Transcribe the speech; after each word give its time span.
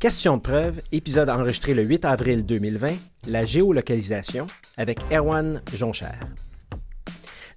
Question 0.00 0.38
de 0.38 0.40
preuve, 0.40 0.80
épisode 0.92 1.28
enregistré 1.28 1.74
le 1.74 1.84
8 1.84 2.06
avril 2.06 2.46
2020, 2.46 2.88
la 3.28 3.44
géolocalisation, 3.44 4.46
avec 4.78 4.98
Erwan 5.12 5.60
Joncher. 5.74 6.06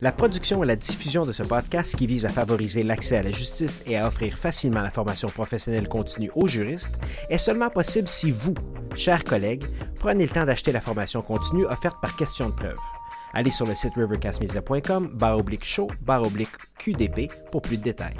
La 0.01 0.11
production 0.11 0.61
et 0.61 0.67
la 0.67 0.75
diffusion 0.75 1.23
de 1.23 1.31
ce 1.31 1.41
podcast 1.41 1.95
qui 1.95 2.05
vise 2.05 2.25
à 2.25 2.29
favoriser 2.29 2.83
l'accès 2.83 3.15
à 3.15 3.23
la 3.23 3.31
justice 3.31 3.81
et 3.85 3.95
à 3.95 4.05
offrir 4.05 4.37
facilement 4.37 4.81
la 4.81 4.91
formation 4.91 5.29
professionnelle 5.29 5.87
continue 5.87 6.31
aux 6.35 6.47
juristes 6.47 6.99
est 7.29 7.37
seulement 7.37 7.69
possible 7.69 8.09
si 8.09 8.31
vous, 8.31 8.55
chers 8.93 9.23
collègues, 9.23 9.63
prenez 10.01 10.25
le 10.25 10.29
temps 10.29 10.45
d'acheter 10.45 10.73
la 10.73 10.81
formation 10.81 11.21
continue 11.21 11.65
offerte 11.67 12.01
par 12.01 12.17
Question 12.17 12.49
de 12.49 12.55
preuve. 12.55 12.77
Allez 13.31 13.51
sur 13.51 13.65
le 13.65 13.73
site 13.73 13.93
rivercastmedia.com, 13.95 15.11
barre 15.13 15.37
oblique 15.37 15.63
show, 15.63 15.87
barre 16.01 16.27
oblique 16.27 16.51
QDP 16.77 17.31
pour 17.53 17.61
plus 17.61 17.77
de 17.77 17.83
détails. 17.83 18.17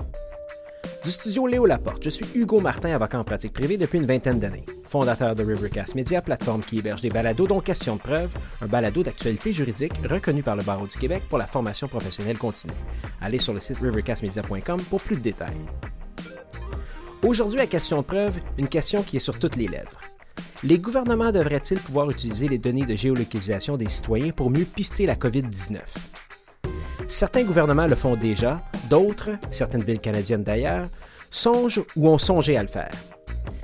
Du 1.04 1.12
studio 1.12 1.46
Léo 1.48 1.66
Laporte, 1.66 2.02
je 2.02 2.10
suis 2.10 2.26
Hugo 2.34 2.62
Martin, 2.62 2.94
avocat 2.94 3.20
en 3.20 3.26
pratique 3.26 3.52
privée 3.52 3.76
depuis 3.76 4.00
une 4.00 4.06
vingtaine 4.06 4.40
d'années. 4.40 4.64
Fondateur 4.86 5.36
de 5.36 5.44
Rivercast 5.44 5.96
Media, 5.96 6.22
plateforme 6.22 6.64
qui 6.64 6.80
héberge 6.80 7.02
des 7.02 7.10
balados 7.10 7.46
dont 7.46 7.60
Question 7.60 7.98
de 7.98 8.00
preuve, 8.00 8.30
un 8.62 8.68
balado 8.68 9.04
d'actualité 9.04 9.52
juridique 9.52 9.92
reconnu 10.10 10.44
par 10.44 10.56
le 10.56 10.64
Barreau 10.64 10.88
du 10.88 10.98
Québec 10.98 11.24
pour 11.28 11.38
la 11.38 11.46
formation 11.46 11.90
professionnelle 11.90 12.38
continue. 12.38 12.74
Allez 13.20 13.40
sur 13.40 13.54
le 13.54 13.60
site 13.60 13.80
rivercastmedia.com 13.80 14.80
pour 14.90 15.02
plus 15.02 15.18
de 15.18 15.22
détails. 15.22 15.58
Aujourd'hui 17.22 17.60
à 17.60 17.68
Question 17.68 17.98
de 17.98 18.06
preuve, 18.06 18.40
une 18.58 18.70
question 18.70 19.04
qui 19.04 19.18
est 19.18 19.20
sur 19.20 19.38
toutes 19.38 19.58
les 19.58 19.68
lèvres. 19.68 20.00
Les 20.64 20.78
gouvernements 20.78 21.34
devraient-ils 21.34 21.80
pouvoir 21.80 22.10
utiliser 22.12 22.48
les 22.48 22.60
données 22.60 22.86
de 22.86 22.96
géolocalisation 22.96 23.76
des 23.76 23.90
citoyens 23.90 24.32
pour 24.32 24.50
mieux 24.50 24.64
pister 24.64 25.06
la 25.06 25.16
COVID-19? 25.16 25.80
Certains 27.08 27.44
gouvernements 27.44 27.88
le 27.88 27.96
font 27.96 28.16
déjà, 28.16 28.60
d'autres, 28.90 29.32
certaines 29.52 29.84
villes 29.84 30.00
canadiennes 30.00 30.44
d'ailleurs, 30.44 30.88
songent 31.30 31.84
ou 31.96 32.10
ont 32.10 32.18
songé 32.18 32.58
à 32.58 32.62
le 32.62 32.68
faire. 32.68 32.92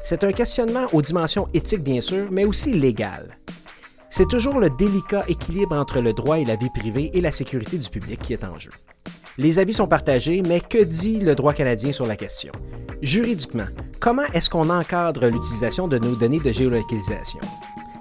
C'est 0.03 0.23
un 0.23 0.31
questionnement 0.31 0.85
aux 0.91 1.02
dimensions 1.02 1.47
éthiques 1.53 1.83
bien 1.83 2.02
sûr, 2.02 2.27
mais 2.31 2.45
aussi 2.45 2.73
légales. 2.73 3.30
C'est 4.09 4.27
toujours 4.27 4.59
le 4.59 4.69
délicat 4.72 5.23
équilibre 5.27 5.75
entre 5.75 6.02
le 6.02 6.14
droit 6.14 6.39
et 6.39 6.45
la 6.45 6.55
vie 6.55 6.69
privée 6.75 7.11
et 7.14 7.22
la 7.22 7.31
sécurité 7.31 7.77
du 7.77 7.89
public 7.89 8.19
qui 8.19 8.33
est 8.33 8.44
en 8.44 8.58
jeu. 8.58 8.72
Les 9.38 9.59
avis 9.59 9.73
sont 9.73 9.88
partagés, 9.88 10.42
mais 10.42 10.59
que 10.59 10.83
dit 10.83 11.19
le 11.19 11.36
droit 11.36 11.53
canadien 11.53 11.94
sur 11.94 12.05
la 12.05 12.16
question? 12.16 12.52
Juridiquement, 13.02 13.67
comment 13.99 14.25
est-ce 14.33 14.49
qu'on 14.49 14.69
encadre 14.69 15.27
l'utilisation 15.27 15.88
de 15.88 15.97
nos 15.97 16.16
données 16.16 16.39
de 16.39 16.52
géolocalisation? 16.52 17.39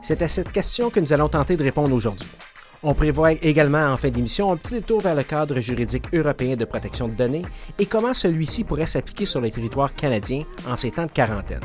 C'est 0.02 0.22
à 0.22 0.28
cette 0.28 0.50
question 0.50 0.90
que 0.90 0.98
nous 0.98 1.12
allons 1.12 1.28
tenter 1.28 1.56
de 1.56 1.62
répondre 1.62 1.94
aujourd'hui. 1.94 2.26
On 2.84 2.94
prévoit 2.94 3.32
également 3.32 3.90
en 3.90 3.96
fin 3.96 4.10
d'émission 4.10 4.52
un 4.52 4.56
petit 4.56 4.82
tour 4.82 5.00
vers 5.00 5.16
le 5.16 5.24
cadre 5.24 5.58
juridique 5.58 6.14
européen 6.14 6.54
de 6.54 6.64
protection 6.64 7.08
de 7.08 7.14
données 7.14 7.42
et 7.78 7.86
comment 7.86 8.14
celui-ci 8.14 8.62
pourrait 8.62 8.86
s'appliquer 8.86 9.26
sur 9.26 9.40
le 9.40 9.50
territoire 9.50 9.94
canadien 9.94 10.44
en 10.68 10.76
ces 10.76 10.92
temps 10.92 11.06
de 11.06 11.10
quarantaine. 11.10 11.60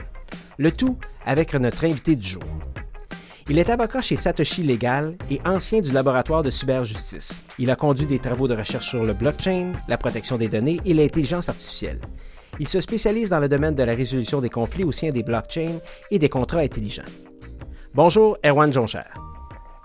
Le 0.58 0.72
tout 0.72 0.98
avec 1.26 1.54
notre 1.54 1.86
invité 1.86 2.16
du 2.16 2.28
jour. 2.28 2.44
Il 3.48 3.60
est 3.60 3.70
avocat 3.70 4.02
chez 4.02 4.18
Satoshi 4.18 4.64
Legal 4.64 5.16
et 5.30 5.40
ancien 5.46 5.82
du 5.82 5.92
laboratoire 5.92 6.42
de 6.42 6.50
cyberjustice. 6.50 7.30
Il 7.60 7.70
a 7.70 7.76
conduit 7.76 8.08
des 8.08 8.20
travaux 8.20 8.48
de 8.48 8.56
recherche 8.56 8.90
sur 8.90 9.04
le 9.04 9.14
blockchain, 9.14 9.74
la 9.88 9.98
protection 9.98 10.38
des 10.38 10.48
données 10.48 10.80
et 10.86 10.94
l'intelligence 10.94 11.50
artificielle. 11.50 12.00
Il 12.60 12.68
se 12.68 12.80
spécialise 12.80 13.30
dans 13.30 13.40
le 13.40 13.50
domaine 13.50 13.76
de 13.76 13.84
la 13.84 13.94
résolution 13.94 14.42
des 14.42 14.50
conflits 14.50 14.84
au 14.84 14.92
sein 14.92 15.10
des 15.10 15.24
blockchains 15.24 15.80
et 16.10 16.20
des 16.20 16.30
contrats 16.30 16.60
intelligents. 16.60 17.04
Bonjour, 17.94 18.38
Erwan 18.44 18.72
Joncher. 18.72 19.02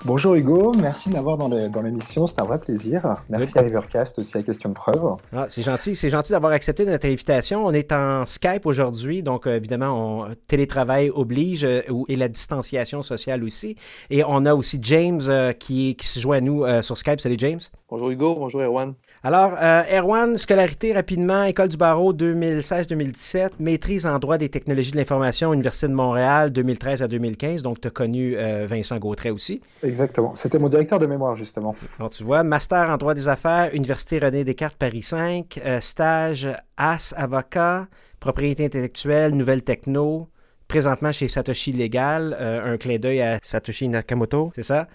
Bonjour 0.05 0.37
Hugo, 0.37 0.73
merci 0.79 1.09
de 1.09 1.15
m'avoir 1.15 1.37
dans 1.37 1.49
l'émission, 1.83 2.29
c'est 2.29 2.41
un 2.41 2.45
vrai 2.45 2.61
plaisir. 2.61 3.17
Merci 3.29 3.59
à 3.59 3.63
Rivercast 3.63 4.17
aussi 4.21 4.39
à 4.39 4.43
Question 4.45 4.69
de 4.69 4.75
Preuve. 4.75 5.17
Ah, 5.33 5.47
c'est 5.49 5.63
gentil, 5.63 5.97
c'est 5.97 6.09
gentil 6.09 6.31
d'avoir 6.31 6.53
accepté 6.53 6.87
notre 6.87 7.07
invitation. 7.07 7.67
On 7.67 7.73
est 7.73 7.91
en 7.91 8.25
Skype 8.25 8.65
aujourd'hui, 8.65 9.25
donc 9.25 9.49
euh, 9.49 9.57
évidemment, 9.57 10.21
on, 10.23 10.35
télétravail 10.47 11.11
oblige 11.11 11.65
euh, 11.65 11.83
et 12.07 12.15
la 12.15 12.29
distanciation 12.29 13.03
sociale 13.03 13.43
aussi. 13.43 13.75
Et 14.09 14.23
on 14.25 14.47
a 14.47 14.55
aussi 14.55 14.79
James 14.83 15.21
euh, 15.27 15.53
qui, 15.53 15.97
qui 15.97 16.07
se 16.07 16.21
joint 16.21 16.37
à 16.37 16.41
nous 16.41 16.65
sur 16.83 16.97
Skype. 16.97 17.21
Salut 17.21 17.37
James. 17.39 17.61
Bonjour 17.91 18.11
Hugo, 18.11 18.37
bonjour 18.37 18.63
Erwan. 18.63 18.95
Alors, 19.25 19.57
euh, 19.61 19.83
Erwan, 19.91 20.39
scolarité 20.39 20.93
rapidement, 20.93 21.43
École 21.43 21.67
du 21.67 21.77
barreau 21.77 22.13
2016-2017, 22.13 23.51
maîtrise 23.59 24.07
en 24.07 24.17
droit 24.21 24.39
des 24.39 24.49
technologies 24.49 24.93
de 24.93 24.97
l'information, 24.97 25.53
Université 25.53 25.89
de 25.89 25.93
Montréal 25.93 26.53
2013 26.53 27.03
à 27.03 27.09
2015. 27.09 27.63
Donc, 27.63 27.81
tu 27.81 27.89
as 27.89 27.91
connu 27.91 28.37
euh, 28.37 28.67
Vincent 28.69 28.97
Gautret 28.99 29.31
aussi. 29.31 29.61
Exactement. 29.83 30.37
C'était 30.37 30.61
mon 30.61 30.69
directeur 30.69 31.01
de 31.01 31.07
mémoire, 31.07 31.35
justement. 31.35 31.75
Alors, 31.99 32.11
tu 32.11 32.23
vois, 32.23 32.45
master 32.45 32.91
en 32.91 32.97
droit 32.97 33.15
des 33.15 33.27
affaires, 33.27 33.75
Université 33.75 34.21
René 34.21 34.45
Descartes, 34.45 34.77
Paris 34.77 35.03
5, 35.03 35.61
euh, 35.67 35.81
stage 35.81 36.49
AS 36.77 37.13
avocat, 37.17 37.89
propriété 38.21 38.67
intellectuelle, 38.67 39.35
nouvelle 39.35 39.65
techno, 39.65 40.29
présentement 40.69 41.11
chez 41.11 41.27
Satoshi 41.27 41.73
Legal, 41.73 42.37
un 42.39 42.77
clin 42.77 42.99
d'œil 42.99 43.23
à 43.23 43.39
Satoshi 43.43 43.89
Nakamoto, 43.89 44.53
c'est 44.55 44.63
ça? 44.63 44.87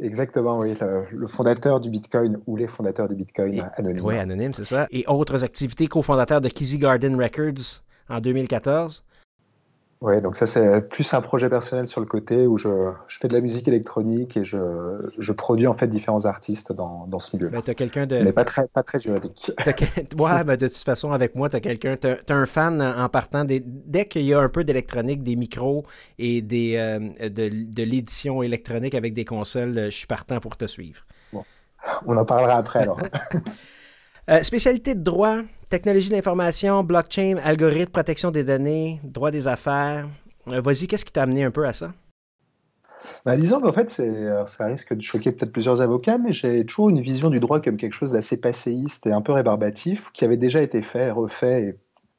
Exactement, 0.00 0.58
oui. 0.58 0.74
Le, 1.10 1.26
fondateur 1.26 1.80
du 1.80 1.90
Bitcoin 1.90 2.38
ou 2.46 2.56
les 2.56 2.66
fondateurs 2.66 3.08
du 3.08 3.14
Bitcoin 3.14 3.62
anonyme. 3.74 4.04
Oui, 4.04 4.16
anonyme, 4.16 4.54
c'est 4.54 4.64
ça. 4.64 4.86
Et 4.90 5.04
autres 5.06 5.44
activités, 5.44 5.86
cofondateur 5.86 6.40
de 6.40 6.48
Kizzy 6.48 6.78
Garden 6.78 7.20
Records 7.20 7.82
en 8.08 8.20
2014. 8.20 9.04
Oui, 10.02 10.20
donc 10.20 10.34
ça 10.34 10.46
c'est 10.46 10.80
plus 10.88 11.14
un 11.14 11.20
projet 11.20 11.48
personnel 11.48 11.86
sur 11.86 12.00
le 12.00 12.06
côté 12.06 12.48
où 12.48 12.58
je, 12.58 12.90
je 13.06 13.18
fais 13.20 13.28
de 13.28 13.34
la 13.34 13.40
musique 13.40 13.68
électronique 13.68 14.36
et 14.36 14.42
je, 14.42 14.58
je, 15.16 15.32
produis 15.32 15.68
en 15.68 15.74
fait 15.74 15.86
différents 15.86 16.24
artistes 16.24 16.72
dans, 16.72 17.06
dans 17.06 17.20
ce 17.20 17.36
milieu. 17.36 17.50
Ben, 17.50 17.62
as 17.64 17.74
quelqu'un 17.74 18.04
de... 18.04 18.18
Mais 18.18 18.32
pas 18.32 18.44
très, 18.44 18.66
pas 18.66 18.82
très 18.82 18.98
juridique. 18.98 19.52
ouais, 20.18 20.44
ben, 20.44 20.56
de 20.56 20.66
toute 20.66 20.76
façon 20.76 21.12
avec 21.12 21.36
moi, 21.36 21.48
tu 21.48 21.54
as 21.54 21.60
quelqu'un, 21.60 21.96
tu 21.96 22.08
as, 22.08 22.34
un 22.34 22.46
fan 22.46 22.82
en 22.82 23.08
partant. 23.08 23.44
Des... 23.44 23.62
Dès 23.64 24.06
qu'il 24.06 24.22
y 24.22 24.34
a 24.34 24.40
un 24.40 24.48
peu 24.48 24.64
d'électronique, 24.64 25.22
des 25.22 25.36
micros 25.36 25.84
et 26.18 26.42
des, 26.42 26.74
euh, 26.78 27.28
de, 27.28 27.48
de 27.72 27.82
l'édition 27.84 28.42
électronique 28.42 28.96
avec 28.96 29.14
des 29.14 29.24
consoles, 29.24 29.84
je 29.84 29.96
suis 29.96 30.08
partant 30.08 30.40
pour 30.40 30.56
te 30.56 30.66
suivre. 30.66 31.02
Bon, 31.32 31.44
on 32.06 32.16
en 32.16 32.24
parlera 32.24 32.56
après 32.56 32.80
alors. 32.80 32.98
Euh, 34.30 34.40
spécialité 34.44 34.94
de 34.94 35.02
droit, 35.02 35.40
technologie 35.72 36.10
d'information, 36.10 36.84
blockchain, 36.84 37.36
algorithme, 37.42 37.90
protection 37.90 38.30
des 38.30 38.44
données, 38.44 39.00
droit 39.04 39.30
des 39.30 39.48
affaires. 39.48 40.06
Euh, 40.48 40.60
vas-y, 40.60 40.86
qu'est-ce 40.86 41.06
qui 41.06 41.12
t'a 41.12 41.22
amené 41.22 41.44
un 41.44 41.50
peu 41.50 41.66
à 41.66 41.72
ça? 41.72 41.92
Bah, 43.24 43.38
disons 43.38 43.58
qu'en 43.58 43.72
fait, 43.72 43.90
ça 43.90 44.66
risque 44.66 44.92
de 44.92 45.00
choquer 45.00 45.32
peut-être 45.32 45.50
plusieurs 45.50 45.80
avocats, 45.80 46.18
mais 46.18 46.32
j'ai 46.32 46.66
toujours 46.66 46.90
une 46.90 47.00
vision 47.00 47.30
du 47.30 47.40
droit 47.40 47.58
comme 47.62 47.78
quelque 47.78 47.94
chose 47.94 48.12
d'assez 48.12 48.36
passéiste 48.36 49.06
et 49.06 49.12
un 49.12 49.22
peu 49.22 49.32
rébarbatif, 49.32 50.10
qui 50.12 50.26
avait 50.26 50.36
déjà 50.36 50.60
été 50.60 50.82
fait, 50.82 51.10
refait 51.10 51.62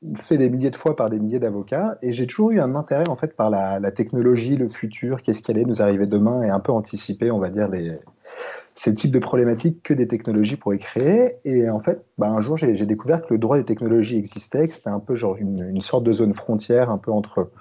et 0.03 0.15
fait 0.15 0.39
des 0.39 0.49
milliers 0.49 0.71
de 0.71 0.75
fois 0.75 0.95
par 0.95 1.11
des 1.11 1.19
milliers 1.19 1.39
d'avocats. 1.39 1.99
Et 2.01 2.11
j'ai 2.11 2.25
toujours 2.25 2.49
eu 2.49 2.59
un 2.59 2.73
intérêt 2.73 3.07
en 3.07 3.15
fait 3.15 3.35
par 3.35 3.51
la 3.51 3.91
technologie, 3.91 4.57
le 4.57 4.67
futur, 4.67 5.21
qu'est-ce 5.21 5.43
qui 5.43 5.51
allait 5.51 5.65
nous 5.65 5.79
arriver 5.79 6.07
demain, 6.07 6.41
et 6.41 6.49
un 6.49 6.59
peu 6.59 6.71
anticiper, 6.71 7.29
on 7.29 7.39
va 7.39 7.49
dire, 7.49 7.69
les, 7.69 7.99
ces 8.75 8.93
types 8.95 9.11
de 9.11 9.19
problématiques 9.19 9.83
que 9.83 9.93
des 9.93 10.07
technologies 10.07 10.55
pourraient 10.55 10.79
créer. 10.79 11.35
Et 11.45 11.69
en 11.69 11.79
fait, 11.79 12.03
bah, 12.17 12.27
un 12.27 12.41
jour, 12.41 12.57
j'ai 12.57 12.85
découvert 12.85 13.21
que 13.21 13.33
le 13.33 13.37
droit 13.37 13.57
des 13.57 13.65
technologies 13.65 14.17
existait, 14.17 14.67
que 14.67 14.73
c'était 14.73 14.89
un 14.89 14.99
peu 14.99 15.15
genre 15.15 15.35
une, 15.37 15.81
sorte 15.81 16.03
de 16.03 16.11
zone 16.11 16.33
frontière, 16.33 16.89
un 16.89 16.97
peu 16.97 17.11
entre 17.11 17.51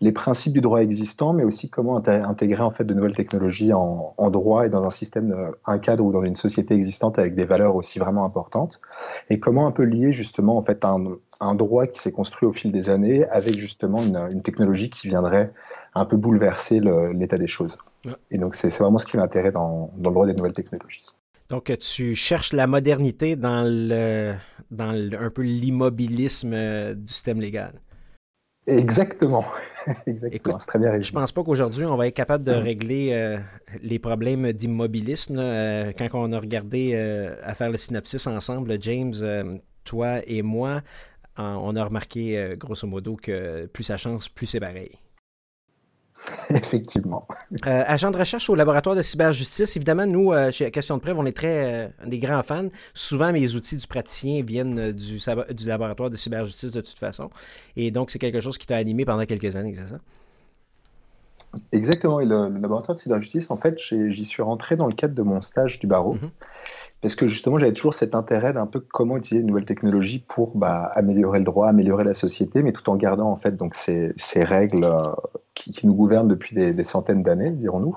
les 0.00 0.12
principes 0.12 0.54
du 0.54 0.60
droit 0.60 0.80
existant, 0.80 1.34
mais 1.34 1.44
aussi 1.44 1.68
comment 1.68 2.02
intégrer 2.06 2.62
en 2.62 2.70
fait 2.70 2.84
de 2.84 2.94
nouvelles 2.94 3.14
technologies 3.14 3.72
en, 3.74 4.14
droit 4.30 4.66
et 4.66 4.70
dans 4.70 4.84
un 4.84 4.90
système, 4.90 5.52
un 5.66 5.78
cadre 5.78 6.04
ou 6.04 6.12
dans 6.12 6.24
une 6.24 6.34
société 6.34 6.74
existante 6.74 7.18
avec 7.18 7.34
des 7.34 7.44
valeurs 7.44 7.76
aussi 7.76 7.98
vraiment 7.98 8.24
importantes, 8.24 8.80
et 9.28 9.38
comment 9.38 9.66
un 9.66 9.72
peu 9.72 9.82
lier 9.82 10.10
justement 10.10 10.56
en 10.56 10.62
fait 10.62 10.84
un, 10.84 11.54
droit 11.54 11.86
qui 11.86 12.00
s'est 12.00 12.12
construit 12.12 12.48
au 12.48 12.52
fil 12.52 12.72
des 12.72 12.88
années 12.88 13.26
avec 13.28 13.54
justement 13.54 13.98
une 13.98 14.42
technologie 14.42 14.88
qui 14.88 15.08
viendrait 15.08 15.52
un 15.94 16.06
peu 16.06 16.16
bouleverser 16.16 16.80
l'état 17.12 17.36
des 17.36 17.46
choses. 17.46 17.76
Et 18.30 18.38
donc 18.38 18.54
c'est 18.54 18.68
vraiment 18.68 18.98
ce 18.98 19.06
qui 19.06 19.16
m'intéresse 19.16 19.52
dans, 19.52 19.90
dans 19.96 20.10
le 20.10 20.14
droit 20.14 20.26
des 20.26 20.34
nouvelles 20.34 20.52
technologies. 20.52 21.04
Donc, 21.50 21.76
tu 21.78 22.14
cherches 22.14 22.54
la 22.54 22.66
modernité 22.66 23.36
dans, 23.36 23.64
le, 23.66 24.34
dans 24.70 24.92
le, 24.92 25.14
un 25.20 25.28
peu 25.28 25.42
l'immobilisme 25.42 26.52
euh, 26.54 26.94
du 26.94 27.12
système 27.12 27.38
légal. 27.38 27.74
Exactement. 28.66 29.44
Exactement. 30.06 30.58
C'est 30.58 30.66
très 30.66 30.78
bien 30.78 30.90
résumé. 30.90 31.06
Je 31.06 31.12
pense 31.12 31.32
pas 31.32 31.44
qu'aujourd'hui, 31.44 31.84
on 31.84 31.96
va 31.96 32.06
être 32.06 32.14
capable 32.14 32.44
de 32.44 32.52
régler 32.52 33.10
euh, 33.12 33.38
les 33.82 33.98
problèmes 33.98 34.52
d'immobilisme. 34.52 35.38
Euh, 35.38 35.92
quand 35.96 36.08
on 36.14 36.32
a 36.32 36.40
regardé 36.40 36.92
euh, 36.94 37.36
à 37.42 37.54
faire 37.54 37.70
le 37.70 37.76
synopsis 37.76 38.26
ensemble, 38.26 38.78
James, 38.80 39.60
toi 39.84 40.20
et 40.26 40.42
moi, 40.42 40.80
on 41.36 41.76
a 41.76 41.84
remarqué, 41.84 42.54
grosso 42.56 42.86
modo, 42.86 43.16
que 43.16 43.66
plus 43.66 43.84
ça 43.84 43.96
change, 43.96 44.30
plus 44.30 44.46
c'est 44.46 44.60
pareil. 44.60 44.92
Effectivement. 46.50 47.26
Euh, 47.66 47.84
agent 47.86 48.10
de 48.10 48.18
recherche 48.18 48.48
au 48.48 48.54
laboratoire 48.54 48.96
de 48.96 49.02
cyberjustice. 49.02 49.76
Évidemment, 49.76 50.06
nous, 50.06 50.32
euh, 50.32 50.50
chez 50.50 50.70
Question 50.70 50.96
de 50.96 51.02
Preuve, 51.02 51.18
on 51.18 51.26
est 51.26 51.36
très 51.36 51.84
euh, 51.84 51.88
des 52.06 52.18
grands 52.18 52.42
fans. 52.42 52.68
Souvent, 52.94 53.32
mes 53.32 53.54
outils 53.54 53.76
du 53.76 53.86
praticien 53.86 54.42
viennent 54.42 54.92
du, 54.92 55.18
du 55.18 55.66
laboratoire 55.66 56.10
de 56.10 56.16
cyberjustice 56.16 56.72
de 56.72 56.80
toute 56.80 56.98
façon. 56.98 57.30
Et 57.76 57.90
donc, 57.90 58.10
c'est 58.10 58.18
quelque 58.18 58.40
chose 58.40 58.58
qui 58.58 58.66
t'a 58.66 58.76
animé 58.76 59.04
pendant 59.04 59.24
quelques 59.24 59.56
années, 59.56 59.74
c'est 59.76 59.88
ça? 59.88 59.98
Exactement. 61.72 62.20
Et 62.20 62.26
le, 62.26 62.48
laboratoire 62.48 62.96
de 62.96 63.00
cyberjustice, 63.00 63.50
en 63.50 63.56
fait, 63.56 63.78
j'y 63.78 64.24
suis 64.24 64.42
rentré 64.42 64.76
dans 64.76 64.86
le 64.86 64.94
cadre 64.94 65.14
de 65.14 65.22
mon 65.22 65.40
stage 65.40 65.78
du 65.78 65.86
barreau. 65.86 66.16
Mm-hmm. 66.16 66.30
Parce 67.04 67.16
que 67.16 67.26
justement, 67.26 67.58
j'avais 67.58 67.74
toujours 67.74 67.92
cet 67.92 68.14
intérêt 68.14 68.54
d'un 68.54 68.64
peu 68.64 68.80
comment 68.80 69.18
utiliser 69.18 69.42
une 69.42 69.48
nouvelle 69.48 69.66
technologie 69.66 70.24
pour 70.26 70.56
bah, 70.56 70.90
améliorer 70.94 71.38
le 71.38 71.44
droit, 71.44 71.68
améliorer 71.68 72.02
la 72.02 72.14
société, 72.14 72.62
mais 72.62 72.72
tout 72.72 72.88
en 72.88 72.96
gardant 72.96 73.30
en 73.30 73.36
fait 73.36 73.54
ces, 73.74 74.42
règles 74.42 74.84
euh, 74.84 75.12
qui, 75.52 75.86
nous 75.86 75.94
gouvernent 75.94 76.28
depuis 76.28 76.56
des 76.56 76.82
centaines 76.82 77.22
d'années, 77.22 77.50
dirons-nous. 77.50 77.94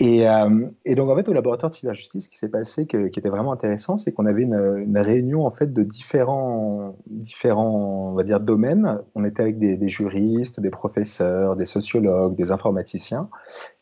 Et, 0.00 0.28
euh, 0.28 0.68
et, 0.84 0.94
donc 0.94 1.10
en 1.10 1.16
fait 1.16 1.28
au 1.28 1.32
laboratoire 1.32 1.70
de 1.70 1.74
cyberjustice, 1.74 2.26
ce 2.26 2.28
qui 2.28 2.38
s'est 2.38 2.48
passé, 2.48 2.86
qui 2.86 2.96
était 2.96 3.28
vraiment 3.28 3.50
intéressant, 3.50 3.98
c'est 3.98 4.12
qu'on 4.12 4.26
avait 4.26 4.42
une, 4.42 4.96
réunion 4.96 5.44
en 5.44 5.50
fait 5.50 5.72
de 5.72 5.82
différents, 5.82 6.96
différents, 7.08 8.12
on 8.12 8.14
va 8.14 8.22
dire 8.22 8.38
domaines. 8.38 9.00
On 9.16 9.24
était 9.24 9.42
avec 9.42 9.58
des, 9.58 9.76
des, 9.76 9.88
juristes, 9.88 10.60
des 10.60 10.70
professeurs, 10.70 11.56
des 11.56 11.64
sociologues, 11.64 12.36
des 12.36 12.52
informaticiens, 12.52 13.28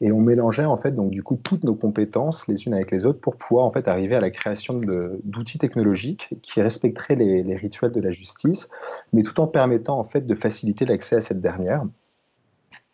et 0.00 0.10
on 0.10 0.20
mélangeait 0.22 0.64
en 0.64 0.78
fait 0.78 0.92
donc 0.92 1.10
du 1.10 1.22
coup 1.22 1.36
toutes 1.36 1.64
nos 1.64 1.74
compétences 1.74 2.48
les 2.48 2.66
unes 2.66 2.72
avec 2.72 2.90
les 2.92 3.04
autres 3.04 3.20
pour 3.20 3.36
pouvoir 3.36 3.66
en 3.66 3.70
fait 3.70 3.86
arriver 3.86 4.16
à 4.16 4.20
la 4.20 4.30
création 4.30 4.80
d'outils 5.22 5.58
technologiques 5.58 6.30
qui 6.40 6.62
respecteraient 6.62 7.16
les, 7.16 7.42
les 7.42 7.56
rituels 7.56 7.92
de 7.92 8.00
la 8.00 8.10
justice, 8.10 8.70
mais 9.12 9.22
tout 9.22 9.38
en 9.38 9.46
permettant 9.46 9.98
en 9.98 10.04
fait 10.04 10.26
de 10.26 10.34
faciliter 10.34 10.86
l'accès 10.86 11.16
à 11.16 11.20
cette 11.20 11.42
dernière. 11.42 11.84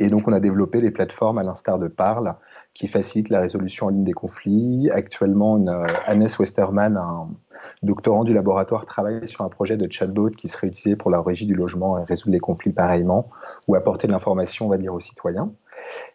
Et 0.00 0.08
donc 0.08 0.26
on 0.26 0.32
a 0.32 0.40
développé 0.40 0.80
des 0.80 0.90
plateformes 0.90 1.38
à 1.38 1.44
l'instar 1.44 1.78
de 1.78 1.86
Parle 1.86 2.34
qui 2.74 2.88
facilite 2.88 3.28
la 3.28 3.40
résolution 3.40 3.86
en 3.86 3.88
ligne 3.90 4.04
des 4.04 4.12
conflits. 4.12 4.90
Actuellement, 4.90 5.58
une, 5.58 5.69
euh, 5.69 5.86
Annès 6.06 6.38
Westerman, 6.38 6.96
un 6.96 7.28
doctorant 7.82 8.24
du 8.24 8.32
laboratoire, 8.32 8.86
travaille 8.86 9.28
sur 9.28 9.42
un 9.42 9.48
projet 9.48 9.76
de 9.76 9.90
chatbot 9.90 10.30
qui 10.30 10.48
serait 10.48 10.69
utilisé 10.69 10.96
pour 10.96 11.10
la 11.10 11.20
régie 11.20 11.46
du 11.46 11.54
logement 11.54 11.98
et 11.98 12.04
résoudre 12.04 12.32
les 12.32 12.40
conflits 12.40 12.72
pareillement, 12.72 13.28
ou 13.69 13.74
apporter 13.74 14.06
de 14.06 14.12
l'information, 14.12 14.66
on 14.66 14.69
va 14.69 14.78
dire, 14.78 14.94
aux 14.94 15.00
citoyens. 15.00 15.52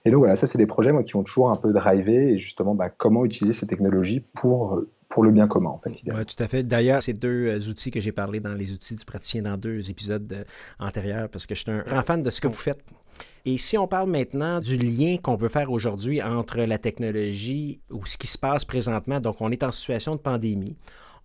Et 0.05 0.11
donc 0.11 0.19
voilà, 0.19 0.35
ça 0.35 0.47
c'est 0.47 0.57
des 0.57 0.65
projets 0.65 0.91
moi, 0.91 1.03
qui 1.03 1.15
ont 1.15 1.23
toujours 1.23 1.51
un 1.51 1.57
peu 1.57 1.71
drivé, 1.73 2.33
et 2.33 2.37
justement, 2.39 2.73
bah, 2.73 2.89
comment 2.89 3.23
utiliser 3.23 3.53
ces 3.53 3.67
technologies 3.67 4.21
pour 4.33 4.81
pour 5.09 5.23
le 5.23 5.31
bien 5.31 5.47
commun, 5.47 5.69
en 5.69 5.79
fait. 5.79 5.91
Oui, 6.05 6.25
tout 6.25 6.43
à 6.43 6.47
fait. 6.47 6.63
D'ailleurs, 6.63 7.01
ces 7.01 7.13
deux 7.13 7.47
euh, 7.47 7.69
outils 7.69 7.91
que 7.91 7.99
j'ai 7.99 8.11
parlé 8.11 8.39
dans 8.39 8.53
les 8.53 8.73
outils 8.73 8.95
du 8.95 9.05
praticien 9.05 9.41
dans 9.41 9.57
deux 9.57 9.89
épisodes 9.89 10.31
euh, 10.33 10.43
antérieurs, 10.79 11.29
parce 11.29 11.45
que 11.45 11.55
je 11.55 11.61
suis 11.61 11.71
un 11.71 11.81
grand 11.83 12.03
fan 12.03 12.21
de 12.21 12.29
ce 12.29 12.41
que 12.41 12.47
vous 12.47 12.53
faites. 12.53 12.83
Et 13.45 13.57
si 13.57 13.77
on 13.77 13.87
parle 13.87 14.09
maintenant 14.09 14.59
du 14.59 14.77
lien 14.77 15.17
qu'on 15.17 15.37
peut 15.37 15.47
faire 15.47 15.71
aujourd'hui 15.71 16.21
entre 16.21 16.59
la 16.59 16.77
technologie 16.77 17.79
ou 17.89 18.05
ce 18.05 18.17
qui 18.17 18.27
se 18.27 18.37
passe 18.37 18.65
présentement, 18.65 19.21
donc 19.21 19.37
on 19.39 19.49
est 19.51 19.63
en 19.63 19.71
situation 19.71 20.15
de 20.15 20.19
pandémie, 20.19 20.75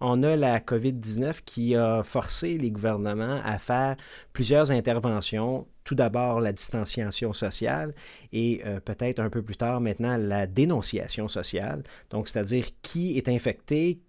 on 0.02 0.22
a 0.22 0.36
la 0.36 0.58
COVID-19 0.58 1.42
qui 1.44 1.76
a 1.76 2.02
forcé 2.02 2.58
les 2.58 2.70
gouvernements 2.70 3.40
à 3.44 3.56
faire 3.58 3.96
plusieurs 4.32 4.70
interventions. 4.70 5.66
Tout 5.84 5.94
d'abord, 5.94 6.40
la 6.40 6.52
distanciation 6.52 7.32
sociale 7.32 7.94
et 8.32 8.62
euh, 8.66 8.80
peut-être 8.80 9.20
un 9.20 9.30
peu 9.30 9.42
plus 9.42 9.56
tard 9.56 9.80
maintenant 9.80 10.16
la 10.16 10.46
dénonciation 10.46 11.28
sociale. 11.28 11.82
Donc, 12.10 12.28
c'est-à-dire 12.28 12.66
qui 12.82 13.16
est 13.16 13.28
infecté, 13.28 14.00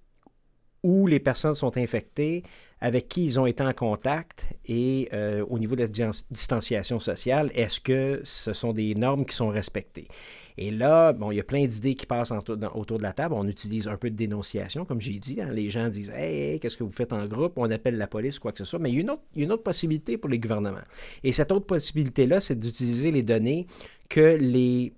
où 0.83 1.07
les 1.07 1.19
personnes 1.19 1.55
sont 1.55 1.77
infectées, 1.77 2.43
avec 2.83 3.07
qui 3.07 3.23
ils 3.23 3.39
ont 3.39 3.45
été 3.45 3.63
en 3.63 3.71
contact 3.71 4.45
et 4.65 5.07
euh, 5.13 5.45
au 5.49 5.57
niveau 5.57 5.73
de 5.77 5.83
la 5.83 5.87
distanciation 5.87 6.99
sociale, 6.99 7.49
est-ce 7.55 7.79
que 7.79 8.19
ce 8.25 8.51
sont 8.51 8.73
des 8.73 8.93
normes 8.93 9.25
qui 9.25 9.33
sont 9.33 9.47
respectées? 9.47 10.09
Et 10.57 10.69
là, 10.69 11.13
bon, 11.13 11.31
il 11.31 11.37
y 11.37 11.39
a 11.39 11.45
plein 11.45 11.65
d'idées 11.65 11.95
qui 11.95 12.05
passent 12.05 12.31
autour 12.31 12.97
de 12.97 13.03
la 13.03 13.13
table. 13.13 13.35
On 13.35 13.47
utilise 13.47 13.87
un 13.87 13.95
peu 13.95 14.09
de 14.09 14.15
dénonciation, 14.17 14.83
comme 14.83 14.99
j'ai 14.99 15.17
dit. 15.17 15.39
Hein. 15.41 15.49
Les 15.53 15.69
gens 15.69 15.87
disent 15.87 16.11
Hey, 16.13 16.59
qu'est-ce 16.59 16.75
que 16.75 16.83
vous 16.83 16.91
faites 16.91 17.13
en 17.13 17.25
groupe 17.25 17.53
On 17.55 17.71
appelle 17.71 17.97
la 17.97 18.05
police, 18.05 18.37
quoi 18.37 18.51
que 18.51 18.59
ce 18.59 18.65
soit. 18.65 18.79
Mais 18.79 18.91
il 18.91 18.95
y 18.95 18.97
a 18.97 19.01
une 19.01 19.11
autre, 19.11 19.23
une 19.37 19.51
autre 19.53 19.63
possibilité 19.63 20.17
pour 20.17 20.29
les 20.29 20.37
gouvernements. 20.37 20.83
Et 21.23 21.31
cette 21.31 21.53
autre 21.53 21.65
possibilité-là, 21.65 22.41
c'est 22.41 22.59
d'utiliser 22.59 23.11
les 23.11 23.23
données 23.23 23.65
que 24.09 24.37
les 24.39 24.91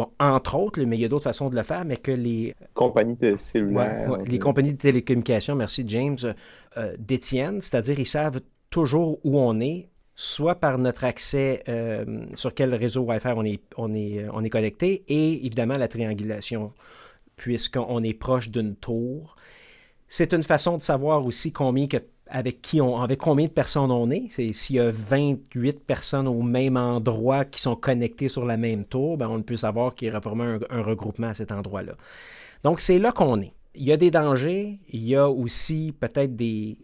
Bon, 0.00 0.08
entre 0.18 0.54
autres, 0.54 0.80
mais 0.80 0.96
il 0.96 1.02
y 1.02 1.04
a 1.04 1.08
d'autres 1.08 1.24
façons 1.24 1.50
de 1.50 1.56
le 1.56 1.62
faire, 1.62 1.84
mais 1.84 1.98
que 1.98 2.10
les 2.10 2.54
compagnies 2.72 3.16
de 3.16 3.36
cellulaires, 3.36 4.08
ouais, 4.08 4.16
ouais, 4.20 4.24
les 4.24 4.38
compagnies 4.38 4.72
de 4.72 4.78
télécommunications, 4.78 5.54
merci 5.54 5.84
James, 5.88 6.16
euh, 6.78 6.96
détiennent, 6.98 7.60
c'est-à-dire 7.60 8.00
ils 8.00 8.06
savent 8.06 8.40
toujours 8.70 9.18
où 9.24 9.38
on 9.38 9.60
est, 9.60 9.90
soit 10.14 10.54
par 10.54 10.78
notre 10.78 11.04
accès 11.04 11.62
euh, 11.68 12.24
sur 12.34 12.54
quel 12.54 12.74
réseau 12.74 13.02
Wi-Fi 13.02 13.28
on 13.36 13.44
est, 13.44 13.60
on, 13.76 13.92
est, 13.92 14.24
on 14.32 14.42
est 14.42 14.48
connecté, 14.48 15.04
et 15.06 15.44
évidemment 15.44 15.74
la 15.74 15.86
triangulation, 15.86 16.72
puisqu'on 17.36 18.02
est 18.02 18.14
proche 18.14 18.48
d'une 18.48 18.76
tour. 18.76 19.36
C'est 20.08 20.32
une 20.32 20.44
façon 20.44 20.78
de 20.78 20.82
savoir 20.82 21.26
aussi 21.26 21.52
combien 21.52 21.88
que, 21.88 21.98
avec 22.30 22.62
qui 22.62 22.80
on, 22.80 23.00
avec 23.00 23.18
combien 23.18 23.46
de 23.46 23.50
personnes 23.50 23.90
on 23.90 24.10
est. 24.10 24.28
C'est 24.30 24.52
s'il 24.52 24.76
y 24.76 24.80
a 24.80 24.90
28 24.90 25.84
personnes 25.84 26.28
au 26.28 26.42
même 26.42 26.76
endroit 26.76 27.44
qui 27.44 27.60
sont 27.60 27.76
connectées 27.76 28.28
sur 28.28 28.44
la 28.44 28.56
même 28.56 28.84
tour, 28.84 29.16
ben 29.16 29.28
on 29.28 29.42
peut 29.42 29.56
savoir 29.56 29.94
qu'il 29.94 30.08
y 30.08 30.10
aura 30.10 30.20
probablement 30.20 30.58
un, 30.70 30.82
regroupement 30.82 31.28
à 31.28 31.34
cet 31.34 31.52
endroit-là. 31.52 31.92
Donc 32.64 32.80
c'est 32.80 32.98
là 32.98 33.12
qu'on 33.12 33.40
est. 33.40 33.52
Il 33.74 33.84
y 33.84 33.92
a 33.92 33.96
des 33.96 34.10
dangers, 34.10 34.78
il 34.88 35.04
y 35.04 35.16
a 35.16 35.28
aussi 35.28 35.94
peut-être 35.98 36.34
des, 36.34 36.76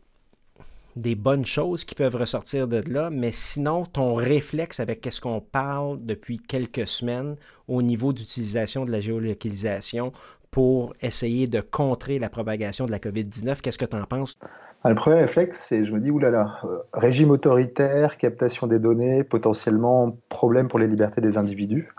des 0.95 1.15
bonnes 1.15 1.45
choses 1.47 1.85
qui 1.85 1.95
peuvent 1.95 2.15
ressortir 2.17 2.69
de 2.69 2.83
là, 2.91 3.11
mais 3.11 3.33
sinon, 3.33 3.85
ton 3.85 4.15
réflexe 4.15 4.81
avec 4.81 5.07
ce 5.11 5.21
qu'on 5.21 5.41
parle 5.41 6.05
depuis 6.05 6.39
quelques 6.39 6.89
semaines 6.89 7.37
au 7.69 7.83
niveau 7.83 8.13
d'utilisation 8.13 8.85
de 8.85 8.93
la 8.93 9.01
géolocalisation 9.01 10.13
pour 10.51 10.95
essayer 11.03 11.49
de 11.49 11.61
contrer 11.61 12.19
la 12.19 12.31
propagation 12.31 12.87
de 12.87 12.91
la 12.91 12.99
COVID-19, 12.99 13.61
qu'est-ce 13.61 13.77
que 13.77 13.85
tu 13.85 13.97
en 13.97 14.05
penses? 14.05 14.39
Ah, 14.85 14.91
le 14.91 14.95
premier 14.95 15.17
réflexe, 15.17 15.67
c'est 15.69 15.85
je 15.85 15.93
me 15.93 15.99
dis, 15.99 16.11
oulala, 16.11 16.61
euh, 16.65 16.79
régime 16.93 17.31
autoritaire, 17.31 18.19
captation 18.19 18.67
des 18.67 18.79
données, 18.79 19.25
potentiellement 19.25 20.17
problème 20.29 20.69
pour 20.69 20.79
les 20.79 20.87
libertés 20.87 21.21
des 21.21 21.39
individus. 21.39 21.93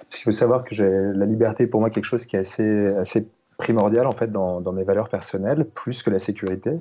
Parce 0.00 0.16
qu'il 0.16 0.24
faut 0.24 0.32
savoir 0.32 0.64
que 0.64 0.74
la 0.74 1.26
liberté, 1.26 1.66
pour 1.66 1.80
moi, 1.80 1.90
quelque 1.90 2.04
chose 2.04 2.26
qui 2.26 2.36
est 2.36 2.40
assez, 2.40 3.26
primordial 3.58 4.08
en 4.08 4.12
fait 4.12 4.32
dans, 4.32 4.60
mes 4.72 4.82
valeurs 4.82 5.08
personnelles, 5.08 5.66
plus 5.72 6.02
que 6.02 6.10
la 6.10 6.18
sécurité. 6.18 6.72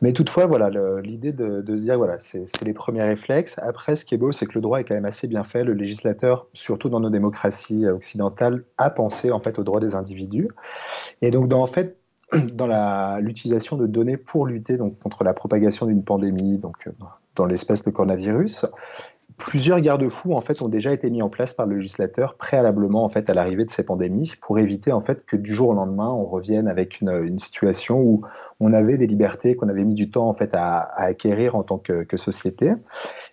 Mais 0.00 0.14
toutefois, 0.14 0.46
voilà, 0.46 0.70
l'idée 1.02 1.32
de, 1.32 1.62
se 1.66 1.82
dire, 1.82 1.98
voilà, 1.98 2.18
c'est 2.18 2.46
les 2.62 2.72
premiers 2.72 3.02
réflexes. 3.02 3.56
Après, 3.58 3.94
ce 3.94 4.06
qui 4.06 4.14
est 4.14 4.18
beau, 4.18 4.32
c'est 4.32 4.46
que 4.46 4.54
le 4.54 4.62
droit 4.62 4.80
est 4.80 4.84
quand 4.84 4.94
même 4.94 5.04
assez 5.04 5.26
bien 5.26 5.44
fait. 5.44 5.64
Le 5.64 5.74
législateur, 5.74 6.46
surtout 6.54 6.88
dans 6.88 7.00
nos 7.00 7.10
démocraties 7.10 7.86
occidentales, 7.86 8.64
a 8.78 8.88
pensé 8.88 9.30
en 9.30 9.40
fait 9.40 9.58
aux 9.58 9.64
droits 9.64 9.80
des 9.80 9.94
individus. 9.94 10.48
Et 11.20 11.30
donc, 11.30 11.52
en 11.52 11.66
fait, 11.66 11.97
dans 12.32 13.18
l'utilisation 13.20 13.76
de 13.76 13.86
données 13.86 14.16
pour 14.16 14.46
lutter 14.46 14.76
donc, 14.76 14.98
contre 14.98 15.24
la 15.24 15.34
propagation 15.34 15.86
d'une 15.86 16.04
pandémie, 16.04 16.58
donc 16.58 16.88
dans 17.36 17.46
l'espèce 17.46 17.84
de 17.84 17.90
coronavirus, 17.90 18.66
plusieurs 19.38 19.80
garde-fous 19.80 20.32
en 20.32 20.40
fait 20.40 20.60
ont 20.62 20.68
déjà 20.68 20.92
été 20.92 21.08
mis 21.10 21.22
en 21.22 21.28
place 21.28 21.54
par 21.54 21.66
le 21.66 21.76
législateur 21.76 22.34
préalablement 22.34 23.04
en 23.04 23.08
fait 23.08 23.30
à 23.30 23.34
l'arrivée 23.34 23.64
de 23.64 23.70
ces 23.70 23.84
pandémies 23.84 24.32
pour 24.40 24.58
éviter 24.58 24.90
en 24.90 25.00
fait 25.00 25.24
que 25.24 25.36
du 25.36 25.54
jour 25.54 25.70
au 25.70 25.74
lendemain 25.74 26.10
on 26.10 26.24
revienne 26.24 26.66
avec 26.66 27.00
une, 27.00 27.38
situation 27.38 28.00
où 28.00 28.22
on 28.58 28.72
avait 28.72 28.98
des 28.98 29.06
libertés 29.06 29.54
qu'on 29.54 29.68
avait 29.68 29.84
mis 29.84 29.94
du 29.94 30.10
temps 30.10 30.28
en 30.28 30.34
fait 30.34 30.50
à, 30.54 30.80
acquérir 30.96 31.54
en 31.54 31.62
tant 31.62 31.78
que, 31.78 32.02
que 32.02 32.16
société. 32.16 32.72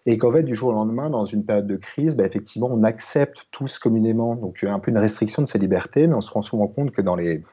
Et 0.06 0.20
qu'en 0.20 0.32
fait 0.32 0.44
du 0.44 0.54
jour 0.54 0.70
au 0.70 0.74
lendemain 0.74 1.10
dans 1.10 1.26
une 1.26 1.44
période 1.44 1.66
de 1.66 1.78
crise 1.78 2.16
bah, 2.16 2.26
effectivement 2.26 2.70
on 2.72 2.84
accepte 2.84 3.40
tous 3.52 3.80
communément 3.80 4.36
donc 4.36 4.64
un 4.64 4.80
peu 4.80 4.92
une 4.92 5.00
restriction 5.00 5.42
de 5.42 5.48
ces 5.48 5.58
libertés 5.58 6.08
mais 6.08 6.14
on 6.14 6.22
se 6.22 6.32
rend 6.32 6.44
souvent 6.44 6.68
compte 6.68 6.92
que 6.92 7.02
dans 7.02 7.16
les 7.16 7.44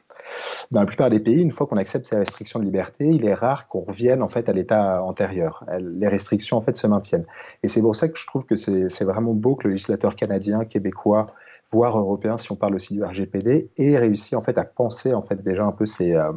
dans 0.71 0.81
la 0.81 0.87
plupart 0.87 1.11
des 1.11 1.21
pays, 1.21 1.41
une 1.41 1.53
fois 1.53 1.67
qu'on 1.67 1.77
accepte 1.77 2.07
ces 2.07 2.17
restrictions 2.17 2.59
de 2.59 2.65
liberté, 2.65 3.07
il 3.07 3.25
est 3.25 3.35
rare 3.35 3.69
qu'on 3.69 3.81
revienne 3.81 4.23
en 4.23 4.29
fait 4.29 4.49
à 4.49 4.53
l'état 4.53 5.03
antérieur. 5.03 5.65
Les 5.79 6.09
restrictions 6.09 6.57
en 6.57 6.63
fait 6.63 6.77
se 6.77 6.87
maintiennent. 6.87 7.27
Et 7.63 7.69
c'est 7.69 7.81
pour 7.81 7.97
ça 7.97 8.09
que 8.09 8.19
je 8.19 8.27
trouve 8.27 8.45
que 8.45 8.57
c'est 8.57 9.05
vraiment 9.05 9.35
beau 9.35 9.55
que 9.55 9.69
le 9.69 9.75
législateur 9.75 10.17
canadien, 10.17 10.65
québécois, 10.65 11.27
voire 11.73 11.99
européen, 11.99 12.37
si 12.37 12.53
on 12.53 12.57
parle 12.57 12.75
aussi 12.75 12.95
du 12.95 13.03
RGPD, 13.03 13.71
ait 13.77 13.99
réussi 13.99 14.37
en 14.37 14.43
fait 14.43 14.59
à 14.59 14.65
penser 14.65 15.15
en 15.15 15.23
fait 15.23 15.43
déjà 15.43 15.65
un 15.65 15.73
peu 15.73 15.87
ces, 15.87 16.15
euh, 16.15 16.33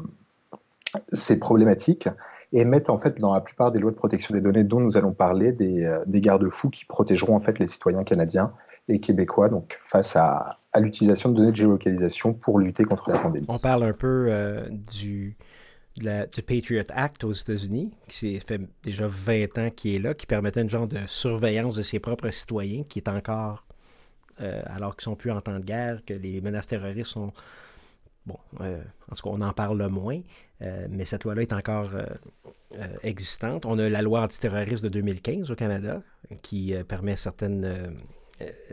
ces 1.11 1.37
problématiques 1.37 2.07
et 2.53 2.63
mettre 2.63 2.89
en 2.89 2.97
fait 2.97 3.19
dans 3.19 3.33
la 3.33 3.41
plupart 3.41 3.71
des 3.71 3.79
lois 3.79 3.91
de 3.91 3.97
protection 3.97 4.33
des 4.33 4.41
données 4.41 4.63
dont 4.63 4.79
nous 4.79 4.97
allons 4.97 5.11
parler 5.11 5.51
des, 5.51 5.83
euh, 5.83 5.99
des 6.05 6.21
garde-fous 6.21 6.69
qui 6.69 6.85
protégeront 6.85 7.35
en 7.35 7.41
fait 7.41 7.59
les 7.59 7.67
citoyens 7.67 8.03
canadiens 8.03 8.53
et 8.87 8.99
québécois 8.99 9.49
donc 9.49 9.77
face 9.83 10.15
à, 10.15 10.59
à 10.75 10.81
l'utilisation 10.81 11.29
de 11.29 11.37
données 11.37 11.51
de 11.51 11.55
géolocalisation 11.55 12.33
pour 12.33 12.59
lutter 12.59 12.83
contre 12.83 13.09
la 13.09 13.19
pandémie. 13.19 13.45
On 13.47 13.59
parle 13.59 13.83
un 13.83 13.93
peu 13.93 14.27
euh, 14.29 14.67
du, 14.91 15.37
Patriot 16.45 16.83
Act 16.89 17.23
aux 17.23 17.31
États-Unis, 17.31 17.91
qui 18.09 18.37
fait 18.41 18.59
déjà 18.83 19.07
20 19.07 19.57
ans 19.57 19.69
qui 19.73 19.95
est 19.95 19.99
là, 19.99 20.13
qui 20.13 20.25
permettait 20.25 20.61
une 20.61 20.69
genre 20.69 20.87
de 20.87 20.97
surveillance 21.07 21.75
de 21.75 21.81
ses 21.81 21.99
propres 21.99 22.29
citoyens, 22.29 22.83
qui 22.83 22.99
est 22.99 23.07
encore, 23.07 23.63
euh, 24.41 24.61
alors 24.65 24.97
qu'ils 24.97 25.05
sont 25.05 25.15
plus 25.15 25.31
en 25.31 25.39
temps 25.39 25.57
de 25.57 25.63
guerre, 25.63 26.03
que 26.05 26.13
les 26.13 26.41
menaces 26.41 26.67
terroristes 26.67 27.11
sont... 27.11 27.31
Bon, 28.25 28.37
euh, 28.59 28.81
en 29.09 29.15
tout 29.15 29.23
cas, 29.23 29.29
on 29.31 29.41
en 29.41 29.53
parle 29.53 29.87
moins, 29.87 30.19
euh, 30.61 30.87
mais 30.89 31.05
cette 31.05 31.23
loi-là 31.23 31.43
est 31.43 31.53
encore 31.53 31.91
existante. 33.03 33.65
On 33.65 33.79
a 33.79 33.87
la 33.87 34.01
loi 34.01 34.23
antiterroriste 34.23 34.83
de 34.83 34.89
2015 34.89 35.51
au 35.51 35.55
Canada, 35.55 36.01
qui 36.41 36.73
permet 36.85 37.15
certaines 37.15 37.95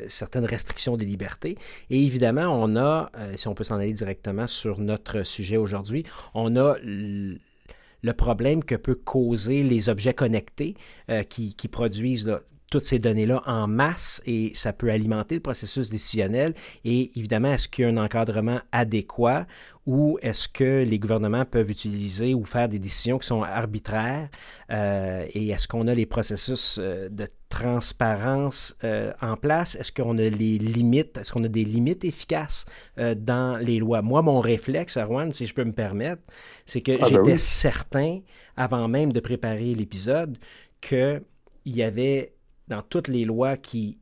certaines 0.08 0.44
restrictions 0.44 0.96
des 0.96 1.04
libertés. 1.04 1.56
Et 1.90 2.04
évidemment, 2.04 2.46
on 2.48 2.76
a, 2.76 3.10
euh, 3.16 3.34
si 3.36 3.48
on 3.48 3.54
peut 3.54 3.64
s'en 3.64 3.76
aller 3.76 3.92
directement 3.92 4.46
sur 4.46 4.78
notre 4.78 5.22
sujet 5.22 5.56
aujourd'hui, 5.56 6.04
on 6.34 6.56
a 6.56 6.76
le 6.82 8.12
problème 8.12 8.64
que 8.64 8.74
peut 8.74 8.94
causer 8.94 9.62
les 9.62 9.88
objets 9.88 10.14
connectés 10.14 10.74
euh, 11.10 11.22
qui, 11.22 11.54
qui, 11.54 11.68
produisent 11.68 12.36
toutes 12.72 12.86
ces 12.86 12.98
données-là 12.98 13.42
en 13.44 13.66
masse 13.66 14.22
et 14.24 14.52
ça 14.54 14.72
peut 14.72 14.90
alimenter 14.90 15.34
le 15.34 15.42
processus 15.42 15.90
décisionnel. 15.90 16.54
Et 16.86 17.12
évidemment, 17.18 17.52
est-ce 17.52 17.68
qu'il 17.68 17.84
y 17.84 17.86
a 17.86 17.90
un 17.90 17.98
encadrement 17.98 18.60
adéquat 18.72 19.46
ou 19.84 20.18
est-ce 20.22 20.48
que 20.48 20.82
les 20.82 20.98
gouvernements 20.98 21.44
peuvent 21.44 21.70
utiliser 21.70 22.32
ou 22.32 22.46
faire 22.46 22.70
des 22.70 22.78
décisions 22.78 23.18
qui 23.18 23.26
sont 23.26 23.42
arbitraires 23.42 24.30
euh, 24.70 25.26
et 25.34 25.50
est-ce 25.50 25.68
qu'on 25.68 25.86
a 25.86 25.94
les 25.94 26.06
processus 26.06 26.78
euh, 26.80 27.10
de 27.10 27.28
transparence 27.50 28.74
euh, 28.84 29.12
en 29.20 29.36
place? 29.36 29.74
Est-ce 29.74 29.92
qu'on 29.92 30.16
a 30.16 30.22
les 30.22 30.56
limites? 30.56 31.18
Est-ce 31.18 31.30
qu'on 31.30 31.44
a 31.44 31.48
des 31.48 31.64
limites 31.64 32.06
efficaces 32.06 32.64
dans 32.96 33.58
les 33.62 33.80
lois? 33.80 34.00
Moi, 34.00 34.22
mon 34.22 34.40
réflexe, 34.40 34.96
Arwan, 34.96 35.30
si 35.30 35.46
je 35.46 35.52
peux 35.52 35.64
me 35.64 35.74
permettre, 35.74 36.22
c'est 36.64 36.80
que 36.80 36.92
ah, 36.92 36.98
ben 37.02 37.08
j'étais 37.08 37.38
certain, 37.38 38.20
avant 38.56 38.88
même 38.88 39.12
de 39.12 39.20
préparer 39.20 39.74
l'épisode, 39.74 40.38
qu'il 40.80 41.22
y 41.66 41.82
avait 41.82 42.32
dans 42.72 42.82
toutes 42.82 43.08
les 43.08 43.24
lois 43.24 43.56
qui, 43.56 43.98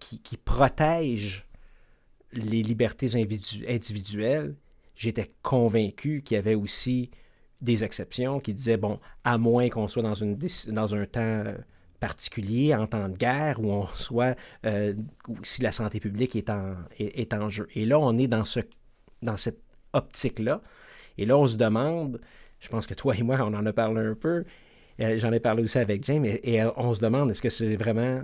qui, 0.00 0.20
qui 0.20 0.36
protègent 0.36 1.46
les 2.32 2.62
libertés 2.62 3.10
individuelles, 3.68 4.54
j'étais 4.94 5.32
convaincu 5.42 6.22
qu'il 6.22 6.36
y 6.36 6.38
avait 6.38 6.54
aussi 6.54 7.10
des 7.60 7.84
exceptions 7.84 8.40
qui 8.40 8.54
disaient, 8.54 8.76
bon, 8.76 8.98
à 9.24 9.38
moins 9.38 9.68
qu'on 9.68 9.86
soit 9.86 10.02
dans, 10.02 10.14
une, 10.14 10.36
dans 10.68 10.94
un 10.94 11.06
temps 11.06 11.20
euh, 11.20 11.54
particulier, 12.00 12.74
en 12.74 12.86
temps 12.86 13.08
de 13.08 13.16
guerre, 13.16 13.60
où 13.60 13.70
on 13.70 13.86
soit, 13.86 14.36
euh, 14.66 14.94
si 15.44 15.62
la 15.62 15.70
santé 15.70 16.00
publique 16.00 16.34
est 16.34 16.50
en, 16.50 16.74
est, 16.98 17.32
en 17.32 17.48
jeu. 17.48 17.68
Et 17.74 17.86
là, 17.86 17.98
on 18.00 18.18
est 18.18 18.26
dans, 18.26 18.44
ce, 18.44 18.60
dans 19.22 19.36
cette 19.36 19.62
optique-là. 19.92 20.60
Et 21.18 21.24
là, 21.24 21.38
on 21.38 21.46
se 21.46 21.56
demande, 21.56 22.20
je 22.58 22.68
pense 22.68 22.86
que 22.86 22.94
toi 22.94 23.16
et 23.16 23.22
moi, 23.22 23.38
on 23.40 23.54
en 23.54 23.64
a 23.64 23.72
parlé 23.72 24.00
un 24.00 24.14
peu, 24.14 24.28
euh, 24.38 24.44
j'en 24.98 25.32
ai 25.32 25.40
parlé 25.40 25.62
aussi 25.62 25.78
avec 25.78 26.04
James, 26.04 26.24
et 26.24 26.62
on 26.76 26.94
se 26.94 27.00
demande, 27.00 27.30
est-ce 27.30 27.42
que 27.42 27.50
c'est 27.50 27.76
vraiment, 27.76 28.22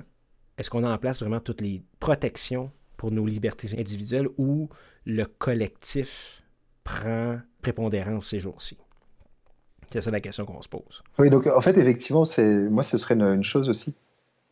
est-ce 0.57 0.71
qu'on 0.71 0.85
a 0.85 0.93
en 0.93 0.99
place 0.99 1.21
vraiment 1.21 1.41
toutes 1.41 1.61
les 1.61 1.83
protections 2.01 2.71
pour 2.97 3.11
nos 3.11 3.27
libertés 3.27 3.79
individuelles 3.79 4.29
où 4.39 4.69
le 5.05 5.25
collectif 5.25 6.43
prend 6.85 7.39
prépondérance 7.63 8.29
ces 8.29 8.41
jours-ci? 8.41 8.77
C'est 9.91 10.03
ça 10.03 10.11
la 10.11 10.21
question 10.21 10.45
qu'on 10.45 10.61
se 10.61 10.69
pose. 10.69 11.03
Oui, 11.19 11.31
donc 11.31 11.47
en 11.47 11.61
fait, 11.61 11.79
effectivement, 11.79 12.25
moi, 12.71 12.83
ce 12.83 12.99
serait 12.99 13.15
une 13.15 13.43
chose 13.43 13.71
aussi 13.71 13.95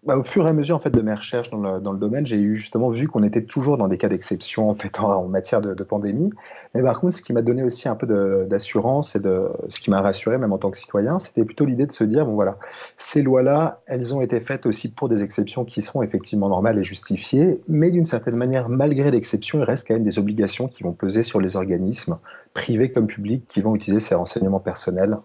bah, 0.07 0.17
au 0.17 0.23
fur 0.23 0.47
et 0.47 0.51
à 0.51 0.53
mesure 0.53 0.77
en 0.77 0.79
fait, 0.79 0.91
de 0.91 1.03
mes 1.03 1.15
recherches 1.15 1.51
dans 1.51 1.93
le, 1.93 1.99
domaine, 1.99 2.27
j'ai 2.27 2.55
justement 2.55 2.91
vu 2.91 3.09
qu'on 3.09 3.25
était 3.25 3.43
toujours 3.43 3.77
dans 3.77 3.89
des 3.89 3.99
cas 3.99 4.09
d'exception 4.09 4.71
en, 4.71 5.29
matière 5.29 5.61
de, 5.61 5.75
pandémie. 5.83 6.33
Mais 6.75 6.83
par 6.83 7.01
contre, 7.01 7.17
ce 7.17 7.23
qui 7.23 7.33
m'a 7.33 7.43
donné 7.43 7.65
aussi 7.65 7.89
un 7.89 7.97
peu 7.97 8.07
d'assurance 8.49 9.17
et 9.17 9.21
ce 9.21 9.81
qui 9.81 9.91
m'a 9.91 10.01
rassuré 10.01 10.39
même 10.39 10.53
en 10.53 10.59
tant 10.59 10.71
que 10.71 10.79
citoyen, 10.79 11.19
c'était 11.19 11.45
plutôt 11.45 11.65
l'idée 11.65 11.87
de 11.87 11.93
se 11.93 12.05
dire, 12.05 12.25
voilà, 12.25 12.57
ces 12.99 13.23
lois-là, 13.23 13.81
elles 13.87 14.15
ont 14.15 14.21
été 14.21 14.41
faites 14.41 14.65
aussi 14.67 14.91
pour 14.91 15.09
des 15.09 15.23
exceptions 15.25 15.65
qui 15.65 15.83
sont 15.83 16.03
effectivement 16.03 16.49
normales 16.49 16.79
et 16.79 16.85
justifiées, 16.85 17.61
mais 17.67 17.91
d'une 17.91 18.07
certaine 18.07 18.37
manière, 18.37 18.69
malgré 18.69 19.11
l'exception, 19.11 19.59
il 19.59 19.65
reste 19.65 19.89
quand 19.89 19.95
même 19.95 20.05
des 20.05 20.19
obligations 20.19 20.69
qui 20.69 20.85
vont 20.85 20.93
peser 20.93 21.25
sur 21.25 21.41
les 21.41 21.57
organismes, 21.57 22.19
privés 22.55 22.93
comme 22.93 23.09
publics, 23.09 23.45
qui 23.49 23.61
vont 23.61 23.75
utiliser 23.75 24.01
ces 24.01 24.15
renseignements 24.15 24.61
personnels 24.61 25.19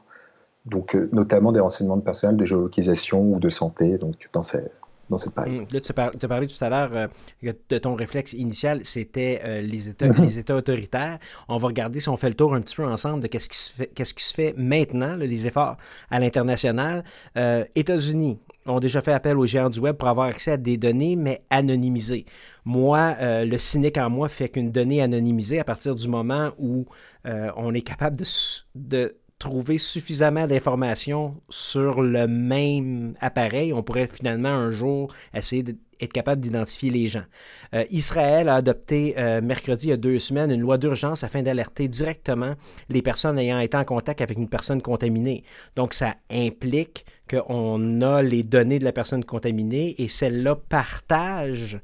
donc 0.66 0.96
euh, 0.96 1.10
notamment 1.12 1.52
des 1.52 1.60
renseignements 1.60 1.98
de 1.98 2.04
personnel 2.04 2.38
de 2.38 2.46
géolocalisation 2.46 3.34
ou 3.34 3.40
de 3.40 3.50
santé, 3.50 3.98
donc 3.98 4.30
dans, 4.32 4.44
ces, 4.44 4.62
dans 5.10 5.18
cette 5.18 5.34
page. 5.34 5.50
Hum, 5.50 5.66
là, 5.72 5.80
tu 5.82 5.92
as 6.26 6.28
parlé 6.28 6.48
tout 6.48 6.64
à 6.64 6.70
l'heure 6.70 6.92
euh, 6.94 7.54
de 7.70 7.78
ton 7.80 7.96
réflexe 7.96 8.34
initial, 8.34 8.82
c'était 8.84 9.42
euh, 9.44 9.62
les, 9.62 9.90
États, 9.90 10.08
les 10.08 10.38
États 10.38 10.56
autoritaires. 10.56 11.18
On 11.48 11.58
va 11.58 11.68
regarder 11.68 12.00
si 12.00 12.10
on 12.10 12.18
fait 12.18 12.30
le 12.30 12.36
tour 12.36 12.54
un 12.54 12.62
petit 12.62 12.76
peu 12.76 12.86
ensemble 12.86 13.24
de 13.24 13.28
qu'est-ce 13.28 13.50
qui 13.50 13.58
se 13.58 13.74
fait, 13.74 13.88
qu'est-ce 13.88 14.14
qui 14.14 14.24
se 14.24 14.34
fait 14.34 14.54
maintenant, 14.56 15.16
les 15.16 15.48
efforts 15.48 15.78
à 16.12 16.20
l'international. 16.20 17.04
États-Unis 17.76 18.40
ont 18.68 18.80
déjà 18.80 19.02
fait 19.02 19.14
appel 19.14 19.38
aux 19.38 19.48
géants 19.48 19.72
du 19.72 19.80
web 19.80 19.96
pour 19.96 20.08
avoir 20.08 20.28
accès 20.28 20.52
à 20.52 20.58
des 20.58 20.78
données, 20.78 21.16
mais 21.16 21.42
anonymisées. 21.50 22.26
Moi, 22.66 23.16
le 23.20 23.58
cynique 23.58 23.98
en 23.98 24.10
moi 24.12 24.30
fait 24.30 24.50
qu'une 24.50 24.72
donnée 24.72 25.02
anonymisée, 25.02 25.60
à 25.60 25.64
partir 25.64 25.96
du 25.96 26.08
moment 26.08 26.52
où 26.60 26.86
on 27.26 27.74
est 27.74 27.82
capable 27.82 28.18
de, 28.18 28.26
de 28.76 29.12
trouver 29.42 29.80
suffisamment 29.80 30.46
d'informations 30.46 31.36
sur 31.50 32.04
le 32.04 32.28
même 32.28 33.16
appareil, 33.20 33.74
on 33.74 33.82
pourrait 33.82 34.06
finalement 34.06 34.50
un 34.50 34.70
jour 34.70 35.12
essayer 35.34 35.64
d'être 35.64 36.14
capable 36.14 36.42
d'identifier 36.42 36.92
les 36.92 37.08
gens. 37.08 37.24
Euh, 37.74 37.84
Israël 37.90 38.50
a 38.50 38.56
adopté 38.56 39.16
euh, 39.18 39.42
mercredi, 39.42 39.88
il 39.88 39.90
y 39.90 39.94
a 39.94 39.98
deux 39.98 40.20
semaines, 40.20 40.52
une 40.52 40.62
loi 40.62 40.78
d'urgence 40.78 41.24
afin 41.24 41.42
d'alerter 41.42 41.88
directement 41.88 42.54
les 42.88 43.02
personnes 43.02 43.40
ayant 43.40 43.60
été 43.60 43.76
en 43.76 43.84
contact 43.84 44.22
avec 44.22 44.38
une 44.38 44.48
personne 44.48 44.80
contaminée. 44.80 45.44
Donc, 45.76 45.96
ça 45.96 46.14
implique 46.30 47.04
qu'on 47.28 48.02
a 48.02 48.22
les 48.22 48.44
données 48.44 48.78
de 48.78 48.84
la 48.84 48.92
personne 48.92 49.26
contaminée 49.26 49.96
et 49.98 50.08
celle-là 50.08 50.56
partage 50.56 51.80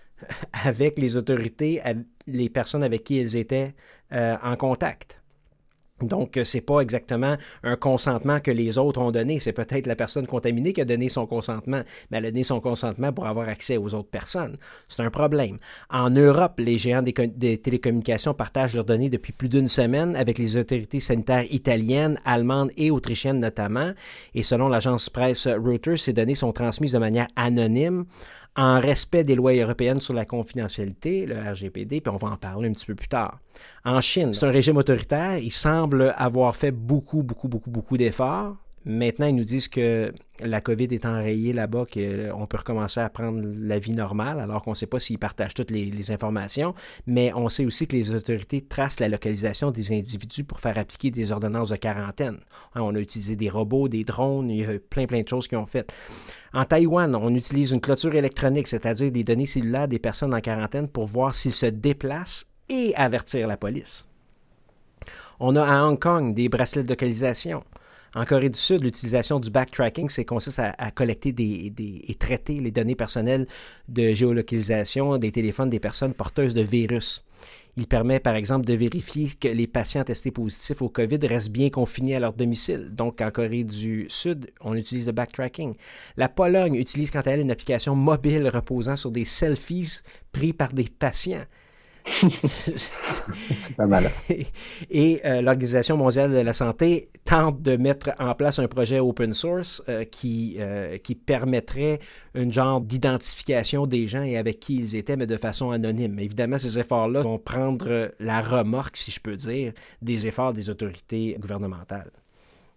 avec 0.64 0.98
les 0.98 1.16
autorités, 1.16 1.82
les 2.26 2.48
personnes 2.48 2.82
avec 2.82 3.04
qui 3.04 3.18
elles 3.18 3.36
étaient 3.36 3.74
euh, 4.12 4.36
en 4.42 4.56
contact. 4.56 5.21
Donc, 6.02 6.36
euh, 6.36 6.44
c'est 6.44 6.60
pas 6.60 6.80
exactement 6.80 7.36
un 7.62 7.76
consentement 7.76 8.40
que 8.40 8.50
les 8.50 8.78
autres 8.78 9.00
ont 9.00 9.10
donné. 9.10 9.40
C'est 9.40 9.52
peut-être 9.52 9.86
la 9.86 9.96
personne 9.96 10.26
contaminée 10.26 10.72
qui 10.72 10.80
a 10.80 10.84
donné 10.84 11.08
son 11.08 11.26
consentement, 11.26 11.82
mais 12.10 12.18
elle 12.18 12.26
a 12.26 12.30
donné 12.30 12.44
son 12.44 12.60
consentement 12.60 13.12
pour 13.12 13.26
avoir 13.26 13.48
accès 13.48 13.76
aux 13.76 13.94
autres 13.94 14.10
personnes. 14.10 14.56
C'est 14.88 15.02
un 15.02 15.10
problème. 15.10 15.58
En 15.90 16.10
Europe, 16.10 16.54
les 16.58 16.78
géants 16.78 17.02
des, 17.02 17.58
télécommunications 17.58 18.34
partagent 18.34 18.74
leurs 18.74 18.84
données 18.84 19.10
depuis 19.10 19.32
plus 19.32 19.48
d'une 19.48 19.68
semaine 19.68 20.16
avec 20.16 20.38
les 20.38 20.56
autorités 20.56 21.00
sanitaires 21.00 21.44
italiennes, 21.50 22.18
allemandes 22.24 22.70
et 22.76 22.90
autrichiennes 22.90 23.40
notamment. 23.40 23.92
Et 24.34 24.42
selon 24.42 24.68
l'agence 24.68 25.10
presse 25.10 25.46
Reuters, 25.46 25.98
ces 25.98 26.12
données 26.12 26.34
sont 26.34 26.52
transmises 26.52 26.92
de 26.92 26.98
manière 26.98 27.28
anonyme 27.36 28.04
en 28.56 28.80
respect 28.80 29.24
des 29.24 29.34
lois 29.34 29.52
européennes 29.52 30.00
sur 30.00 30.14
la 30.14 30.24
confidentialité, 30.24 31.26
le 31.26 31.36
RGPD, 31.36 32.00
puis 32.00 32.12
on 32.12 32.18
va 32.18 32.28
en 32.28 32.36
parler 32.36 32.68
un 32.68 32.72
petit 32.72 32.86
peu 32.86 32.94
plus 32.94 33.08
tard. 33.08 33.38
En 33.84 34.00
Chine, 34.00 34.34
c'est 34.34 34.46
un 34.46 34.50
régime 34.50 34.76
autoritaire. 34.76 35.38
Il 35.38 35.50
semble 35.50 36.14
avoir 36.16 36.54
fait 36.54 36.70
beaucoup, 36.70 37.22
beaucoup, 37.22 37.48
beaucoup, 37.48 37.70
beaucoup 37.70 37.96
d'efforts. 37.96 38.56
Maintenant, 38.84 39.26
ils 39.26 39.36
nous 39.36 39.44
disent 39.44 39.68
que 39.68 40.12
la 40.40 40.60
COVID 40.60 40.88
est 40.90 41.06
enrayée 41.06 41.52
là-bas, 41.52 41.84
qu'on 41.92 42.46
peut 42.46 42.56
recommencer 42.56 43.00
à 43.00 43.08
prendre 43.08 43.40
la 43.60 43.78
vie 43.78 43.92
normale, 43.92 44.40
alors 44.40 44.62
qu'on 44.62 44.70
ne 44.70 44.76
sait 44.76 44.86
pas 44.86 44.98
s'ils 44.98 45.18
partagent 45.18 45.54
toutes 45.54 45.70
les, 45.70 46.10
informations. 46.10 46.74
Mais 47.06 47.32
on 47.34 47.48
sait 47.48 47.64
aussi 47.64 47.86
que 47.86 47.94
les 47.94 48.12
autorités 48.12 48.60
tracent 48.60 48.98
la 48.98 49.08
localisation 49.08 49.70
des 49.70 49.96
individus 49.96 50.42
pour 50.42 50.58
faire 50.58 50.76
appliquer 50.78 51.10
des 51.10 51.30
ordonnances 51.30 51.68
de 51.68 51.76
quarantaine. 51.76 52.38
Hein, 52.74 52.80
on 52.82 52.94
a 52.94 52.98
utilisé 52.98 53.36
des 53.36 53.48
robots, 53.48 53.88
des 53.88 54.02
drones, 54.02 54.50
il 54.50 54.56
y 54.56 54.64
a 54.64 54.78
plein, 54.78 55.06
plein 55.06 55.22
de 55.22 55.28
choses 55.28 55.46
qui 55.46 55.54
ont 55.54 55.66
fait. 55.66 55.92
En 56.52 56.64
Taïwan, 56.64 57.14
on 57.14 57.34
utilise 57.34 57.70
une 57.70 57.80
clôture 57.80 58.14
électronique, 58.14 58.66
c'est-à-dire 58.66 59.12
des 59.12 59.24
données 59.24 59.46
cellulaires 59.46 59.88
des 59.88 60.00
personnes 60.00 60.34
en 60.34 60.40
quarantaine 60.40 60.88
pour 60.88 61.06
voir 61.06 61.34
s'ils 61.34 61.52
se 61.52 61.66
déplacent 61.66 62.46
et 62.68 62.94
avertir 62.96 63.46
la 63.46 63.56
police. 63.56 64.06
On 65.40 65.56
a 65.56 65.64
à 65.64 65.84
Hong 65.84 65.98
Kong 65.98 66.34
des 66.34 66.48
bracelets 66.48 66.84
de 66.84 66.88
localisation. 66.88 67.64
En 68.14 68.26
Corée 68.26 68.50
du 68.50 68.58
Sud, 68.58 68.82
l'utilisation 68.82 69.40
du 69.40 69.50
backtracking, 69.50 70.10
c'est 70.10 70.26
consiste 70.26 70.58
à, 70.58 70.90
collecter 70.90 71.34
et 71.38 72.14
traiter 72.16 72.60
les 72.60 72.70
données 72.70 72.94
personnelles 72.94 73.46
de 73.88 74.12
géolocalisation 74.12 75.16
des 75.16 75.32
téléphones 75.32 75.70
des 75.70 75.80
personnes 75.80 76.12
porteuses 76.12 76.52
de 76.52 76.60
virus. 76.60 77.24
Il 77.78 77.86
permet, 77.86 78.20
par 78.20 78.34
exemple, 78.34 78.66
de 78.66 78.74
vérifier 78.74 79.30
que 79.40 79.48
les 79.48 79.66
patients 79.66 80.04
testés 80.04 80.30
positifs 80.30 80.82
au 80.82 80.90
COVID 80.90 81.26
restent 81.26 81.48
bien 81.48 81.70
confinés 81.70 82.14
à 82.14 82.20
leur 82.20 82.34
domicile. 82.34 82.90
Donc, 82.94 83.22
en 83.22 83.30
Corée 83.30 83.64
du 83.64 84.04
Sud, 84.10 84.50
on 84.60 84.74
utilise 84.74 85.06
le 85.06 85.12
backtracking. 85.12 85.74
La 86.18 86.28
Pologne 86.28 86.74
utilise, 86.74 87.10
quant 87.10 87.22
à 87.22 87.30
elle, 87.30 87.40
une 87.40 87.50
application 87.50 87.96
mobile 87.96 88.46
reposant 88.46 88.96
sur 88.96 89.10
des 89.10 89.24
selfies 89.24 90.00
pris 90.32 90.52
par 90.52 90.74
des 90.74 90.84
patients. 90.84 91.46
C'est 92.04 93.76
pas 93.76 93.86
mal. 93.86 94.10
Et 94.90 95.20
euh, 95.24 95.40
l'Organisation 95.40 95.96
mondiale 95.96 96.32
de 96.32 96.38
la 96.38 96.52
santé 96.52 97.08
tente 97.24 97.62
de 97.62 97.76
mettre 97.76 98.10
en 98.18 98.34
place 98.34 98.58
un 98.58 98.68
projet 98.68 98.98
open 98.98 99.32
source 99.34 99.82
euh, 99.88 100.04
qui, 100.04 100.56
euh, 100.58 100.98
qui 100.98 101.14
permettrait 101.14 102.00
une 102.34 102.52
genre 102.52 102.80
d'identification 102.80 103.86
des 103.86 104.06
gens 104.06 104.22
et 104.22 104.36
avec 104.36 104.60
qui 104.60 104.76
ils 104.76 104.96
étaient, 104.96 105.16
mais 105.16 105.26
de 105.26 105.36
façon 105.36 105.70
anonyme. 105.70 106.18
Évidemment, 106.18 106.58
ces 106.58 106.78
efforts-là 106.78 107.20
vont 107.20 107.38
prendre 107.38 108.12
la 108.18 108.40
remorque, 108.40 108.96
si 108.96 109.10
je 109.10 109.20
peux 109.20 109.36
dire, 109.36 109.72
des 110.00 110.26
efforts 110.26 110.52
des 110.52 110.70
autorités 110.70 111.36
gouvernementales, 111.38 112.10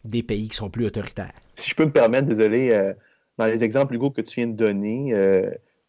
des 0.04 0.24
pays 0.24 0.50
qui 0.50 0.56
sont 0.56 0.70
plus 0.70 0.86
autoritaires. 0.86 1.34
Si 1.56 1.70
je 1.70 1.76
peux 1.76 1.86
me 1.86 1.92
permettre, 1.92 2.28
désolé, 2.28 2.94
dans 3.38 3.48
les 3.48 3.64
exemples, 3.64 3.96
Hugo, 3.96 4.12
que 4.12 4.22
tu 4.22 4.42
viens 4.42 4.48
de 4.48 4.56
donner, 4.56 5.14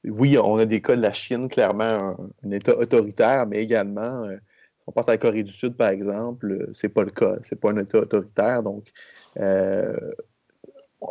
oui, 0.05 0.39
on 0.39 0.57
a 0.57 0.67
des 0.67 0.81
cas 0.81 0.97
de 0.97 1.03
la 1.03 1.13
Chine, 1.13 1.49
clairement, 1.49 2.17
un, 2.45 2.51
État 2.51 2.77
autoritaire, 2.77 3.47
mais 3.47 3.63
également, 3.63 4.25
euh, 4.25 4.37
on 4.87 4.93
pense 4.93 5.09
à 5.09 5.13
la 5.13 5.19
Corée 5.19 5.43
du 5.43 5.53
Sud, 5.53 5.77
par 5.77 5.89
exemple, 5.89 6.51
euh, 6.51 6.71
c'est 6.73 6.89
pas 6.89 7.03
le 7.03 7.11
cas. 7.11 7.37
C'est 7.43 7.61
pas 7.61 7.71
un 7.71 7.79
État 7.79 7.99
autoritaire. 7.99 8.63
Donc, 8.63 8.93
euh, 9.39 9.95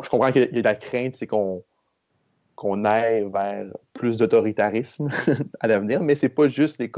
je 0.02 0.08
comprends 0.08 0.32
qu'il 0.32 0.50
la 0.52 0.74
crainte, 0.74 1.16
c'est 1.16 1.26
qu'on 1.26 2.84
aille 2.84 3.28
vers 3.30 3.66
plus 3.92 4.16
d'autoritarisme 4.16 5.08
à 5.60 5.68
l'avenir, 5.68 6.02
mais 6.02 6.14
c'est 6.16 6.28
pas 6.30 6.48
juste 6.48 6.78
les, 6.78 6.88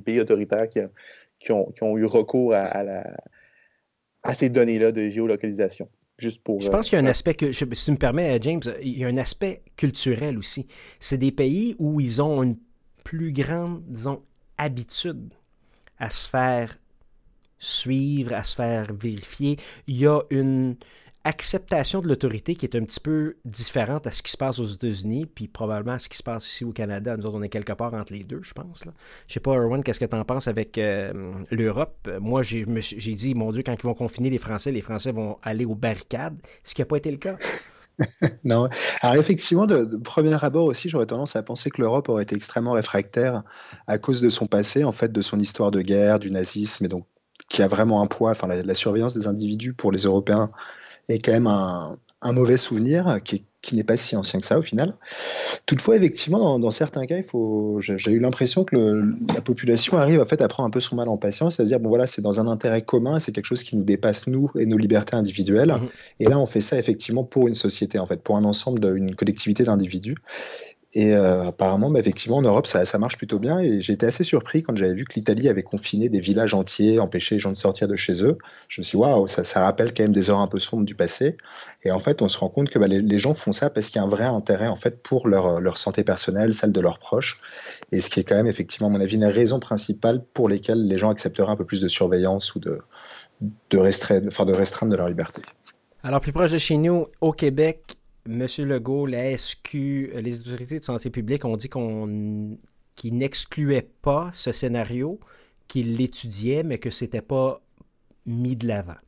pays 0.00 0.20
autoritaires 0.20 0.68
qui, 0.68 1.52
ont, 1.52 1.98
eu 1.98 2.04
recours 2.04 2.54
à 2.54 4.34
ces 4.34 4.50
données-là 4.50 4.92
de 4.92 5.08
géolocalisation. 5.08 5.88
Juste 6.20 6.42
pour. 6.42 6.60
Je 6.60 6.68
pense 6.68 6.88
qu'il 6.88 6.98
y 6.98 7.00
a 7.00 7.04
un 7.04 7.10
aspect 7.10 7.34
que, 7.34 7.52
si 7.52 7.66
tu 7.66 7.90
me 7.90 7.96
permets, 7.96 8.38
James, 8.42 8.62
il 8.82 8.98
y 8.98 9.04
a 9.04 9.08
un 9.08 9.16
aspect 9.16 9.62
culturel 9.76 10.38
aussi. 10.38 10.66
C'est 11.00 11.18
des 11.18 11.32
pays 11.32 11.74
où 11.78 12.00
ils 12.00 12.20
ont 12.22 12.42
une 12.42 12.56
plus 13.04 13.32
grande, 13.32 13.82
disons, 13.86 14.22
habitude 14.58 15.32
à 15.98 16.10
se 16.10 16.28
faire 16.28 16.78
suivre, 17.58 18.34
à 18.34 18.42
se 18.42 18.54
faire 18.54 18.92
vérifier. 18.92 19.58
Il 19.86 19.96
y 19.96 20.06
a 20.06 20.20
une 20.30 20.76
acceptation 21.24 22.00
de 22.00 22.08
l'autorité 22.08 22.54
qui 22.54 22.64
est 22.64 22.76
un 22.76 22.84
petit 22.84 23.00
peu 23.00 23.36
différente 23.44 24.06
à 24.06 24.10
ce 24.10 24.22
qui 24.22 24.32
se 24.32 24.36
passe 24.36 24.58
aux 24.58 24.64
États-Unis, 24.64 25.26
puis 25.26 25.48
probablement 25.48 25.94
à 25.94 25.98
ce 25.98 26.08
qui 26.08 26.16
se 26.16 26.22
passe 26.22 26.46
ici 26.46 26.64
au 26.64 26.72
Canada. 26.72 27.16
Nous 27.16 27.26
autres, 27.26 27.36
on 27.38 27.42
est 27.42 27.48
quelque 27.48 27.72
part 27.72 27.92
entre 27.94 28.12
les 28.12 28.24
deux, 28.24 28.40
je 28.42 28.52
pense. 28.52 28.84
Là. 28.84 28.92
Je 29.26 29.34
sais 29.34 29.40
pas, 29.40 29.54
Erwan, 29.54 29.82
qu'est-ce 29.82 30.00
que 30.00 30.06
tu 30.06 30.16
en 30.16 30.24
penses 30.24 30.48
avec 30.48 30.78
euh, 30.78 31.32
l'Europe? 31.50 32.08
Moi, 32.20 32.42
j'ai 32.42 32.64
dit, 32.64 33.34
mon 33.34 33.52
Dieu, 33.52 33.62
quand 33.64 33.74
ils 33.74 33.82
vont 33.82 33.94
confiner 33.94 34.30
les 34.30 34.38
Français, 34.38 34.72
les 34.72 34.80
Français 34.80 35.12
vont 35.12 35.36
aller 35.42 35.64
aux 35.64 35.74
barricades, 35.74 36.38
ce 36.64 36.74
qui 36.74 36.80
n'a 36.80 36.86
pas 36.86 36.96
été 36.96 37.10
le 37.10 37.18
cas? 37.18 37.36
non. 38.44 38.68
Alors 39.02 39.16
effectivement, 39.16 39.66
de, 39.66 39.98
premier 39.98 40.42
abord 40.42 40.66
aussi, 40.66 40.88
j'aurais 40.88 41.06
tendance 41.06 41.36
à 41.36 41.42
penser 41.42 41.70
que 41.70 41.80
l'Europe 41.80 42.08
aurait 42.08 42.22
été 42.22 42.34
extrêmement 42.34 42.72
réfractaire 42.72 43.42
à 43.86 43.98
cause 43.98 44.20
de 44.20 44.30
son 44.30 44.46
passé, 44.46 44.84
en 44.84 44.92
fait, 44.92 45.12
de 45.12 45.20
son 45.20 45.38
histoire 45.38 45.70
de 45.70 45.82
guerre, 45.82 46.18
du 46.18 46.30
nazisme, 46.30 46.84
et 46.86 46.88
donc 46.88 47.06
qui 47.48 47.62
a 47.62 47.68
vraiment 47.68 48.02
un 48.02 48.06
poids. 48.06 48.30
Enfin, 48.30 48.46
la, 48.46 48.74
surveillance 48.74 49.14
des 49.14 49.26
individus 49.26 49.74
pour 49.74 49.92
les 49.92 50.02
Européens 50.02 50.50
est 51.08 51.18
quand 51.18 51.32
même 51.32 51.46
un, 51.46 51.98
mauvais 52.32 52.56
souvenir 52.56 53.18
qui, 53.24 53.44
n'est 53.72 53.84
pas 53.84 53.96
si 53.96 54.16
ancien 54.16 54.40
que 54.40 54.46
ça 54.46 54.58
au 54.58 54.62
final. 54.62 54.94
Toutefois, 55.66 55.96
effectivement, 55.96 56.58
dans, 56.58 56.70
certains 56.70 57.06
cas, 57.06 57.16
il 57.16 57.24
faut, 57.24 57.78
j'ai 57.80 58.10
eu 58.10 58.18
l'impression 58.18 58.64
que 58.64 59.02
la 59.32 59.40
population 59.40 59.96
arrive 59.96 60.20
en 60.20 60.26
fait 60.26 60.40
à 60.40 60.48
prendre 60.48 60.66
un 60.66 60.70
peu 60.70 60.80
son 60.80 60.96
mal 60.96 61.08
en 61.08 61.16
patience, 61.16 61.60
à 61.60 61.64
se 61.64 61.68
dire 61.68 61.80
bon 61.80 61.88
voilà, 61.88 62.06
c'est 62.06 62.22
dans 62.22 62.40
un 62.40 62.46
intérêt 62.46 62.82
commun, 62.82 63.20
c'est 63.20 63.32
quelque 63.32 63.46
chose 63.46 63.64
qui 63.64 63.76
nous 63.76 63.84
dépasse 63.84 64.26
nous 64.26 64.50
et 64.58 64.66
nos 64.66 64.78
libertés 64.78 65.16
individuelles. 65.16 65.72
Mmh 65.72 65.88
et 66.20 66.24
là, 66.26 66.38
on 66.38 66.46
fait 66.46 66.60
ça 66.60 66.78
effectivement 66.78 67.24
pour 67.24 67.48
une 67.48 67.54
société 67.54 67.98
en 67.98 68.06
fait, 68.06 68.22
pour 68.22 68.36
un 68.36 68.44
ensemble 68.44 68.80
d'une 68.80 69.14
collectivité 69.14 69.64
d'individus. 69.64 70.16
Et 70.92 71.14
euh, 71.14 71.46
apparemment, 71.46 71.88
bah, 71.88 72.00
effectivement, 72.00 72.38
en 72.38 72.42
Europe, 72.42 72.66
ça, 72.66 72.84
marche 72.98 73.16
plutôt 73.16 73.38
bien. 73.38 73.60
Et 73.60 73.80
j'ai 73.80 73.96
assez 74.02 74.24
surpris 74.24 74.64
quand 74.64 74.76
j'avais 74.76 74.94
vu 74.94 75.04
que 75.04 75.14
l'Italie 75.14 75.48
avait 75.48 75.62
confiné 75.62 76.08
des 76.08 76.18
villages 76.18 76.52
entiers, 76.52 76.98
empêché 76.98 77.36
les 77.36 77.40
gens 77.40 77.52
de 77.52 77.56
sortir 77.56 77.86
de 77.86 77.94
chez 77.94 78.24
eux. 78.24 78.38
Je 78.68 78.80
me 78.80 78.84
suis 78.84 78.96
dit, 78.96 79.02
waouh, 79.02 79.28
ça, 79.28 79.62
rappelle 79.62 79.94
quand 79.94 80.02
même 80.02 80.12
des 80.12 80.30
heures 80.30 80.40
un 80.40 80.48
peu 80.48 80.58
sombres 80.58 80.84
du 80.84 80.96
passé. 80.96 81.36
Et 81.84 81.92
en 81.92 82.00
fait, 82.00 82.22
on 82.22 82.28
se 82.28 82.36
rend 82.38 82.48
compte 82.48 82.70
que 82.70 82.78
bah, 82.80 82.88
les, 82.88 83.18
gens 83.20 83.34
font 83.34 83.52
ça 83.52 83.70
parce 83.70 83.86
qu'il 83.86 83.96
y 83.96 83.98
a 84.00 84.02
un 84.02 84.08
vrai 84.08 84.24
intérêt 84.24 84.66
en 84.66 84.76
fait 84.76 85.00
pour 85.02 85.28
leur, 85.28 85.60
leur, 85.60 85.78
santé 85.78 86.02
personnelle, 86.02 86.54
celle 86.54 86.72
de 86.72 86.80
leurs 86.80 86.98
proches. 86.98 87.38
Et 87.92 88.00
ce 88.00 88.10
qui 88.10 88.18
est 88.18 88.24
quand 88.24 88.34
même, 88.36 88.48
effectivement, 88.48 88.88
à 88.88 88.90
mon 88.90 89.00
avis, 89.00 89.14
une 89.14 89.24
raison 89.24 89.60
principale 89.60 90.24
pour 90.34 90.48
lesquelles 90.48 90.88
les 90.88 90.98
gens 90.98 91.10
accepteraient 91.10 91.52
un 91.52 91.56
peu 91.56 91.64
plus 91.64 91.80
de 91.80 91.88
surveillance 91.88 92.56
ou 92.56 92.58
de, 92.58 92.80
de, 93.70 93.78
restreindre, 93.78 94.26
enfin, 94.26 94.44
de 94.44 94.52
restreindre 94.52 94.90
de 94.90 94.96
leur 94.96 95.08
liberté. 95.08 95.42
Alors, 96.02 96.20
plus 96.20 96.32
proche 96.32 96.50
de 96.50 96.58
chez 96.58 96.78
nous, 96.78 97.06
au 97.20 97.32
Québec, 97.32 97.96
M. 98.30 98.46
Legault, 98.66 99.06
la 99.06 99.36
SQ, 99.36 99.74
les 100.14 100.40
autorités 100.40 100.78
de 100.78 100.84
santé 100.84 101.10
publique 101.10 101.44
ont 101.44 101.56
dit 101.56 101.68
qu'on 101.68 102.56
qu'ils 102.94 103.16
n'excluaient 103.16 103.88
pas 104.02 104.28
ce 104.34 104.52
scénario, 104.52 105.18
qu'ils 105.68 105.96
l'étudiaient, 105.96 106.62
mais 106.62 106.78
que 106.78 106.90
ce 106.90 107.04
n'était 107.04 107.22
pas 107.22 107.62
mis 108.26 108.56
de 108.56 108.66
l'avant. 108.68 108.98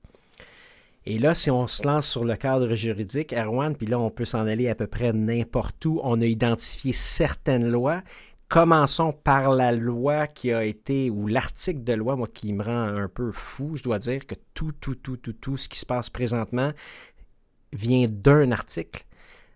Et 1.04 1.18
là, 1.18 1.34
si 1.34 1.50
on 1.50 1.66
se 1.66 1.86
lance 1.86 2.08
sur 2.08 2.24
le 2.24 2.36
cadre 2.36 2.74
juridique, 2.74 3.32
Erwan, 3.32 3.76
puis 3.76 3.86
là, 3.86 3.98
on 3.98 4.10
peut 4.10 4.24
s'en 4.24 4.46
aller 4.46 4.68
à 4.68 4.74
peu 4.74 4.86
près 4.86 5.12
n'importe 5.12 5.84
où, 5.84 6.00
on 6.04 6.20
a 6.20 6.24
identifié 6.24 6.92
certaines 6.92 7.68
lois. 7.68 8.02
Commençons 8.48 9.12
par 9.12 9.50
la 9.54 9.72
loi 9.72 10.26
qui 10.26 10.52
a 10.52 10.64
été, 10.64 11.10
ou 11.10 11.26
l'article 11.26 11.82
de 11.82 11.92
loi, 11.94 12.16
moi, 12.16 12.28
qui 12.32 12.52
me 12.52 12.62
rend 12.62 12.84
un 12.84 13.08
peu 13.08 13.32
fou. 13.32 13.76
Je 13.76 13.82
dois 13.82 13.98
dire 13.98 14.26
que 14.26 14.36
tout, 14.54 14.72
tout, 14.80 14.94
tout, 14.94 15.16
tout, 15.16 15.32
tout 15.32 15.56
ce 15.56 15.68
qui 15.68 15.78
se 15.78 15.86
passe 15.86 16.08
présentement 16.08 16.72
vient 17.72 18.06
d'un 18.08 18.52
article 18.52 19.04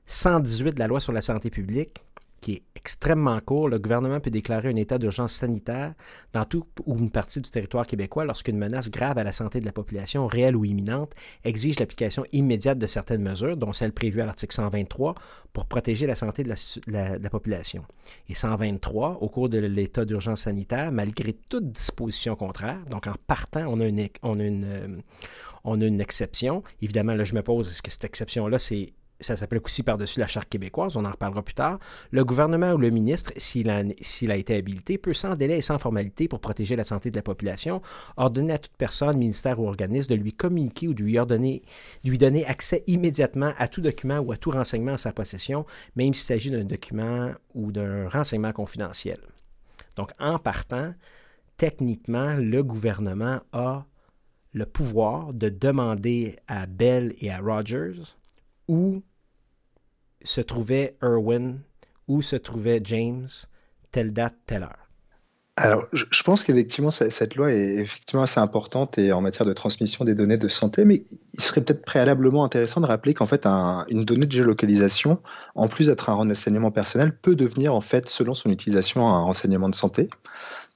118 0.07 0.73
de 0.73 0.79
la 0.79 0.87
loi 0.87 1.01
sur 1.01 1.13
la 1.13 1.21
santé 1.21 1.51
publique, 1.51 2.05
qui 2.41 2.53
est 2.53 2.63
extrêmement 2.77 3.41
court. 3.41 3.69
Le 3.69 3.79
gouvernement 3.79 4.21
peut 4.21 4.31
déclarer 4.31 4.69
un 4.69 4.77
état 4.77 4.99
d'urgence 4.99 5.33
sanitaire 5.33 5.95
dans 6.33 6.45
tout 6.45 6.65
ou 6.85 6.97
une 6.97 7.11
partie 7.11 7.41
du 7.41 7.51
territoire 7.51 7.87
québécois 7.87 8.25
lorsqu'une 8.25 8.57
menace 8.57 8.91
grave 8.91 9.19
à 9.19 9.25
la 9.25 9.33
santé 9.33 9.59
de 9.59 9.65
la 9.65 9.73
population, 9.73 10.27
réelle 10.27 10.55
ou 10.55 10.65
imminente, 10.65 11.15
exige 11.45 11.81
l'application 11.81 12.25
immédiate 12.33 12.79
de 12.79 12.87
certaines 12.87 13.23
mesures, 13.23 13.57
dont 13.57 13.73
celles 13.73 13.93
prévues 13.93 14.21
à 14.21 14.27
l'article 14.27 14.55
123, 14.55 15.17
pour 15.53 15.67
protéger 15.67 16.07
la 16.07 16.15
santé 16.15 16.45
de 16.45 16.55
la, 16.87 17.31
population. 17.31 17.85
Et 18.29 18.35
123, 18.35 19.19
au 19.21 19.29
cours 19.29 19.49
de 19.49 19.59
l'état 19.59 20.05
d'urgence 20.05 20.43
sanitaire, 20.43 20.93
malgré 20.93 21.33
toute 21.33 21.73
disposition 21.73 22.37
contraire, 22.37 22.79
donc 22.91 23.07
en 23.07 23.15
partant, 23.27 23.65
on 23.67 23.81
a 23.81 23.87
une, 23.87 24.09
on 24.23 24.39
a 24.39 24.45
une, 24.45 24.65
euh, 24.65 24.89
on 25.65 25.81
a 25.81 25.85
une 25.85 26.01
exception. 26.01 26.63
Évidemment, 26.83 27.15
là, 27.15 27.25
je 27.25 27.35
me 27.35 27.43
pose, 27.43 27.71
est-ce 27.71 27.83
que 27.83 27.91
cette 27.91 28.05
exception-là, 28.05 28.59
c'est 28.59 28.93
ça 29.21 29.37
s'applique 29.37 29.65
aussi 29.65 29.83
par-dessus 29.83 30.21
la 30.21 30.27
charte 30.27 30.49
québécoise, 30.49 30.97
on 30.97 31.05
en 31.05 31.11
reparlera 31.11 31.43
plus 31.43 31.55
tard, 31.55 31.79
le 32.11 32.25
gouvernement 32.25 32.73
ou 32.73 32.79
le 32.79 32.91
ministre, 32.91 33.33
s'il 33.37 33.71
a, 33.71 33.79
a, 33.79 34.37
été 34.37 34.57
habilité, 34.57 34.99
peut 34.99 35.15
sans 35.15 35.35
délai 35.37 35.59
et 35.59 35.63
sans 35.63 35.79
formalité 35.79 36.29
pour 36.29 36.41
protéger 36.41 36.77
la 36.77 36.85
santé 36.85 37.11
de 37.11 37.17
la 37.17 37.23
population, 37.23 37.81
ordonner 38.17 38.53
à 38.53 38.59
toute 38.59 38.77
personne, 38.77 39.17
ministère 39.17 39.59
ou 39.61 39.67
organisme 39.67 40.15
de 40.15 40.21
lui 40.21 40.33
communiquer 40.33 40.89
ou 40.89 40.95
de 40.95 41.03
lui, 41.03 41.19
ordonner, 41.19 41.63
lui 42.05 42.19
donner 42.19 42.47
accès 42.47 42.85
immédiatement 42.87 43.53
à 43.59 43.69
tout 43.69 43.81
document 43.81 44.19
ou 44.19 44.33
à 44.33 44.37
tout 44.37 44.51
renseignement 44.51 44.93
en 44.93 44.99
sa 44.99 45.13
possession, 45.13 45.67
même 45.95 46.13
s'il 46.15 46.27
s'agit 46.27 46.51
d'un 46.51 46.65
document 46.65 47.33
ou 47.55 47.73
d'un 47.73 48.09
renseignement 48.09 48.53
confidentiel. 48.53 49.19
Donc, 49.97 50.11
en 50.19 50.39
partant, 50.39 50.93
techniquement, 51.57 52.35
le 52.35 52.63
gouvernement 52.63 53.41
a 53.53 53.87
le 54.53 54.67
pouvoir 54.67 55.35
de 55.35 55.49
demander 55.49 56.37
à 56.49 56.67
Bell 56.67 57.15
et 57.21 57.31
à 57.31 57.41
Rogers 57.41 58.01
où 58.69 59.03
se 60.23 60.41
trouvait 60.41 60.97
Irwin, 61.03 61.61
où 62.09 62.23
se 62.23 62.37
trouvait 62.37 62.81
James, 62.85 63.29
telle 63.93 64.13
date, 64.13 64.37
telle 64.47 64.63
heure. 64.65 64.87
Alors, 65.59 65.87
je 65.93 66.23
pense 66.23 66.45
qu'effectivement, 66.45 66.91
cette 66.91 67.35
loi 67.35 67.51
est 67.51 67.77
effectivement 67.77 68.25
assez 68.25 68.39
importante 68.39 68.99
en 68.99 69.23
matière 69.23 69.47
de 69.47 69.55
transmission 69.55 70.05
des 70.05 70.15
données 70.15 70.37
de 70.37 70.49
santé, 70.49 70.85
mais 70.85 71.05
il 71.33 71.41
serait 71.41 71.63
peut-être 71.63 71.83
préalablement 71.83 72.45
intéressant 72.45 72.83
de 72.83 72.87
rappeler 72.87 73.15
qu'en 73.15 73.25
fait, 73.25 73.47
une 73.47 74.05
donnée 74.05 74.27
de 74.27 74.33
géolocalisation, 74.33 75.19
en 75.55 75.69
plus 75.69 75.87
d'être 75.87 76.11
un 76.11 76.13
renseignement 76.13 76.71
personnel, 76.71 77.17
peut 77.17 77.35
devenir 77.35 77.75
en 77.75 77.81
fait, 77.81 78.07
selon 78.11 78.35
son 78.35 78.51
utilisation, 78.51 79.09
un 79.09 79.23
renseignement 79.23 79.71
de 79.71 79.75
santé. 79.75 80.11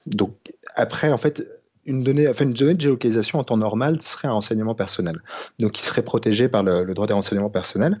Donc, 0.07 0.35
après, 0.73 1.11
en 1.11 1.19
fait, 1.19 1.60
une 1.85 2.03
donnée, 2.03 2.27
enfin 2.27 2.45
une 2.45 2.53
donnée 2.53 2.75
de 2.75 2.81
géolocalisation 2.81 3.39
en 3.39 3.43
temps 3.43 3.57
normal 3.57 4.01
serait 4.01 4.27
un 4.27 4.33
renseignement 4.33 4.75
personnel, 4.75 5.21
donc 5.59 5.71
qui 5.71 5.83
serait 5.83 6.03
protégé 6.03 6.47
par 6.47 6.61
le, 6.61 6.93
droit 6.93 7.07
des 7.07 7.13
renseignements 7.13 7.49
personnels. 7.49 7.97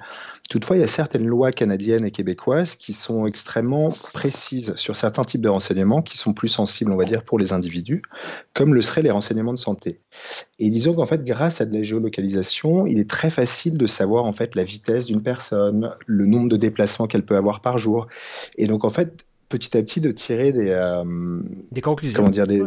Toutefois, 0.49 0.77
il 0.77 0.81
y 0.81 0.83
a 0.83 0.87
certaines 0.87 1.25
lois 1.25 1.51
canadiennes 1.51 2.05
et 2.05 2.11
québécoises 2.11 2.75
qui 2.75 2.93
sont 2.93 3.25
extrêmement 3.25 3.87
précises 4.13 4.75
sur 4.75 4.95
certains 4.95 5.23
types 5.23 5.41
de 5.41 5.49
renseignements 5.49 6.01
qui 6.01 6.17
sont 6.17 6.33
plus 6.33 6.49
sensibles, 6.49 6.91
on 6.91 6.97
va 6.97 7.05
dire, 7.05 7.23
pour 7.23 7.39
les 7.39 7.53
individus, 7.53 8.03
comme 8.53 8.73
le 8.75 8.81
seraient 8.81 9.01
les 9.01 9.11
renseignements 9.11 9.53
de 9.53 9.59
santé. 9.59 9.99
Et 10.59 10.69
disons 10.69 10.93
qu'en 10.93 11.05
fait, 11.05 11.23
grâce 11.23 11.61
à 11.61 11.65
de 11.65 11.75
la 11.75 11.83
géolocalisation, 11.83 12.85
il 12.85 12.99
est 12.99 13.09
très 13.09 13.29
facile 13.29 13.77
de 13.77 13.87
savoir 13.87 14.25
en 14.25 14.33
fait 14.33 14.55
la 14.55 14.63
vitesse 14.63 15.05
d'une 15.05 15.23
personne, 15.23 15.95
le 16.05 16.25
nombre 16.27 16.49
de 16.49 16.57
déplacements 16.57 17.07
qu'elle 17.07 17.25
peut 17.25 17.37
avoir 17.37 17.61
par 17.61 17.77
jour, 17.77 18.07
et 18.57 18.67
donc 18.67 18.83
en 18.83 18.89
fait 18.89 19.25
petit 19.49 19.75
à 19.77 19.81
petit 19.81 20.01
de 20.01 20.11
tirer 20.11 20.53
des, 20.53 20.69
euh, 20.69 21.03
des 21.71 21.81
conclusions. 21.81 22.15
Comment 22.15 22.29
dire, 22.29 22.47
des, 22.47 22.63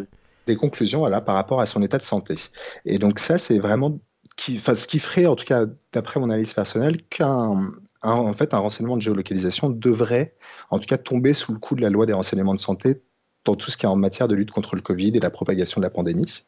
des 0.47 0.57
conclusions 0.57 1.09
par 1.23 1.35
rapport 1.35 1.61
à 1.61 1.67
son 1.67 1.83
état 1.83 1.99
de 1.99 2.03
santé. 2.03 2.37
Et 2.85 2.99
donc 2.99 3.19
ça, 3.19 3.39
c'est 3.39 3.59
vraiment 3.59 3.99
ce 4.37 4.87
qui 4.87 4.99
ferait, 4.99 5.27
en 5.27 5.37
tout 5.37 5.45
cas 5.45 5.65
d'après 5.93 6.21
mon 6.21 6.31
analyse 6.31 6.53
personnelle, 6.53 7.03
qu'un 7.09 7.71
en 8.03 8.33
fait, 8.35 8.53
un 8.53 8.59
renseignement 8.59 8.97
de 8.97 9.03
géolocalisation 9.03 9.71
devrait, 9.71 10.35
en 10.71 10.79
tout 10.79 10.87
cas, 10.87 10.99
tomber 10.99 11.33
sous 11.33 11.53
le 11.53 11.59
coup 11.59 11.75
de 11.75 11.81
la 11.81 11.89
loi 11.89 12.05
des 12.07 12.13
renseignements 12.13 12.55
de 12.55 12.61
santé 12.61 13.01
dans 13.45 13.55
tout 13.55 13.71
ce 13.71 13.77
qui 13.77 13.87
est 13.87 13.89
en 13.89 13.97
matière 13.97 14.29
de 14.29 14.35
lutte 14.35 14.51
contre 14.51 14.75
le 14.75 14.83
Covid 14.83 15.13
et 15.15 15.21
la 15.21 15.31
propagation 15.31 15.81
de 15.81 15.85
la 15.87 15.91
pandémie. 15.91 16.43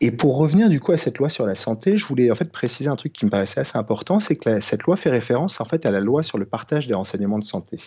Et 0.00 0.10
pour 0.10 0.36
revenir 0.38 0.68
du 0.68 0.80
coup 0.80 0.92
à 0.92 0.96
cette 0.96 1.18
loi 1.18 1.28
sur 1.28 1.46
la 1.46 1.54
santé, 1.54 1.98
je 1.98 2.06
voulais 2.06 2.30
en 2.30 2.34
fait 2.34 2.50
préciser 2.50 2.88
un 2.88 2.96
truc 2.96 3.12
qui 3.12 3.26
me 3.26 3.30
paraissait 3.30 3.60
assez 3.60 3.76
important, 3.76 4.18
c'est 4.18 4.36
que 4.36 4.60
cette 4.60 4.84
loi 4.84 4.96
fait 4.96 5.10
référence 5.10 5.60
en 5.60 5.64
fait 5.64 5.84
à 5.84 5.90
la 5.90 6.00
loi 6.00 6.22
sur 6.22 6.38
le 6.38 6.46
partage 6.46 6.86
des 6.86 6.94
renseignements 6.94 7.38
de 7.38 7.44
santé. 7.44 7.78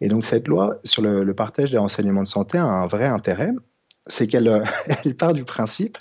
Et 0.00 0.08
donc 0.08 0.24
cette 0.24 0.48
loi 0.48 0.78
sur 0.84 1.02
le 1.02 1.34
partage 1.34 1.70
des 1.70 1.78
renseignements 1.78 2.22
de 2.22 2.28
santé 2.28 2.58
a 2.58 2.64
un 2.64 2.86
vrai 2.86 3.06
intérêt, 3.06 3.52
c'est 4.10 4.26
qu'elle 4.26 4.48
euh, 4.48 4.64
elle 5.04 5.16
part 5.16 5.32
du 5.32 5.44
principe 5.44 5.98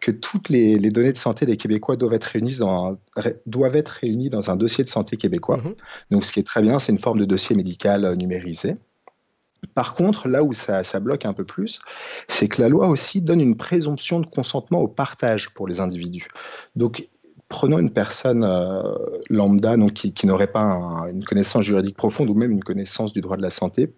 que 0.00 0.10
toutes 0.10 0.48
les, 0.48 0.78
données 0.78 1.12
de 1.12 1.18
santé 1.18 1.44
des 1.44 1.56
Québécois 1.56 1.96
doivent 1.96 2.14
être 2.14 2.24
réunies 2.24 2.56
dans 2.56 2.92
un, 2.92 2.98
doivent 3.46 3.76
être 3.76 3.88
réunies 3.88 4.30
dans 4.30 4.50
un 4.50 4.56
dossier 4.56 4.84
de 4.84 4.88
santé 4.88 5.16
québécois. 5.16 5.58
Mhm. 5.58 5.74
Donc, 6.10 6.24
ce 6.24 6.32
qui 6.32 6.40
est 6.40 6.46
très 6.46 6.62
bien, 6.62 6.78
c'est 6.78 6.92
une 6.92 6.98
forme 6.98 7.18
de 7.18 7.24
dossier 7.24 7.54
médical 7.54 8.04
euh, 8.04 8.14
numérisé. 8.14 8.76
Par 9.74 9.94
contre, 9.94 10.28
là 10.28 10.44
où 10.44 10.52
ça, 10.52 10.84
ça 10.84 11.00
bloque 11.00 11.26
un 11.26 11.32
peu 11.32 11.44
plus, 11.44 11.80
c'est 12.28 12.46
que 12.46 12.62
la 12.62 12.68
loi 12.68 12.88
aussi 12.88 13.20
donne 13.20 13.40
une 13.40 13.56
présomption 13.56 14.20
de 14.20 14.26
consentement 14.26 14.80
au 14.80 14.86
partage 14.86 15.52
pour 15.52 15.66
les 15.66 15.80
individus. 15.80 16.28
Donc, 16.76 17.08
prenons 17.48 17.78
une 17.78 17.90
personne 17.90 18.44
euh, 18.44 18.82
lambda 19.30 19.76
donc 19.76 19.94
qui, 19.94 20.26
n'aurait 20.26 20.48
pas 20.48 21.06
une 21.10 21.24
connaissance 21.24 21.64
juridique 21.64 21.96
profonde 21.96 22.28
ou 22.28 22.34
même 22.34 22.52
une 22.52 22.62
connaissance 22.62 23.12
du 23.12 23.20
droit 23.20 23.36
de 23.36 23.42
la 23.42 23.50
santé, 23.50 23.94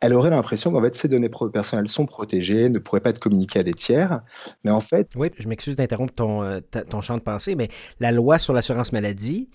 elle 0.00 0.14
aurait 0.14 0.30
l'impression 0.30 0.72
qu'en 0.72 0.82
fait 0.82 0.96
ces 0.96 1.08
données 1.08 1.30
personnelles 1.52 1.88
sont 1.88 2.06
protégées, 2.06 2.68
ne 2.68 2.78
pourraient 2.78 3.00
pas 3.00 3.10
être 3.10 3.20
communiquées 3.20 3.60
à 3.60 3.62
des 3.62 3.74
tiers, 3.74 4.22
mais 4.64 4.70
en 4.70 4.80
fait... 4.80 5.10
Oui, 5.16 5.30
je 5.38 5.48
m'excuse 5.48 5.76
d'interrompre 5.76 6.12
ton, 6.12 6.42
euh, 6.42 6.60
ton 6.88 7.00
champ 7.00 7.16
de 7.16 7.22
pensée, 7.22 7.54
mais 7.54 7.68
la 8.00 8.10
loi 8.10 8.38
sur 8.38 8.54
l'assurance 8.54 8.92
maladie 8.92 9.48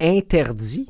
interdit 0.00 0.88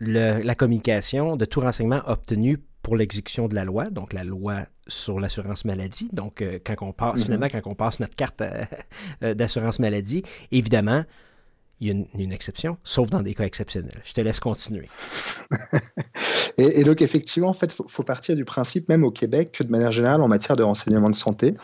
la 0.00 0.54
communication 0.54 1.36
de 1.36 1.44
tout 1.44 1.60
renseignement 1.60 2.02
obtenu 2.06 2.60
pour 2.84 2.96
l'exécution 2.96 3.48
de 3.48 3.54
la 3.54 3.64
loi, 3.64 3.86
donc 3.86 4.12
la 4.12 4.22
loi 4.22 4.66
sur 4.86 5.18
l'assurance 5.18 5.64
maladie. 5.64 6.08
Donc, 6.12 6.42
euh, 6.42 6.58
quand 6.64 6.76
on 6.82 6.92
passe, 6.92 7.16
mhm. 7.16 7.24
finalement, 7.24 7.48
quand 7.50 7.62
on 7.64 7.74
passe 7.74 7.98
notre 7.98 8.14
carte 8.14 8.42
euh, 8.42 8.64
euh, 9.24 9.34
d'assurance 9.34 9.78
maladie, 9.80 10.22
évidemment, 10.52 11.04
il 11.80 11.88
y 11.88 11.90
a 11.90 12.04
une, 12.14 12.32
exception, 12.32 12.76
sauf 12.84 13.08
dans 13.10 13.22
des 13.22 13.34
cas 13.34 13.44
exceptionnels. 13.44 14.00
Je 14.04 14.12
te 14.12 14.20
laisse 14.20 14.38
continuer. 14.38 14.88
et, 16.58 16.84
donc, 16.84 17.02
effectivement, 17.02 17.48
en 17.48 17.54
fait, 17.54 17.74
il 17.76 17.84
faut, 17.88 18.02
partir 18.02 18.36
du 18.36 18.44
principe, 18.44 18.88
même 18.88 19.02
au 19.02 19.10
Québec, 19.10 19.52
que 19.52 19.64
de 19.64 19.70
manière 19.70 19.90
générale, 19.90 20.20
en 20.22 20.28
matière 20.28 20.56
de 20.56 20.62
renseignement 20.62 21.10
de 21.10 21.16
santé, 21.16 21.54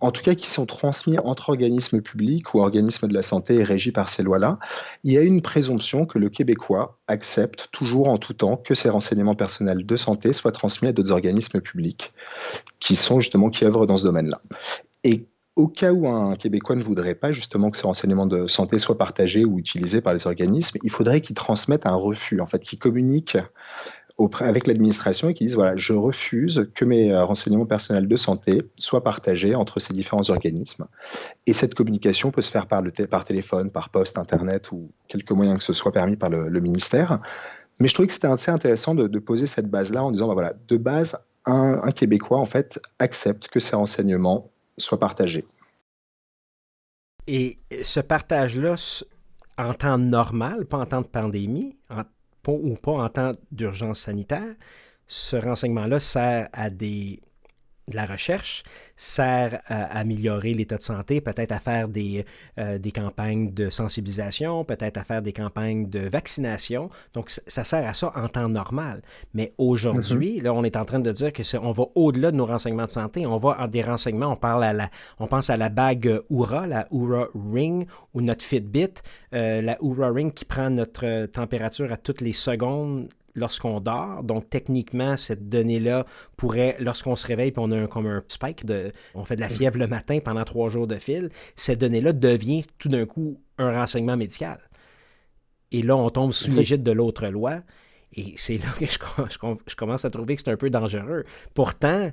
en 0.00 0.10
tout 0.10 0.22
cas 0.22 0.34
qui 0.34 0.48
sont 0.48 0.66
transmis 0.66 1.18
entre 1.24 1.50
organismes 1.50 2.00
publics 2.00 2.54
ou 2.54 2.60
organismes 2.60 3.08
de 3.08 3.14
la 3.14 3.22
santé 3.22 3.56
et 3.56 3.64
régis 3.64 3.92
par 3.92 4.08
ces 4.08 4.22
lois-là, 4.22 4.58
il 5.04 5.12
y 5.12 5.18
a 5.18 5.22
une 5.22 5.42
présomption 5.42 6.06
que 6.06 6.18
le 6.18 6.30
Québécois 6.30 6.98
accepte 7.06 7.68
toujours 7.72 8.08
en 8.08 8.18
tout 8.18 8.34
temps 8.34 8.56
que 8.56 8.74
ces 8.74 8.88
renseignements 8.88 9.34
personnels 9.34 9.84
de 9.84 9.96
santé 9.96 10.32
soient 10.32 10.52
transmis 10.52 10.88
à 10.88 10.92
d'autres 10.92 11.12
organismes 11.12 11.60
publics 11.60 12.12
qui 12.78 12.96
sont 12.96 13.20
justement 13.20 13.50
qui 13.50 13.64
œuvrent 13.64 13.86
dans 13.86 13.98
ce 13.98 14.04
domaine-là. 14.04 14.40
Et 15.04 15.26
au 15.56 15.68
cas 15.68 15.92
où 15.92 16.08
un 16.08 16.36
Québécois 16.36 16.76
ne 16.76 16.82
voudrait 16.82 17.14
pas 17.14 17.32
justement 17.32 17.70
que 17.70 17.76
ces 17.76 17.86
renseignements 17.86 18.26
de 18.26 18.46
santé 18.46 18.78
soient 18.78 18.96
partagés 18.96 19.44
ou 19.44 19.58
utilisés 19.58 20.00
par 20.00 20.14
les 20.14 20.26
organismes, 20.26 20.78
il 20.82 20.90
faudrait 20.90 21.20
qu'il 21.20 21.34
transmette 21.34 21.86
un 21.86 21.94
refus, 21.94 22.40
en 22.40 22.46
fait, 22.46 22.60
qu'il 22.60 22.78
communique 22.78 23.36
avec 24.40 24.66
l'administration 24.66 25.28
et 25.28 25.34
qui 25.34 25.44
disent 25.44 25.54
voilà, 25.54 25.76
je 25.76 25.92
refuse 25.92 26.68
que 26.74 26.84
mes 26.84 27.12
euh, 27.12 27.24
renseignements 27.24 27.66
personnels 27.66 28.08
de 28.08 28.16
santé 28.16 28.62
soient 28.76 29.02
partagés 29.02 29.54
entre 29.54 29.80
ces 29.80 29.94
différents 29.94 30.28
organismes. 30.28 30.86
Et 31.46 31.52
cette 31.52 31.74
communication 31.74 32.30
peut 32.30 32.42
se 32.42 32.50
faire 32.50 32.66
par, 32.66 32.82
le 32.82 32.90
par 33.06 33.24
téléphone, 33.24 33.70
par 33.70 33.88
poste, 33.90 34.18
internet 34.18 34.72
ou 34.72 34.90
quelques 35.08 35.32
moyens 35.32 35.58
que 35.58 35.64
ce 35.64 35.72
soit 35.72 35.92
permis 35.92 36.16
par 36.16 36.30
le, 36.30 36.60
ministère. 36.60 37.20
Mais 37.78 37.88
je 37.88 37.94
trouvais 37.94 38.08
que 38.08 38.12
c'était 38.12 38.26
assez 38.26 38.50
intéressant 38.50 38.94
de, 38.94 39.18
poser 39.18 39.46
cette 39.46 39.70
base-là 39.70 40.04
en 40.04 40.10
disant 40.10 40.28
bah, 40.28 40.34
voilà, 40.34 40.54
de 40.68 40.76
base, 40.76 41.16
un, 41.46 41.90
Québécois 41.92 42.38
en 42.38 42.46
fait 42.46 42.78
accepte 42.98 43.48
que 43.48 43.60
ces 43.60 43.76
renseignements 43.76 44.50
soient 44.76 44.98
partagés. 44.98 45.46
Et 47.26 47.58
ce 47.82 48.00
partage-là, 48.00 48.74
en 49.56 49.74
temps 49.74 49.98
normal, 49.98 50.66
pas 50.66 50.78
en 50.78 50.86
temps 50.86 51.00
de 51.00 51.06
pandémie, 51.06 51.76
en 51.88 52.02
ou 52.48 52.74
pas 52.74 52.92
en 52.92 53.08
temps 53.08 53.34
d'urgence 53.52 54.00
sanitaire, 54.00 54.54
ce 55.06 55.36
renseignement-là 55.36 56.00
sert 56.00 56.48
à 56.52 56.70
des 56.70 57.20
de 57.90 57.96
la 57.96 58.06
recherche 58.06 58.62
sert 58.96 59.60
à 59.66 59.98
améliorer 59.98 60.54
l'état 60.54 60.76
de 60.76 60.82
santé, 60.82 61.20
peut-être 61.20 61.52
à 61.52 61.58
faire 61.58 61.88
des, 61.88 62.24
euh, 62.58 62.78
des 62.78 62.92
campagnes 62.92 63.52
de 63.52 63.70
sensibilisation, 63.70 64.64
peut-être 64.64 64.98
à 64.98 65.04
faire 65.04 65.22
des 65.22 65.32
campagnes 65.32 65.88
de 65.88 66.00
vaccination. 66.08 66.90
Donc, 67.14 67.30
ça 67.30 67.64
sert 67.64 67.86
à 67.86 67.94
ça 67.94 68.12
en 68.14 68.28
temps 68.28 68.48
normal. 68.48 69.02
Mais 69.34 69.52
aujourd'hui, 69.58 70.38
mm-hmm. 70.38 70.42
là, 70.44 70.52
on 70.54 70.64
est 70.64 70.76
en 70.76 70.84
train 70.84 71.00
de 71.00 71.12
dire 71.12 71.32
que 71.32 71.42
on 71.58 71.72
va 71.72 71.84
au-delà 71.94 72.30
de 72.30 72.36
nos 72.36 72.46
renseignements 72.46 72.86
de 72.86 72.90
santé. 72.90 73.26
On 73.26 73.38
va 73.38 73.56
en 73.60 73.68
des 73.68 73.82
renseignements, 73.82 74.32
on 74.32 74.36
parle 74.36 74.64
à 74.64 74.72
la, 74.72 74.90
on 75.18 75.26
pense 75.26 75.50
à 75.50 75.56
la 75.56 75.68
bague 75.68 76.20
Oura, 76.28 76.66
la 76.66 76.86
Oura 76.90 77.28
Ring 77.52 77.86
ou 78.14 78.20
notre 78.20 78.44
Fitbit, 78.44 78.94
euh, 79.34 79.62
la 79.62 79.82
Oura 79.82 80.10
Ring 80.10 80.32
qui 80.32 80.44
prend 80.44 80.70
notre 80.70 81.26
température 81.26 81.90
à 81.92 81.96
toutes 81.96 82.20
les 82.20 82.32
secondes 82.32 83.08
lorsqu'on 83.34 83.80
dort. 83.80 84.22
Donc, 84.22 84.48
techniquement, 84.50 85.16
cette 85.16 85.48
donnée-là 85.48 86.06
pourrait, 86.36 86.76
lorsqu'on 86.80 87.16
se 87.16 87.26
réveille 87.26 87.52
puis 87.52 87.62
on 87.64 87.70
a 87.72 87.76
un, 87.76 87.86
comme 87.86 88.06
un 88.06 88.22
spike, 88.28 88.66
de, 88.66 88.92
on 89.14 89.24
fait 89.24 89.36
de 89.36 89.40
la 89.40 89.48
mm. 89.48 89.50
fièvre 89.50 89.78
le 89.78 89.86
matin 89.86 90.18
pendant 90.24 90.44
trois 90.44 90.68
jours 90.68 90.86
de 90.86 90.96
fil, 90.96 91.30
cette 91.56 91.78
donnée-là 91.78 92.12
devient 92.12 92.64
tout 92.78 92.88
d'un 92.88 93.06
coup 93.06 93.40
un 93.58 93.72
renseignement 93.72 94.16
médical. 94.16 94.58
Et 95.72 95.82
là, 95.82 95.96
on 95.96 96.10
tombe 96.10 96.32
sous 96.32 96.50
l'égide 96.50 96.82
de 96.82 96.90
l'autre 96.92 97.26
loi. 97.28 97.60
Et 98.14 98.34
c'est 98.36 98.58
là 98.58 98.66
que 98.78 98.86
je, 98.86 98.98
je, 99.66 99.76
commence 99.76 100.04
à 100.04 100.10
trouver 100.10 100.34
que 100.36 100.42
c'est 100.42 100.50
un 100.50 100.56
peu 100.56 100.68
dangereux. 100.68 101.24
Pourtant, 101.54 102.10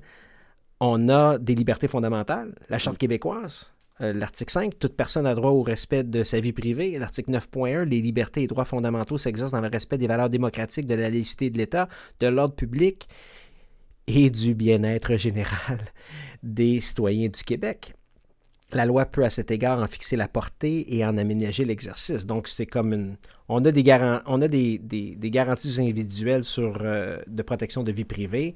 on 0.79 1.09
a 1.09 1.39
des 1.39 1.55
libertés 1.55 1.87
fondamentales, 1.87 2.53
la 2.69 2.77
Charte 2.77 2.97
québécoise. 2.97 3.71
Euh, 4.01 4.13
l'article 4.13 4.51
5, 4.51 4.77
toute 4.77 4.95
personne 4.95 5.25
a 5.25 5.33
droit 5.33 5.51
au 5.51 5.63
respect 5.63 6.03
de 6.03 6.23
sa 6.23 6.39
vie 6.39 6.53
privée. 6.53 6.97
L'article 6.99 7.31
9.1, 7.31 7.83
les 7.83 8.01
libertés 8.01 8.43
et 8.43 8.47
droits 8.47 8.65
fondamentaux 8.65 9.17
s'exercent 9.17 9.51
dans 9.51 9.61
le 9.61 9.69
respect 9.69 9.97
des 9.97 10.07
valeurs 10.07 10.29
démocratiques, 10.29 10.85
de 10.85 10.93
la 10.93 11.09
laïcité 11.09 11.49
de 11.49 11.57
l'État, 11.57 11.89
de 12.19 12.27
l'ordre 12.27 12.55
public 12.55 13.07
et 14.05 14.29
du 14.29 14.53
bien-être 14.53 15.17
général 15.17 15.79
des 16.43 16.79
citoyens 16.79 17.29
du 17.29 17.43
Québec. 17.43 17.93
La 18.73 18.85
loi 18.85 19.05
peut 19.05 19.23
à 19.23 19.29
cet 19.29 19.49
égard 19.49 19.81
en 19.81 19.87
fixer 19.87 20.17
la 20.17 20.27
portée 20.27 20.95
et 20.95 21.05
en 21.05 21.17
aménager 21.17 21.63
l'exercice. 21.63 22.25
Donc, 22.25 22.49
c'est 22.49 22.65
comme 22.65 22.93
une. 22.93 23.15
On 23.47 23.63
a 23.63 23.71
des, 23.71 23.83
on 24.25 24.41
a 24.41 24.47
des, 24.49 25.17
garanties 25.23 25.79
individuelles 25.79 26.43
sur, 26.43 26.77
euh, 26.81 27.17
de 27.27 27.41
protection 27.43 27.83
de 27.83 27.93
vie 27.93 28.03
privée, 28.03 28.55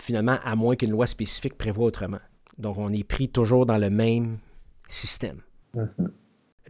finalement, 0.00 0.38
à 0.42 0.56
moins 0.56 0.74
qu'une 0.74 0.90
loi 0.90 1.06
spécifique 1.06 1.56
prévoit 1.56 1.86
autrement. 1.86 2.18
Donc, 2.58 2.78
on 2.78 2.92
est 2.92 3.04
pris 3.04 3.28
toujours 3.28 3.64
dans 3.64 3.78
le 3.78 3.90
même 3.90 4.38
système. 4.88 5.40
Mhm. 5.74 6.12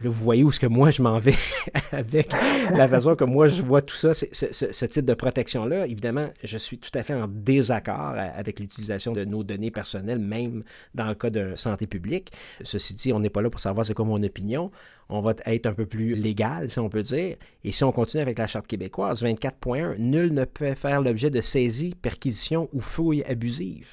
Là, 0.01 0.09
vous 0.09 0.23
voyez 0.25 0.43
où 0.43 0.49
est-ce 0.49 0.59
que 0.59 0.67
moi 0.67 0.91
je 0.91 1.01
m'en 1.01 1.19
vais 1.19 1.35
avec 1.93 2.29
la 2.73 2.85
façon 2.85 3.15
que 3.15 3.23
moi 3.23 3.47
je 3.47 3.61
vois 3.61 3.81
tout 3.81 3.95
ça, 3.95 4.13
ce, 4.13 4.85
type 4.85 5.05
de 5.05 5.13
protection-là. 5.13 5.87
Évidemment, 5.87 6.31
je 6.43 6.57
suis 6.57 6.77
tout 6.77 6.89
à 6.95 7.03
fait 7.03 7.13
en 7.13 7.29
désaccord 7.29 8.13
avec 8.17 8.59
l'utilisation 8.59 9.13
de 9.13 9.23
nos 9.23 9.45
données 9.45 9.71
personnelles, 9.71 10.19
même 10.19 10.65
dans 10.95 11.07
le 11.07 11.15
cas 11.15 11.29
de 11.29 11.55
santé 11.55 11.87
publique. 11.87 12.33
Ceci 12.61 12.93
dit, 12.93 13.13
on 13.13 13.21
n'est 13.21 13.29
pas 13.29 13.41
là 13.41 13.49
pour 13.49 13.61
savoir 13.61 13.85
c'est 13.85 13.93
quoi 13.93 14.03
mon 14.03 14.21
opinion. 14.21 14.69
On 15.07 15.21
va 15.21 15.33
être 15.45 15.65
un 15.65 15.73
peu 15.73 15.85
plus 15.85 16.13
légal, 16.13 16.69
si 16.69 16.79
on 16.79 16.89
peut 16.89 17.03
dire. 17.03 17.37
Et 17.63 17.71
si 17.71 17.85
on 17.85 17.93
continue 17.93 18.21
avec 18.21 18.37
la 18.37 18.47
Charte 18.47 18.67
québécoise, 18.67 19.23
24.1, 19.23 19.97
nul 19.97 20.33
ne 20.33 20.43
peut 20.43 20.73
faire 20.73 21.01
l'objet 21.01 21.29
de 21.29 21.39
saisie, 21.39 21.95
perquisition 21.95 22.67
ou 22.73 22.81
fouille 22.81 23.23
abusive. 23.23 23.87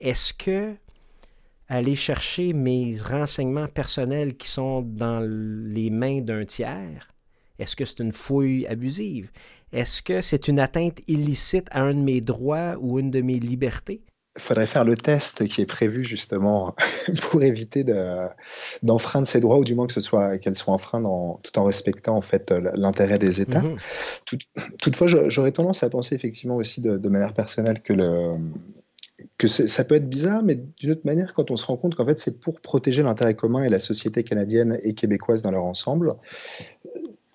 Est-ce 0.00 0.32
que 0.32 0.74
aller 1.68 1.94
chercher 1.94 2.52
mes 2.52 2.96
renseignements 2.98 3.68
personnels 3.68 4.36
qui 4.36 4.48
sont 4.48 4.82
dans 4.82 5.20
les 5.20 5.90
mains 5.90 6.20
d'un 6.20 6.44
tiers? 6.44 7.08
Est-ce 7.58 7.76
que 7.76 7.84
c'est 7.84 8.00
une 8.00 8.12
fouille 8.12 8.66
abusive? 8.66 9.30
Est-ce 9.72 10.02
que 10.02 10.20
c'est 10.20 10.48
une 10.48 10.60
atteinte 10.60 11.00
illicite 11.08 11.66
à 11.70 11.82
un 11.82 11.94
de 11.94 12.00
mes 12.00 12.20
droits 12.20 12.76
ou 12.80 12.98
une 12.98 13.10
de 13.10 13.20
mes 13.20 13.38
libertés? 13.38 14.02
Il 14.36 14.42
faudrait 14.42 14.66
faire 14.66 14.84
le 14.84 14.96
test 14.96 15.46
qui 15.46 15.60
est 15.60 15.66
prévu 15.66 16.04
justement 16.04 16.74
pour 17.30 17.42
éviter 17.44 17.84
d'enfreindre 18.82 19.28
ces 19.28 19.40
droits 19.40 19.58
ou 19.58 19.64
du 19.64 19.76
moins 19.76 19.86
que 19.86 19.92
ce 19.92 20.00
soit 20.00 20.38
qu'elles 20.38 20.56
soient 20.56 20.74
enfreintes 20.74 21.06
tout 21.44 21.58
en 21.58 21.64
respectant 21.64 22.16
en 22.16 22.20
fait 22.20 22.52
l'intérêt 22.74 23.18
des 23.20 23.40
États. 23.40 23.62
Mhm. 23.62 23.76
toutefois, 24.80 25.06
j'aurais 25.06 25.52
tendance 25.52 25.84
à 25.84 25.90
penser 25.90 26.16
effectivement 26.16 26.56
aussi 26.56 26.80
de, 26.80 26.96
de 26.96 27.08
manière 27.08 27.32
personnelle 27.32 27.80
que 27.80 27.92
le, 27.92 28.34
que 29.38 29.48
ça 29.48 29.84
peut 29.84 29.94
être 29.94 30.08
bizarre, 30.08 30.42
mais 30.42 30.56
d'une 30.78 30.92
autre 30.92 31.04
manière, 31.04 31.34
quand 31.34 31.50
on 31.50 31.56
se 31.56 31.66
rend 31.66 31.76
compte 31.76 31.94
qu'en 31.94 32.06
fait 32.06 32.18
c'est 32.18 32.40
pour 32.40 32.60
protéger 32.60 33.02
l'intérêt 33.02 33.34
commun 33.34 33.64
et 33.64 33.68
la 33.68 33.78
société 33.78 34.24
canadienne 34.24 34.78
et 34.82 34.94
québécoise 34.94 35.42
dans 35.42 35.50
leur 35.50 35.64
ensemble, 35.64 36.14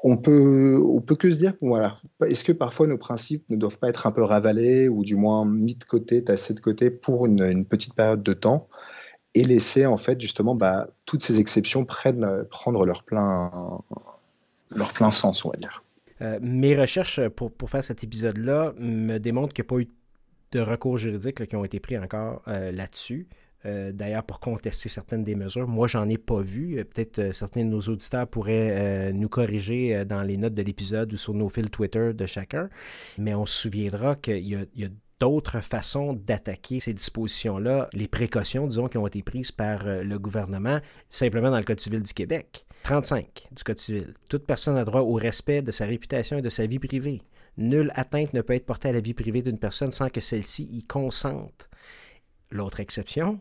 on 0.04 0.18
peut, 0.18 0.82
on 0.82 1.02
peut 1.02 1.16
que 1.16 1.32
se 1.32 1.38
dire, 1.38 1.54
voilà, 1.62 1.96
est-ce 2.26 2.44
que 2.44 2.52
parfois 2.52 2.88
nos 2.88 2.98
principes 2.98 3.50
ne 3.50 3.58
doivent 3.58 3.78
pas 3.78 3.90
être 3.90 4.08
un 4.08 4.12
peu 4.12 4.24
ravalés 4.24 4.88
ou 4.88 5.04
du 5.04 5.16
moins 5.16 5.46
mis 5.46 5.76
de 5.76 5.84
côté, 5.84 6.24
tassés 6.24 6.54
de 6.54 6.60
côté 6.60 6.90
pour 6.90 7.26
une, 7.26 7.66
petite 7.66 7.94
période 7.94 8.24
de 8.24 8.34
temps 8.34 8.68
et 9.36 9.44
laisser 9.44 9.86
en 9.86 9.98
fait 9.98 10.20
justement 10.20 10.56
bah, 10.56 10.88
toutes 11.06 11.24
ces 11.24 11.40
exceptions 11.40 11.86
prendre 11.86 12.86
leur 12.86 13.04
plein, 13.04 13.52
leur 14.72 14.94
plein 14.94 15.12
sens, 15.12 15.44
on 15.44 15.50
va 15.50 15.58
dire. 15.58 15.84
Euh, 16.22 16.40
mes 16.42 16.78
recherches 16.78 17.28
pour, 17.30 17.52
pour 17.52 17.70
faire 17.70 17.84
cet 17.84 18.04
épisode-là 18.04 18.74
me 18.78 19.18
démontrent 19.18 19.54
qu'il 19.54 19.64
n'y 19.64 19.68
a 19.68 19.70
pas 19.70 19.82
eu 19.82 19.86
de 19.86 19.92
recours 20.58 20.98
juridiques 20.98 21.46
qui 21.46 21.56
ont 21.56 21.64
été 21.64 21.80
pris 21.80 21.98
encore 21.98 22.42
euh, 22.48 22.72
là-dessus. 22.72 23.28
Euh, 23.66 23.92
d'ailleurs, 23.92 24.24
pour 24.24 24.40
contester 24.40 24.88
certaines 24.88 25.24
des 25.24 25.36
mesures, 25.36 25.68
moi, 25.68 25.88
j'en 25.88 26.08
ai 26.08 26.18
pas 26.18 26.42
vu. 26.42 26.80
Euh, 26.80 26.84
peut-être 26.84 27.34
certains 27.34 27.66
de 27.66 27.70
nos 27.70 27.82
auditeurs 27.82 28.28
pourraient 28.28 29.12
nous 29.14 29.30
corriger 29.30 30.06
dans 30.06 30.24
les 30.24 30.38
notes 30.38 30.54
de 30.54 30.62
l'épisode 30.62 31.12
ou 31.14 31.18
sur 31.18 31.34
nos 31.34 31.50
fils 31.50 31.70
Twitter 31.70 32.14
de 32.14 32.26
chacun. 32.26 32.70
Mais 33.18 33.36
on 33.36 33.46
se 33.46 33.62
souviendra 33.62 34.16
qu'il 34.16 34.48
y 34.48 34.56
a, 34.56 34.90
d'autres 35.20 35.60
façons 35.60 36.14
d'attaquer 36.14 36.80
ces 36.80 36.94
dispositions-là, 36.94 37.90
les 37.92 38.08
précautions, 38.08 38.66
disons, 38.68 38.88
qui 38.88 38.98
ont 38.98 39.06
été 39.06 39.22
prises 39.22 39.52
par 39.52 39.84
le 39.84 40.18
gouvernement, 40.18 40.80
simplement 41.10 41.52
dans 41.52 41.58
le 41.58 41.66
Code 41.66 41.82
civil 41.82 42.02
du 42.02 42.14
Québec. 42.14 42.66
35 42.84 43.50
du 43.52 43.64
Code 43.66 43.80
civil. 43.80 44.14
Toute 44.30 44.46
personne 44.46 44.78
a 44.78 44.86
droit 44.86 45.02
au 45.02 45.16
respect 45.16 45.62
de 45.62 45.72
sa 45.72 45.86
réputation 45.86 46.38
et 46.38 46.42
de 46.42 46.48
sa 46.48 46.66
vie 46.66 46.80
privée. 46.80 47.22
Nulle 47.60 47.92
atteinte 47.96 48.34
ne 48.34 48.42
peut 48.42 48.54
être 48.54 48.66
portée 48.66 48.88
à 48.88 48.94
la 48.94 49.02
vie 49.02 49.14
privée 49.14 49.42
d'une 49.42 49.60
personne 49.60 49.92
sans 49.92 50.10
que 50.10 50.22
celle-ci 50.22 50.64
y 50.72 50.84
consente. 50.84 51.70
l'autre 52.52 52.80
exception 52.80 53.40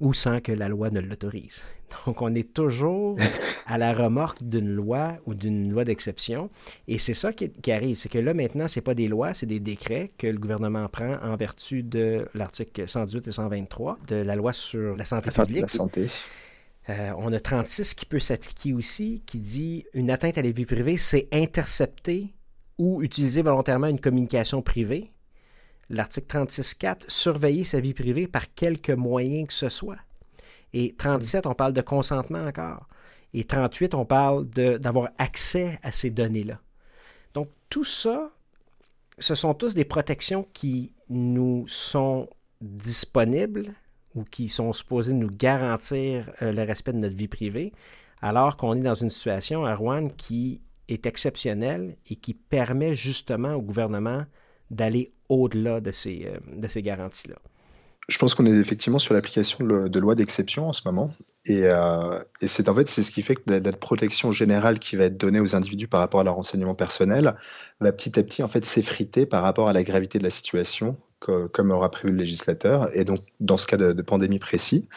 ou 0.00 0.14
sans 0.14 0.40
que 0.40 0.52
la 0.52 0.68
loi 0.68 0.88
ne 0.90 1.00
l'autorise. 1.00 1.60
Donc, 2.06 2.22
on 2.22 2.34
est 2.34 2.54
toujours 2.54 3.18
à 3.66 3.76
la 3.76 3.92
remorque 3.92 4.42
d'une 4.42 4.70
loi 4.70 5.18
ou 5.26 5.34
d'une 5.34 5.70
loi 5.70 5.84
d'exception. 5.84 6.48
Et 6.86 6.98
c'est 6.98 7.14
ça 7.14 7.32
qui, 7.32 7.70
arrive. 7.70 7.96
C'est 7.96 8.08
que 8.08 8.18
là, 8.18 8.32
maintenant, 8.32 8.68
ce 8.68 8.78
n'est 8.78 8.82
pas 8.82 8.94
des 8.94 9.08
lois, 9.08 9.34
c'est 9.34 9.44
des 9.46 9.60
décrets 9.60 10.10
que 10.16 10.28
le 10.28 10.38
gouvernement 10.38 10.88
prend 10.88 11.18
en 11.22 11.36
vertu 11.36 11.82
de 11.82 12.26
l'article 12.34 12.88
118 12.88 13.28
et 13.28 13.32
123 13.32 13.98
de 14.06 14.16
la 14.16 14.36
loi 14.36 14.52
sur 14.52 14.96
la 14.96 15.04
santé 15.04 15.30
publique. 15.30 15.62
La 15.62 15.68
santé. 15.68 16.06
Euh, 16.88 17.10
on 17.18 17.32
a 17.32 17.40
36 17.40 17.92
qui 17.92 18.06
peut 18.06 18.20
s'appliquer 18.20 18.72
aussi, 18.72 19.22
qui 19.26 19.40
dit 19.40 19.84
une 19.92 20.10
atteinte 20.10 20.38
à 20.38 20.42
la 20.42 20.50
vie 20.50 20.64
privée, 20.64 20.96
c'est 20.96 21.28
intercepter 21.32 22.32
ou 22.78 23.02
utiliser 23.02 23.42
volontairement 23.42 23.88
une 23.88 24.00
communication 24.00 24.62
privée 24.62 25.10
L'article 25.90 26.44
36.4, 26.44 27.04
surveiller 27.08 27.64
sa 27.64 27.80
vie 27.80 27.94
privée 27.94 28.26
par 28.26 28.52
quelque 28.54 28.92
moyen 28.92 29.46
que 29.46 29.54
ce 29.54 29.70
soit. 29.70 29.98
Et 30.74 30.94
37, 30.96 31.46
on 31.46 31.54
parle 31.54 31.72
de 31.72 31.80
consentement 31.80 32.44
encore. 32.46 32.86
Et 33.32 33.44
38, 33.44 33.94
on 33.94 34.04
parle 34.04 34.46
d'avoir 34.48 35.10
accès 35.16 35.78
à 35.82 35.92
ces 35.92 36.10
données-là. 36.10 36.60
Donc, 37.32 37.48
tout 37.70 37.84
ça, 37.84 38.30
ce 39.18 39.34
sont 39.34 39.54
tous 39.54 39.74
des 39.74 39.84
protections 39.84 40.44
qui 40.52 40.92
nous 41.08 41.66
sont 41.68 42.28
disponibles 42.60 43.72
ou 44.14 44.24
qui 44.24 44.48
sont 44.48 44.72
supposées 44.72 45.14
nous 45.14 45.30
garantir 45.30 46.30
euh, 46.42 46.52
le 46.52 46.62
respect 46.62 46.92
de 46.92 46.98
notre 46.98 47.16
vie 47.16 47.28
privée, 47.28 47.72
alors 48.20 48.56
qu'on 48.56 48.74
est 48.74 48.82
dans 48.82 48.94
une 48.94 49.10
situation, 49.10 49.66
Erwan, 49.66 50.12
qui 50.12 50.60
est 50.88 51.06
exceptionnelle 51.06 51.96
et 52.10 52.16
qui 52.16 52.34
permet 52.34 52.94
justement 52.94 53.54
au 53.54 53.62
gouvernement 53.62 54.24
d'aller 54.70 55.12
au-delà 55.28 55.80
de 55.80 55.90
ces, 55.90 56.26
euh, 56.26 56.38
de 56.56 56.66
ces 56.66 56.82
garanties-là. 56.82 57.36
Je 58.08 58.16
pense 58.16 58.34
qu'on 58.34 58.46
est 58.46 58.56
effectivement 58.56 58.98
sur 58.98 59.12
l'application 59.12 59.66
de, 59.66 59.98
loi 59.98 60.14
d'exception 60.14 60.66
en 60.66 60.72
ce 60.72 60.80
moment. 60.86 61.12
Et, 61.44 61.64
euh, 61.64 62.18
et 62.40 62.48
c'est 62.48 62.70
en 62.70 62.74
fait 62.74 62.88
ce 62.88 63.10
qui 63.10 63.20
fait 63.20 63.34
que 63.34 63.50
la, 63.50 63.72
protection 63.72 64.32
générale 64.32 64.78
qui 64.78 64.96
va 64.96 65.04
être 65.04 65.18
donnée 65.18 65.40
aux 65.40 65.54
individus 65.54 65.88
par 65.88 66.00
rapport 66.00 66.20
à 66.20 66.24
leur 66.24 66.36
renseignement 66.36 66.74
personnel 66.74 67.36
va 67.80 67.92
petit 67.92 68.18
à 68.18 68.22
petit 68.22 68.42
en 68.42 68.48
fait 68.48 68.64
s'effriter 68.64 69.26
par 69.26 69.42
rapport 69.42 69.68
à 69.68 69.74
la 69.74 69.84
gravité 69.84 70.18
de 70.18 70.24
la 70.24 70.30
situation, 70.30 70.96
comme 71.20 71.70
aura 71.70 71.90
prévu 71.90 72.14
le 72.14 72.20
législateur. 72.20 72.88
Et 72.96 73.04
donc 73.04 73.20
dans 73.40 73.58
ce 73.58 73.66
cas 73.66 73.76
de, 73.76 73.92
de 73.92 74.02
pandémie 74.02 74.38
précis, 74.38 74.88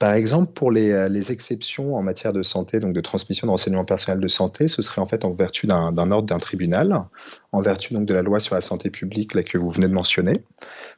par 0.00 0.14
exemple, 0.14 0.54
pour 0.54 0.70
euh, 0.74 1.08
les, 1.10 1.30
exceptions 1.30 1.94
en 1.94 2.02
matière 2.02 2.32
de 2.32 2.42
santé, 2.42 2.80
donc 2.80 2.94
de 2.94 3.02
transmission 3.02 3.46
de 3.46 3.50
renseignements 3.50 3.84
personnels 3.84 4.18
de 4.18 4.28
santé, 4.28 4.66
ce 4.66 4.80
serait 4.80 5.02
en 5.02 5.06
fait 5.06 5.26
en 5.26 5.32
vertu 5.32 5.66
d'un 5.66 6.10
ordre 6.10 6.22
d'un 6.22 6.38
tribunal, 6.38 7.04
en 7.52 7.60
vertu 7.60 7.92
donc 7.92 8.06
de 8.06 8.14
la 8.14 8.22
loi 8.22 8.40
sur 8.40 8.54
la 8.54 8.62
santé 8.62 8.88
publique 8.88 9.34
là, 9.34 9.42
que 9.42 9.58
vous 9.58 9.68
venez 9.68 9.88
de 9.88 9.92
mentionner, 9.92 10.42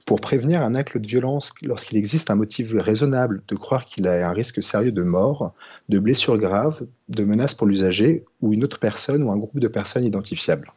pour 0.07 0.21
prévenir 0.21 0.63
un 0.63 0.77
acte 0.77 0.97
de 0.97 1.07
violence 1.07 1.53
lorsqu'il 1.63 1.99
existe 1.99 2.31
un 2.31 2.37
motif 2.37 2.71
raisonnable 2.73 3.43
de 3.49 3.57
croire 3.57 3.87
qu'il 3.87 4.07
a 4.07 4.29
un 4.29 4.33
risque 4.33 4.63
sérieux 4.63 4.93
de 4.93 5.03
mort, 5.03 5.53
de 5.89 5.99
blessure 5.99 6.39
grave, 6.39 6.87
de 7.09 7.25
menace 7.25 7.55
pour 7.55 7.67
l'usager 7.67 8.25
ou 8.41 8.53
une 8.53 8.63
autre 8.63 8.79
personne 8.79 9.25
ou 9.25 9.33
un 9.33 9.37
groupe 9.37 9.59
de 9.59 9.69
personnes 9.69 10.05
identifiables 10.05 10.73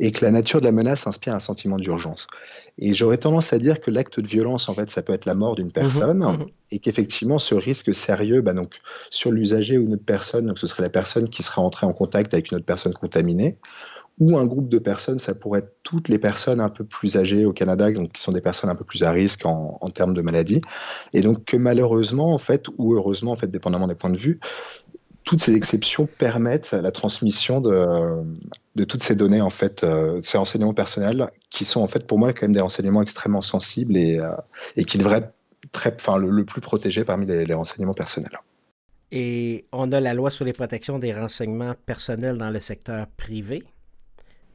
et 0.00 0.12
que 0.12 0.24
la 0.24 0.30
nature 0.30 0.60
de 0.60 0.66
la 0.66 0.72
menace 0.72 1.06
inspire 1.06 1.34
un 1.34 1.40
sentiment 1.40 1.76
d'urgence. 1.76 2.26
Et 2.78 2.94
j'aurais 2.94 3.18
tendance 3.18 3.52
à 3.52 3.58
dire 3.58 3.80
que 3.80 3.90
l'acte 3.90 4.20
de 4.20 4.26
violence, 4.26 4.68
en 4.68 4.74
fait, 4.74 4.90
ça 4.90 5.02
peut 5.02 5.12
être 5.12 5.26
la 5.26 5.34
mort 5.34 5.54
d'une 5.54 5.66
mhm, 5.66 5.72
personne, 5.72 6.18
mhm. 6.18 6.46
et 6.70 6.78
qu'effectivement, 6.78 7.38
ce 7.38 7.54
risque 7.54 7.94
sérieux, 7.94 8.40
bah, 8.40 8.54
donc, 8.54 8.74
sur 9.10 9.30
l'usager 9.30 9.78
ou 9.78 9.82
une 9.82 9.94
autre 9.94 10.04
personne, 10.04 10.46
donc 10.46 10.58
ce 10.58 10.66
serait 10.66 10.82
la 10.82 10.90
personne 10.90 11.28
qui 11.28 11.42
serait 11.42 11.62
entrée 11.62 11.86
en 11.86 11.92
contact 11.92 12.34
avec 12.34 12.50
une 12.50 12.56
autre 12.56 12.66
personne 12.66 12.94
contaminée, 12.94 13.58
ou 14.18 14.36
un 14.36 14.44
groupe 14.44 14.68
de 14.68 14.78
personnes, 14.78 15.18
ça 15.18 15.34
pourrait 15.34 15.60
être 15.60 15.74
toutes 15.82 16.08
les 16.08 16.18
personnes 16.18 16.60
un 16.60 16.68
peu 16.68 16.84
plus 16.84 17.16
âgées 17.16 17.46
au 17.46 17.52
Canada, 17.52 17.90
donc 17.90 18.12
qui 18.12 18.20
sont 18.20 18.32
des 18.32 18.42
personnes 18.42 18.70
un 18.70 18.74
peu 18.74 18.84
plus 18.84 19.02
à 19.04 19.10
risque 19.10 19.46
en, 19.46 19.78
en 19.80 19.90
termes 19.90 20.14
de 20.14 20.20
maladie. 20.20 20.60
Et 21.12 21.22
donc 21.22 21.44
que 21.44 21.56
malheureusement, 21.56 22.32
en 22.34 22.38
fait, 22.38 22.66
ou 22.76 22.94
heureusement, 22.94 23.32
en 23.32 23.36
fait, 23.36 23.50
dépendamment 23.50 23.88
des 23.88 23.94
points 23.94 24.10
de 24.10 24.18
vue, 24.18 24.38
toutes 25.24 25.42
ces 25.42 25.54
exceptions 25.54 26.06
permettent 26.06 26.72
la 26.72 26.90
transmission 26.90 27.60
de, 27.60 28.84
toutes 28.84 29.02
ces 29.02 29.14
données, 29.14 29.40
en 29.40 29.50
fait, 29.50 29.84
euh, 29.84 30.20
ces 30.22 30.38
renseignements 30.38 30.74
personnels, 30.74 31.30
qui 31.50 31.64
sont 31.64 31.80
en 31.80 31.86
fait 31.86 32.06
pour 32.06 32.18
moi 32.18 32.32
quand 32.32 32.42
même 32.42 32.52
des 32.52 32.60
renseignements 32.60 33.02
extrêmement 33.02 33.40
sensibles 33.40 33.96
et, 33.96 34.18
euh, 34.18 34.82
qui 34.84 34.98
devraient 34.98 35.30
être 35.84 36.18
le, 36.18 36.44
plus 36.44 36.60
protégé 36.60 37.04
parmi 37.04 37.26
les, 37.26 37.54
renseignements 37.54 37.94
personnels. 37.94 38.38
Et 39.10 39.66
on 39.72 39.92
a 39.92 40.00
la 40.00 40.14
loi 40.14 40.30
sur 40.30 40.44
les 40.44 40.52
protections 40.52 40.98
des 40.98 41.12
renseignements 41.12 41.74
personnels 41.86 42.38
dans 42.38 42.50
le 42.50 42.60
secteur 42.60 43.06
privé. 43.16 43.62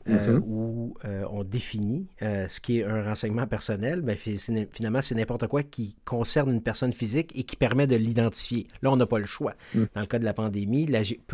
Euh, 0.10 0.39
mm-hmm. 0.39 0.43
où 0.46 0.93
euh, 1.06 1.26
on 1.30 1.43
définit 1.43 2.08
euh, 2.22 2.48
ce 2.48 2.60
qui 2.60 2.80
est 2.80 2.84
un 2.84 3.04
renseignement 3.04 3.46
personnel, 3.46 4.02
ben, 4.02 4.15
finalement, 4.15 5.02
c'est 5.02 5.15
n'importe 5.15 5.48
quoi 5.48 5.63
qui 5.63 5.98
concerne 6.06 6.52
une 6.52 6.62
personne 6.62 6.93
physique 6.93 7.32
et 7.36 7.43
qui 7.43 7.56
permet 7.56 7.88
de 7.88 7.96
l'identifier. 7.96 8.67
Là, 8.82 8.91
on 8.91 8.96
n'a 8.96 9.06
pas 9.06 9.20
le 9.20 9.26
choix. 9.26 9.56
Mm. 9.76 9.84
Dans 9.93 10.02
le 10.02 10.08
cas 10.08 10.20
de 10.20 10.26
la 10.26 10.34
pandémie, 10.34 10.88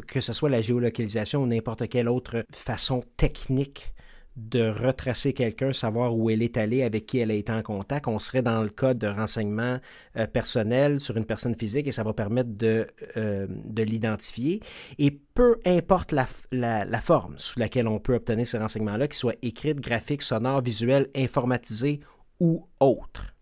que 0.08 0.22
ce 0.22 0.34
soit 0.34 0.50
la 0.50 0.62
géolocalisation 0.62 1.44
ou 1.44 1.48
n'importe 1.48 1.88
quelle 1.88 2.10
autre 2.10 2.46
façon 2.52 3.04
technique 3.18 3.94
de 4.36 4.68
retracer 4.68 5.34
quelqu'un, 5.34 5.74
savoir 5.74 6.16
où 6.16 6.30
elle 6.30 6.42
est 6.42 6.58
allée, 6.58 6.84
avec 6.84 7.06
qui 7.06 7.20
elle 7.20 7.30
a 7.30 7.36
été 7.36 7.52
en 7.52 7.62
contact. 7.62 8.08
On 8.08 8.18
serait 8.18 8.42
dans 8.42 8.62
le 8.62 8.70
cas 8.70 8.94
de 8.94 9.08
renseignement 9.08 9.80
euh, 10.18 10.26
personnel 10.26 11.00
sur 11.00 11.18
une 11.18 11.26
personne 11.26 11.56
physique 11.56 11.88
et 11.88 11.92
ça 11.92 12.04
va 12.04 12.14
permettre 12.14 12.50
de, 12.52 12.88
euh, 13.18 13.46
de 13.50 13.84
l'identifier. 13.84 14.62
Et 14.98 15.12
peu 15.12 15.60
importe 15.66 16.12
la, 16.12 16.26
la, 16.52 17.02
forme 17.02 17.36
sous 17.38 17.60
laquelle 17.60 17.88
on 17.88 18.00
peut 18.00 18.16
obtenir 18.16 18.48
ces 18.48 18.58
renseignements-là, 18.58 19.08
qu'ils 19.08 19.18
soient 19.18 19.36
écrits, 19.44 19.76
graphiques, 19.76 20.24
sonores, 20.24 20.62
visuels, 20.62 21.08
informatisés 21.16 22.00
ou 22.40 22.68
autres. 22.80 23.36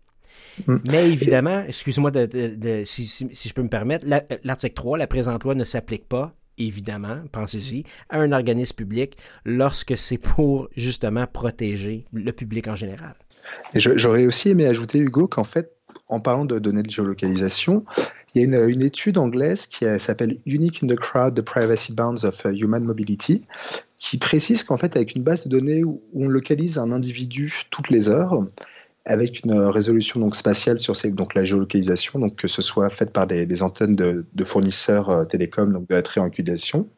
Mm. 0.66 0.76
Mais 0.88 1.10
évidemment, 1.10 1.62
excuse-moi 1.66 2.10
de, 2.10 2.82
si, 2.84 3.06
si, 3.06 3.48
je 3.48 3.54
peux 3.54 3.62
me 3.62 3.68
permettre, 3.68 4.06
l'article 4.44 4.74
3, 4.74 4.98
la 4.98 5.06
présente 5.06 5.44
loi 5.44 5.54
ne 5.54 5.64
s'applique 5.64 6.06
pas 6.06 6.34
évidemment, 6.58 7.18
pensez-y, 7.32 7.84
à 8.08 8.18
un 8.18 8.32
organisme 8.32 8.76
public 8.76 9.16
lorsque 9.44 9.96
c'est 9.96 10.18
pour 10.18 10.68
justement 10.76 11.26
protéger 11.26 12.06
le 12.12 12.32
public 12.32 12.68
en 12.68 12.74
général. 12.74 13.14
J'aurais 13.74 14.26
aussi 14.26 14.50
aimé 14.50 14.66
ajouter, 14.66 14.98
Hugo, 14.98 15.26
qu'en 15.26 15.44
fait, 15.44 15.72
en 16.08 16.20
parlant 16.20 16.44
de 16.44 16.58
données 16.58 16.82
de 16.82 16.90
géolocalisation, 16.90 17.84
il 18.34 18.42
y 18.42 18.54
a 18.54 18.66
une, 18.66 18.82
étude 18.82 19.18
anglaise 19.18 19.66
qui 19.66 19.84
s'appelle 19.98 20.38
Unique 20.46 20.82
in 20.82 20.86
the 20.86 20.96
Crowd, 20.96 21.34
the 21.34 21.42
Privacy 21.42 21.92
Bounds 21.92 22.24
of 22.24 22.34
Human 22.44 22.82
Mobility, 22.84 23.42
qui 23.98 24.18
précise 24.18 24.62
qu'en 24.62 24.76
fait, 24.76 24.96
avec 24.96 25.14
une 25.14 25.22
base 25.22 25.44
de 25.44 25.50
données 25.50 25.84
où 25.84 26.02
on 26.14 26.28
localise 26.28 26.78
un 26.78 26.92
individu 26.92 27.64
toutes 27.70 27.90
les 27.90 28.08
heures, 28.08 28.44
avec 29.04 29.44
une 29.44 29.52
résolution 29.52 30.20
donc 30.20 30.36
spatiale 30.36 30.78
sur 30.78 30.94
donc 31.06 31.34
la 31.34 31.44
géolocalisation, 31.44 32.20
donc 32.20 32.36
que 32.36 32.48
ce 32.48 32.62
soit 32.62 32.88
faite 32.90 33.10
par 33.10 33.26
des, 33.26 33.62
antennes 33.62 33.96
de, 33.96 34.44
fournisseurs 34.44 35.08
euh, 35.10 35.24
télécoms, 35.24 35.72
donc 35.72 35.88
de 35.88 35.94
la 35.94 36.02
triangulation. 36.02 36.88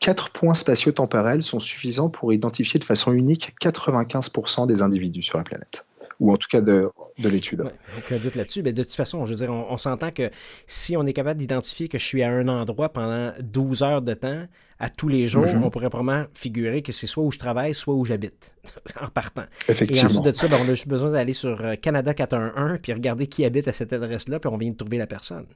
Quatre 0.00 0.30
points 0.30 0.54
spatio-temporels 0.54 1.42
sont 1.42 1.60
suffisants 1.60 2.10
pour 2.10 2.32
identifier 2.32 2.78
de 2.78 2.84
façon 2.84 3.12
unique 3.12 3.54
95% 3.62 4.66
des 4.66 4.82
individus 4.82 5.22
sur 5.22 5.38
la 5.38 5.44
planète 5.44 5.84
ou 6.20 6.32
en 6.32 6.36
tout 6.36 6.48
cas 6.50 6.60
de, 6.60 6.88
de 7.18 7.28
l'étude. 7.28 7.60
Ouais, 7.60 7.72
aucun 7.96 8.18
doute 8.18 8.34
là-dessus. 8.34 8.62
Mais 8.62 8.72
de 8.72 8.82
toute 8.82 8.94
façon, 8.94 9.24
je 9.24 9.34
veux 9.34 9.46
dire, 9.46 9.52
on, 9.52 9.76
s'entend 9.76 10.10
que 10.10 10.30
si 10.66 10.96
on 10.96 11.06
est 11.06 11.12
capable 11.12 11.38
d'identifier 11.38 11.88
que 11.88 11.98
je 11.98 12.04
suis 12.04 12.22
à 12.22 12.30
un 12.30 12.48
endroit 12.48 12.88
pendant 12.92 13.32
12 13.40 13.82
heures 13.82 14.02
de 14.02 14.14
temps, 14.14 14.46
à 14.80 14.90
tous 14.90 15.08
les 15.08 15.26
jours, 15.26 15.46
mhm. 15.46 15.64
on 15.64 15.70
pourrait 15.70 15.90
probablement 15.90 16.26
figurer 16.34 16.82
que 16.82 16.92
c'est 16.92 17.06
soit 17.06 17.24
où 17.24 17.32
je 17.32 17.38
travaille, 17.38 17.74
soit 17.74 17.94
où 17.94 18.04
j'habite, 18.04 18.54
en 19.00 19.08
partant. 19.08 19.44
Effectivement. 19.68 20.02
Et 20.02 20.06
ensuite 20.06 20.24
de 20.24 20.32
ça, 20.32 20.48
ben, 20.48 20.58
on 20.60 20.68
a 20.68 20.74
juste 20.74 20.88
besoin 20.88 21.10
d'aller 21.10 21.34
sur 21.34 21.60
euh, 21.60 21.74
Canada 21.76 22.14
411 22.14 22.78
puis 22.82 22.92
regarder 22.92 23.26
qui 23.26 23.44
habite 23.44 23.68
à 23.68 23.72
cette 23.72 23.92
adresse-là, 23.92 24.38
puis 24.38 24.50
on 24.52 24.56
vient 24.56 24.70
de 24.70 24.76
trouver 24.76 24.98
la 24.98 25.06
personne. 25.06 25.46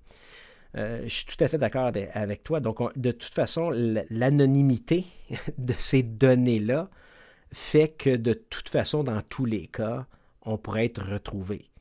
Euh, 0.77 1.03
je 1.05 1.15
suis 1.15 1.27
tout 1.27 1.43
à 1.45 1.49
fait 1.49 1.59
d'accord 1.59 1.91
avec, 2.15 2.43
toi. 2.43 2.61
Donc, 2.61 2.79
de 2.97 3.13
toute 3.13 3.35
façon, 3.35 3.71
l'anonymité 4.11 5.05
de 5.59 5.75
ces 5.77 6.03
données-là 6.03 6.89
fait 7.53 7.89
que 7.89 8.17
de 8.17 8.33
toute 8.33 8.71
façon, 8.71 9.05
dans 9.05 9.21
tous 9.21 9.45
les 9.45 9.67
cas, 9.67 10.07
on 10.45 10.59
pourrait 10.59 10.87
être 10.87 11.03
retrouvé. 11.03 11.73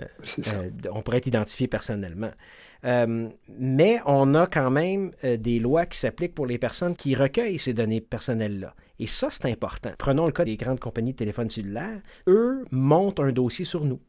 Euh, 0.00 0.04
euh, 0.46 0.70
on 0.90 1.02
pourrait 1.02 1.18
être 1.18 1.26
identifié 1.26 1.68
personnellement. 1.68 2.30
Euh, 2.84 3.28
mais 3.48 4.00
on 4.06 4.34
a 4.34 4.46
quand 4.46 4.70
même 4.70 5.12
des 5.22 5.58
lois 5.58 5.86
qui 5.86 5.98
s'appliquent 5.98 6.34
pour 6.34 6.46
les 6.46 6.58
personnes 6.58 6.96
qui 6.96 7.14
recueillent 7.14 7.58
ces 7.58 7.74
données 7.74 8.00
personnelles-là. 8.00 8.74
Et 8.98 9.06
ça, 9.06 9.28
c'est 9.30 9.50
important. 9.50 9.92
Prenons 9.98 10.26
le 10.26 10.32
cas 10.32 10.44
des 10.44 10.56
grandes 10.56 10.80
compagnies 10.80 11.12
de 11.12 11.18
téléphone 11.18 11.50
cellulaire. 11.50 12.00
Eux 12.26 12.64
montent 12.70 13.20
un 13.20 13.32
dossier 13.32 13.64
sur 13.64 13.84
nous. 13.84 14.00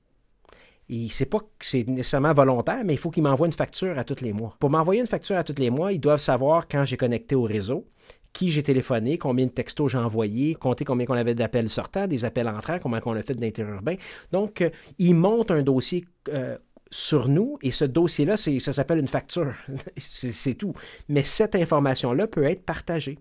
Et 0.90 1.08
c'est 1.10 1.26
pas 1.26 1.40
que 1.40 1.46
c'est 1.60 1.88
nécessairement 1.88 2.34
volontaire, 2.34 2.84
mais 2.84 2.94
il 2.94 3.00
faut 3.00 3.10
qu'ils 3.10 3.24
m'envoient 3.24 3.48
une 3.48 3.54
facture 3.54 3.98
à 3.98 4.04
tous 4.04 4.22
les 4.22 4.34
mois. 4.34 4.56
Pour 4.60 4.70
m'envoyer 4.70 5.02
une 5.02 5.08
facture 5.08 5.38
à 5.38 5.44
tous 5.44 5.58
les 5.58 5.70
mois, 5.70 5.94
ils 5.94 6.00
doivent 6.00 6.20
savoir 6.20 6.68
quand 6.68 6.84
j'ai 6.84 6.98
connecté 6.98 7.36
au 7.36 7.44
réseau, 7.44 7.88
qui 8.34 8.50
j'ai 8.50 8.64
téléphoné, 8.64 9.18
combien 9.18 9.46
de 9.46 9.52
textos 9.52 9.92
j'ai 9.92 9.98
envoyés, 9.98 10.56
compter 10.56 10.86
combien 10.86 11.06
qu'on 11.06 11.14
avait 11.14 11.36
d'appels 11.36 11.70
sortants, 11.70 12.08
des 12.08 12.26
appels 12.26 12.48
entrants, 12.48 12.80
combien 12.80 13.00
qu'on 13.00 13.16
a 13.16 13.22
fait 13.22 13.36
d'interurbain. 13.36 13.96
Donc, 14.32 14.62
euh, 14.62 14.70
ils 14.98 15.14
montent 15.14 15.52
un 15.52 15.62
dossier 15.62 16.06
euh, 16.30 16.58
sur 16.90 17.28
nous 17.28 17.58
et 17.62 17.72
ce 17.72 17.86
dossier-là, 17.86 18.36
ça 18.38 18.74
s'appelle 18.74 19.00
une 19.00 19.08
facture. 19.08 19.54
c'est 19.98 20.56
tout. 20.56 20.74
Mais 21.10 21.24
cette 21.24 21.56
information-là 21.56 22.28
peut 22.28 22.44
être 22.44 22.66
partagée. 22.66 23.20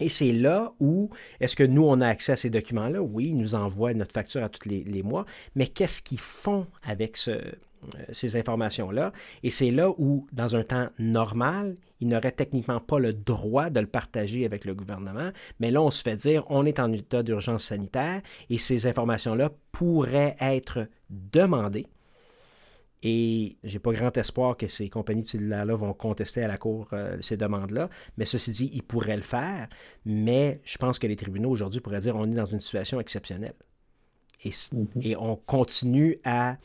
Et 0.00 0.08
c'est 0.08 0.32
là 0.32 0.74
où, 0.80 1.10
est-ce 1.38 1.54
que 1.54 1.62
nous, 1.62 1.84
on 1.84 2.00
a 2.00 2.08
accès 2.08 2.32
à 2.32 2.36
ces 2.36 2.50
documents-là? 2.50 3.00
Oui, 3.00 3.26
ils 3.28 3.36
nous 3.36 3.54
envoient 3.54 3.94
notre 3.94 4.12
facture 4.12 4.42
à 4.42 4.48
tous 4.48 4.68
les, 4.68 5.02
mois, 5.04 5.24
mais 5.54 5.68
qu'est-ce 5.68 6.02
qu'ils 6.02 6.18
font 6.18 6.66
avec 6.82 7.16
ce, 7.16 7.38
ces 8.12 8.36
informations-là? 8.36 9.12
Et 9.42 9.50
c'est 9.50 9.70
là 9.70 9.90
où, 9.98 10.26
dans 10.32 10.56
un 10.56 10.64
temps 10.64 10.88
normal, 10.98 11.74
ils 12.00 12.08
n'auraient 12.08 12.32
techniquement 12.32 12.80
pas 12.80 12.98
le 12.98 13.12
droit 13.12 13.70
de 13.70 13.80
le 13.80 13.86
partager 13.86 14.44
avec 14.44 14.64
le 14.64 14.74
gouvernement, 14.74 15.30
mais 15.60 15.70
là, 15.70 15.82
on 15.82 15.90
se 15.90 16.02
fait 16.02 16.16
dire, 16.16 16.44
on 16.50 16.66
est 16.66 16.80
en 16.80 16.92
état 16.92 17.22
d'urgence 17.22 17.64
sanitaire 17.64 18.20
et 18.50 18.58
ces 18.58 18.86
informations-là 18.86 19.50
pourraient 19.72 20.36
être 20.40 20.88
demandées 21.10 21.86
et 23.04 23.58
j'ai 23.62 23.78
pas 23.78 23.92
grand 23.92 24.16
espoir 24.16 24.56
que 24.56 24.66
ces 24.66 24.88
compagnies 24.88 25.22
de 25.22 25.28
cellulaires-là 25.28 25.76
vont 25.76 25.92
contester 25.92 26.42
à 26.42 26.48
la 26.48 26.56
Cour 26.56 26.88
euh, 26.94 27.18
ces 27.20 27.36
demandes-là. 27.36 27.90
Mais 28.16 28.24
ceci 28.24 28.50
dit, 28.52 28.70
ils 28.72 28.82
pourraient 28.82 29.16
le 29.16 29.22
faire. 29.22 29.68
Mais 30.06 30.62
je 30.64 30.78
pense 30.78 30.98
que 30.98 31.06
les 31.06 31.14
tribunaux 31.14 31.50
aujourd'hui 31.50 31.80
pourraient 31.80 32.00
dire 32.00 32.16
on 32.16 32.24
est 32.24 32.34
dans 32.34 32.46
une 32.46 32.62
situation 32.62 32.98
exceptionnelle. 33.00 33.54
Et, 34.42 34.50
mhm. 34.72 34.88
et 35.02 35.16
on 35.16 35.36
continue 35.36 36.18
à 36.24 36.56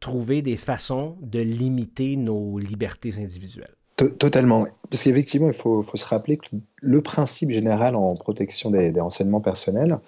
trouver 0.00 0.42
des 0.42 0.56
façons 0.56 1.16
de 1.20 1.40
limiter 1.40 2.16
nos 2.16 2.58
libertés 2.58 3.14
individuelles. 3.18 3.74
Totalement. 4.18 4.66
Parce 4.90 5.04
qu'effectivement, 5.04 5.48
il 5.48 5.54
faut, 5.54 5.84
se 5.94 6.06
rappeler 6.06 6.38
que 6.38 6.46
le 6.80 7.02
principe 7.02 7.50
général 7.50 7.94
en 7.96 8.14
protection 8.14 8.70
des, 8.70 8.98
renseignements 8.98 9.42
personnels, 9.42 9.98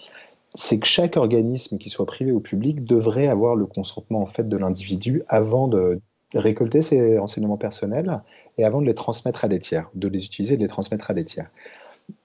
c'est 0.55 0.78
que 0.78 0.87
chaque 0.87 1.16
organisme, 1.18 1.76
qu'il 1.76 1.92
soit 1.92 2.07
privé 2.07 2.33
ou 2.33 2.40
public, 2.40 2.85
devrait 2.85 3.28
avoir 3.28 3.55
le 3.55 3.66
consentement 3.66 4.22
en 4.22 4.26
fait 4.26 4.48
de 4.48 4.57
l'individu 4.57 5.22
avant 5.28 5.68
de 5.68 6.00
récolter 6.35 6.81
ses 6.81 7.18
renseignements 7.18 7.59
personnels 7.59 8.22
et 8.57 8.64
avant 8.64 8.81
de 8.81 8.87
les 8.87 8.94
transmettre 8.94 9.44
à 9.44 9.48
des 9.48 9.61
tiers, 9.61 9.90
de 9.94 10.09
les 10.09 10.24
utiliser 10.24 10.55
et 10.55 10.57
de 10.57 10.62
les 10.62 10.68
transmettre 10.68 11.11
à 11.11 11.14
des 11.14 11.24
tiers. 11.24 11.50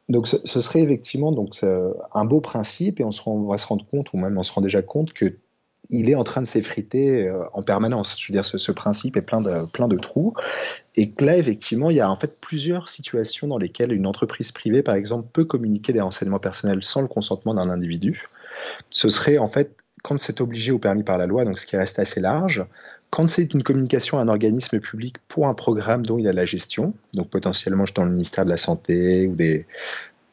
Donc 0.08 0.30
ce, 0.30 0.62
serait 0.62 0.82
effectivement 0.82 1.34
donc, 1.34 1.58
un 2.14 2.26
beau 2.26 2.40
principe 2.40 3.02
et 3.02 3.04
on 3.04 3.44
va 3.44 3.58
se 3.58 3.68
rendre 3.68 3.86
compte, 3.86 4.14
ou 4.14 4.18
même 4.18 4.38
on 4.38 4.44
se 4.44 4.54
rend 4.54 4.62
déjà 4.62 4.82
compte, 4.82 5.12
que 5.12 5.36
il 5.90 6.10
est 6.10 6.16
en 6.16 6.24
train 6.24 6.42
de 6.42 6.48
s'effriter 6.48 7.28
euh, 7.28 7.44
en 7.54 7.64
permanence. 7.64 8.16
Je 8.20 8.32
veux 8.32 8.34
dire, 8.34 8.46
ce, 8.46 8.72
principe 8.72 9.18
est 9.18 9.22
plein 9.22 9.42
de, 9.42 9.98
trous. 9.98 10.34
Et 10.96 11.12
que 11.12 11.26
là, 11.26 11.38
effectivement, 11.38 11.90
il 11.90 11.98
y 11.98 12.02
a 12.02 12.10
en 12.10 12.16
fait 12.16 12.40
plusieurs 12.40 12.90
situations 12.90 13.48
dans 13.48 13.58
lesquelles 13.58 13.94
une 13.94 14.08
entreprise 14.08 14.52
privée, 14.52 14.84
par 14.84 14.96
exemple, 14.96 15.28
peut 15.32 15.46
communiquer 15.46 15.94
des 15.94 16.02
renseignements 16.02 16.40
personnels 16.40 16.84
sans 16.84 17.02
le 17.02 17.08
consentement 17.08 17.54
d'un 17.54 17.70
individu. 17.70 18.28
Ce 18.90 19.10
serait 19.10 19.38
en 19.38 19.48
fait 19.48 19.72
quand 20.04 20.20
c'est 20.20 20.42
obligé 20.42 20.72
ou 20.72 20.80
permis 20.80 21.04
par 21.04 21.18
la 21.18 21.26
loi, 21.26 21.44
donc 21.44 21.60
ce 21.60 21.66
qui 21.66 21.76
reste 21.76 22.00
assez 22.00 22.22
large, 22.22 22.66
quand 23.10 23.28
c'est 23.28 23.54
une 23.54 23.64
communication 23.64 24.20
à 24.20 24.22
un 24.22 24.28
organisme 24.28 24.80
public 24.80 25.18
pour 25.28 25.48
un 25.48 25.54
programme 25.54 26.06
dont 26.06 26.18
il 26.18 26.28
a 26.28 26.34
la 26.34 26.46
gestion, 26.46 26.94
donc 27.14 27.30
potentiellement 27.30 27.86
dans 27.96 28.04
le 28.04 28.12
ministère 28.12 28.46
de 28.46 28.50
la 28.50 28.58
Santé 28.58 29.28
ou 29.28 29.36
des, 29.36 29.66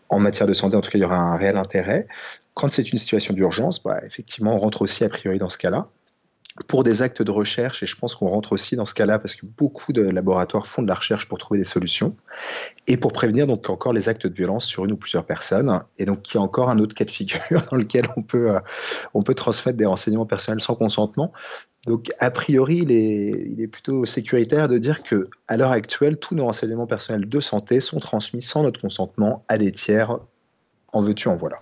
en 0.09 0.19
matière 0.19 0.47
de 0.47 0.55
santé, 0.55 0.77
en 0.77 0.81
tout 0.81 0.90
cas, 0.90 0.99
il 0.99 1.03
y 1.03 1.05
aura 1.05 1.17
un 1.17 1.37
réel 1.37 1.57
intérêt. 1.57 2.07
Quand 2.55 2.73
c'est 2.73 2.93
une 2.93 2.99
situation 2.99 3.35
d'urgence, 3.35 3.83
bah, 3.83 4.01
effectivement, 4.07 4.55
on 4.55 4.59
rentre 4.59 4.83
aussi 4.83 5.05
a 5.05 5.09
priori 5.09 5.38
dans 5.38 5.49
ce 5.49 5.59
cas-là. 5.59 5.88
Pour 6.69 6.85
des 6.85 7.03
actes 7.03 7.21
de 7.21 7.33
recherche, 7.33 7.83
et 7.83 7.87
je 7.87 7.97
pense 7.97 8.14
qu'on 8.14 8.29
rentre 8.29 8.53
aussi 8.53 8.77
dans 8.77 8.87
ce 8.87 8.95
cas-là 8.95 9.19
parce 9.19 9.35
que 9.35 9.45
beaucoup 9.45 9.93
de 9.93 10.03
laboratoires 10.03 10.69
font 10.69 10.83
de 10.83 10.87
la 10.87 10.95
recherche 10.95 11.27
pour 11.27 11.38
trouver 11.38 11.59
des 11.59 11.64
solutions, 11.64 12.14
et 12.87 12.97
pour 12.97 13.12
prévenir 13.12 13.49
donc 13.49 13.69
encore 13.69 13.93
les 13.93 14.09
actes 14.09 14.29
de 14.29 14.35
violence 14.35 14.64
sur 14.64 14.85
une 14.85 14.93
ou 14.93 14.97
plusieurs 14.97 15.27
personnes. 15.27 15.83
Et 15.99 16.05
donc 16.05 16.33
il 16.33 16.37
y 16.37 16.38
a 16.38 16.40
encore 16.40 16.71
un 16.71 16.79
autre 16.79 16.95
cas 16.95 17.05
de 17.05 17.11
figure 17.11 17.40
dans 17.71 17.77
lequel 17.77 18.05
on 18.17 18.23
peut, 18.23 18.53
euh, 18.53 18.61
on 19.14 19.25
peut 19.25 19.35
transmettre 19.35 19.77
des 19.77 19.87
renseignements 19.87 20.27
personnels 20.27 20.61
sans 20.61 20.77
consentement. 20.77 21.33
Donc, 21.87 22.12
a 22.19 22.31
priori, 22.31 22.79
il 22.79 22.93
est, 22.93 23.47
il 23.51 23.61
est, 23.61 23.67
plutôt 23.67 24.07
sécuritaire 24.07 24.69
de 24.69 24.79
dire 24.79 25.03
que, 25.03 25.29
à 25.49 25.59
l'heure 25.59 25.71
actuelle, 25.73 26.17
tous 26.17 26.35
nos 26.35 26.47
renseignements 26.47 26.87
personnels 26.87 27.29
de 27.29 27.40
santé 27.40 27.81
sont 27.81 28.01
transmis 28.01 28.40
sans 28.40 28.62
notre 28.62 28.81
consentement 28.81 29.45
à 29.49 29.59
des 29.59 29.71
tiers 29.71 30.19
en 30.94 31.02
veux-tu, 31.02 31.28
en 31.28 31.37
voilà. 31.37 31.59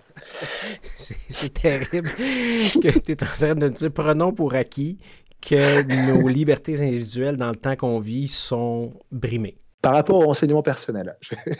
C'est 1.30 1.54
terrible 1.54 2.10
que 2.10 2.98
tu 2.98 3.12
es 3.12 3.22
en 3.22 3.26
train 3.26 3.54
de 3.54 3.68
dire 3.68 3.90
prenons 3.90 4.32
pour 4.32 4.54
acquis 4.54 4.98
que 5.40 5.82
nos 6.12 6.28
libertés 6.28 6.80
individuelles 6.80 7.36
dans 7.38 7.48
le 7.48 7.56
temps 7.56 7.74
qu'on 7.74 7.98
vit 7.98 8.28
sont 8.28 8.92
brimées. 9.10 9.56
Par 9.80 9.94
rapport 9.94 10.18
au 10.18 10.26
renseignement 10.26 10.62
personnel. 10.62 11.16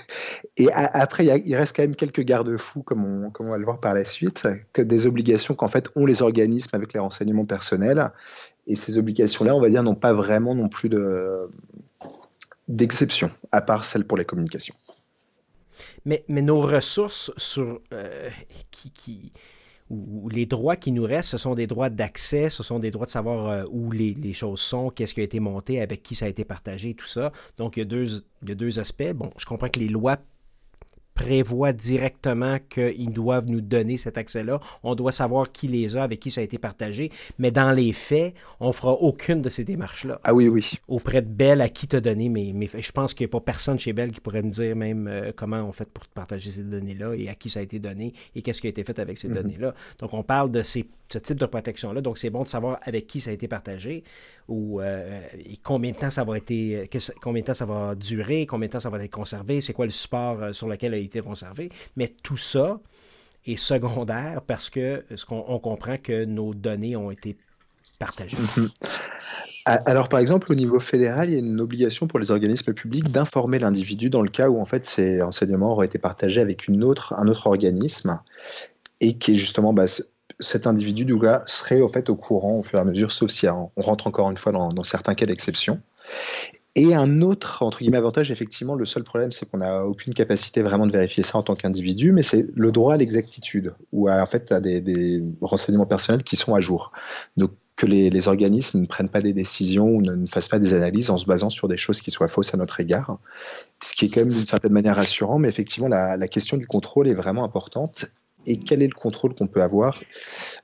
Et 0.57 0.71
après, 0.73 1.27
il 1.27 1.57
reste 1.57 1.75
quand 1.75 1.83
même 1.83 1.97
quelques 1.97 2.21
garde-fous, 2.21 2.85
comme 2.85 3.05
on, 3.05 3.31
comme 3.31 3.49
on 3.49 3.51
va 3.51 3.59
le 3.59 3.65
voir 3.65 3.81
par 3.81 3.95
la 3.95 4.05
suite, 4.05 4.47
que 4.73 4.81
des 4.81 5.09
obligations 5.09 5.57
qu'en 5.57 5.67
fait 5.67 5.89
ont 5.97 6.07
les 6.07 6.23
organismes 6.23 6.71
avec 6.73 6.93
les 6.93 7.01
renseignements 7.01 7.47
personnels. 7.47 8.13
Et 8.69 8.77
ces 8.77 8.97
obligations-là, 8.97 9.57
on 9.57 9.61
va 9.61 9.69
dire, 9.71 9.83
n'ont 9.83 9.97
pas 9.97 10.13
vraiment 10.13 10.55
non 10.55 10.69
plus 10.69 10.89
d'exception, 12.69 13.33
à 13.51 13.61
part 13.61 13.85
celles 13.85 14.07
pour 14.07 14.17
les 14.17 14.25
communications. 14.25 14.77
Mais, 16.05 16.25
mais 16.29 16.43
nos 16.43 16.61
ressources 16.61 17.33
sur 17.37 17.81
euh, 17.93 18.31
qui, 18.71 18.91
qui 18.91 19.33
ou 19.93 20.29
les 20.31 20.47
droits 20.47 20.77
qui 20.77 20.91
nous 20.91 21.03
restent, 21.05 21.31
ce 21.31 21.39
sont 21.39 21.55
des 21.55 21.67
droits 21.67 21.91
d'accès, 21.91 22.49
ce 22.49 22.63
sont 22.63 22.79
des 22.79 22.91
droits 22.91 23.05
de 23.05 23.11
savoir 23.11 23.49
euh, 23.49 23.65
où 23.71 23.91
les, 23.91 24.15
les, 24.15 24.33
choses 24.33 24.61
sont, 24.61 24.89
qu'est-ce 24.89 25.13
qui 25.13 25.21
a 25.21 25.23
été 25.23 25.39
monté, 25.39 25.83
avec 25.83 26.03
qui 26.03 26.15
ça 26.15 26.25
a 26.25 26.29
été 26.29 26.45
partagé, 26.45 26.95
tout 26.95 27.07
ça. 27.07 27.31
Donc, 27.59 27.77
il 27.77 27.81
y, 27.81 27.83
a 27.83 27.85
deux, 27.85 28.23
il 28.43 28.49
y 28.49 28.53
a 28.53 28.55
deux 28.55 28.79
aspects. 28.79 29.13
Bon, 29.15 29.31
je 29.37 29.45
comprends 29.45 29.69
que 29.69 29.79
les 29.79 29.89
lois 29.89 30.17
prévoit 31.15 31.73
directement 31.73 32.59
qu'ils 32.69 33.13
doivent 33.13 33.49
nous 33.49 33.61
donner 33.61 33.97
cet 33.97 34.19
accès-là. 34.19 34.61
On 34.83 34.95
doit 34.95 35.13
savoir 35.13 35.53
qui 35.53 35.69
les 35.69 35.97
a, 35.97 36.03
avec 36.03 36.21
qui 36.21 36.31
ça 36.31 36.41
a 36.41 36.45
été 36.45 36.59
partagé. 36.59 37.11
Mais 37.39 37.51
dans 37.51 37.73
les 37.73 37.93
faits, 37.93 38.35
on 38.61 38.73
fera 38.73 38.93
aucune 38.93 39.43
de 39.43 39.49
ces 39.49 39.65
démarches-là. 39.65 40.21
Ah 40.25 40.35
oui, 40.35 40.49
oui. 40.49 40.73
Auprès 40.89 41.23
de 41.23 41.29
Bell, 41.29 41.61
à 41.61 41.69
qui 41.69 41.87
t'a 41.87 42.01
donné 42.01 42.29
mais, 42.29 42.53
mais 42.55 42.69
je 42.77 42.93
pense 42.93 43.15
qu'il 43.15 43.27
n'y 43.27 43.31
a 43.31 43.33
pas 43.33 43.41
personne 43.41 43.79
chez 43.79 43.93
Bell 43.93 44.13
qui 44.13 44.21
pourrait 44.21 44.43
me 44.43 44.51
dire 44.51 44.77
même 44.77 45.07
euh, 45.07 45.33
comment 45.35 45.63
on 45.63 45.73
fait 45.73 45.89
pour 45.89 46.07
partager 46.07 46.51
ces 46.51 46.63
données-là 46.63 47.15
et 47.15 47.29
à 47.29 47.35
qui 47.35 47.51
ça 47.51 47.61
a 47.61 47.63
été 47.63 47.79
donné 47.79 48.15
et 48.35 48.43
qu'est-ce 48.43 48.61
qui 48.61 48.67
a 48.67 48.71
été 48.71 48.85
fait 48.85 48.99
avec 48.99 49.19
ces 49.19 49.29
mhm. 49.29 49.35
données-là. 49.35 49.75
Donc, 49.99 50.15
on 50.15 50.23
parle 50.23 50.51
de 50.51 50.63
ces, 50.63 50.87
ce 51.13 51.19
type 51.19 51.39
de 51.39 51.47
protection-là. 51.47 52.01
Donc, 52.01 52.19
c'est 52.19 52.31
bon 52.31 52.43
de 52.43 52.49
savoir 52.49 52.79
avec 52.83 53.07
qui 53.07 53.21
ça 53.21 53.31
a 53.31 53.33
été 53.33 53.49
partagé 53.49 54.05
ou 54.49 54.81
euh, 54.81 55.21
combien 55.63 55.93
de 55.93 55.97
temps 55.97 56.11
ça 56.11 56.25
va 56.25 56.37
être, 56.37 56.89
combien 57.21 57.43
de 57.43 57.47
temps 57.47 57.55
ça 57.55 57.67
va 57.67 57.95
durer, 57.95 58.47
combien 58.47 58.69
de 58.69 58.73
temps 58.73 58.81
ça 58.81 58.91
va 58.91 59.03
être 59.03 59.11
conservé, 59.11 59.61
c'est 59.61 59.73
quoi 59.73 59.87
le 59.87 59.93
support 59.93 60.43
euh, 60.43 60.53
sur 60.53 60.69
lequel 60.69 60.95
a 60.95 60.99
été 60.99 61.21
conservé. 61.21 61.71
Mais 61.97 62.13
tout 62.23 62.37
ça 62.37 62.81
est 63.47 63.57
secondaire 63.57 64.43
parce 64.43 64.71
que 64.71 65.05
ce 65.15 65.25
qu'on 65.25 65.45
on 65.49 65.59
comprend 65.59 65.97
que 65.97 66.25
nos 66.25 66.55
données 66.55 66.97
ont 66.97 67.11
été 67.11 67.37
partagées. 67.99 68.37
Mhm. 68.57 68.71
Alors, 69.65 70.09
par 70.09 70.21
exemple, 70.21 70.51
au 70.51 70.55
niveau 70.55 70.81
fédéral, 70.81 71.29
il 71.29 71.33
y 71.33 71.37
a 71.37 71.39
une 71.39 71.61
obligation 71.61 72.07
pour 72.07 72.19
les 72.19 72.31
organismes 72.31 72.75
publics 72.75 73.11
d'informer 73.11 73.59
l'individu 73.59 74.11
dans 74.11 74.23
le 74.23 74.29
cas 74.29 74.49
où 74.49 74.61
en 74.61 74.65
fait 74.65 74.85
ces 74.87 75.23
renseignements 75.23 75.73
auraient 75.73 75.87
été 75.87 75.99
partagés 75.99 76.41
avec 76.41 76.67
une 76.67 76.83
autre, 76.83 77.15
un 77.17 77.29
autre 77.29 77.47
organisme 77.47 78.19
et 79.01 79.19
qui 79.19 79.33
est 79.33 79.37
justement 79.37 79.73
bah, 79.73 79.87
cet 80.43 80.67
individu 80.67 81.05
du 81.05 81.19
là 81.19 81.43
serait 81.47 81.81
au 81.81 81.89
fait 81.89 82.11
au 82.11 82.17
courant 82.17 82.59
au 82.59 82.63
fur 82.63 82.79
et 82.79 82.83
à 82.83 82.85
mesure, 82.85 83.13
sauf 83.13 83.31
si 83.31 83.49
on 83.49 83.71
rentre 83.77 84.07
encore 84.07 84.31
une 84.31 84.37
fois 84.37 84.53
dans, 84.53 84.83
certains 84.83 85.15
cas 85.15 85.27
d'exception. 85.27 85.81
Et 86.75 86.95
un 86.95 87.21
autre, 87.21 87.63
entre 87.63 87.81
guillemets, 87.81 87.99
avantage, 87.99 88.31
effectivement, 88.31 88.75
le 88.75 88.87
seul 88.87 89.05
problème, 89.05 89.31
c'est 89.31 89.49
qu'on 89.51 89.59
n'a 89.59 89.85
aucune 89.85 90.15
capacité 90.15 90.63
vraiment 90.63 90.87
de 90.87 90.93
vérifier 90.93 91.23
ça 91.23 91.37
en 91.37 91.43
tant 91.43 91.55
qu'individu, 91.55 92.13
mais 92.13 92.23
c'est 92.23 92.47
le 92.55 92.73
droit 92.73 92.95
à 92.95 92.97
l'exactitude, 92.97 93.75
ou 93.93 94.09
à, 94.09 94.23
en 94.23 94.27
fait 94.27 94.51
à 94.53 94.61
des, 94.61 95.23
renseignements 95.43 95.85
personnels 95.85 96.23
qui 96.23 96.37
sont 96.37 96.55
à 96.55 96.61
jour. 96.61 96.93
Donc, 97.37 97.51
que 97.77 97.87
les, 97.87 98.29
organismes 98.29 98.81
ne 98.81 98.87
prennent 98.87 99.09
pas 99.09 99.21
des 99.21 99.33
décisions 99.33 99.87
ou 99.87 100.03
ne, 100.03 100.27
fassent 100.27 100.49
pas 100.49 100.59
des 100.59 100.73
analyses 100.73 101.11
en 101.11 101.19
se 101.19 101.27
basant 101.27 101.51
sur 101.51 101.69
des 101.69 101.77
choses 101.77 102.01
qui 102.01 102.11
soient 102.11 102.29
fausses 102.29 102.55
à 102.55 102.57
notre 102.57 102.81
égard, 102.81 103.19
ce 103.83 103.95
qui 103.95 104.07
est 104.07 104.09
quand 104.09 104.21
même 104.21 104.33
d'une 104.33 104.47
certaine 104.47 104.73
manière 104.73 104.97
rassurant, 104.97 105.39
mais 105.39 105.49
effectivement, 105.49 105.89
la 105.89 106.29
question 106.29 106.57
du 106.57 106.67
contrôle 106.67 107.09
est 107.09 107.15
vraiment 107.15 107.45
importante 107.45 108.07
et 108.47 108.59
quel 108.59 108.83
est 108.83 108.87
le 108.87 108.95
contrôle 108.95 109.35
qu'on 109.35 109.47
peut 109.47 109.63
avoir? 109.63 110.01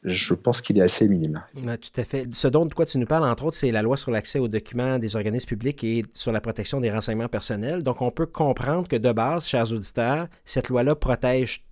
Je 0.05 0.35
pense 0.35 0.61
qu'il 0.61 0.79
est 0.79 0.83
assez 0.83 1.09
minime. 1.09 1.43
tout 1.55 2.01
à 2.01 2.05
fait. 2.05 2.27
Ce 2.33 2.49
dont 2.49 2.69
quoi 2.69 2.87
tu 2.87 2.99
nous 2.99 3.07
parles, 3.07 3.25
entre 3.25 3.45
autres, 3.45 3.57
c'est 3.57 3.71
la 3.71 3.83
loi 3.83 3.97
sur 3.97 4.11
l'accès 4.11 4.38
aux 4.38 4.49
documents 4.49 4.99
des 4.99 5.17
organismes 5.17 5.49
publics 5.49 5.83
et 5.85 6.05
sur 6.12 6.33
la 6.33 6.41
protection 6.41 6.81
des 6.81 6.91
renseignements 6.91 7.29
personnels. 7.29 7.83
Donc, 7.83 8.03
on 8.03 8.11
peut 8.11 8.27
comprendre 8.27 8.88
que 8.88 8.97
de 8.97 9.12
base, 9.12 9.47
chers 9.47 9.73
auditeurs, 9.73 10.29
cette 10.45 10.69
loi-là 10.69 10.95
protège 10.95 11.64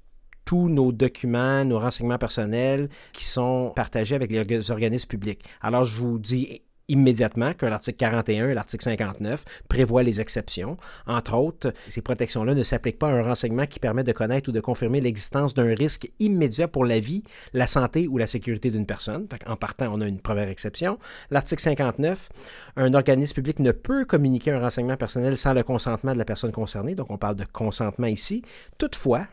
tous 0.44 0.68
nos 0.68 0.92
documents, 0.92 1.64
nos 1.64 1.78
renseignements 1.78 2.18
personnels 2.18 2.88
qui 3.12 3.24
sont 3.24 3.72
partagés 3.74 4.14
avec 4.14 4.30
les 4.30 4.70
organismes 4.70 5.08
publics. 5.08 5.42
Alors, 5.60 5.84
je 5.84 5.98
vous 5.98 6.18
dis 6.18 6.62
immédiatement 6.88 7.52
que 7.52 7.66
l'article 7.66 7.96
41 7.98 8.48
et 8.48 8.54
l'article 8.54 8.84
59 8.84 9.44
prévoient 9.68 10.02
les 10.02 10.20
exceptions. 10.20 10.76
Entre 11.06 11.34
autres, 11.34 11.72
ces 11.88 12.00
protections-là 12.00 12.54
ne 12.54 12.62
s'appliquent 12.62 12.98
pas 12.98 13.08
à 13.08 13.12
un 13.12 13.22
renseignement 13.22 13.66
qui 13.66 13.78
permet 13.78 14.04
de 14.04 14.12
connaître 14.12 14.50
ou 14.50 14.52
de 14.52 14.60
confirmer 14.60 15.00
l'existence 15.00 15.54
d'un 15.54 15.74
risque 15.74 16.08
immédiat 16.20 16.68
pour 16.68 16.84
la 16.84 17.00
vie, 17.00 17.22
la 17.52 17.66
santé 17.66 18.08
ou 18.08 18.18
la 18.18 18.26
sécurité 18.26 18.70
d'une 18.70 18.86
personne. 18.86 19.26
En 19.46 19.56
partant, 19.56 19.92
on 19.92 20.00
a 20.00 20.06
une 20.06 20.20
première 20.20 20.48
exception. 20.48 20.98
L'article 21.30 21.62
59, 21.62 22.28
un 22.76 22.94
organisme 22.94 23.34
public 23.34 23.58
ne 23.58 23.72
peut 23.72 24.04
communiquer 24.04 24.52
un 24.52 24.60
renseignement 24.60 24.96
personnel 24.96 25.36
sans 25.36 25.52
le 25.52 25.62
consentement 25.62 26.12
de 26.12 26.18
la 26.18 26.24
personne 26.24 26.52
concernée. 26.52 26.94
Donc, 26.94 27.10
on 27.10 27.18
parle 27.18 27.36
de 27.36 27.44
consentement 27.44 28.06
ici. 28.06 28.42
Toutefois, 28.78 29.26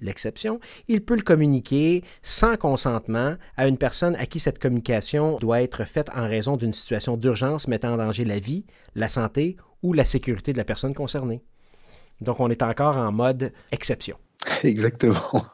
l'exception, 0.00 0.60
il 0.88 1.04
peut 1.04 1.16
le 1.16 1.22
communiquer 1.22 2.02
sans 2.22 2.56
consentement 2.56 3.36
à 3.56 3.66
une 3.66 3.78
personne 3.78 4.16
à 4.16 4.26
qui 4.26 4.40
cette 4.40 4.58
communication 4.58 5.38
doit 5.38 5.62
être 5.62 5.84
faite 5.84 6.08
en 6.14 6.28
raison 6.28 6.56
d'une 6.56 6.72
situation 6.72 7.16
d'urgence 7.16 7.68
mettant 7.68 7.94
en 7.94 7.96
danger 7.96 8.24
la 8.24 8.38
vie, 8.38 8.64
la 8.94 9.08
santé 9.08 9.56
ou 9.82 9.92
la 9.92 10.04
sécurité 10.04 10.52
de 10.52 10.58
la 10.58 10.64
personne 10.64 10.94
concernée. 10.94 11.42
Donc 12.20 12.40
on 12.40 12.50
est 12.50 12.62
encore 12.62 12.96
en 12.96 13.12
mode 13.12 13.52
exception. 13.72 14.16
Exactement. 14.62 15.44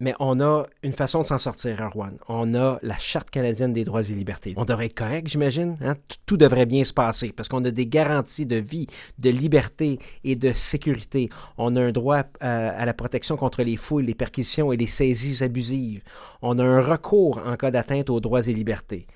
Mais 0.00 0.14
on 0.20 0.38
a 0.40 0.64
une 0.84 0.92
façon 0.92 1.22
de 1.22 1.26
s'en 1.26 1.40
sortir, 1.40 1.80
Erwan. 1.80 2.16
On 2.28 2.54
a 2.54 2.78
la 2.82 2.98
Charte 2.98 3.30
canadienne 3.30 3.72
des 3.72 3.82
droits 3.82 4.02
et 4.02 4.12
libertés. 4.12 4.54
On 4.56 4.64
devrait 4.64 4.86
être 4.86 4.94
correct, 4.94 5.26
j'imagine. 5.26 5.74
Hein? 5.82 5.96
Tout 6.24 6.36
devrait 6.36 6.66
bien 6.66 6.84
se 6.84 6.92
passer 6.92 7.32
parce 7.32 7.48
qu'on 7.48 7.64
a 7.64 7.72
des 7.72 7.88
garanties 7.88 8.46
de 8.46 8.56
vie, 8.56 8.86
de 9.18 9.30
liberté 9.30 9.98
et 10.22 10.36
de 10.36 10.52
sécurité. 10.52 11.30
On 11.56 11.74
a 11.74 11.80
un 11.80 11.90
droit 11.90 12.22
euh, 12.44 12.70
à, 12.76 12.86
la 12.86 12.94
protection 12.94 13.36
contre 13.36 13.64
les 13.64 13.76
fouilles, 13.76 14.06
les 14.06 14.14
perquisitions 14.14 14.70
et 14.70 14.76
les 14.76 14.86
saisies 14.86 15.42
abusives. 15.42 16.02
On 16.42 16.58
a 16.60 16.64
un 16.64 16.80
recours 16.80 17.40
en 17.44 17.56
cas 17.56 17.72
d'atteinte 17.72 18.08
aux 18.08 18.20
droits 18.20 18.46
et 18.46 18.54
libertés. 18.54 19.08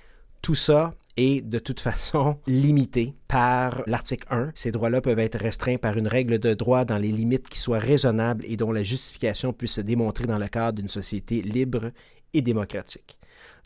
Tout 0.42 0.56
ça 0.56 0.94
est 1.16 1.40
de 1.40 1.58
toute 1.58 1.80
façon 1.80 2.38
limité 2.46 3.14
par 3.28 3.82
l'article 3.86 4.26
1. 4.30 4.50
Ces 4.54 4.72
droits-là 4.72 5.00
peuvent 5.00 5.18
être 5.18 5.38
restreints 5.38 5.76
par 5.76 5.96
une 5.96 6.08
règle 6.08 6.38
de 6.38 6.54
droit 6.54 6.84
dans 6.84 6.98
les 6.98 7.12
limites 7.12 7.48
qui 7.48 7.58
soient 7.58 7.78
raisonnables 7.78 8.44
et 8.46 8.56
dont 8.56 8.72
la 8.72 8.82
justification 8.82 9.52
puisse 9.52 9.72
se 9.72 9.80
démontrer 9.80 10.26
dans 10.26 10.38
le 10.38 10.48
cadre 10.48 10.78
d'une 10.78 10.88
société 10.88 11.42
libre 11.42 11.90
et 12.34 12.42
démocratique. 12.42 13.18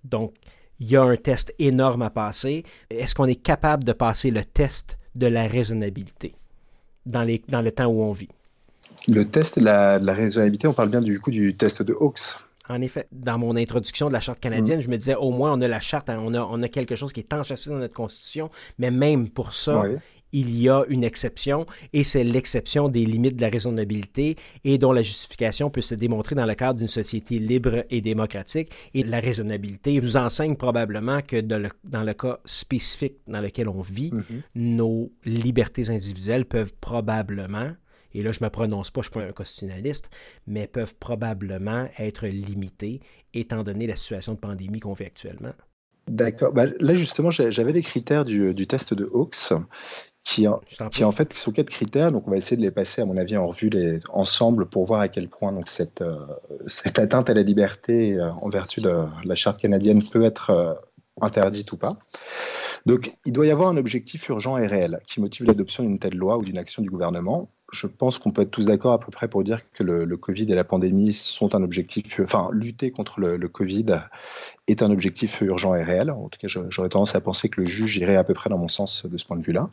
Donc, 0.05 0.35
il 0.81 0.91
y 0.91 0.97
a 0.97 1.03
un 1.03 1.17
test 1.17 1.55
énorme 1.59 2.03
à 2.03 2.11
passer. 2.11 2.65
Est-ce 2.91 3.15
qu'on 3.15 3.27
est 3.27 3.43
capable 3.43 3.85
de 3.85 3.93
passer 3.93 4.31
le 4.31 4.45
test 4.45 4.99
de 5.15 5.27
la 5.27 5.47
raisonnabilité 5.47 6.35
dans, 7.07 7.23
les, 7.23 7.43
dans 7.49 7.63
le 7.63 7.73
temps 7.73 7.87
où 7.87 8.03
on 8.03 8.13
vit? 8.13 8.29
Le 9.09 9.25
test 9.25 9.59
de 9.59 9.65
la, 9.65 9.99
de 9.99 10.07
la 10.07 10.15
raisonnabilité, 10.15 10.69
on 10.69 10.75
parle 10.75 10.91
bien 10.91 11.01
du 11.01 11.19
coup 11.21 11.31
du 11.31 11.57
test 11.57 11.83
de 11.83 11.95
Hawkes. 11.99 12.35
En 12.69 12.81
effet, 12.81 13.07
dans 13.13 13.39
mon 13.39 13.57
introduction 13.57 14.09
de 14.09 14.13
la 14.13 14.21
Charte 14.21 14.41
canadienne, 14.41 14.81
je 14.81 14.89
me 14.89 14.97
disais 14.97 15.15
au 15.15 15.31
moins 15.31 15.53
on 15.53 15.61
a 15.61 15.69
la 15.69 15.81
Charte, 15.81 16.11
hein, 16.11 16.21
on, 16.21 16.35
a, 16.35 16.41
on 16.41 16.63
a 16.63 16.69
quelque 16.69 16.97
chose 16.97 17.13
qui 17.13 17.21
est 17.21 17.33
enchâssé 17.33 17.71
dans 17.71 17.77
notre 17.77 17.95
Constitution, 17.95 18.51
mais 18.79 18.91
même 18.91 19.29
pour 19.29 19.53
ça, 19.53 19.85
il 20.33 20.59
y 20.59 20.69
a 20.69 20.85
une 20.89 21.05
exception, 21.05 21.67
et 21.93 22.05
c'est 22.05 22.25
l'exception 22.25 22.89
des 22.89 23.07
limites 23.07 23.37
de 23.37 23.43
la 23.43 23.49
raisonnabilité 23.49 24.37
et 24.65 24.77
dont 24.77 24.93
la 24.93 25.03
justification 25.03 25.71
peut 25.71 25.81
se 25.81 25.95
démontrer 25.95 26.35
dans 26.35 26.47
le 26.47 26.55
cadre 26.55 26.79
d'une 26.79 26.89
société 26.89 27.39
libre 27.39 27.85
et 27.91 28.01
démocratique. 28.01 28.71
Et 28.93 29.03
la 29.03 29.21
raisonnabilité 29.21 29.99
vous 29.99 30.17
enseigne 30.17 30.57
probablement 30.57 31.23
que 31.23 31.41
dans 31.41 31.63
le, 31.63 31.71
dans 31.85 32.03
le 32.03 32.13
cas 32.13 32.39
spécifique 32.45 33.15
dans 33.27 33.41
lequel 33.41 33.69
on 33.69 33.81
vit, 33.81 34.11
mm-hmm. 34.11 34.43
nos 34.57 35.11
libertés 35.25 35.91
individuelles 35.91 36.45
peuvent 36.45 36.75
probablement 36.81 37.71
et 38.17 38.23
là 38.23 38.33
je 38.33 38.41
ne 38.41 38.47
me 38.47 38.51
prononce 38.51 38.91
pas, 38.91 39.03
je 39.03 39.09
ne 39.09 39.13
suis 39.13 39.21
pas 39.21 39.27
un 39.27 39.33
constitutionnaliste, 39.33 40.11
mais 40.47 40.67
peuvent 40.67 40.95
probablement 40.97 41.89
être 41.99 42.27
limités 42.27 43.01
étant 43.35 43.63
donné 43.63 43.87
la 43.87 43.97
situation 43.97 44.35
de 44.35 44.39
pandémie 44.39 44.81
qu'on 44.81 44.95
vit 44.95 45.05
actuellement. 45.05 45.53
D'accord. 46.09 46.53
Bah, 46.53 46.67
là, 46.79 46.95
justement, 46.95 47.31
j'avais 47.31 47.73
les 47.73 47.83
critères 47.83 48.25
du, 48.25 48.67
test 48.67 48.95
de 48.95 49.11
Hawkes 49.13 49.53
qui, 50.23 50.47
qui 50.93 51.05
en 51.05 51.13
fait 51.13 51.33
sont 51.33 51.51
quatre 51.51 51.71
critères. 51.71 52.13
Donc, 52.13 52.29
on 52.29 52.31
va 52.31 52.37
essayer 52.37 52.57
de 52.57 52.63
les 52.63 52.71
passer, 52.71 53.03
à 53.03 53.05
mon 53.05 53.17
avis, 53.17 53.37
en 53.37 53.49
revue 53.49 53.71
les, 53.71 54.01
ensemble 54.11 54.67
pour 54.67 54.87
voir 54.87 55.01
à 55.01 55.09
quel 55.09 55.29
point 55.29 55.53
donc, 55.53 55.69
cette, 55.69 56.03
euh, 56.03 56.19
cette 56.67 56.99
atteinte 56.99 57.29
à 57.29 57.35
la 57.35 57.43
liberté 57.43 58.15
euh, 58.15 58.31
en 58.33 58.49
vertu 58.49 58.81
de 58.81 58.93
la 59.25 59.35
charte 59.35 59.61
canadienne 59.61 60.03
peut 60.03 60.25
être 60.25 60.51
euh, 60.51 60.75
interdite 61.21 61.73
ou 61.73 61.77
pas. 61.77 61.97
Donc, 62.87 63.17
il 63.25 63.33
doit 63.33 63.47
y 63.47 63.51
avoir 63.51 63.69
un 63.69 63.77
objectif 63.77 64.29
urgent 64.29 64.59
et 64.59 64.67
réel 64.67 65.01
qui 65.09 65.21
motive 65.21 65.47
l'adoption 65.47 65.83
d'une 65.83 65.99
telle 65.99 66.17
loi 66.17 66.39
ou 66.39 66.43
d'une 66.43 66.59
action 66.59 66.83
du 66.83 66.91
gouvernement 66.91 67.49
je 67.73 67.87
pense 67.87 68.19
qu'on 68.19 68.31
peut 68.31 68.43
être 68.43 68.51
tous 68.51 68.67
d'accord 68.67 68.93
à 68.93 69.01
peu 69.01 69.11
près 69.11 69.29
pour 69.29 69.43
dire 69.43 69.61
que 69.73 69.83
le, 69.83 70.17
Covid 70.17 70.51
et 70.51 70.55
la 70.55 70.65
pandémie 70.65 71.13
sont 71.13 71.55
un 71.55 71.63
objectif, 71.63 72.21
enfin, 72.21 72.49
lutter 72.53 72.91
contre 72.91 73.21
le, 73.21 73.49
Covid 73.49 73.87
est 74.69 74.83
un 74.83 74.91
objectif 74.91 75.41
urgent 75.41 75.75
et 75.75 75.83
réel. 75.83 76.11
En 76.11 76.29
tout 76.29 76.39
cas, 76.41 76.49
j'aurais 76.49 76.89
tendance 76.89 77.15
à 77.15 77.21
penser 77.21 77.49
que 77.49 77.61
le 77.61 77.67
juge 77.67 77.97
irait 77.99 78.17
à 78.17 78.25
peu 78.25 78.35
près 78.35 78.51
dans 78.51 78.59
mon 78.59 78.69
sens 78.69 79.07
de 79.07 79.17
ce 79.17 79.25
point 79.25 79.37
de 79.37 79.43
vue-là. 79.43 79.69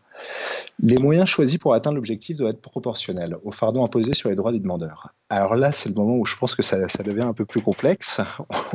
Les 0.80 0.98
moyens 0.98 1.28
choisis 1.28 1.58
pour 1.58 1.74
atteindre 1.74 1.96
l'objectif 1.96 2.38
doivent 2.38 2.52
être 2.52 2.62
proportionnels 2.62 3.38
au 3.44 3.52
fardeau 3.52 3.84
imposé 3.84 4.14
sur 4.14 4.30
les 4.30 4.36
droits 4.36 4.52
des 4.52 4.60
demandeurs. 4.60 5.14
Alors 5.30 5.56
là, 5.56 5.72
c'est 5.72 5.90
le 5.90 5.96
moment 5.96 6.16
où 6.18 6.26
je 6.26 6.36
pense 6.36 6.54
que 6.54 6.62
ça, 6.62 6.78
devient 7.04 7.24
un 7.24 7.34
peu 7.34 7.46
plus 7.46 7.62
complexe. 7.62 8.22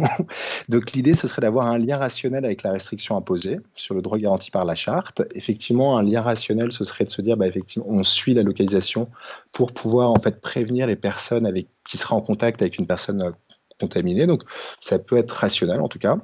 Donc 0.68 0.92
l'idée, 0.92 1.14
ce 1.14 1.28
serait 1.28 1.42
d'avoir 1.42 1.66
un 1.66 1.78
lien 1.78 1.96
rationnel 1.96 2.44
avec 2.44 2.64
la 2.64 2.72
restriction 2.72 3.16
imposée 3.16 3.60
sur 3.74 3.94
le 3.94 4.02
droit 4.02 4.18
garanti 4.18 4.50
par 4.50 4.64
la 4.64 4.74
charte. 4.74 5.22
Effectivement, 5.36 5.98
un 5.98 6.02
lien 6.02 6.20
rationnel, 6.20 6.72
ce 6.72 6.82
serait 6.82 7.04
de 7.04 7.10
se 7.10 7.22
dire, 7.22 7.36
bah, 7.36 7.46
effectivement, 7.46 7.86
on 7.88 8.02
suit 8.02 8.34
la 8.34 8.42
localisation 8.42 9.08
pour 9.52 9.72
pouvoir 9.72 10.10
en 10.10 10.20
fait 10.20 10.40
prévenir 10.40 10.88
les 10.88 10.96
personnes 10.96 11.46
avec 11.46 11.68
qui 11.88 11.96
seraient 11.96 12.16
en 12.16 12.20
contact 12.20 12.60
avec 12.60 12.78
une 12.78 12.88
personne 12.88 13.32
contaminée. 13.80 14.26
Donc 14.26 14.42
ça 14.80 14.98
peut 14.98 15.16
être 15.16 15.32
rationnel 15.32 15.80
en 15.80 15.88
tout 15.88 15.98
cas. 15.98 16.18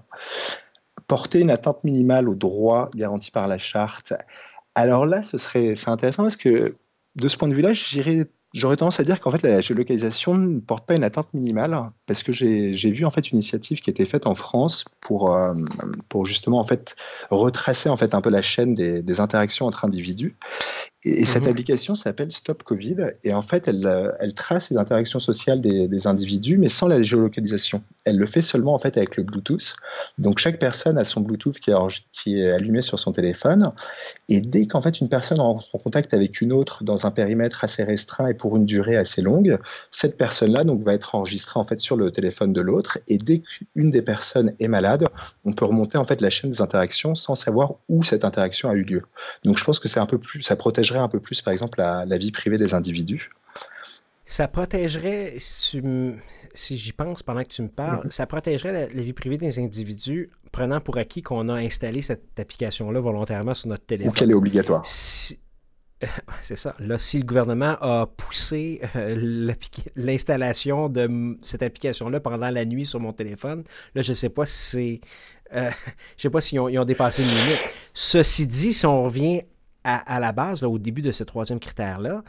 Porter 1.06 1.40
une 1.40 1.50
atteinte 1.50 1.84
minimale 1.84 2.28
aux 2.28 2.34
droits 2.34 2.90
garantis 2.94 3.30
par 3.30 3.48
la 3.48 3.58
charte. 3.58 4.14
Alors 4.74 5.06
là, 5.06 5.22
ce 5.22 5.38
serait, 5.38 5.76
c'est 5.76 5.90
intéressant 5.90 6.22
parce 6.22 6.36
que 6.36 6.74
de 7.16 7.28
ce 7.28 7.36
point 7.36 7.48
de 7.48 7.54
vue-là, 7.54 7.74
J'aurais 8.54 8.76
tendance 8.76 9.00
à 9.00 9.04
dire 9.04 9.20
qu'en 9.20 9.32
fait 9.32 9.42
la 9.42 9.60
géolocalisation 9.60 10.34
ne 10.34 10.60
porte 10.60 10.86
pas 10.86 10.94
une 10.94 11.02
atteinte 11.02 11.34
minimale 11.34 11.74
parce 12.06 12.22
que 12.22 12.32
j'ai 12.32 12.90
vu 12.90 13.04
en 13.04 13.10
fait 13.10 13.30
une 13.30 13.38
initiative 13.38 13.80
qui 13.80 13.90
été 13.90 14.04
faite 14.04 14.26
en 14.26 14.34
France 14.34 14.84
pour, 15.00 15.32
euh, 15.32 15.54
pour 16.08 16.26
justement 16.26 16.60
en 16.60 16.64
fait 16.64 16.96
retracer 17.30 17.88
en 17.88 17.96
fait 17.96 18.14
un 18.14 18.20
peu 18.20 18.30
la 18.30 18.42
chaîne 18.42 18.74
des, 18.74 19.02
des 19.02 19.20
interactions 19.20 19.66
entre 19.66 19.84
individus 19.84 20.36
et, 21.04 21.26
cette 21.26 21.44
mhm. 21.44 21.50
application 21.50 21.94
s'appelle 21.94 22.32
Stop 22.32 22.62
Covid. 22.62 22.96
Et 23.24 23.34
en 23.34 23.42
fait, 23.42 23.68
elle, 23.68 23.86
euh, 23.86 24.10
elle 24.20 24.34
trace 24.34 24.70
les 24.70 24.76
interactions 24.76 25.20
sociales 25.20 25.60
des, 25.60 25.86
des, 25.86 26.06
individus, 26.06 26.56
mais 26.56 26.68
sans 26.68 26.88
la 26.88 27.02
géolocalisation. 27.02 27.82
Elle 28.04 28.16
le 28.16 28.26
fait 28.26 28.42
seulement 28.42 28.74
en 28.74 28.78
fait 28.78 28.96
avec 28.96 29.16
le 29.16 29.22
Bluetooth. 29.22 29.76
Donc 30.18 30.38
chaque 30.38 30.58
personne 30.58 30.96
a 30.98 31.04
son 31.04 31.20
Bluetooth 31.20 31.58
qui 31.58 31.70
est, 31.70 32.02
qui 32.12 32.40
est 32.40 32.50
allumé 32.50 32.80
sur 32.80 32.98
son 32.98 33.12
téléphone. 33.12 33.70
Et 34.28 34.40
dès 34.40 34.66
qu'en 34.66 34.80
fait 34.80 35.00
une 35.00 35.08
personne 35.08 35.40
rentre 35.40 35.66
en 35.74 35.78
contact 35.78 36.14
avec 36.14 36.40
une 36.40 36.52
autre 36.52 36.84
dans 36.84 37.06
un 37.06 37.10
périmètre 37.10 37.64
assez 37.64 37.84
restreint 37.84 38.28
et 38.28 38.34
pour 38.34 38.56
une 38.56 38.66
durée 38.66 38.96
assez 38.96 39.20
longue, 39.20 39.58
cette 39.90 40.16
personne-là 40.16 40.64
donc 40.64 40.82
va 40.82 40.94
être 40.94 41.14
enregistrée 41.14 41.60
en 41.60 41.64
fait 41.64 41.80
sur 41.80 41.93
le 41.96 42.10
téléphone 42.10 42.52
de 42.52 42.60
l'autre. 42.60 42.98
Et 43.08 43.18
dès 43.18 43.40
qu'une 43.40 43.90
des 43.90 44.02
personnes 44.02 44.54
est 44.58 44.68
malade, 44.68 45.08
on 45.44 45.52
peut 45.52 45.64
remonter 45.64 45.98
en 45.98 46.04
fait 46.04 46.20
la 46.20 46.30
chaîne 46.30 46.50
des 46.50 46.60
interactions 46.60 47.14
sans 47.14 47.34
savoir 47.34 47.74
où 47.88 48.02
cette 48.04 48.24
interaction 48.24 48.70
a 48.70 48.74
eu 48.74 48.82
lieu. 48.82 49.02
Donc 49.44 49.58
je 49.58 49.64
pense 49.64 49.78
que 49.78 49.88
c'est 49.88 50.00
un 50.00 50.06
peu 50.06 50.18
plus, 50.18 50.42
ça 50.42 50.56
protège 50.56 50.92
un 50.92 51.08
peu 51.08 51.20
plus, 51.20 51.42
par 51.42 51.52
exemple, 51.52 51.78
la, 51.78 52.18
vie 52.18 52.32
privée 52.32 52.58
des 52.58 52.74
individus. 52.74 53.30
Ça 54.26 54.48
protégerait, 54.48 55.34
si, 55.38 55.82
j'y 56.54 56.92
pense 56.92 57.22
pendant 57.22 57.42
que 57.42 57.48
tu 57.48 57.62
me 57.62 57.68
parles, 57.68 58.06
ça 58.10 58.26
protégerait 58.26 58.88
la, 58.92 59.02
vie 59.02 59.12
privée 59.12 59.36
des 59.36 59.58
individus, 59.58 60.30
prenant 60.50 60.80
pour 60.80 60.96
acquis 60.96 61.22
qu'on 61.22 61.48
a 61.48 61.54
installé 61.54 62.00
cette 62.00 62.38
application-là 62.38 63.00
volontairement 63.00 63.54
sur 63.54 63.68
notre 63.68 63.84
téléphone. 63.84 64.12
Ou 64.12 64.14
qu'elle 64.14 64.30
est 64.30 64.34
obligatoire. 64.34 64.84
c'est 66.42 66.56
ça. 66.56 66.74
Là, 66.78 66.98
si 66.98 67.18
le 67.18 67.24
gouvernement 67.24 67.76
a 67.80 68.06
poussé 68.06 68.80
euh, 68.96 69.52
l'installation 69.96 70.88
de 70.88 71.36
cette 71.42 71.62
application-là 71.62 72.20
pendant 72.20 72.50
la 72.50 72.64
nuit 72.64 72.86
sur 72.86 73.00
mon 73.00 73.12
téléphone, 73.12 73.64
là, 73.94 74.02
je 74.02 74.12
ne 74.12 74.16
sais 74.16 74.28
pas 74.28 74.46
si. 74.46 75.00
Euh, 75.52 75.70
je 76.16 76.22
sais 76.22 76.30
pas 76.30 76.40
s'ils 76.40 76.60
ont, 76.60 76.66
ont, 76.68 76.84
dépassé 76.84 77.22
une 77.22 77.28
limite. 77.28 77.60
Ceci 77.92 78.46
dit, 78.46 78.72
si 78.72 78.86
on 78.86 79.04
revient 79.04 79.42
à, 79.84 80.18
la 80.18 80.32
base, 80.32 80.62
au 80.62 80.78
début 80.78 81.02
de 81.02 81.12
ce 81.12 81.24
troisième 81.24 81.60
critère-là, 81.60 82.24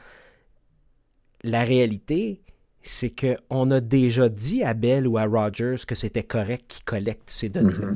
la 1.43 1.63
réalité, 1.63 2.41
c'est 2.81 3.13
qu'on 3.15 3.71
a 3.71 3.79
déjà 3.79 4.27
dit 4.27 4.61
à 4.63 4.73
Bell 4.73 5.07
ou 5.07 5.17
à 5.17 5.25
Rogers 5.25 5.77
que 5.87 5.95
c'était 5.95 6.23
correct 6.23 6.65
qu'ils 6.67 6.83
collectent 6.83 7.29
ces 7.29 7.49
données-là. 7.49 7.93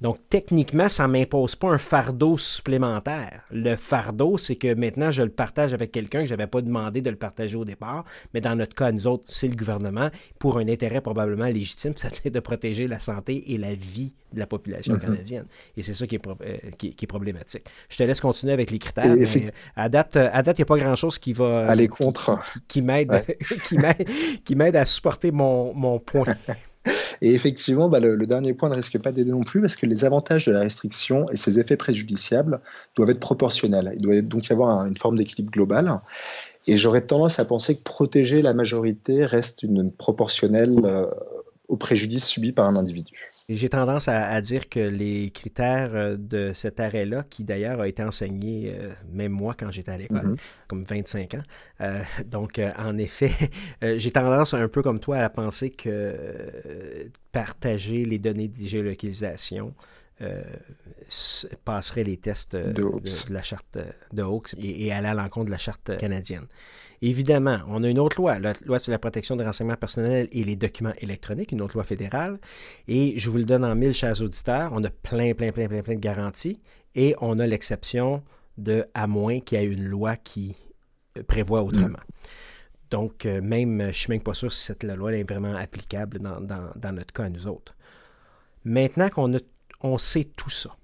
Donc, 0.00 0.18
techniquement, 0.28 0.88
ça 0.88 1.06
ne 1.06 1.12
m'impose 1.12 1.56
pas 1.56 1.68
un 1.68 1.78
fardeau 1.78 2.38
supplémentaire. 2.38 3.42
Le 3.50 3.76
fardeau, 3.76 4.38
c'est 4.38 4.56
que 4.56 4.74
maintenant, 4.74 5.10
je 5.10 5.22
le 5.22 5.30
partage 5.30 5.74
avec 5.74 5.92
quelqu'un 5.92 6.20
que 6.20 6.26
je 6.26 6.34
n'avais 6.34 6.46
pas 6.46 6.60
demandé 6.60 7.00
de 7.00 7.10
le 7.10 7.16
partager 7.16 7.56
au 7.56 7.64
départ. 7.64 8.04
Mais 8.34 8.40
dans 8.40 8.56
notre 8.56 8.74
cas, 8.74 8.92
nous 8.92 9.06
autres, 9.06 9.24
c'est 9.28 9.48
le 9.48 9.56
gouvernement, 9.56 10.10
pour 10.38 10.58
un 10.58 10.68
intérêt 10.68 11.00
probablement 11.00 11.46
légitime, 11.46 11.94
c'est 11.96 12.30
de 12.30 12.40
protéger 12.40 12.88
la 12.88 13.00
santé 13.00 13.52
et 13.52 13.58
la 13.58 13.74
vie 13.74 14.12
de 14.32 14.38
la 14.38 14.46
population 14.46 14.94
mm-hmm. 14.94 15.00
canadienne. 15.00 15.46
Et 15.76 15.82
c'est 15.82 15.94
ça 15.94 16.06
qui 16.06 16.16
est, 16.16 16.26
euh, 16.26 16.56
qui, 16.78 16.96
est, 17.00 17.06
problématique. 17.06 17.64
Je 17.88 17.96
te 17.96 18.02
laisse 18.02 18.20
continuer 18.20 18.52
avec 18.52 18.70
les 18.70 18.78
critères. 18.78 19.14
Mais 19.14 19.52
à 19.76 19.88
date, 19.88 20.16
il 20.16 20.52
n'y 20.56 20.62
a 20.62 20.64
pas 20.64 20.78
grand-chose 20.78 21.18
qui 21.18 21.32
va... 21.32 21.68
Aller 21.68 21.88
contre. 21.88 22.40
Qui, 22.68 22.82
qui 24.44 24.56
m'aide 24.56 24.76
à 24.76 24.84
supporter 24.86 25.30
mon, 25.30 25.74
mon 25.74 25.98
point. 25.98 26.24
Et 27.20 27.34
effectivement, 27.34 27.88
bah, 27.88 28.00
le, 28.00 28.26
dernier 28.26 28.52
point 28.52 28.68
ne 28.68 28.74
risque 28.74 28.98
pas 28.98 29.12
d'aider 29.12 29.30
non 29.30 29.44
plus 29.44 29.60
parce 29.60 29.76
que 29.76 29.86
les 29.86 30.04
avantages 30.04 30.46
de 30.46 30.52
la 30.52 30.60
restriction 30.60 31.28
et 31.30 31.36
ses 31.36 31.60
effets 31.60 31.76
préjudiciables 31.76 32.60
doivent 32.96 33.10
être 33.10 33.20
proportionnels. 33.20 33.92
Il 33.94 34.02
doit 34.02 34.20
donc 34.22 34.48
y 34.48 34.52
avoir 34.52 34.84
une 34.86 34.96
forme 34.96 35.16
d'équilibre 35.16 35.52
global. 35.52 36.00
Et 36.66 36.76
j'aurais 36.76 37.02
tendance 37.02 37.38
à 37.38 37.44
penser 37.44 37.76
que 37.76 37.82
protéger 37.82 38.42
la 38.42 38.54
majorité 38.54 39.24
reste 39.24 39.62
une, 39.62 39.92
proportionnelle 39.92 40.80
euh, 40.84 41.06
au 41.68 41.76
préjudice 41.76 42.24
subi 42.24 42.52
par 42.52 42.66
un 42.66 42.76
individu. 42.76 43.14
J'ai 43.48 43.68
tendance 43.68 44.08
à, 44.08 44.40
dire 44.40 44.68
que 44.68 44.80
les 44.80 45.30
critères 45.30 45.94
euh, 45.94 46.16
de 46.16 46.52
cet 46.52 46.80
arrêt-là, 46.80 47.24
qui 47.28 47.44
d'ailleurs 47.44 47.80
a 47.80 47.88
été 47.88 48.02
enseigné 48.02 48.74
euh, 48.74 48.92
même 49.10 49.32
moi 49.32 49.54
quand 49.58 49.70
j'étais 49.70 49.90
à 49.90 49.98
l'école, 49.98 50.28
mhm. 50.28 50.36
comme 50.68 50.82
25 50.84 51.34
ans, 51.34 51.42
euh, 51.80 52.02
donc 52.26 52.60
en 52.78 52.98
effet, 52.98 53.32
j'ai 53.82 54.10
tendance 54.10 54.54
un 54.54 54.68
peu 54.68 54.82
comme 54.82 55.00
toi 55.00 55.18
à 55.18 55.28
penser 55.28 55.70
que 55.70 57.10
partager 57.32 58.04
les 58.04 58.18
données 58.18 58.48
de 58.48 58.64
géolocalisation 58.64 59.74
passerait 61.64 62.04
les 62.04 62.16
tests 62.16 62.54
de, 62.54 62.84
la 63.28 63.42
charte 63.42 63.76
de 64.12 64.22
Hawks 64.22 64.54
et, 64.56 64.86
et 64.86 64.92
allait 64.92 65.08
à 65.08 65.14
l'encontre 65.14 65.46
de 65.46 65.50
la 65.50 65.58
charte 65.58 65.96
canadienne. 65.96 66.46
Évidemment, 67.04 67.58
on 67.66 67.82
a 67.82 67.88
une 67.88 67.98
autre 67.98 68.16
loi, 68.18 68.38
la 68.38 68.52
loi 68.64 68.78
sur 68.78 68.92
la 68.92 68.98
protection 68.98 69.34
des 69.34 69.44
renseignements 69.44 69.76
personnels 69.76 70.28
et 70.30 70.44
les 70.44 70.54
documents 70.54 70.94
électroniques, 70.98 71.50
une 71.50 71.60
autre 71.60 71.74
loi 71.74 71.82
fédérale. 71.82 72.38
Et 72.86 73.18
je 73.18 73.28
vous 73.28 73.38
le 73.38 73.44
donne 73.44 73.64
en 73.64 73.74
mille, 73.74 73.92
chers 73.92 74.22
auditeurs, 74.22 74.70
on 74.72 74.84
a 74.84 74.90
plein, 74.90 75.34
plein, 75.34 75.50
plein, 75.50 75.66
plein, 75.66 75.82
plein 75.82 75.94
de 75.96 76.00
garanties. 76.00 76.60
Et 76.94 77.16
on 77.20 77.40
a 77.40 77.46
l'exception 77.46 78.22
de 78.56 78.86
à 78.94 79.08
moins 79.08 79.40
qu'il 79.40 79.58
y 79.58 79.62
ait 79.62 79.66
une 79.66 79.84
loi 79.84 80.14
qui 80.14 80.54
euh, 81.18 81.24
prévoit 81.24 81.62
autrement. 81.62 81.98
Donc, 82.90 83.26
euh, 83.26 83.40
même, 83.40 83.80
je 83.80 83.86
ne 83.86 83.92
suis 83.92 84.10
même 84.10 84.22
pas 84.22 84.34
sûr 84.34 84.52
si 84.52 84.64
cette 84.64 84.84
loi 84.84 85.12
est 85.12 85.24
vraiment 85.24 85.56
applicable 85.56 86.20
dans, 86.20 86.92
notre 86.92 87.12
cas 87.12 87.24
à 87.24 87.28
nous 87.30 87.48
autres. 87.48 87.74
Maintenant 88.64 89.08
qu'on 89.08 89.32
on 89.80 89.98
sait 89.98 90.24
tout 90.36 90.50
ça, 90.50 90.76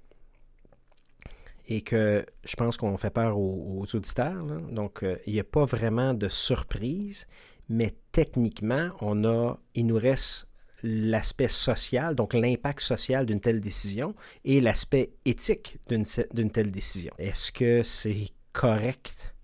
et 1.68 1.82
que 1.82 2.24
je 2.44 2.56
pense 2.56 2.76
qu'on 2.78 2.96
fait 2.96 3.10
peur 3.10 3.38
aux, 3.38 3.84
auditeurs. 3.94 4.42
Donc, 4.72 5.04
euh, 5.04 5.16
il 5.26 5.34
n'y 5.34 5.40
a 5.40 5.44
pas 5.44 5.66
vraiment 5.66 6.14
de 6.14 6.28
surprise, 6.28 7.26
mais 7.68 7.94
techniquement, 8.10 8.88
on 9.00 9.24
a, 9.24 9.58
il 9.74 9.86
nous 9.86 9.98
reste 9.98 10.48
l'aspect 10.82 11.48
social, 11.48 12.14
donc 12.14 12.32
l'impact 12.32 12.80
social 12.80 13.26
d'une 13.26 13.40
telle 13.40 13.60
décision, 13.60 14.14
et 14.44 14.60
l'aspect 14.60 15.10
éthique 15.26 15.78
d'une 15.88 16.50
telle 16.50 16.70
décision. 16.70 17.12
Est-ce 17.18 17.52
que 17.52 17.82
c'est 17.82 18.28
correct 18.52 19.34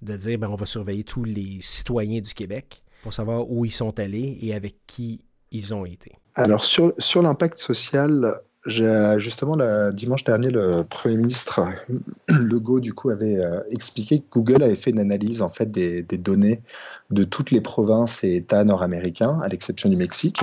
de 0.00 0.16
dire, 0.16 0.38
ben, 0.38 0.48
on 0.48 0.56
va 0.56 0.66
surveiller 0.66 1.04
tous 1.04 1.24
les 1.24 1.58
citoyens 1.60 2.20
du 2.20 2.34
Québec 2.34 2.84
pour 3.02 3.12
savoir 3.12 3.50
où 3.50 3.64
ils 3.64 3.72
sont 3.72 3.98
allés 3.98 4.38
et 4.42 4.54
avec 4.54 4.76
qui 4.86 5.24
ils 5.50 5.74
ont 5.74 5.84
été? 5.84 6.12
Alors, 6.34 6.64
sur, 6.64 6.92
sur 6.98 7.22
l'impact 7.22 7.58
social, 7.58 8.40
Justement, 8.66 9.56
le 9.56 9.92
dimanche 9.92 10.24
dernier, 10.24 10.50
le 10.50 10.82
Premier 10.88 11.16
ministre 11.16 11.60
Legault 12.28 12.80
du 12.80 12.94
coup, 12.94 13.10
avait 13.10 13.36
euh, 13.36 13.60
expliqué 13.70 14.20
que 14.20 14.24
Google 14.32 14.62
avait 14.62 14.76
fait 14.76 14.90
une 14.90 15.00
analyse 15.00 15.42
en 15.42 15.50
fait, 15.50 15.70
des, 15.70 16.02
données 16.02 16.62
de 17.10 17.24
toutes 17.24 17.50
les 17.50 17.60
provinces 17.60 18.24
et 18.24 18.36
États 18.36 18.64
nord-américains, 18.64 19.38
à 19.42 19.48
l'exception 19.48 19.90
du 19.90 19.96
Mexique. 19.96 20.40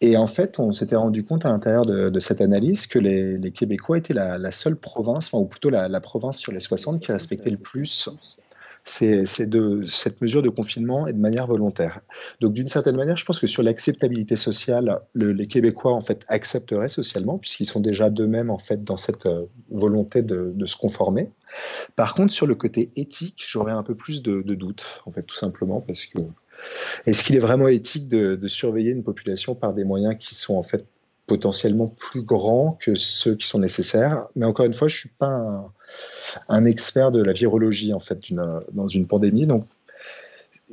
Et 0.00 0.16
en 0.16 0.28
fait, 0.28 0.60
on 0.60 0.72
s'était 0.72 0.96
rendu 0.96 1.24
compte 1.24 1.44
à 1.44 1.48
l'intérieur 1.48 1.86
de, 1.86 2.20
cette 2.20 2.40
analyse 2.40 2.86
que 2.86 2.98
les, 2.98 3.50
Québécois 3.50 3.98
étaient 3.98 4.14
la, 4.14 4.52
seule 4.52 4.76
province, 4.76 5.32
ou 5.32 5.44
plutôt 5.46 5.70
la, 5.70 5.88
la, 5.88 6.00
province 6.00 6.38
sur 6.38 6.52
les 6.52 6.60
60 6.60 7.00
qui 7.00 7.10
respectait 7.10 7.50
le 7.50 7.56
plus 7.56 8.10
c'est 8.84 9.46
de 9.46 9.82
cette 9.86 10.20
mesure 10.20 10.42
de 10.42 10.50
confinement 10.50 11.06
et 11.06 11.12
de 11.12 11.18
manière 11.18 11.46
volontaire. 11.46 12.00
Donc 12.40 12.52
d'une 12.52 12.68
certaine 12.68 12.96
manière, 12.96 13.16
je 13.16 13.24
pense 13.24 13.40
que 13.40 13.46
sur 13.46 13.62
l'acceptabilité 13.62 14.36
sociale, 14.36 15.00
les 15.14 15.46
Québécois 15.46 15.92
en 15.92 16.02
fait 16.02 16.24
accepteraient 16.28 16.90
socialement 16.90 17.38
puisqu'ils 17.38 17.64
sont 17.64 17.80
déjà 17.80 18.10
d'eux-mêmes 18.10 18.50
en 18.50 18.58
fait 18.58 18.84
dans 18.84 18.98
cette 18.98 19.26
euh, 19.26 19.46
volonté 19.70 20.22
de, 20.22 20.54
se 20.66 20.76
conformer. 20.76 21.30
Par 21.96 22.14
contre, 22.14 22.32
sur 22.32 22.46
le 22.46 22.54
côté 22.54 22.90
éthique, 22.96 23.42
j'aurais 23.48 23.72
un 23.72 23.82
peu 23.82 23.94
plus 23.94 24.22
de, 24.22 24.42
doutes 24.42 24.84
en 25.06 25.12
fait 25.12 25.22
tout 25.22 25.36
simplement 25.36 25.80
parce 25.80 26.06
que 26.06 26.18
est-ce 27.06 27.24
qu'il 27.24 27.36
est 27.36 27.40
vraiment 27.40 27.68
éthique 27.68 28.08
de, 28.08 28.36
de 28.36 28.48
surveiller 28.48 28.92
une 28.92 29.02
population 29.02 29.54
par 29.54 29.74
des 29.74 29.84
moyens 29.84 30.16
qui 30.18 30.34
sont 30.34 30.56
en 30.56 30.62
fait 30.62 30.86
potentiellement 31.26 31.88
plus 31.88 32.22
grands 32.22 32.76
que 32.80 32.94
ceux 32.94 33.34
qui 33.34 33.46
sont 33.46 33.58
nécessaires. 33.58 34.26
Mais 34.36 34.46
encore 34.46 34.66
une 34.66 34.74
fois, 34.74 34.88
je 34.88 34.96
suis 34.96 35.08
pas 35.08 35.70
un, 36.48 36.64
expert 36.64 37.12
de 37.12 37.22
la 37.22 37.32
virologie 37.32 37.94
en 37.94 38.00
fait 38.00 38.20
dans 38.72 38.88
une 38.88 39.06
pandémie, 39.06 39.46
donc 39.46 39.66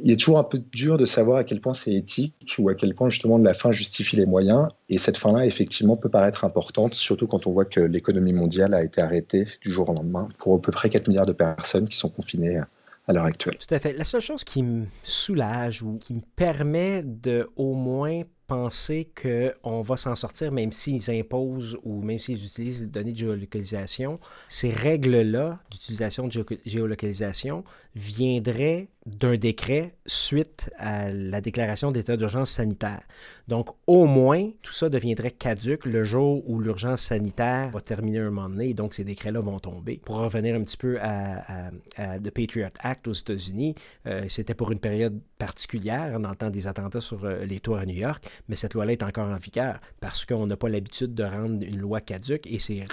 il 0.03 0.11
est 0.11 0.17
toujours 0.17 0.39
un 0.39 0.43
peu 0.43 0.57
dur 0.57 0.97
de 0.97 1.05
savoir 1.05 1.37
à 1.37 1.43
quel 1.43 1.59
point 1.59 1.73
c'est 1.73 1.93
éthique 1.93 2.55
ou 2.57 2.69
à 2.69 2.75
quel 2.75 2.95
point 2.95 3.09
justement 3.09 3.37
la 3.37 3.53
fin 3.53 3.71
justifie 3.71 4.15
les 4.15 4.25
moyens. 4.25 4.67
Et 4.89 4.97
cette 4.97 5.17
fin-là, 5.17 5.45
effectivement, 5.45 5.95
peut 5.95 6.09
paraître 6.09 6.43
importante, 6.43 6.95
surtout 6.95 7.27
quand 7.27 7.45
on 7.45 7.51
voit 7.51 7.65
que 7.65 7.81
l'économie 7.81 8.33
mondiale 8.33 8.73
a 8.73 8.83
été 8.83 9.01
arrêtée 9.01 9.47
du 9.61 9.71
jour 9.71 9.89
au 9.89 9.93
lendemain 9.93 10.27
pour 10.39 10.55
à 10.55 10.61
peu 10.61 10.71
près 10.71 10.89
4 10.89 11.07
milliards 11.07 11.25
de 11.25 11.33
personnes 11.33 11.87
qui 11.87 11.97
sont 11.97 12.09
confinées 12.09 12.61
à 13.07 13.13
l'heure 13.13 13.25
actuelle. 13.25 13.57
Tout 13.57 13.73
à 13.73 13.79
fait. 13.79 13.93
La 13.93 14.05
seule 14.05 14.21
chose 14.21 14.43
qui 14.43 14.63
me 14.63 14.85
soulage 15.03 15.83
ou 15.83 15.97
qui 15.97 16.13
me 16.13 16.21
permet 16.35 17.03
de 17.03 17.49
au 17.55 17.73
moins 17.73 18.21
penser 18.51 19.09
qu'on 19.21 19.81
va 19.81 19.95
s'en 19.95 20.13
sortir, 20.13 20.51
même 20.51 20.73
s'ils 20.73 21.09
imposent 21.09 21.77
ou 21.83 22.01
même 22.01 22.19
s'ils 22.19 22.43
utilisent 22.43 22.81
les 22.81 22.87
données 22.87 23.13
de 23.13 23.17
géolocalisation, 23.17 24.19
ces 24.49 24.71
règles-là 24.71 25.57
d'utilisation 25.71 26.27
de 26.27 26.45
géolocalisation 26.65 27.63
viendraient 27.95 28.87
d'un 29.05 29.35
décret 29.35 29.95
suite 30.05 30.69
à 30.77 31.11
la 31.11 31.41
déclaration 31.41 31.91
d'état 31.91 32.17
d'urgence 32.17 32.51
sanitaire. 32.51 33.01
Donc, 33.47 33.69
au 33.87 34.05
moins, 34.05 34.51
tout 34.61 34.73
ça 34.73 34.89
deviendrait 34.89 35.31
caduque 35.31 35.85
le 35.85 36.03
jour 36.03 36.47
où 36.47 36.59
l'urgence 36.59 37.01
sanitaire 37.01 37.69
va 37.71 37.81
terminer 37.81 38.19
un 38.19 38.29
moment 38.29 38.49
donné, 38.49 38.69
et 38.69 38.73
donc 38.73 38.93
ces 38.93 39.03
décrets-là 39.03 39.39
vont 39.39 39.59
tomber. 39.59 39.99
Pour 40.05 40.17
revenir 40.17 40.55
un 40.55 40.63
petit 40.63 40.77
peu 40.77 40.99
à, 41.01 41.71
The 41.97 42.29
Patriot 42.29 42.69
Act 42.79 43.07
aux 43.07 43.13
États-Unis, 43.13 43.75
euh, 44.05 44.25
c'était 44.29 44.53
pour 44.53 44.71
une 44.71 44.79
période 44.79 45.19
particulière, 45.37 46.19
dans 46.19 46.29
le 46.29 46.49
des 46.51 46.67
attentats 46.67 47.01
sur 47.01 47.25
euh, 47.25 47.43
les 47.45 47.59
tours 47.59 47.77
à 47.77 47.85
New 47.85 47.95
York, 47.95 48.25
mais 48.47 48.55
cette 48.55 48.73
loi-là 48.73 48.93
est 48.93 49.03
encore 49.03 49.27
en 49.27 49.37
vigueur 49.37 49.79
parce 49.99 50.25
qu'on 50.25 50.47
n'a 50.47 50.57
pas 50.57 50.69
l'habitude 50.69 51.13
de 51.13 51.23
rendre 51.23 51.63
une 51.63 51.79
loi 51.79 52.01
caduque 52.01 52.47
et 52.47 52.59
c'est, 52.59 52.85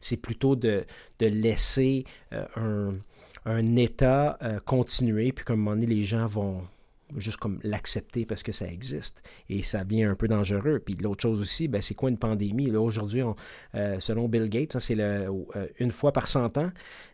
c'est 0.00 0.16
plutôt 0.16 0.56
de, 0.56 0.84
de 1.18 1.26
laisser 1.26 2.04
euh, 2.32 2.46
un 2.56 2.94
un 3.44 3.76
état 3.76 4.38
euh, 4.42 4.58
continué, 4.64 5.32
puis 5.32 5.44
comme 5.44 5.60
un 5.60 5.62
moment 5.62 5.76
donné, 5.76 5.86
les 5.86 6.02
gens 6.04 6.26
vont 6.26 6.62
juste 7.16 7.38
comme 7.38 7.58
l'accepter 7.62 8.24
parce 8.24 8.42
que 8.42 8.52
ça 8.52 8.66
existe. 8.66 9.22
Et 9.48 9.62
ça 9.62 9.84
devient 9.84 10.04
un 10.04 10.14
peu 10.14 10.28
dangereux. 10.28 10.80
Puis 10.84 10.96
l'autre 11.00 11.22
chose 11.22 11.40
aussi, 11.40 11.68
ben, 11.68 11.82
c'est 11.82 11.94
quoi 11.94 12.10
une 12.10 12.18
pandémie? 12.18 12.66
Là, 12.66 12.80
aujourd'hui, 12.80 13.22
euh, 13.74 14.00
selon 14.00 14.28
Bill 14.28 14.48
Gates, 14.48 14.78
c'est 14.78 14.96
euh, 14.98 15.30
une 15.78 15.90
fois 15.90 16.12
par 16.12 16.28
100 16.28 16.58
ans. 16.58 16.70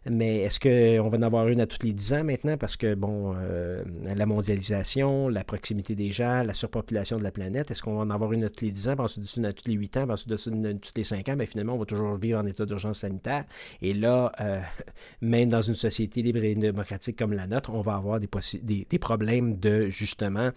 Mais 0.08 0.38
est-ce 0.38 0.60
qu'on 0.60 1.08
va 1.08 1.18
en 1.18 1.22
avoir 1.22 1.48
une 1.48 1.60
à 1.60 1.66
tous 1.66 1.84
les 1.84 1.92
10 1.92 2.12
ans 2.14 2.24
maintenant? 2.24 2.56
Parce 2.56 2.76
que, 2.76 2.94
bon, 2.94 3.34
euh, 3.36 3.82
la 4.14 4.26
mondialisation, 4.26 5.28
la 5.28 5.44
proximité 5.44 5.94
des 5.94 6.10
gens, 6.10 6.42
la 6.42 6.54
surpopulation 6.54 7.18
de 7.18 7.22
la 7.22 7.30
planète, 7.30 7.70
est-ce 7.70 7.82
qu'on 7.82 7.96
va 7.96 8.02
en 8.02 8.10
avoir 8.10 8.32
une 8.32 8.44
à 8.44 8.50
tous 8.50 8.64
les 8.64 8.70
10 8.70 8.88
ans, 8.88 8.94
puis 8.94 9.04
ensuite 9.04 9.36
une 9.36 9.46
à 9.46 9.52
tous 9.52 9.68
les 9.68 9.74
8 9.74 9.96
ans, 9.98 10.04
puis 10.04 10.12
ensuite 10.12 10.46
une 10.46 10.66
à 10.66 10.74
tous 10.74 10.92
les 10.96 11.04
5 11.04 11.28
ans? 11.28 11.32
Mais 11.32 11.36
ben, 11.36 11.46
finalement, 11.46 11.74
on 11.74 11.78
va 11.78 11.84
toujours 11.84 12.16
vivre 12.16 12.40
en 12.40 12.46
état 12.46 12.64
d'urgence 12.64 13.00
sanitaire. 13.00 13.44
Et 13.82 13.92
là, 13.92 14.32
même 15.20 15.48
dans 15.50 15.62
une 15.62 15.74
société 15.74 16.22
libre 16.22 16.42
et 16.42 16.54
démocratique 16.54 17.18
comme 17.18 17.32
la 17.32 17.46
nôtre, 17.46 17.70
on 17.70 17.82
va 17.82 17.94
avoir 17.94 18.20
des, 18.20 18.28
des, 18.62 18.86
des 18.88 18.98
problèmes 18.98 19.56
de 19.56 19.89
justement, 19.90 20.50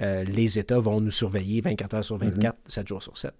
euh, 0.00 0.24
les 0.24 0.58
États 0.58 0.78
vont 0.78 1.00
nous 1.00 1.10
surveiller 1.10 1.60
24 1.60 1.94
heures 1.94 2.04
sur 2.04 2.16
24, 2.16 2.56
7 2.66 2.82
mhm. 2.82 2.88
jours 2.88 3.02
sur 3.02 3.16
7. 3.16 3.32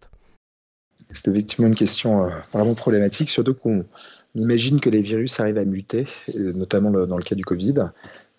C'est 1.12 1.28
effectivement 1.28 1.68
une 1.68 1.74
question 1.74 2.24
euh, 2.24 2.30
vraiment 2.52 2.74
problématique, 2.74 3.30
surtout 3.30 3.54
qu'on 3.54 3.84
imagine 4.34 4.80
que 4.80 4.90
les 4.90 5.02
virus 5.02 5.40
arrivent 5.40 5.58
à 5.58 5.64
muter, 5.64 6.06
notamment 6.34 6.90
dans 6.90 7.16
le 7.16 7.24
cas 7.24 7.34
du 7.34 7.44
Covid. 7.44 7.74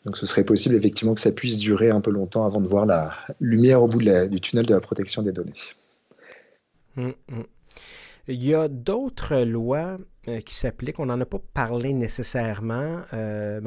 Donc 0.06 0.18
ce 0.18 0.26
serait 0.26 0.44
possible 0.44 0.76
effectivement 0.76 1.14
que 1.14 1.22
ça 1.22 1.32
puisse 1.32 1.60
durer 1.60 1.90
un 1.90 2.02
peu 2.02 2.12
longtemps 2.12 2.46
avant 2.46 2.62
de 2.62 2.68
voir 2.68 2.86
la 2.86 3.14
lumière 3.40 3.84
au 3.84 3.88
bout 3.88 4.00
du 4.00 4.42
tunnel 4.42 4.66
de 4.66 4.74
la 4.74 4.80
protection 4.80 5.22
des 5.22 5.32
données. 5.32 5.54
Hum, 6.98 7.14
hum. 7.32 7.46
Il 8.28 8.44
y 8.44 8.54
a 8.54 8.68
d'autres 8.68 9.38
lois 9.44 9.98
qui 10.24 10.54
s'appliquent. 10.54 11.00
On 11.00 11.08
n'en 11.08 11.20
a 11.20 11.26
pas 11.26 11.40
parlé 11.54 11.94
nécessairement. 11.94 13.02
Euh, 13.14 13.60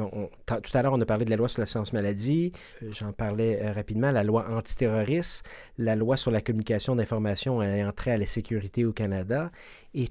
tout 0.45 0.77
à 0.77 0.81
l'heure, 0.81 0.93
on 0.93 1.01
a 1.01 1.05
parlé 1.05 1.25
de 1.25 1.29
la 1.29 1.35
loi 1.35 1.49
sur 1.49 1.59
la 1.59 1.65
science 1.65 1.93
maladie. 1.93 2.51
Euh, 2.81 2.91
j'en 2.91 3.11
parlais 3.11 3.71
rapidement. 3.71 4.11
La 4.11 4.23
loi 4.23 4.47
antiterroriste, 4.49 5.43
la 5.77 5.95
loi 5.95 6.17
sur 6.17 6.31
la 6.31 6.41
communication 6.41 6.95
d'informations 6.95 7.61
ayant 7.61 7.91
trait 7.91 8.11
à 8.11 8.17
la 8.17 8.25
sécurité 8.25 8.85
au 8.85 8.93
Canada. 8.93 9.51
Et 9.93 10.09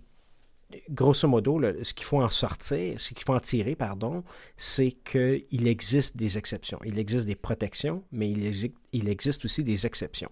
grosso 0.91 1.27
modo, 1.29 1.61
ce 1.83 1.95
qu'il 1.95 2.05
faut 2.05 2.23
en 2.23 2.29
sortir, 2.29 2.99
ce 3.01 3.15
qu'il 3.15 3.25
faut 3.25 3.35
en 3.35 3.41
tirer, 3.41 3.75
pardon, 3.75 4.25
c'est 4.57 4.93
qu'il 4.93 5.67
existe 5.67 6.17
des 6.17 6.37
exceptions. 6.37 6.79
Il 6.85 6.99
existe 6.99 7.27
des 7.27 7.37
protections, 7.37 8.03
mais 8.13 8.31
il 8.31 9.09
existe 9.09 9.45
aussi 9.45 9.65
des 9.65 9.87
exceptions. 9.87 10.31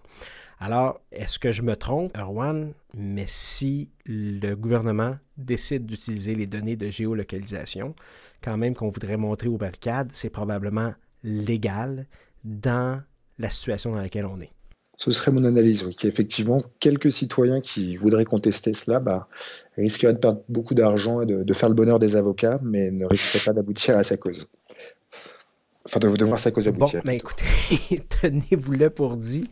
Alors, 0.65 1.01
est-ce 1.11 1.39
que 1.39 1.51
je 1.51 1.61
me 1.61 1.75
trompe, 1.75 2.17
Erwan? 2.17 2.71
Mais 2.97 3.25
si 3.27 3.89
le 4.05 4.55
gouvernement 4.55 5.17
décide 5.35 5.85
d'utiliser 5.85 6.35
les 6.35 6.47
données 6.47 6.77
de 6.77 6.89
géolocalisation, 6.89 7.95
quand 8.41 8.55
même 8.55 8.73
qu'on 8.73 8.87
voudrait 8.87 9.17
montrer 9.17 9.49
aux 9.49 9.57
barricades, 9.57 10.11
c'est 10.13 10.29
probablement 10.29 10.93
légal 11.21 12.05
dans 12.45 13.01
la 13.39 13.49
situation 13.49 13.91
dans 13.91 13.99
laquelle 13.99 14.25
on 14.25 14.39
est. 14.39 14.51
Ce 14.95 15.11
serait 15.11 15.31
mon 15.31 15.43
analyse, 15.43 15.83
oui, 15.83 15.97
qu'effectivement, 15.97 16.63
quelques 16.79 17.11
citoyens 17.11 17.59
qui 17.59 17.97
voudraient 17.97 18.23
contester 18.23 18.73
cela 18.73 19.01
bah, 19.01 19.27
risqueraient 19.75 20.13
de 20.13 20.19
perdre 20.19 20.43
beaucoup 20.47 20.75
d'argent 20.75 21.19
et 21.19 21.25
de, 21.25 21.53
faire 21.53 21.67
le 21.67 21.75
bonheur 21.75 21.99
des 21.99 22.15
avocats, 22.15 22.57
mais 22.63 22.89
ne 22.89 23.05
risqueraient 23.05 23.43
pas 23.43 23.53
d'aboutir 23.53 23.97
à 23.97 24.05
sa 24.05 24.15
cause. 24.15 24.47
Enfin, 25.85 25.99
de, 25.99 26.23
voir 26.23 26.39
sa 26.39 26.51
cause 26.51 26.69
aboutir. 26.69 27.01
Bon, 27.01 27.07
mais 27.09 27.17
écoutez, 27.17 27.43
tenez-vous 28.21 28.71
le 28.71 28.89
pour 28.89 29.17
dit. 29.17 29.49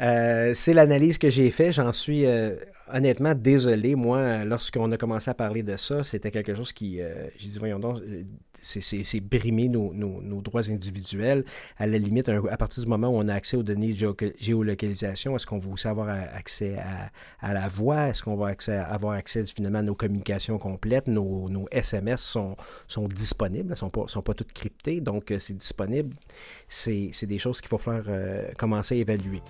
Euh, 0.00 0.52
c'est 0.54 0.74
l'analyse 0.74 1.18
que 1.18 1.30
j'ai 1.30 1.50
faite. 1.50 1.72
J'en 1.74 1.92
suis 1.92 2.26
euh, 2.26 2.54
honnêtement, 2.92 3.34
désolé, 3.34 3.94
moi, 3.94 4.44
lorsqu'on 4.44 4.90
a 4.92 4.96
commencé 4.96 5.30
à 5.30 5.34
parler 5.34 5.62
de 5.62 5.76
ça, 5.76 6.04
c'était 6.04 6.30
quelque 6.30 6.54
chose 6.54 6.72
qui, 6.72 7.00
euh, 7.00 7.28
j'ai 7.36 7.48
dit, 7.48 7.58
voyons 7.58 7.78
donc, 7.78 8.00
euh, 8.00 8.22
c'est 8.62 9.20
brimer 9.20 9.68
nos, 9.68 9.92
nos, 9.92 10.40
droits 10.40 10.70
individuels. 10.70 11.44
À 11.78 11.86
la 11.86 11.98
limite, 11.98 12.28
à 12.28 12.56
partir 12.56 12.82
du 12.82 12.88
moment 12.88 13.08
où 13.08 13.16
on 13.16 13.28
a 13.28 13.34
accès 13.34 13.56
aux 13.56 13.62
données 13.62 13.92
de 13.92 14.34
géolocalisation, 14.38 15.36
est-ce 15.36 15.46
qu'on 15.46 15.58
va 15.58 15.70
aussi 15.70 15.86
avoir 15.86 16.08
accès 16.08 16.76
à, 16.78 17.10
à 17.46 17.52
la 17.52 17.68
voix? 17.68 18.08
Est-ce 18.08 18.22
qu'on 18.22 18.36
va 18.36 18.48
accès, 18.48 18.76
avoir 18.76 19.14
accès 19.14 19.44
finalement 19.46 19.80
à 19.80 19.82
nos 19.82 19.94
communications 19.94 20.58
complètes? 20.58 21.08
Nos, 21.08 21.48
nos 21.48 21.66
SMS 21.70 22.22
sont, 22.22 22.56
sont 22.88 23.06
disponibles, 23.08 23.70
ne 23.70 23.74
sont 23.74 23.90
pas, 23.90 24.04
sont 24.06 24.22
pas 24.22 24.34
toutes 24.34 24.52
cryptées, 24.52 25.00
donc 25.00 25.30
euh, 25.30 25.38
c'est 25.38 25.56
disponible. 25.56 26.14
C'est 26.68 27.26
des 27.26 27.38
choses 27.38 27.60
qu'il 27.60 27.68
faut 27.68 27.78
faire 27.78 28.04
commencer 28.56 28.96
à 28.96 28.98
évaluer. 28.98 29.42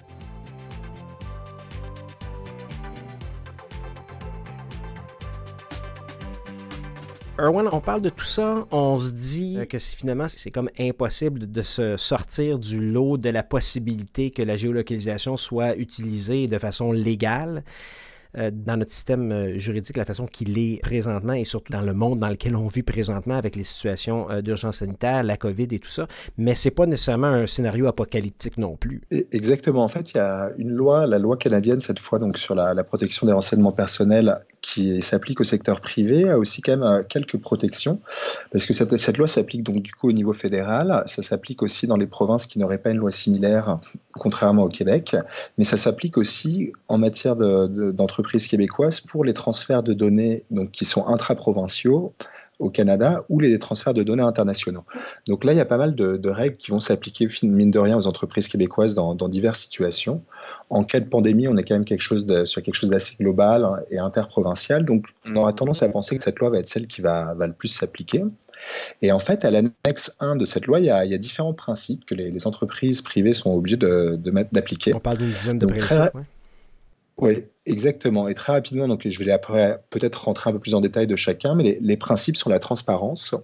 Erwan, 7.36 7.68
on 7.72 7.80
parle 7.80 8.00
de 8.00 8.10
tout 8.10 8.24
ça, 8.24 8.64
on 8.70 8.96
se 8.96 9.10
dit 9.10 9.56
euh, 9.58 9.64
que 9.64 9.78
finalement 9.78 10.28
c'est 10.28 10.52
comme 10.52 10.70
impossible 10.78 11.50
de 11.50 11.62
se 11.62 11.96
sortir 11.96 12.60
du 12.60 12.78
lot 12.78 13.16
de 13.16 13.28
la 13.28 13.42
possibilité 13.42 14.30
que 14.30 14.40
la 14.40 14.54
géolocalisation 14.54 15.36
soit 15.36 15.74
utilisée 15.76 16.46
de 16.46 16.58
façon 16.58 16.92
légale. 16.92 17.64
Euh, 18.36 18.50
dans 18.52 18.76
notre 18.76 18.92
système 18.92 19.32
euh, 19.32 19.58
juridique, 19.58 19.96
la 19.96 20.04
façon 20.04 20.26
qu'il 20.26 20.58
est 20.58 20.80
présentement 20.80 21.32
et 21.32 21.44
surtout 21.44 21.72
dans 21.72 21.82
le 21.82 21.92
monde 21.92 22.20
dans 22.20 22.28
lequel 22.28 22.54
on 22.54 22.68
vit 22.68 22.82
présentement 22.84 23.36
avec 23.36 23.56
les 23.56 23.64
situations 23.64 24.28
d'urgence 24.40 24.78
sanitaire, 24.78 25.24
la 25.24 25.36
COVID 25.36 25.68
et 25.72 25.78
tout 25.80 25.90
ça. 25.90 26.06
Mais 26.38 26.54
c'est 26.54 26.70
pas 26.70 26.86
nécessairement 26.86 27.26
un 27.26 27.48
scénario 27.48 27.88
apocalyptique 27.88 28.58
non 28.58 28.76
plus. 28.76 29.02
Exactement. 29.10 29.82
En 29.82 29.88
fait, 29.88 30.12
il 30.12 30.18
y 30.18 30.20
a 30.20 30.50
une 30.58 30.70
loi, 30.70 31.06
la 31.06 31.18
loi 31.18 31.36
canadienne 31.36 31.80
cette 31.80 31.98
fois, 31.98 32.20
donc 32.20 32.38
sur 32.38 32.54
la, 32.54 32.84
protection 32.84 33.26
des 33.26 33.32
renseignements 33.32 33.72
personnels 33.72 34.40
qui 34.64 35.02
s'applique 35.02 35.40
au 35.40 35.44
secteur 35.44 35.80
privé, 35.82 36.28
a 36.30 36.38
aussi 36.38 36.62
quand 36.62 36.76
même 36.76 37.04
quelques 37.04 37.36
protections, 37.36 38.00
parce 38.50 38.64
que 38.64 38.72
cette, 38.72 39.18
loi 39.18 39.28
s'applique 39.28 39.62
donc 39.62 39.82
du 39.82 39.92
coup 39.92 40.08
au 40.08 40.12
niveau 40.12 40.32
fédéral, 40.32 41.04
ça 41.06 41.22
s'applique 41.22 41.62
aussi 41.62 41.86
dans 41.86 41.98
les 41.98 42.06
provinces 42.06 42.46
qui 42.46 42.58
n'auraient 42.58 42.78
pas 42.78 42.90
une 42.90 42.96
loi 42.96 43.10
similaire, 43.10 43.78
contrairement 44.12 44.62
au 44.62 44.68
Québec, 44.68 45.16
mais 45.58 45.64
ça 45.64 45.76
s'applique 45.76 46.16
aussi 46.16 46.72
en 46.88 46.96
matière 46.96 47.36
d'entreprise 47.36 48.00
entreprises 48.14 48.46
québécoises 48.46 49.00
pour 49.00 49.24
les 49.24 49.34
transferts 49.34 49.82
de 49.82 49.92
données 49.92 50.44
qui 50.72 50.84
sont 50.84 51.06
intraprovinciaux 51.08 52.14
au 52.58 52.70
Canada 52.70 53.24
ou 53.28 53.40
les 53.40 53.58
transferts 53.58 53.94
de 53.94 54.02
données 54.02 54.22
internationaux. 54.22 54.84
Donc 55.26 55.44
là, 55.44 55.52
il 55.52 55.56
y 55.56 55.60
a 55.60 55.64
pas 55.64 55.76
mal 55.76 55.94
de, 55.94 56.28
règles 56.28 56.56
qui 56.56 56.70
vont 56.70 56.80
s'appliquer, 56.80 57.28
mine 57.42 57.70
de 57.70 57.78
rien, 57.78 57.96
aux 57.96 58.06
entreprises 58.06 58.48
québécoises 58.48 58.94
dans, 58.94 59.14
diverses 59.28 59.60
situations. 59.60 60.22
En 60.70 60.84
cas 60.84 61.00
de 61.00 61.06
pandémie, 61.06 61.48
on 61.48 61.56
est 61.56 61.64
quand 61.64 61.74
même 61.74 61.84
quelque 61.84 62.02
chose 62.02 62.26
de, 62.26 62.44
sur 62.44 62.62
quelque 62.62 62.74
chose 62.74 62.90
d'assez 62.90 63.16
global 63.18 63.84
et 63.90 63.98
interprovincial. 63.98 64.84
Donc 64.84 65.06
on 65.24 65.36
aura 65.36 65.52
tendance 65.52 65.82
à 65.82 65.88
penser 65.88 66.16
que 66.18 66.24
cette 66.24 66.38
loi 66.38 66.50
va 66.50 66.58
être 66.58 66.68
celle 66.68 66.86
qui 66.86 67.00
va, 67.00 67.34
va 67.34 67.46
le 67.46 67.52
plus 67.52 67.68
s'appliquer. 67.68 68.24
Et 69.02 69.12
en 69.12 69.18
fait, 69.18 69.44
à 69.44 69.50
l'annexe 69.50 70.14
1 70.20 70.36
de 70.36 70.46
cette 70.46 70.66
loi, 70.66 70.80
il 70.80 70.86
y 70.86 70.90
a, 70.90 71.04
il 71.04 71.10
y 71.10 71.14
a 71.14 71.18
différents 71.18 71.54
principes 71.54 72.04
que 72.04 72.14
les, 72.14 72.46
entreprises 72.46 73.00
privées 73.00 73.32
sont 73.32 73.50
obligées 73.54 73.76
de, 73.76 74.18
d'appliquer. 74.52 74.94
On 74.94 75.00
parle 75.00 75.18
d'une 75.18 75.32
dizaine 75.32 75.58
de 75.58 75.66
principes. 75.66 76.12
Oui, 77.16 77.44
exactement. 77.64 78.28
Et 78.28 78.34
très 78.34 78.52
rapidement, 78.52 78.88
donc 78.88 79.06
je 79.08 79.24
vais 79.24 79.30
après 79.30 79.80
peut-être 79.90 80.24
rentrer 80.24 80.50
un 80.50 80.52
peu 80.52 80.58
plus 80.58 80.74
en 80.74 80.80
détail 80.80 81.06
de 81.06 81.16
chacun, 81.16 81.54
mais 81.54 81.78
les, 81.80 81.96
principes 81.96 82.36
sont 82.36 82.50
la 82.50 82.58
transparence, 82.58 83.34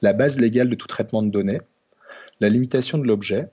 la 0.00 0.12
base 0.12 0.38
légale 0.38 0.70
de 0.70 0.74
tout 0.74 0.86
traitement 0.86 1.22
de 1.22 1.30
données, 1.30 1.60
la 2.40 2.48
limitation 2.48 2.96
de 2.96 3.04
l'objet, 3.04 3.48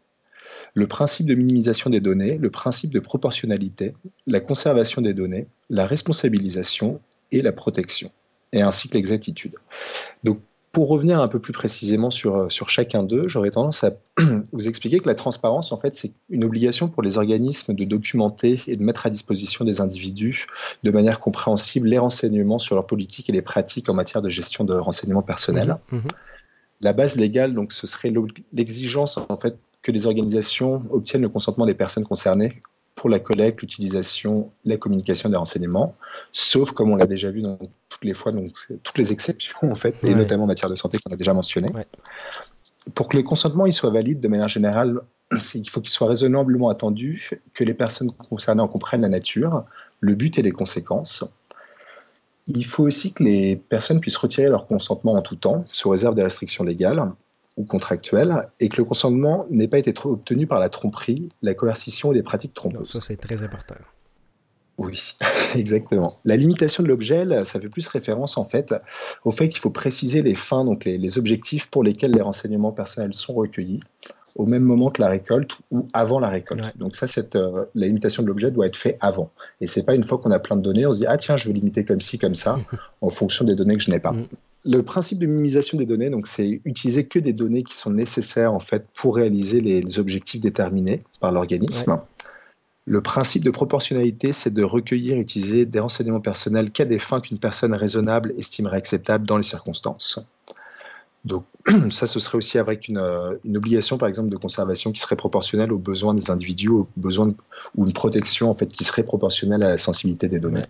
le 0.73 0.87
principe 0.87 1.25
de 1.25 1.35
minimisation 1.35 1.89
des 1.89 1.99
données, 1.99 2.37
le 2.37 2.49
principe 2.49 2.91
de 2.91 2.99
proportionnalité, 2.99 3.93
la 4.25 4.39
conservation 4.39 5.01
des 5.01 5.13
données, 5.13 5.47
la 5.69 5.85
responsabilisation 5.85 7.01
et 7.33 7.41
la 7.41 7.51
protection, 7.51 8.09
et 8.53 8.61
ainsi 8.61 8.87
que 8.87 8.93
l'exactitude. 8.93 9.55
Donc 10.23 10.39
pour 10.71 10.89
revenir 10.89 11.19
un 11.21 11.27
peu 11.27 11.39
plus 11.39 11.53
précisément 11.53 12.11
sur, 12.11 12.35
euh, 12.35 12.49
sur 12.49 12.69
chacun 12.69 13.03
d'eux, 13.03 13.27
j'aurais 13.27 13.51
tendance 13.51 13.83
à 13.83 13.91
vous 14.51 14.67
expliquer 14.67 14.99
que 14.99 15.07
la 15.07 15.15
transparence, 15.15 15.71
en 15.71 15.77
fait, 15.77 15.95
c'est 15.95 16.11
une 16.29 16.43
obligation 16.43 16.87
pour 16.87 17.01
les 17.01 17.17
organismes 17.17 17.73
de 17.73 17.83
documenter 17.83 18.61
et 18.67 18.75
de 18.75 18.83
mettre 18.83 19.05
à 19.05 19.09
disposition 19.09 19.65
des 19.65 19.81
individus 19.81 20.45
de 20.83 20.91
manière 20.91 21.19
compréhensible 21.19 21.87
les 21.87 21.97
renseignements 21.97 22.59
sur 22.59 22.75
leur 22.75 22.85
politique 22.85 23.29
et 23.29 23.33
les 23.33 23.41
pratiques 23.41 23.89
en 23.89 23.93
matière 23.93 24.21
de 24.21 24.29
gestion 24.29 24.63
de 24.63 24.73
renseignements 24.73 25.21
personnels. 25.21 25.77
Mmh, 25.91 25.97
mmh. 25.97 26.07
La 26.81 26.93
base 26.93 27.15
légale, 27.15 27.53
donc, 27.53 27.73
ce 27.73 27.87
serait 27.87 28.13
l'exigence, 28.53 29.17
en 29.17 29.37
fait, 29.37 29.57
que 29.81 29.91
les 29.91 30.05
organisations 30.05 30.83
obtiennent 30.89 31.21
le 31.21 31.29
consentement 31.29 31.65
des 31.65 31.73
personnes 31.73 32.05
concernées 32.05 32.61
pour 32.97 33.09
la 33.09 33.19
collecte, 33.19 33.61
l'utilisation, 33.61 34.51
la 34.65 34.75
communication 34.75 35.29
des 35.29 35.37
renseignements, 35.37 35.95
sauf, 36.33 36.71
comme 36.71 36.91
on 36.91 36.95
l'a 36.95 37.05
déjà 37.05 37.29
vu 37.29 37.43
dans 37.43 37.59
toutes 37.89 38.03
les 38.03 38.15
fois, 38.15 38.31
donc 38.31 38.49
toutes 38.83 38.97
les 38.97 39.11
exceptions 39.13 39.71
en 39.71 39.75
fait, 39.75 40.03
et 40.03 40.15
notamment 40.15 40.43
en 40.43 40.47
matière 40.47 40.69
de 40.69 40.75
santé 40.75 40.97
qu'on 40.97 41.13
a 41.13 41.15
déjà 41.15 41.33
mentionné. 41.33 41.69
Pour 42.95 43.07
que 43.07 43.15
le 43.15 43.23
consentement 43.23 43.67
il 43.67 43.73
soit 43.73 43.91
valide 43.91 44.19
de 44.19 44.27
manière 44.27 44.47
générale, 44.47 45.01
il 45.53 45.69
faut 45.69 45.79
qu'il 45.79 45.91
soit 45.91 46.07
raisonnablement 46.07 46.69
attendu, 46.69 47.29
que 47.53 47.63
les 47.63 47.75
personnes 47.75 48.11
concernées 48.11 48.63
en 48.63 48.67
comprennent 48.67 49.03
la 49.03 49.09
nature, 49.09 49.63
le 49.99 50.15
but 50.15 50.39
et 50.39 50.41
les 50.41 50.51
conséquences. 50.51 51.23
Il 52.47 52.65
faut 52.65 52.83
aussi 52.83 53.13
que 53.13 53.23
les 53.23 53.57
personnes 53.57 53.99
puissent 53.99 54.17
retirer 54.17 54.49
leur 54.49 54.65
consentement 54.65 55.13
en 55.13 55.21
tout 55.21 55.35
temps, 55.35 55.65
sous 55.67 55.89
réserve 55.89 56.15
des 56.15 56.23
restrictions 56.23 56.63
légales 56.63 57.11
ou 57.57 57.65
contractuelle 57.65 58.47
et 58.59 58.69
que 58.69 58.77
le 58.77 58.85
consentement 58.85 59.45
n'ait 59.49 59.67
pas 59.67 59.79
été 59.79 59.93
obtenu 60.05 60.47
par 60.47 60.59
la 60.59 60.69
tromperie, 60.69 61.29
la 61.41 61.53
coercition 61.53 62.09
ou 62.09 62.13
des 62.13 62.23
pratiques 62.23 62.53
trompeuses. 62.53 62.89
Ça, 62.89 63.01
c'est 63.01 63.17
très 63.17 63.41
important. 63.41 63.75
Oui, 64.77 65.15
exactement. 65.55 66.19
La 66.23 66.35
limitation 66.35 66.83
de 66.83 66.87
l'objet, 66.87 67.25
ça 67.45 67.59
fait 67.59 67.69
plus 67.69 67.87
référence 67.87 68.37
en 68.37 68.45
fait 68.45 68.75
au 69.25 69.31
fait 69.31 69.49
qu'il 69.49 69.59
faut 69.59 69.71
préciser 69.71 70.21
les 70.21 70.35
fins, 70.35 70.65
donc 70.65 70.85
les, 70.85 71.17
objectifs 71.17 71.67
pour 71.67 71.83
lesquels 71.83 72.11
les 72.11 72.21
renseignements 72.21 72.71
personnels 72.71 73.13
sont 73.13 73.33
recueillis 73.33 73.79
au 74.35 74.45
même 74.45 74.61
moment 74.61 74.91
que 74.91 75.01
la 75.01 75.09
récolte 75.09 75.57
ou 75.71 75.87
avant 75.93 76.19
la 76.19 76.29
récolte. 76.29 76.77
Donc 76.77 76.95
ça, 76.95 77.07
cette, 77.07 77.35
euh, 77.35 77.65
la 77.73 77.87
limitation 77.87 78.21
de 78.21 78.27
l'objet 78.27 78.51
doit 78.51 78.67
être 78.67 78.75
faite 78.75 78.97
avant. 78.99 79.31
Et 79.61 79.67
c'est 79.67 79.81
pas 79.81 79.95
une 79.95 80.03
fois 80.03 80.19
qu'on 80.19 80.29
a 80.29 80.37
plein 80.37 80.57
de 80.57 80.61
données, 80.61 80.85
on 80.85 80.93
se 80.93 80.99
dit 80.99 81.07
ah 81.07 81.17
tiens, 81.17 81.37
je 81.37 81.47
veux 81.47 81.53
limiter 81.53 81.85
comme 81.85 82.01
ci 82.01 82.19
comme 82.19 82.35
ça 82.35 82.59
en 83.01 83.09
fonction 83.09 83.45
des 83.45 83.55
données 83.55 83.77
que 83.77 83.83
je 83.83 83.89
n'ai 83.89 83.99
pas. 83.99 84.13
Le 84.67 84.83
principe 84.83 85.19
de 85.19 85.25
minimisation 85.27 85.77
des 85.77 85.85
données, 85.85 86.09
donc, 86.09 86.27
c'est 86.27 86.61
utiliser 86.65 87.05
que 87.05 87.19
des 87.19 87.31
données 87.31 87.63
qui 87.63 87.75
sont 87.75 87.89
nécessaires 87.89 88.53
en 88.53 88.59
fait 88.59 88.85
pour 88.93 89.15
réaliser 89.15 89.61
les, 89.61 89.99
objectifs 89.99 90.41
déterminés 90.41 91.03
par 91.21 91.31
l'organisme. 91.31 92.01
Le 92.85 93.01
principe 93.01 93.43
de 93.43 93.51
proportionnalité, 93.51 94.33
c'est 94.33 94.53
de 94.53 94.63
recueillir 94.63 95.17
et 95.17 95.19
utiliser 95.19 95.65
des 95.65 95.79
renseignements 95.79 96.19
personnels 96.19 96.71
qu'à 96.71 96.85
des 96.85 96.99
fins 96.99 97.21
qu'une 97.21 97.39
personne 97.39 97.73
raisonnable 97.73 98.33
estimerait 98.37 98.77
acceptables 98.77 99.25
dans 99.25 99.37
les 99.37 99.43
circonstances. 99.43 100.19
Donc 101.23 101.45
ça, 101.91 102.07
ce 102.07 102.19
serait 102.19 102.37
aussi 102.37 102.57
avec 102.57 102.87
une, 102.87 102.99
obligation, 103.55 103.97
par 103.97 104.09
exemple, 104.09 104.29
de 104.29 104.37
conservation 104.37 104.91
qui 104.91 104.99
serait 104.99 105.15
proportionnelle 105.15 105.71
aux 105.71 105.77
besoins 105.77 106.13
des 106.13 106.29
individus, 106.29 106.69
aux 106.69 106.87
besoins 106.97 107.33
ou 107.75 107.85
une 107.85 107.93
protection 107.93 108.49
en 108.49 108.53
fait 108.53 108.67
qui 108.67 108.83
serait 108.83 109.03
proportionnelle 109.03 109.63
à 109.63 109.69
la 109.69 109.77
sensibilité 109.77 110.27
des 110.27 110.39
données 110.39 110.63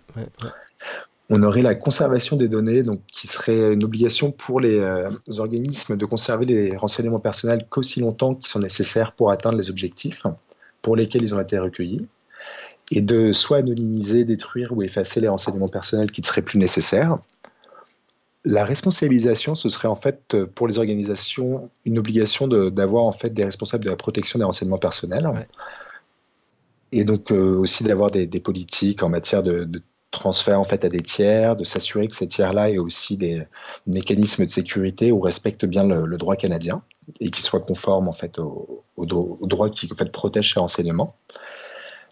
on 1.29 1.43
aurait 1.43 1.61
la 1.61 1.75
conservation 1.75 2.37
des 2.37 2.47
données, 2.47 2.83
donc 2.83 3.01
qui 3.11 3.27
serait 3.27 3.73
une 3.73 3.83
obligation 3.83 4.31
pour 4.31 4.59
les, 4.61 4.79
euh, 4.79 5.09
organismes 5.37 5.97
de 5.97 6.05
conserver 6.05 6.45
les 6.45 6.77
renseignements 6.77 7.19
personnels 7.19 7.67
qu'aussi 7.69 7.99
longtemps 7.99 8.33
qu'ils 8.35 8.47
sont 8.47 8.59
nécessaires 8.59 9.11
pour 9.11 9.31
atteindre 9.31 9.57
les 9.57 9.69
objectifs 9.69 10.23
pour 10.81 10.95
lesquels 10.95 11.23
ils 11.23 11.35
ont 11.35 11.39
été 11.41 11.59
recueillis, 11.59 12.07
et 12.91 13.01
de 13.01 13.33
soit 13.33 13.57
anonymiser, 13.57 14.23
détruire 14.23 14.71
ou 14.71 14.83
effacer 14.83 15.19
les 15.19 15.27
renseignements 15.27 15.67
personnels 15.67 16.11
qui 16.11 16.21
ne 16.21 16.25
seraient 16.25 16.41
plus 16.41 16.59
nécessaires. 16.59 17.17
La 18.45 18.63
responsabilisation, 18.63 19.55
ce 19.55 19.67
serait 19.67 19.89
en 19.89 19.95
fait 19.95 20.37
pour 20.55 20.67
les 20.67 20.77
organisations 20.77 21.69
une 21.83 21.99
obligation 21.99 22.47
d'avoir 22.47 23.03
en 23.03 23.11
fait 23.11 23.31
des 23.31 23.43
responsables 23.43 23.83
de 23.83 23.89
la 23.89 23.97
protection 23.97 24.39
des 24.39 24.45
renseignements 24.45 24.77
personnels. 24.77 25.47
Et 26.93 27.03
donc 27.03 27.33
euh, 27.33 27.57
aussi 27.57 27.83
d'avoir 27.83 28.11
des, 28.11 28.27
politiques 28.39 29.03
en 29.03 29.09
matière 29.09 29.43
de, 29.43 29.65
de 29.65 29.81
transfert 30.19 30.59
en 30.59 30.63
fait 30.63 30.83
à 30.85 30.89
des 30.89 31.01
tiers, 31.01 31.55
de 31.55 31.63
s'assurer 31.63 32.07
que 32.07 32.15
ces 32.15 32.27
tiers-là 32.27 32.69
aient 32.71 32.77
aussi 32.77 33.17
des 33.17 33.43
mécanismes 33.85 34.45
de 34.45 34.51
sécurité 34.51 35.11
ou 35.11 35.19
respectent 35.19 35.65
bien 35.65 35.85
le, 35.85 36.17
droit 36.17 36.35
canadien 36.35 36.81
et 37.19 37.31
qu'ils 37.31 37.45
soient 37.45 37.61
conformes 37.61 38.07
en 38.07 38.13
fait 38.13 38.39
au, 38.39 38.83
droit 38.97 39.69
qui 39.69 39.89
en 39.91 39.95
fait 39.95 40.11
protège 40.11 40.53
ces 40.53 40.59
renseignements. 40.59 41.15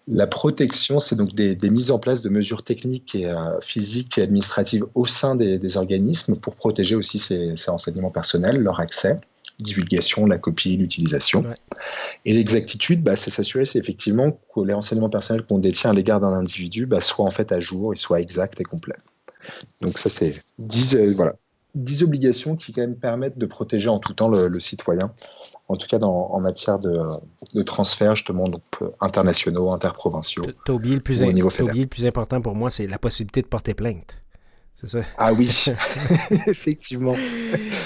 La 0.08 0.28
protection, 0.28 1.00
c'est 1.00 1.16
donc 1.16 1.34
des, 1.34 1.58
mises 1.70 1.90
en 1.90 1.98
place 1.98 2.22
de 2.22 2.30
mesures 2.30 2.64
techniques 2.64 3.16
et 3.16 3.26
euh, 3.26 3.60
physiques 3.62 4.20
et 4.20 4.22
administratives 4.22 4.86
au 4.94 5.08
sein 5.08 5.36
des, 5.36 5.78
organismes 5.78 6.36
pour 6.36 6.56
protéger 6.56 6.96
aussi 6.96 7.18
ces, 7.18 7.58
ces 7.58 7.72
renseignements 7.72 8.12
personnels, 8.12 8.58
leur 8.58 8.80
accès 8.80 9.18
divulgation, 9.60 10.26
la 10.26 10.38
copie, 10.38 10.76
l'utilisation. 10.78 11.42
Et 12.26 12.34
l'exactitude, 12.34 13.04
bah, 13.04 13.16
c'est 13.16 13.32
s'assurer 13.32 13.66
c'est 13.66 13.80
effectivement 13.80 14.32
que 14.54 14.62
les 14.62 14.74
renseignements 14.74 15.10
personnels 15.10 15.44
qu'on 15.44 15.60
détient 15.60 15.92
à 15.92 15.94
l'égard 15.94 16.20
d'un 16.20 16.34
individu 16.34 16.86
bah, 16.86 17.02
soient 17.02 17.26
en 17.26 17.30
fait 17.30 17.52
à 17.52 17.60
jour, 17.60 17.94
et 17.94 17.96
soient 17.96 18.20
exacts 18.20 18.60
et 18.60 18.64
complets. 18.64 18.98
Donc 19.82 19.98
ça 20.00 20.10
c'est 20.10 20.44
10, 20.60 20.96
euh, 20.96 21.14
voilà, 21.16 21.36
10 21.76 22.04
obligations 22.04 22.56
qui 22.56 22.74
quand 22.74 22.82
même 22.82 22.96
permettent 22.96 23.38
de 23.38 23.46
protéger 23.46 23.90
en 23.90 24.00
tout 24.00 24.14
temps 24.14 24.30
le, 24.30 24.60
citoyen, 24.60 25.12
en 25.68 25.76
tout 25.76 25.88
cas 25.88 26.00
dans, 26.00 26.32
en 26.32 26.40
matière 26.40 26.80
de, 26.80 27.00
de 27.54 27.62
transferts 27.62 28.16
justement 28.16 28.48
donc, 28.48 28.64
internationaux, 29.02 29.72
interprovinciaux. 29.72 30.46
Toby, 30.66 30.96
le 30.96 31.02
plus, 31.02 31.22
le 31.22 31.86
plus 31.86 32.06
important 32.06 32.42
pour 32.42 32.56
moi, 32.56 32.72
c'est 32.72 32.88
la 32.88 32.98
possibilité 32.98 33.42
de 33.42 33.48
porter 33.48 33.74
plainte. 33.74 34.25
C'est 34.76 34.88
ça? 34.88 35.00
Ah 35.18 35.34
oui, 35.34 35.50
effectivement. 36.48 37.16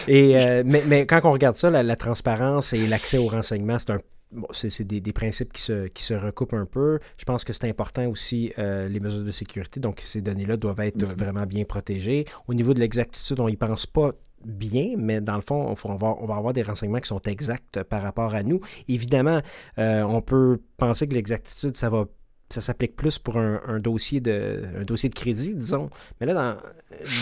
Et, 0.08 0.38
euh, 0.38 0.64
mais, 0.66 0.84
mais, 0.88 1.06
quand 1.06 1.22
on 1.24 1.32
regarde 1.32 1.56
ça, 1.56 1.70
la, 1.70 1.84
la 1.84 1.96
transparence 1.96 2.74
et 2.74 2.88
l'accès 2.88 3.18
aux 3.18 3.28
renseignements, 3.28 3.80
c'est 3.80 3.92
un 3.92 4.00
Bon, 4.32 4.48
c'est 4.52 4.84
des, 4.84 5.02
des, 5.02 5.12
principes 5.12 5.52
qui 5.52 5.62
se, 5.64 5.88
qui 5.88 6.04
se 6.04 6.14
recoupent 6.14 6.54
un 6.54 6.68
peu. 6.68 7.00
Je 7.18 7.26
pense 7.26 7.44
que 7.44 7.52
c'est 7.52 7.68
important 7.68 8.06
aussi 8.06 8.54
euh, 8.60 8.88
les 8.88 9.00
mesures 9.00 9.24
de 9.24 9.32
sécurité. 9.32 9.80
Donc, 9.80 10.04
ces 10.06 10.22
données-là 10.22 10.56
doivent 10.56 10.82
être 10.82 11.04
mm-hmm. 11.04 11.18
vraiment 11.18 11.46
bien 11.48 11.64
protégées. 11.66 12.26
Au 12.48 12.54
niveau 12.54 12.76
de 12.76 12.80
l'exactitude, 12.80 13.40
on 13.40 13.50
n'y 13.50 13.56
pense 13.56 13.88
pas 13.88 14.12
bien, 14.46 14.94
mais 14.98 15.20
dans 15.20 15.36
le 15.36 15.42
fond, 15.42 15.76
on, 15.84 15.96
va, 15.96 16.16
on 16.20 16.28
va 16.28 16.36
avoir 16.36 16.54
des 16.54 16.62
renseignements 16.62 17.00
qui 17.00 17.08
sont 17.08 17.22
exacts 17.24 17.82
par 17.84 18.04
rapport 18.04 18.36
à 18.36 18.44
nous. 18.44 18.62
Évidemment, 18.88 19.42
euh, 19.80 20.04
on 20.04 20.22
peut 20.22 20.62
penser 20.78 21.08
que 21.08 21.16
l'exactitude, 21.16 21.76
ça 21.76 21.90
va 21.90 22.06
ça 22.50 22.62
s'applique 22.62 22.96
plus 22.96 23.20
pour 23.20 23.38
un, 23.38 23.80
dossier 23.80 24.22
de, 24.22 24.64
un 24.80 24.84
dossier 24.84 25.08
de 25.08 25.14
crédit, 25.14 25.54
disons. 25.54 25.90
Mais 26.20 26.26
là, 26.26 26.34
dans, 26.34 26.58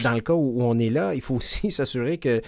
dans 0.03 0.13
le 0.13 0.21
cas 0.21 0.33
où, 0.33 0.61
on 0.61 0.79
est 0.79 0.89
là, 0.89 1.13
il 1.13 1.21
faut 1.21 1.35
aussi 1.35 1.69
s'assurer 1.77 2.17
que 2.17 2.41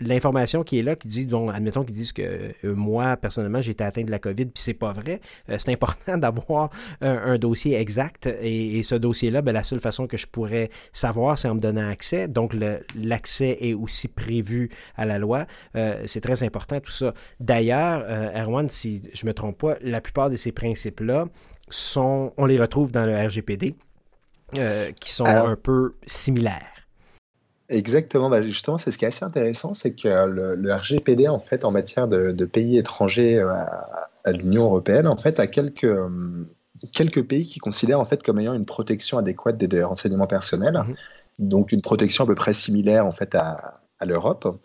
l'information 0.00 0.62
qui 0.62 0.78
est 0.78 0.82
là, 0.82 0.96
qui 0.96 1.08
dit, 1.08 1.24
disons, 1.24 1.48
admettons 1.48 1.82
qu'ils 1.82 1.94
disent 1.94 2.12
que 2.12 2.22
euh, 2.22 2.74
moi, 2.74 3.16
personnellement, 3.16 3.62
j'ai 3.62 3.70
été 3.70 3.84
atteint 3.84 4.02
de 4.02 4.10
la 4.10 4.18
COVID, 4.18 4.46
puis 4.46 4.62
c'est 4.62 4.74
pas 4.74 4.92
vrai, 4.92 5.20
euh, 5.48 5.56
c'est 5.58 5.72
important 5.72 6.18
d'avoir 6.18 6.70
un, 7.00 7.38
dossier 7.38 7.74
exact. 7.76 8.28
Et, 8.42 8.82
ce 8.82 8.94
dossier-là, 8.94 9.42
ben, 9.42 9.52
la 9.52 9.64
seule 9.64 9.80
façon 9.80 10.06
que 10.06 10.16
je 10.16 10.26
pourrais 10.26 10.70
savoir, 10.92 11.38
c'est 11.38 11.48
en 11.48 11.54
me 11.54 11.60
donnant 11.60 11.88
accès. 11.88 12.28
Donc, 12.28 12.54
l'accès 12.94 13.56
est 13.60 13.74
aussi 13.74 14.08
prévu 14.08 14.70
à 14.96 15.06
la 15.06 15.18
loi. 15.18 15.46
Euh, 15.74 16.02
c'est 16.06 16.20
très 16.20 16.42
important, 16.42 16.80
tout 16.80 16.92
ça. 16.92 17.14
D'ailleurs, 17.40 18.04
Erwan, 18.34 18.68
si 18.68 19.02
je 19.12 19.26
me 19.26 19.32
trompe 19.32 19.58
pas, 19.58 19.76
la 19.80 20.00
plupart 20.00 20.30
de 20.30 20.36
ces 20.36 20.52
principes-là, 20.52 21.26
sont, 21.68 22.32
on 22.36 22.46
les 22.46 22.58
retrouve 22.58 22.92
dans 22.92 23.04
le 23.04 23.16
RGPD, 23.16 23.74
euh, 24.56 24.92
qui 24.92 25.12
sont 25.12 25.24
un 25.24 25.56
peu 25.56 25.94
similaires. 26.06 26.72
Exactement, 27.68 28.30
bah, 28.30 28.42
justement, 28.42 28.78
c'est 28.78 28.92
ce 28.92 28.98
qui 28.98 29.04
est 29.04 29.08
assez 29.08 29.24
intéressant, 29.24 29.74
c'est 29.74 29.92
que 29.92 30.06
le, 30.06 30.72
RGPD, 30.72 31.26
en 31.26 31.40
fait, 31.40 31.64
en 31.64 31.72
matière 31.72 32.06
de, 32.06 32.44
pays 32.44 32.78
étrangers 32.78 33.38
euh, 33.38 33.52
à, 34.24 34.32
l'Union 34.32 34.64
européenne, 34.64 35.08
en 35.08 35.16
fait, 35.16 35.40
a 35.40 35.48
quelques, 35.48 35.84
euh, 35.84 36.46
quelques 36.92 37.26
pays 37.26 37.44
qui 37.44 37.58
considèrent 37.58 38.00
en 38.00 38.04
fait 38.04 38.22
comme 38.22 38.38
ayant 38.38 38.54
une 38.54 38.66
protection 38.66 39.18
adéquate 39.18 39.56
des, 39.56 39.82
renseignements 39.82 40.28
personnels, 40.28 40.80
mhm. 40.86 40.94
donc 41.40 41.72
une 41.72 41.82
protection 41.82 42.22
à 42.22 42.26
peu 42.26 42.36
près 42.36 42.52
similaire 42.52 43.04
en 43.04 43.12
fait 43.12 43.34
à, 43.34 43.80
à 43.98 44.06
l'Europe. 44.06 44.60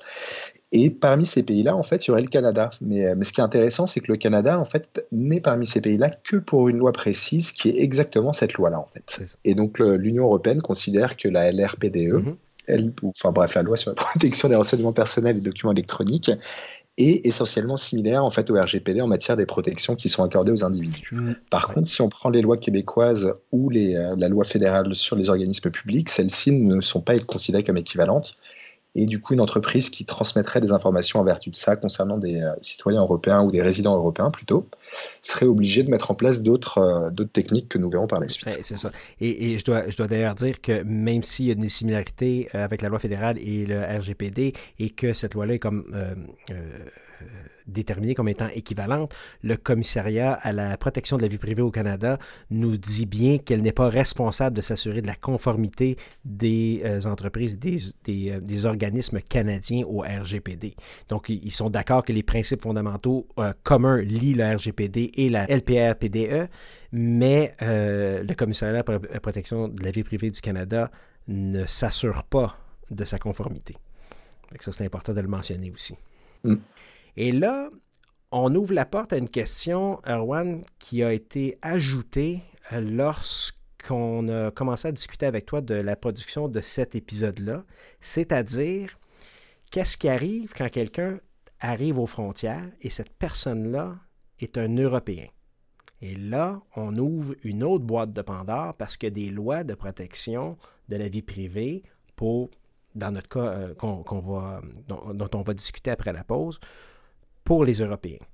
Et 0.73 0.89
parmi 0.89 1.25
ces 1.25 1.43
pays-là, 1.43 1.75
en 1.75 1.83
fait, 1.83 2.05
il 2.05 2.09
y 2.09 2.11
aurait 2.11 2.21
le 2.21 2.27
Canada. 2.27 2.69
Mais, 2.79 3.05
euh, 3.05 3.15
mais 3.17 3.25
ce 3.25 3.33
qui 3.33 3.41
est 3.41 3.43
intéressant, 3.43 3.87
c'est 3.87 3.99
que 3.99 4.11
le 4.11 4.17
Canada, 4.17 4.57
en 4.57 4.63
fait, 4.63 5.05
n'est 5.11 5.41
parmi 5.41 5.67
ces 5.67 5.81
pays-là 5.81 6.09
que 6.09 6.37
pour 6.37 6.69
une 6.69 6.77
loi 6.77 6.93
précise 6.93 7.51
qui 7.51 7.69
est 7.69 7.79
exactement 7.81 8.31
cette 8.31 8.53
loi-là, 8.53 8.79
en 8.79 8.87
fait. 8.87 9.37
Et 9.43 9.53
donc, 9.53 9.79
l'Union 9.79 10.23
européenne 10.23 10.61
considère 10.61 11.17
que 11.17 11.27
la 11.27 11.51
LRPDE, 11.51 12.13
mhm. 12.13 12.35
elle, 12.67 12.93
enfin 13.03 13.31
bref, 13.31 13.53
la 13.55 13.63
loi 13.63 13.75
sur 13.75 13.91
la 13.91 13.95
protection 13.95 14.47
des 14.47 14.55
renseignements 14.55 14.93
personnels 14.93 15.37
et 15.37 15.41
documents 15.41 15.73
électroniques, 15.73 16.31
est 16.97 17.25
essentiellement 17.25 17.77
similaire 17.77 18.23
en 18.23 18.29
fait 18.29 18.49
au 18.49 18.59
RGPD 18.59 19.01
en 19.01 19.07
matière 19.07 19.37
des 19.37 19.45
protections 19.45 19.95
qui 19.95 20.09
sont 20.09 20.23
accordées 20.23 20.51
aux 20.51 20.63
individus. 20.63 21.09
Mhm. 21.11 21.35
Par 21.49 21.73
contre, 21.73 21.87
si 21.87 22.01
on 22.01 22.09
prend 22.09 22.29
les 22.29 22.41
lois 22.41 22.57
québécoises 22.57 23.33
ou 23.51 23.69
les, 23.69 23.95
euh, 23.95 24.15
la 24.17 24.27
loi 24.27 24.43
fédérale 24.43 24.93
sur 24.95 25.15
les 25.15 25.29
organismes 25.29 25.71
publics, 25.71 26.09
celles-ci 26.09 26.51
ne 26.51 26.81
sont 26.81 27.01
pas 27.01 27.17
considérées 27.19 27.63
comme 27.63 27.77
équivalentes 27.77 28.37
et 28.95 29.05
du 29.05 29.21
coup 29.21 29.33
une 29.33 29.41
entreprise 29.41 29.89
qui 29.89 30.05
transmettrait 30.05 30.61
des 30.61 30.71
informations 30.71 31.19
en 31.19 31.23
vertu 31.23 31.49
de 31.49 31.55
ça 31.55 31.75
concernant 31.75 32.17
des 32.17 32.41
euh, 32.41 32.51
citoyens 32.61 33.01
européens 33.01 33.41
ou 33.41 33.51
des 33.51 33.61
résidents 33.61 33.95
européens 33.95 34.31
plutôt, 34.31 34.67
serait 35.21 35.45
obligée 35.45 35.83
de 35.83 35.89
mettre 35.89 36.11
en 36.11 36.15
place 36.15 36.41
d'autres 36.41 36.79
euh, 36.79 37.09
d'autres 37.09 37.31
techniques 37.31 37.69
que 37.69 37.77
nous 37.77 37.89
verrons 37.89 38.07
par 38.07 38.19
la 38.19 38.27
suite. 38.27 38.49
c'est 38.63 38.77
ça. 38.77 38.91
Et, 39.19 39.57
je 39.57 39.63
dois, 39.63 39.89
je 39.89 39.95
dois 39.95 40.07
d'ailleurs 40.07 40.35
dire 40.35 40.61
que 40.61 40.83
même 40.83 41.23
s'il 41.23 41.45
y 41.45 41.51
a 41.51 41.55
des 41.55 41.69
similarités 41.69 42.49
euh, 42.55 42.63
avec 42.63 42.81
la 42.81 42.89
loi 42.89 42.99
fédérale 42.99 43.37
et 43.39 43.65
le 43.65 43.81
RGPD 43.81 44.53
et 44.79 44.89
que 44.89 45.13
cette 45.13 45.33
loi-là 45.33 45.53
est 45.55 45.59
comme 45.59 45.85
déterminée 47.67 48.15
comme 48.15 48.27
étant 48.27 48.47
équivalente, 48.47 49.13
le 49.43 49.57
commissariat 49.57 50.33
à 50.33 50.51
la 50.51 50.77
protection 50.77 51.17
de 51.17 51.21
la 51.21 51.27
vie 51.27 51.37
privée 51.37 51.61
au 51.61 51.71
Canada 51.71 52.17
nous 52.49 52.77
dit 52.77 53.05
bien 53.05 53.37
qu'elle 53.37 53.61
n'est 53.61 53.71
pas 53.71 53.89
responsable 53.89 54.55
de 54.55 54.61
s'assurer 54.61 55.01
de 55.01 55.07
la 55.07 55.15
conformité 55.15 55.97
des 56.25 56.81
euh, 56.85 57.01
entreprises, 57.03 57.57
des, 57.59 57.93
euh, 58.07 58.39
des, 58.39 58.65
organismes 58.65 59.19
canadiens 59.21 59.83
au 59.85 60.01
RGPD. 60.01 60.75
Donc, 61.09 61.29
ils 61.29 61.51
sont 61.51 61.69
d'accord 61.69 62.03
que 62.03 62.13
les 62.13 62.23
principes 62.23 62.61
fondamentaux 62.61 63.27
euh, 63.39 63.53
communs 63.63 64.01
lient 64.01 64.33
le 64.33 64.55
RGPD 64.55 65.11
et 65.15 65.29
la 65.29 65.45
LPRPDE, 65.45 66.49
mais 66.91 67.53
le 67.61 68.33
commissariat 68.33 68.83
à 68.85 68.91
la 68.91 69.19
protection 69.19 69.67
de 69.67 69.83
la 69.83 69.91
vie 69.91 70.03
privée 70.03 70.29
du 70.29 70.41
Canada 70.41 70.91
ne 71.27 71.65
s'assure 71.65 72.23
pas 72.23 72.57
de 72.89 73.03
sa 73.05 73.17
conformité. 73.17 73.75
ça, 74.59 74.71
c'est 74.71 74.85
important 74.85 75.13
de 75.13 75.21
le 75.21 75.27
mentionner 75.27 75.71
aussi. 75.71 75.95
Mm. 76.43 76.55
Et 77.17 77.31
là, 77.31 77.69
on 78.31 78.53
ouvre 78.55 78.73
la 78.73 78.85
porte 78.85 79.13
à 79.13 79.17
une 79.17 79.29
question, 79.29 79.99
Erwan, 80.07 80.63
qui 80.79 81.03
a 81.03 81.13
été 81.13 81.57
ajoutée 81.61 82.41
euh, 82.71 82.79
lorsqu'on 82.79 84.27
a 84.29 84.51
commencé 84.51 84.87
à 84.87 84.91
discuter 84.91 85.25
avec 85.25 85.45
toi 85.45 85.61
de 85.61 85.75
la 85.75 85.95
production 85.95 86.47
de 86.47 86.61
cet 86.61 86.95
épisode-là, 86.95 87.65
c'est-à-dire 87.99 88.97
qu'est-ce 89.69 89.97
qui 89.97 90.07
arrive 90.07 90.53
quand 90.55 90.69
quelqu'un 90.69 91.19
arrive 91.59 91.99
aux 91.99 92.07
frontières 92.07 92.69
et 92.81 92.89
cette 92.89 93.13
personne-là 93.13 93.95
est 94.39 94.57
un 94.57 94.73
Européen? 94.75 95.27
Et 96.01 96.15
là, 96.15 96.61
on 96.75 96.95
ouvre 96.95 97.35
une 97.43 97.63
autre 97.63 97.83
boîte 97.83 98.11
de 98.13 98.21
Pandore 98.21 98.75
parce 98.75 98.97
que 98.97 99.07
des 99.07 99.29
lois 99.29 99.63
de 99.63 99.75
protection 99.75 100.57
de 100.89 100.95
la 100.95 101.09
vie 101.09 101.21
privée 101.21 101.83
pour, 102.15 102.49
dans 102.95 103.11
notre 103.11 103.29
cas, 103.29 103.39
euh, 103.39 103.75
qu'on, 103.75 104.19
va, 104.19 104.61
dont, 104.87 105.29
on 105.33 105.41
va 105.41 105.53
discuter 105.53 105.91
après 105.91 106.11
la 106.11 106.23
pause, 106.23 106.59
pour 107.51 107.65
les 107.65 107.81
Européens. 107.81 108.25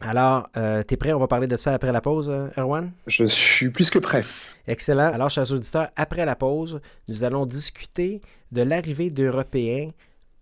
Alors, 0.00 0.48
euh, 0.56 0.84
tu 0.86 0.94
es 0.94 0.96
prêt? 0.96 1.12
On 1.12 1.18
va 1.18 1.26
parler 1.26 1.48
de 1.48 1.56
ça 1.56 1.74
après 1.74 1.90
la 1.90 2.00
pause, 2.00 2.32
Erwan? 2.56 2.92
Je 3.08 3.24
suis 3.24 3.70
plus 3.70 3.90
que 3.90 3.98
prêt. 3.98 4.22
Excellent. 4.68 5.12
Alors, 5.12 5.30
chers 5.30 5.50
auditeurs, 5.50 5.88
après 5.96 6.24
la 6.24 6.36
pause, 6.36 6.80
nous 7.08 7.24
allons 7.24 7.44
discuter 7.44 8.20
de 8.52 8.62
l'arrivée 8.62 9.10
d'Européens 9.10 9.90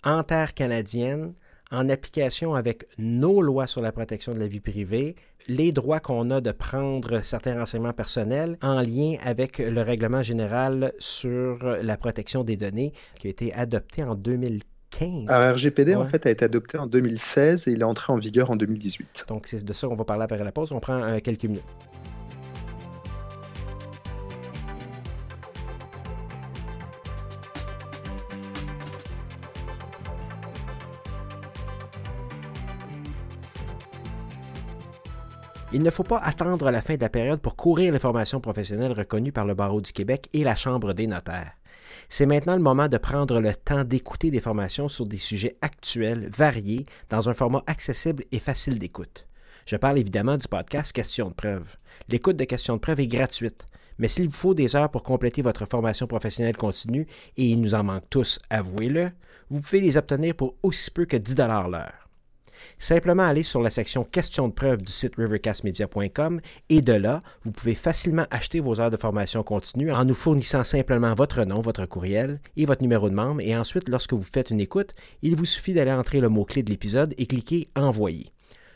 en 0.04 0.22
terre 0.22 0.52
canadienne 0.52 1.32
en 1.70 1.88
application 1.88 2.54
avec 2.54 2.84
nos 2.98 3.40
lois 3.40 3.66
sur 3.66 3.80
la 3.80 3.90
protection 3.90 4.34
de 4.34 4.40
la 4.40 4.48
vie 4.48 4.60
privée, 4.60 5.16
les 5.48 5.72
droits 5.72 6.00
qu'on 6.00 6.28
a 6.28 6.42
de 6.42 6.52
prendre 6.52 7.24
certains 7.24 7.58
renseignements 7.58 7.94
personnels 7.94 8.58
en 8.60 8.82
lien 8.82 9.16
avec 9.24 9.56
le 9.56 9.80
règlement 9.80 10.22
général 10.22 10.92
sur 10.98 11.64
la 11.64 11.96
protection 11.96 12.44
des 12.44 12.56
données 12.56 12.92
qui 13.18 13.28
a 13.28 13.30
été 13.30 13.54
adopté 13.54 14.04
en 14.04 14.14
2015 14.14 14.60
alors, 15.00 15.54
RGPD, 15.54 15.94
en 15.94 16.06
fait, 16.06 16.26
a 16.26 16.30
été 16.30 16.44
adopté 16.44 16.78
en 16.78 16.86
2016 16.86 17.66
et 17.66 17.72
il 17.72 17.80
est 17.80 17.84
entré 17.84 18.12
en 18.12 18.18
vigueur 18.18 18.50
en 18.50 18.56
2018. 18.56 19.24
Donc, 19.28 19.46
c'est 19.46 19.64
de 19.64 19.72
ça 19.72 19.86
qu'on 19.86 19.96
va 19.96 20.04
parler 20.04 20.24
après 20.24 20.42
la 20.42 20.52
pause. 20.52 20.72
On 20.72 20.80
prend 20.80 21.02
euh, 21.02 21.18
quelques 21.20 21.44
minutes. 21.44 21.62
Il 35.74 35.82
ne 35.82 35.88
faut 35.88 36.02
pas 36.02 36.18
attendre 36.18 36.70
la 36.70 36.82
fin 36.82 36.96
de 36.96 37.00
la 37.00 37.08
période 37.08 37.40
pour 37.40 37.56
courir 37.56 37.94
les 37.94 37.98
formations 37.98 38.40
professionnelles 38.40 38.92
reconnues 38.92 39.32
par 39.32 39.46
le 39.46 39.54
Barreau 39.54 39.80
du 39.80 39.90
Québec 39.92 40.28
et 40.34 40.44
la 40.44 40.54
Chambre 40.54 40.92
des 40.92 41.06
notaires. 41.06 41.52
C'est 42.14 42.26
maintenant 42.26 42.56
le 42.56 42.62
moment 42.62 42.88
de 42.88 42.98
prendre 42.98 43.40
le 43.40 43.54
temps 43.54 43.84
d'écouter 43.84 44.30
des 44.30 44.42
formations 44.42 44.86
sur 44.86 45.06
des 45.06 45.16
sujets 45.16 45.56
actuels, 45.62 46.28
variés, 46.28 46.84
dans 47.08 47.30
un 47.30 47.32
format 47.32 47.62
accessible 47.66 48.24
et 48.30 48.38
facile 48.38 48.78
d'écoute. 48.78 49.26
Je 49.64 49.76
parle 49.76 49.98
évidemment 49.98 50.36
du 50.36 50.46
podcast 50.46 50.92
Questions 50.92 51.30
de 51.30 51.34
preuve. 51.34 51.74
L'écoute 52.10 52.36
de 52.36 52.44
questions 52.44 52.74
de 52.74 52.80
preuve 52.80 53.00
est 53.00 53.06
gratuite, 53.06 53.64
mais 53.96 54.08
s'il 54.08 54.26
vous 54.26 54.36
faut 54.36 54.52
des 54.52 54.76
heures 54.76 54.90
pour 54.90 55.04
compléter 55.04 55.40
votre 55.40 55.64
formation 55.64 56.06
professionnelle 56.06 56.54
continue, 56.54 57.06
et 57.38 57.46
il 57.46 57.58
nous 57.62 57.74
en 57.74 57.82
manque 57.82 58.10
tous, 58.10 58.38
avouez-le, 58.50 59.08
vous 59.48 59.62
pouvez 59.62 59.80
les 59.80 59.96
obtenir 59.96 60.34
pour 60.34 60.56
aussi 60.62 60.90
peu 60.90 61.06
que 61.06 61.16
10 61.16 61.36
l'heure. 61.38 62.01
Simplement 62.78 63.22
aller 63.22 63.42
sur 63.42 63.62
la 63.62 63.70
section 63.70 64.04
questions 64.04 64.48
de 64.48 64.52
preuve 64.52 64.82
du 64.82 64.92
site 64.92 65.16
rivercastmedia.com 65.16 66.40
et 66.68 66.82
de 66.82 66.92
là, 66.92 67.22
vous 67.44 67.52
pouvez 67.52 67.74
facilement 67.74 68.26
acheter 68.30 68.60
vos 68.60 68.80
heures 68.80 68.90
de 68.90 68.96
formation 68.96 69.42
continue 69.42 69.92
en 69.92 70.04
nous 70.04 70.14
fournissant 70.14 70.64
simplement 70.64 71.14
votre 71.14 71.44
nom, 71.44 71.60
votre 71.60 71.86
courriel 71.86 72.40
et 72.56 72.66
votre 72.66 72.82
numéro 72.82 73.08
de 73.08 73.14
membre. 73.14 73.40
Et 73.40 73.56
ensuite, 73.56 73.88
lorsque 73.88 74.12
vous 74.12 74.22
faites 74.22 74.50
une 74.50 74.60
écoute, 74.60 74.92
il 75.22 75.36
vous 75.36 75.44
suffit 75.44 75.74
d'aller 75.74 75.92
entrer 75.92 76.20
le 76.20 76.28
mot-clé 76.28 76.62
de 76.62 76.70
l'épisode 76.70 77.14
et 77.18 77.26
cliquer 77.26 77.68
Envoyer. 77.74 78.32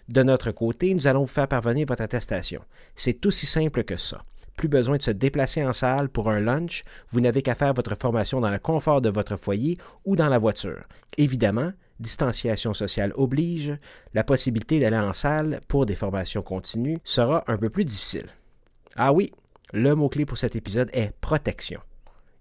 De 0.09 0.23
notre 0.23 0.53
côté, 0.53 0.95
nous 0.95 1.07
allons 1.07 1.21
vous 1.21 1.27
faire 1.27 1.49
parvenir 1.49 1.87
votre 1.89 2.03
attestation. 2.03 2.63
C'est 2.95 3.27
aussi 3.27 3.47
simple 3.47 3.83
que 3.83 3.97
ça. 3.97 4.23
Plus 4.57 4.69
besoin 4.69 4.97
de 4.97 5.03
se 5.03 5.11
déplacer 5.11 5.65
en 5.65 5.73
salle 5.73 6.09
pour 6.09 6.31
un 6.31 6.41
lunch, 6.41 6.83
vous 7.11 7.21
n'avez 7.21 7.43
qu'à 7.43 7.55
faire 7.55 7.75
votre 7.75 7.95
formation 7.95 8.41
dans 8.41 8.51
le 8.51 8.59
confort 8.59 9.03
de 9.03 9.11
votre 9.11 9.37
foyer 9.37 9.77
ou 10.05 10.17
dans 10.17 10.29
la 10.29 10.39
voiture. 10.39 10.83
Évidemment, 11.19 11.73
distanciation 12.01 12.75
sociale 12.75 13.13
oblige, 13.17 13.77
la 14.15 14.25
possibilité 14.25 14.81
d'aller 14.81 14.97
en 14.97 15.13
salle 15.13 15.61
pour 15.69 15.87
des 15.87 15.95
formations 15.95 16.43
continues 16.43 16.99
sera 17.05 17.45
un 17.47 17.57
peu 17.57 17.71
plus 17.71 17.85
difficile. 17.85 18.27
Ah 18.97 19.13
oui, 19.13 19.33
le 19.73 19.95
mot-clé 19.95 20.25
pour 20.25 20.39
cet 20.39 20.57
épisode 20.57 20.91
est 20.93 21.13
protection. 21.21 21.81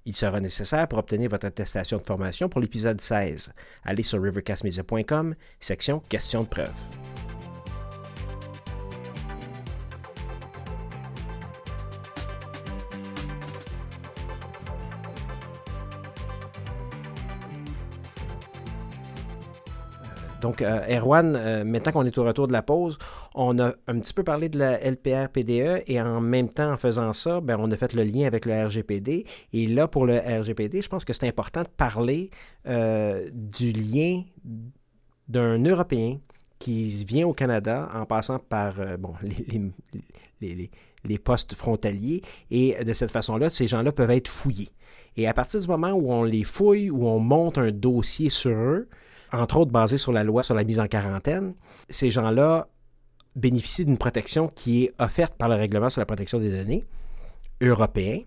Il 0.06 0.16
sera 0.16 0.40
nécessaire 0.40 0.88
pour 0.88 1.00
obtenir 1.00 1.30
votre 1.30 1.48
attestation 1.48 1.98
de 1.98 2.04
formation 2.04 2.48
pour 2.48 2.62
l'épisode 2.62 3.02
16. 3.02 3.52
Allez 3.84 4.04
sur 4.04 4.22
rivercastmedia.com, 4.22 5.34
section 5.60 6.00
questions 6.08 6.44
de 6.44 6.48
preuve. 6.48 6.74
Donc, 20.46 20.62
euh, 20.62 21.00
Erwan, 21.00 21.36
euh, 21.36 21.64
maintenant 21.64 21.92
qu'on 21.92 22.06
est 22.06 22.16
au 22.20 22.24
retour 22.24 22.48
de 22.48 22.54
la 22.54 22.62
pause, 22.62 23.00
on 23.34 23.58
a 23.58 23.74
un 23.88 24.00
petit 24.00 24.14
peu 24.14 24.24
parlé 24.24 24.48
de 24.48 24.60
la 24.60 24.78
LPR-PDE 24.78 25.82
et 25.88 26.00
en 26.00 26.22
même 26.22 26.50
temps, 26.50 26.72
en 26.72 26.78
faisant 26.78 27.14
ça, 27.14 27.42
ben, 27.42 27.58
on 27.60 27.72
a 27.72 27.76
fait 27.76 27.94
le 27.94 28.04
lien 28.04 28.28
avec 28.28 28.46
le 28.46 28.54
RGPD. 28.68 29.26
Et 29.54 29.66
là, 29.66 29.88
pour 29.88 30.06
le 30.06 30.20
RGPD, 30.20 30.84
je 30.84 30.88
pense 30.88 31.04
que 31.04 31.14
c'est 31.14 31.28
important 31.28 31.64
de 31.64 31.68
parler 31.68 32.30
euh, 32.68 33.28
du 33.34 33.72
lien 33.72 34.22
d'un 35.28 35.64
Européen 35.64 36.20
qui 36.60 37.04
vient 37.06 37.26
au 37.26 37.34
Canada 37.34 37.90
en 37.96 38.06
passant 38.06 38.38
par 38.38 38.76
les, 40.42 40.70
les, 41.04 41.18
postes 41.18 41.56
frontaliers. 41.56 42.22
Et 42.52 42.84
de 42.84 42.94
cette 42.94 43.10
façon-là, 43.10 43.50
ces 43.50 43.66
gens-là 43.66 43.92
peuvent 43.92 44.12
être 44.12 44.28
fouillés. 44.28 44.70
Et 45.18 45.28
à 45.28 45.34
partir 45.34 45.60
du 45.60 45.68
moment 45.68 45.94
où 45.94 46.14
on 46.14 46.24
les 46.24 46.44
fouille, 46.44 46.92
où 46.92 47.08
on 47.08 47.18
monte 47.18 47.58
un 47.58 47.72
dossier 47.72 48.30
sur 48.30 48.56
eux, 48.56 48.88
entre 49.40 49.58
autres 49.58 49.72
basé 49.72 49.98
sur 49.98 50.12
la 50.12 50.24
loi 50.24 50.44
sur 50.44 50.56
la 50.56 50.64
mise 50.64 50.80
en 50.80 50.88
quarantaine, 50.88 51.54
ces 51.90 52.10
gens-là 52.10 52.68
bénéficient 53.36 53.86
d'une 53.86 53.98
protection 53.98 54.48
qui 54.48 54.86
est 54.86 54.92
offerte 55.00 55.36
par 55.36 55.50
le 55.50 55.56
règlement 55.56 55.90
sur 55.90 56.02
la 56.02 56.06
protection 56.06 56.40
des 56.40 56.50
données 56.50 56.86
européen, 57.62 58.20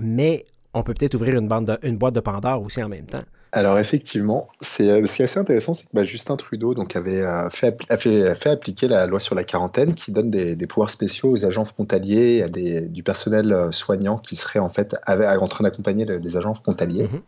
mais 0.00 0.44
on 0.74 0.82
peut 0.82 0.94
peut-être 0.94 1.14
ouvrir 1.14 1.36
une 1.36 1.96
boîte 1.96 2.14
de 2.14 2.20
Pandore 2.20 2.62
aussi 2.62 2.82
en 2.82 2.88
même 2.88 3.06
temps. 3.06 3.24
Alors 3.52 3.78
effectivement, 3.78 4.48
c'est 4.60 4.90
euh, 4.90 5.06
ce 5.06 5.16
qui 5.16 5.22
est 5.22 5.24
assez 5.24 5.38
intéressant, 5.38 5.72
c'est 5.72 5.84
que 5.84 5.90
bah, 5.92 6.04
Justin 6.04 6.36
Trudeau 6.36 6.74
donc 6.74 6.96
avait 6.96 7.22
euh, 7.22 7.48
fait, 7.48 7.78
fait, 7.98 8.34
fait, 8.34 8.50
appliquer 8.50 8.88
la 8.88 9.06
loi 9.06 9.20
sur 9.20 9.34
la 9.34 9.44
quarantaine, 9.44 9.94
qui 9.94 10.10
donne 10.10 10.30
des, 10.30 10.66
pouvoirs 10.66 10.90
spéciaux 10.90 11.30
aux 11.30 11.44
agents 11.44 11.64
frontaliers, 11.64 12.42
à 12.42 12.48
des, 12.48 12.82
du 12.82 13.02
personnel 13.02 13.52
euh, 13.52 13.70
soignant 13.70 14.18
qui 14.18 14.34
serait 14.36 14.58
en 14.58 14.68
fait 14.68 14.96
en 15.06 15.46
train 15.46 15.64
d'accompagner 15.64 16.04
les 16.04 16.36
agents 16.36 16.54
frontaliers, 16.54 17.04
mhm. 17.04 17.22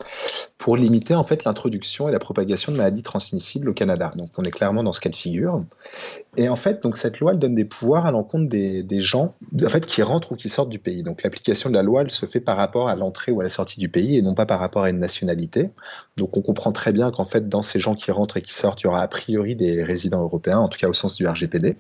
pour 0.58 0.76
limiter 0.76 1.14
en 1.14 1.24
fait 1.24 1.44
l'introduction 1.44 2.08
et 2.08 2.12
la 2.12 2.18
propagation 2.18 2.72
de 2.72 2.76
maladies 2.76 3.02
transmissibles 3.02 3.68
au 3.68 3.74
Canada. 3.74 4.10
Donc 4.16 4.30
on 4.36 4.42
est 4.42 4.50
clairement 4.50 4.82
dans 4.82 4.92
ce 4.92 5.00
cas 5.00 5.10
de 5.10 5.16
figure. 5.16 5.62
Et 6.36 6.48
en 6.48 6.56
fait, 6.56 6.82
donc 6.82 6.98
cette 6.98 7.20
loi 7.20 7.32
elle 7.32 7.38
donne 7.38 7.54
des 7.54 7.64
pouvoirs 7.64 8.06
à 8.06 8.10
l'encontre 8.10 8.48
des, 8.48 8.82
des, 8.82 9.00
gens 9.00 9.34
en 9.64 9.68
fait 9.68 9.86
qui 9.86 10.02
rentrent 10.02 10.32
ou 10.32 10.36
qui 10.36 10.48
sortent 10.48 10.68
du 10.68 10.78
pays. 10.78 11.02
Donc 11.02 11.22
l'application 11.22 11.70
de 11.70 11.74
la 11.74 11.82
loi 11.82 12.02
elle 12.02 12.10
se 12.10 12.26
fait 12.26 12.40
par 12.40 12.56
rapport 12.56 12.88
à 12.88 12.96
l'entrée 12.96 13.32
ou 13.32 13.40
à 13.40 13.44
la 13.44 13.48
sortie 13.48 13.80
du 13.80 13.88
pays 13.88 14.18
et 14.18 14.22
non 14.22 14.34
pas 14.34 14.46
par 14.46 14.58
rapport 14.58 14.82
à 14.82 14.90
une 14.90 14.98
nationalité. 14.98 15.70
Donc 16.18 16.36
on 16.36 16.42
comprend 16.42 16.72
très 16.72 16.92
bien 16.92 17.10
qu'en 17.10 17.24
fait, 17.24 17.48
dans 17.48 17.62
ces 17.62 17.78
gens 17.78 17.94
qui 17.94 18.10
rentrent 18.10 18.36
et 18.36 18.42
qui 18.42 18.52
sortent, 18.52 18.82
il 18.82 18.84
y 18.84 18.86
aura 18.88 19.02
a 19.02 19.08
priori 19.08 19.54
des 19.54 19.82
résidents 19.84 20.20
européens, 20.22 20.58
en 20.58 20.68
tout 20.68 20.78
cas 20.78 20.88
au 20.88 20.92
sens 20.92 21.14
du 21.14 21.26
RGPD. 21.26 21.76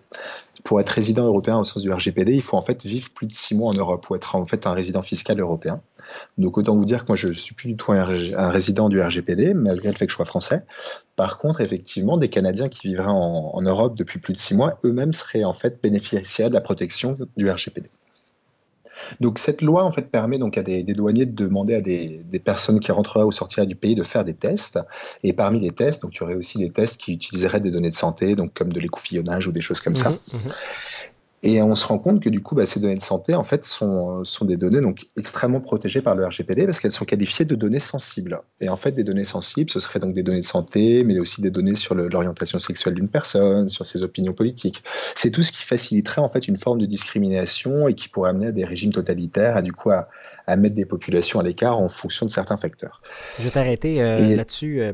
Pour 0.64 0.80
être 0.80 0.88
résident 0.88 1.26
européen 1.26 1.58
au 1.58 1.64
sens 1.64 1.82
du 1.82 1.92
RGPD, 1.92 2.34
il 2.34 2.42
faut 2.42 2.56
en 2.56 2.62
fait 2.62 2.84
vivre 2.84 3.10
plus 3.10 3.26
de 3.26 3.34
six 3.34 3.56
mois 3.56 3.70
en 3.70 3.74
Europe 3.74 4.08
ou 4.08 4.14
être 4.14 4.36
en 4.36 4.44
fait 4.46 4.66
un 4.66 4.72
résident 4.72 5.02
fiscal 5.02 5.40
européen. 5.40 5.80
Donc 6.38 6.56
autant 6.56 6.74
vous 6.74 6.84
dire 6.84 7.04
que 7.04 7.08
moi 7.08 7.16
je 7.16 7.28
ne 7.28 7.32
suis 7.32 7.54
plus 7.54 7.68
du 7.68 7.76
tout 7.76 7.92
un, 7.92 8.04
résident 8.04 8.88
du 8.88 9.00
RGPD, 9.00 9.54
malgré 9.54 9.88
le 9.90 9.96
fait 9.96 10.06
que 10.06 10.12
je 10.12 10.16
sois 10.16 10.24
français. 10.24 10.64
Par 11.16 11.38
contre, 11.38 11.60
effectivement, 11.60 12.16
des 12.16 12.28
Canadiens 12.28 12.68
qui 12.68 12.88
vivraient 12.88 13.08
en, 13.08 13.50
en 13.52 13.62
Europe 13.62 13.96
depuis 13.96 14.20
plus 14.20 14.32
de 14.32 14.38
six 14.38 14.54
mois, 14.54 14.78
eux-mêmes 14.84 15.12
seraient 15.12 15.44
en 15.44 15.52
fait 15.52 15.82
bénéficiaires 15.82 16.48
de 16.48 16.54
la 16.54 16.60
protection 16.60 17.18
du 17.36 17.50
RGPD. 17.50 17.90
Donc 19.20 19.38
cette 19.38 19.62
loi 19.62 19.84
en 19.84 19.90
fait 19.90 20.10
permet 20.10 20.38
donc 20.38 20.58
à 20.58 20.62
des, 20.62 20.82
douaniers 20.82 21.26
de 21.26 21.34
demander 21.34 21.74
à 21.74 21.80
des, 21.80 22.22
personnes 22.44 22.80
qui 22.80 22.92
rentreraient 22.92 23.24
ou 23.24 23.32
sortiraient 23.32 23.66
du 23.66 23.74
pays 23.74 23.94
de 23.94 24.02
faire 24.02 24.24
des 24.24 24.34
tests. 24.34 24.78
Et 25.22 25.32
parmi 25.32 25.60
les 25.60 25.70
tests, 25.70 26.02
donc 26.02 26.14
il 26.14 26.20
y 26.20 26.22
aurait 26.22 26.34
aussi 26.34 26.58
des 26.58 26.70
tests 26.70 26.96
qui 26.96 27.12
utiliseraient 27.14 27.60
des 27.60 27.70
données 27.70 27.90
de 27.90 27.96
santé, 27.96 28.34
donc 28.34 28.54
comme 28.54 28.72
de 28.72 28.80
l'écoufillonnage 28.80 29.46
ou 29.46 29.52
des 29.52 29.60
choses 29.60 29.80
comme 29.80 29.96
ça. 29.96 30.10
Mmh 30.10 30.14
mmh 30.14 30.38
et 31.42 31.62
on 31.62 31.76
se 31.76 31.86
rend 31.86 31.98
compte 31.98 32.20
que 32.20 32.28
du 32.28 32.42
coup, 32.42 32.56
bah, 32.56 32.66
ces 32.66 32.80
données 32.80 32.96
de 32.96 33.02
santé, 33.02 33.34
en 33.34 33.44
fait, 33.44 33.64
sont, 33.64 34.24
sont 34.24 34.44
des 34.44 34.56
données 34.56 34.80
donc 34.80 35.06
extrêmement 35.16 35.60
protégées 35.60 36.02
par 36.02 36.16
le 36.16 36.26
RGPD 36.26 36.64
parce 36.64 36.80
qu'elles 36.80 36.92
sont 36.92 37.04
qualifiées 37.04 37.44
de 37.44 37.54
données 37.54 37.78
sensibles. 37.78 38.40
Et 38.60 38.68
en 38.68 38.76
fait, 38.76 38.92
des 38.92 39.04
données 39.04 39.24
sensibles, 39.24 39.70
ce 39.70 39.78
seraient 39.78 40.00
donc 40.00 40.14
des 40.14 40.24
données 40.24 40.40
de 40.40 40.46
santé, 40.46 41.04
mais 41.04 41.18
aussi 41.20 41.40
des 41.40 41.50
données 41.50 41.76
sur 41.76 41.94
l'orientation 41.94 42.58
sexuelle 42.58 42.94
d'une 42.94 43.08
personne, 43.08 43.68
sur 43.68 43.86
ses 43.86 44.02
opinions 44.02 44.32
politiques. 44.32 44.82
C'est 45.14 45.30
tout 45.30 45.44
ce 45.44 45.52
qui 45.52 45.62
faciliterait 45.62 46.20
en 46.20 46.28
fait 46.28 46.48
une 46.48 46.58
forme 46.58 46.80
de 46.80 46.86
discrimination 46.86 47.86
et 47.86 47.94
qui 47.94 48.08
pourrait 48.08 48.30
amener 48.30 48.48
à 48.48 48.52
des 48.52 48.64
régimes 48.64 48.92
totalitaires, 48.92 49.56
à 49.56 49.62
du 49.62 49.72
coup 49.72 49.90
à, 49.90 50.08
à 50.48 50.56
mettre 50.56 50.74
des 50.74 50.86
populations 50.86 51.38
à 51.40 51.42
l'écart 51.42 51.76
en 51.76 51.90
fonction 51.90 52.24
de 52.24 52.30
certains 52.30 52.56
facteurs. 52.56 53.02
Je 53.38 53.44
vais 53.44 53.50
t'arrêter 53.50 54.02
euh, 54.02 54.34
là-dessus, 54.34 54.80
euh, 54.80 54.92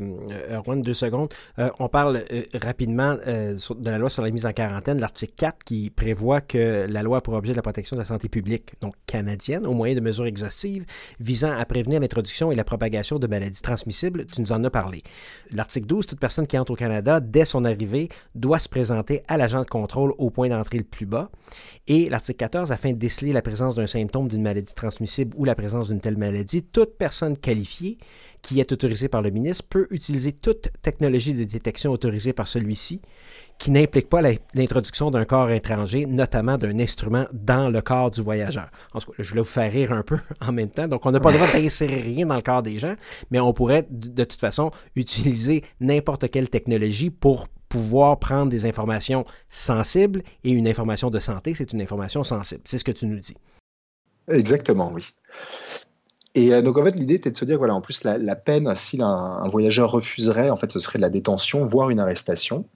Erwan, 0.51 0.83
deux 0.83 0.95
secondes. 0.95 1.33
Euh, 1.61 1.71
on 1.79 1.89
parle 1.89 2.25
euh, 2.33 2.43
rapidement 2.55 3.15
de 3.15 3.91
la 3.91 3.99
loi 3.99 4.11
sur 4.11 4.23
la 4.23 4.31
mise 4.31 4.47
en 4.47 4.53
quarantaine, 4.53 4.99
l'article 4.99 5.33
4 5.37 5.65
qui 5.65 5.91
prévoit 5.91 6.41
que 6.41 6.87
la 6.89 7.05
loi 7.05 7.19
a 7.19 7.21
pour 7.21 7.35
objet 7.35 7.53
de 7.53 7.57
la 7.57 7.63
protection 7.63 7.95
de 7.95 8.01
la 8.01 8.05
santé 8.05 8.29
publique, 8.29 8.73
donc 8.81 8.95
canadienne, 9.07 9.65
au 9.65 9.75
moyen 9.75 9.95
de 9.95 10.01
mesures 10.01 10.27
exhaustives 10.27 10.85
visant 11.21 11.57
à 11.57 11.65
prévenir 11.65 12.01
l'introduction 12.01 12.51
et 12.51 12.57
la 12.57 12.65
propagation 12.65 13.21
de 13.21 13.27
maladies 13.29 13.63
transmissibles. 13.63 14.27
Tu 14.27 14.41
nous 14.41 14.51
en 14.51 14.65
as 14.65 14.71
parlé. 14.71 15.05
L'article 15.53 15.87
12, 15.87 16.09
toute 16.09 16.21
personne 16.21 16.49
qui 16.49 16.59
entre 16.59 16.73
au 16.73 16.77
Canada, 16.77 17.21
dès 17.21 17.45
son 17.45 17.65
arrivée, 17.65 18.09
doit 18.35 18.59
se 18.59 18.69
présenter 18.69 19.23
à 19.29 19.37
l'agent 19.37 19.63
de 19.63 19.69
contrôle 19.69 20.15
au 20.19 20.31
point 20.31 20.49
d'entrée 20.49 20.79
le 20.79 20.85
plus 20.85 21.07
bas. 21.07 21.31
Et 21.87 22.09
l'article 22.09 22.39
14, 22.39 22.73
afin 22.73 22.91
de 22.91 22.97
déceler 22.97 23.33
la 23.33 23.43
présence 23.43 23.77
d'un 23.77 23.87
symptôme 23.87 24.27
d'une 24.27 24.43
maladie 24.43 24.75
transmissible 24.75 25.35
ou 25.37 25.44
la 25.45 25.55
présence 25.55 25.89
d'une 25.89 26.01
telle 26.01 26.17
maladie, 26.17 26.63
toute 26.63 26.97
personne 26.97 27.37
qualifiée 27.37 27.99
qui 28.45 28.61
est 28.61 28.73
autorisée 28.73 29.09
par 29.09 29.23
le 29.23 29.31
ministre 29.31 29.65
peut 29.69 29.87
utiliser 29.91 30.33
toute 30.33 30.69
technologie 30.83 31.33
de 31.33 31.45
détection 31.45 31.91
autorisée 31.91 32.35
par 32.35 32.47
celui-ci 32.47 33.01
qui 33.59 33.71
n'implique 33.71 34.11
pas 34.11 34.21
l'introduction 34.55 35.11
d'un 35.11 35.25
corps 35.25 35.51
étranger, 35.51 36.05
notamment 36.07 36.59
d'un 36.59 36.79
instrument 36.79 37.25
dans 37.33 37.71
le 37.71 37.81
corps 37.81 38.11
du 38.11 38.21
voyageur. 38.21 38.69
En 38.93 39.01
tout 39.01 39.13
cas, 39.13 39.17
je 39.19 39.31
voulais 39.31 39.41
vous 39.41 39.49
faire 39.49 39.73
rire 39.73 39.93
un 39.93 40.03
peu 40.03 40.19
en 40.43 40.53
même 40.53 40.69
temps. 40.69 40.89
Donc, 40.89 41.07
on 41.07 41.11
n'a 41.11 41.21
pas 41.21 41.33
le 41.33 41.39
droit 41.39 41.51
d'insérer 41.51 42.03
rien 42.03 42.27
dans 42.27 42.37
le 42.37 42.43
corps 42.43 42.63
des 42.63 42.77
gens, 42.77 42.95
mais 43.31 43.41
on 43.41 43.53
pourrait 43.55 43.87
de 43.89 44.25
toute 44.25 44.41
façon 44.41 44.71
utiliser 44.95 45.65
n'importe 45.81 46.31
quelle 46.31 46.51
technologie 46.51 47.11
pour 47.11 47.49
pouvoir 47.71 48.19
prendre 48.19 48.51
des 48.51 48.67
informations 48.67 49.25
sensibles 49.49 50.23
et 50.45 50.51
une 50.51 50.69
information 50.69 51.11
de 51.11 51.19
santé, 51.19 51.55
c'est 51.55 51.73
une 51.73 51.81
information 51.81 52.23
sensible. 52.23 52.63
C'est 52.67 52.79
ce 52.79 52.85
que 52.85 52.93
tu 52.93 53.07
nous 53.07 53.19
dis. 53.19 53.35
Exactement, 54.29 54.91
oui. 54.93 55.05
Et 56.37 56.53
euh, 56.53 56.63
donc 56.63 56.77
en 56.79 56.85
fait 56.85 56.93
l'idée 56.93 57.15
était 57.15 57.31
de 57.31 57.37
se 57.37 57.45
dire 57.45 57.59
voilà 57.59 57.75
en 57.75 57.81
plus 57.81 58.03
la, 58.03 58.35
peine 58.35 58.75
si 58.75 59.01
un, 59.01 59.49
voyageur 59.49 59.91
refuserait 59.93 60.51
en 60.51 60.57
fait 60.57 60.73
ce 60.73 60.81
serait 60.81 60.99
de 60.99 61.03
la 61.03 61.11
détention 61.11 61.65
voire 61.65 61.91
une 61.91 62.01
arrestation. 62.01 62.67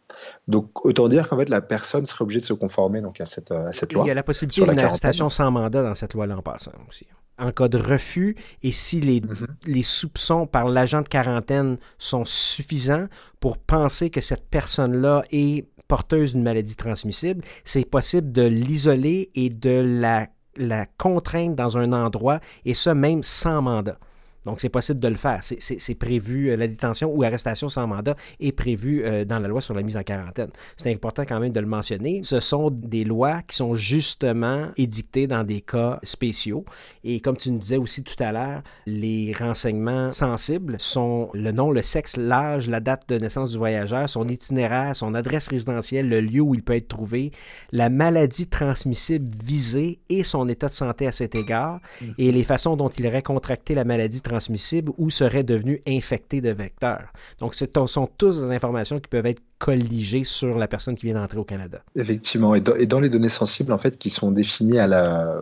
Donc 0.47 0.85
autant 0.85 1.09
dire 1.09 1.29
qu'en 1.29 1.37
fait 1.37 1.49
la 1.49 1.61
personne 1.61 2.07
serait 2.07 2.23
obligée 2.23 2.41
de 2.41 2.45
se 2.45 2.53
conformer 2.53 3.01
donc 3.01 3.21
à 3.21 3.25
cette, 3.25 3.51
à 3.51 3.73
cette 3.73 3.93
loi. 3.93 4.05
Il 4.05 4.09
y 4.09 4.11
a 4.13 4.15
la 4.15 4.23
possibilité 4.23 4.65
d'une 4.65 4.79
arrestation 4.79 5.29
sans 5.29 5.51
mandat 5.51 5.83
dans 5.83 5.95
cette 5.95 6.15
loi-là 6.15 6.37
en 6.37 6.43
passant 6.43 6.73
aussi. 6.89 7.07
En 7.41 7.51
cas 7.53 7.69
de 7.69 7.79
refus 7.79 8.37
et 8.63 8.73
si 8.73 9.01
les, 9.01 9.21
mhm. 9.21 9.47
les 9.67 9.85
soupçons 9.85 10.47
par 10.47 10.69
l'agent 10.69 11.03
de 11.03 11.09
quarantaine 11.09 11.79
sont 11.99 12.25
suffisants 12.25 13.07
pour 13.41 13.59
penser 13.59 14.11
que 14.11 14.21
cette 14.21 14.49
personne-là 14.49 15.23
est 15.31 15.67
porteuse 15.89 16.35
d'une 16.35 16.43
maladie 16.43 16.77
transmissible, 16.77 17.43
c'est 17.65 17.89
possible 17.89 18.31
de 18.31 18.43
l'isoler 18.43 19.31
et 19.35 19.49
de 19.49 20.01
la 20.01 20.29
la 20.59 20.87
contrainte 20.99 21.55
dans 21.55 21.79
un 21.79 21.93
endroit, 21.93 22.41
et 22.65 22.75
ça 22.75 22.95
même 22.95 23.23
sans 23.23 23.63
mandat. 23.63 23.99
Donc, 24.45 24.61
c'est 24.61 24.69
possible 24.69 25.01
de 25.01 25.09
le 25.09 25.17
faire. 25.17 25.41
C'est 25.43 25.95
prévu, 25.95 26.51
euh, 26.51 26.57
la 26.57 26.69
détention 26.69 27.11
ou 27.13 27.23
arrestation 27.23 27.69
sans 27.69 27.87
mandat 27.87 28.17
est 28.41 28.53
prévue 28.53 29.05
euh, 29.05 29.25
dans 29.25 29.39
la 29.39 29.49
loi 29.49 29.61
sur 29.61 29.75
la 29.75 29.83
mise 29.83 29.97
en 29.97 30.03
quarantaine. 30.03 30.51
C'est 30.77 30.93
important 30.93 31.25
quand 31.27 31.41
même 31.41 31.53
de 31.53 31.61
le 31.61 31.67
mentionner. 31.67 32.21
Ce 32.25 32.41
sont 32.41 32.71
des 32.71 33.05
lois 33.05 33.43
qui 33.43 33.57
sont 33.57 33.75
justement 33.75 34.69
édictées 34.77 35.27
dans 35.27 35.45
des 35.45 35.61
cas 35.61 35.99
spéciaux. 36.03 36.65
Et 37.05 37.21
comme 37.21 37.37
tu 37.37 37.51
nous 37.51 37.59
disais 37.59 37.77
aussi 37.77 38.03
tout 38.03 38.15
à 38.21 38.33
l'heure, 38.33 38.63
les 38.87 39.33
renseignements 39.39 40.13
sensibles 40.13 40.77
sont 40.79 41.31
le 41.35 41.53
nom, 41.53 41.71
le 41.71 41.83
sexe, 41.83 42.17
l'âge, 42.17 42.69
la 42.69 42.81
date 42.81 43.09
de 43.09 43.19
naissance 43.19 43.53
du 43.53 43.59
voyageur, 43.59 44.09
son 44.09 44.29
itinéraire, 44.29 44.95
son 44.97 45.15
adresse 45.15 45.49
résidentielle, 45.49 46.09
le 46.09 46.21
lieu 46.21 46.41
où 46.41 46.55
il 46.55 46.63
peut 46.63 46.77
être 46.77 46.89
trouvé, 46.89 47.33
la 47.73 47.91
maladie 47.91 48.47
transmissible 48.47 49.29
visée 49.43 49.99
et 50.09 50.25
son 50.25 50.49
état 50.49 50.69
de 50.69 50.73
santé 50.73 51.07
à 51.07 51.13
cet 51.13 51.35
égard, 51.35 51.81
mm. 52.01 52.07
et 52.19 52.33
les 52.33 52.45
façons 52.45 52.77
dont 52.77 52.89
il 52.89 53.07
aurait 53.07 53.23
contracté 53.23 53.75
la 53.75 53.85
maladie 53.85 54.21
transmissible 54.29 54.39
transmissible 54.49 54.93
ou 54.99 55.11
serait 55.11 55.43
devenu 55.43 55.81
infecté 55.87 56.41
de 56.41 56.51
vecteurs. 56.51 57.13
Donc, 57.41 57.55
ce 57.55 57.65
sont 57.87 58.09
tous 58.19 58.41
des 58.41 58.55
informations 58.55 59.01
qui 59.01 59.09
peuvent 59.09 59.27
être 59.27 59.43
colligées 59.59 60.25
sur 60.25 60.57
la 60.57 60.69
personne 60.69 60.95
qui 60.95 61.07
vient 61.07 61.17
d'entrer 61.17 61.39
au 61.39 61.45
Canada. 61.45 61.81
Effectivement. 61.97 62.55
Et 62.55 62.61
dans, 62.61 63.01
les 63.01 63.09
données 63.09 63.29
sensibles, 63.29 63.73
en 63.73 63.79
fait, 63.79 63.99
qui 63.99 64.11
sont 64.11 64.31
définies 64.31 64.79
à 64.79 64.87
la, 64.87 65.41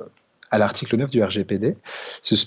à 0.51 0.59
l'article 0.59 0.97
9 0.97 1.11
du 1.11 1.23
RGPD. 1.23 1.77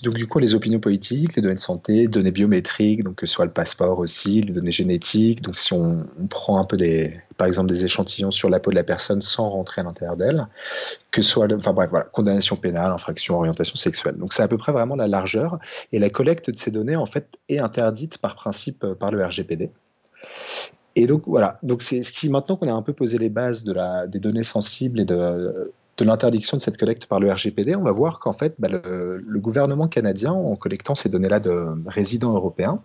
Donc, 0.03 0.15
du 0.15 0.27
coup, 0.27 0.39
les 0.39 0.55
opinions 0.55 0.79
politiques, 0.79 1.35
les 1.35 1.41
données 1.41 1.55
de 1.55 1.59
santé, 1.59 2.07
données 2.07 2.31
biométriques, 2.31 3.03
donc 3.03 3.15
que 3.15 3.25
ce 3.25 3.33
soit 3.33 3.45
le 3.45 3.51
passeport 3.51 3.99
aussi, 3.99 4.41
les 4.41 4.53
données 4.53 4.71
génétiques. 4.71 5.41
Donc, 5.41 5.57
si 5.57 5.73
on, 5.73 6.05
prend 6.29 6.59
un 6.59 6.65
peu 6.65 6.77
des, 6.77 7.19
par 7.37 7.47
exemple, 7.47 7.69
des 7.69 7.85
échantillons 7.85 8.31
sur 8.31 8.49
la 8.49 8.59
peau 8.59 8.71
de 8.71 8.75
la 8.75 8.83
personne 8.83 9.21
sans 9.21 9.49
rentrer 9.49 9.81
à 9.81 9.83
l'intérieur 9.83 10.15
d'elle, 10.15 10.47
que 11.11 11.21
ce 11.21 11.29
soit, 11.29 11.51
enfin 11.53 11.73
bref, 11.73 11.89
voilà, 11.89 12.05
condamnation 12.05 12.55
pénale, 12.55 12.91
infraction, 12.91 13.37
orientation 13.37 13.75
sexuelle. 13.75 14.15
Donc, 14.17 14.33
c'est 14.33 14.43
à 14.43 14.47
peu 14.47 14.57
près 14.57 14.71
vraiment 14.71 14.95
la 14.95 15.07
largeur. 15.07 15.59
Et 15.91 15.99
la 15.99 16.09
collecte 16.09 16.49
de 16.49 16.57
ces 16.57 16.71
données, 16.71 16.95
en 16.95 17.05
fait, 17.05 17.37
est 17.49 17.59
interdite 17.59 18.17
par 18.19 18.35
principe 18.35 18.83
euh, 18.83 18.95
par 18.95 19.11
le 19.11 19.25
RGPD. 19.25 19.71
Et 20.95 21.07
donc 21.07 21.23
voilà, 21.27 21.59
donc 21.63 21.81
c'est 21.81 22.03
ce 22.03 22.11
qui 22.11 22.29
maintenant 22.29 22.57
qu'on 22.57 22.67
a 22.67 22.73
un 22.73 22.81
peu 22.81 22.93
posé 22.93 23.17
les 23.17 23.29
bases 23.29 23.63
de 23.63 23.71
la, 23.71 24.07
des 24.07 24.19
données 24.19 24.43
sensibles 24.43 24.99
et 24.99 25.05
de, 25.05 25.71
de 25.99 26.05
l'interdiction 26.05 26.57
de 26.57 26.61
cette 26.61 26.77
collecte 26.77 27.05
par 27.05 27.19
le 27.19 27.31
RGPD, 27.31 27.75
on 27.75 27.83
va 27.83 27.91
voir 27.91 28.19
qu'en 28.19 28.31
fait, 28.31 28.55
bah, 28.57 28.69
le, 28.69 29.21
gouvernement 29.39 29.87
canadien, 29.87 30.31
en 30.31 30.55
collectant 30.55 30.95
ces 30.95 31.09
données-là 31.09 31.39
de 31.39 31.67
résidents 31.87 32.33
européens, 32.33 32.81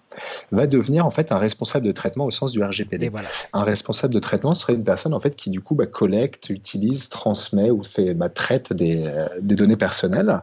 va 0.50 0.66
devenir 0.66 1.06
en 1.06 1.10
fait 1.10 1.30
un 1.30 1.38
responsable 1.38 1.86
de 1.86 1.92
traitement 1.92 2.26
au 2.26 2.30
sens 2.30 2.52
du 2.52 2.62
RGPD. 2.62 3.10
Un 3.52 3.62
responsable 3.62 4.14
de 4.14 4.20
traitement 4.20 4.54
serait 4.54 4.74
une 4.74 4.84
personne 4.84 5.14
en 5.14 5.20
fait 5.20 5.36
qui 5.36 5.50
du 5.50 5.60
coup 5.60 5.74
bah, 5.74 5.86
collecte, 5.86 6.50
utilise, 6.50 7.08
transmet 7.08 7.70
ou 7.70 7.84
fait 7.84 8.14
bah, 8.14 8.28
traite 8.28 8.72
des, 8.72 9.04
euh, 9.06 9.28
des 9.40 9.54
données 9.54 9.76
personnelles 9.76 10.40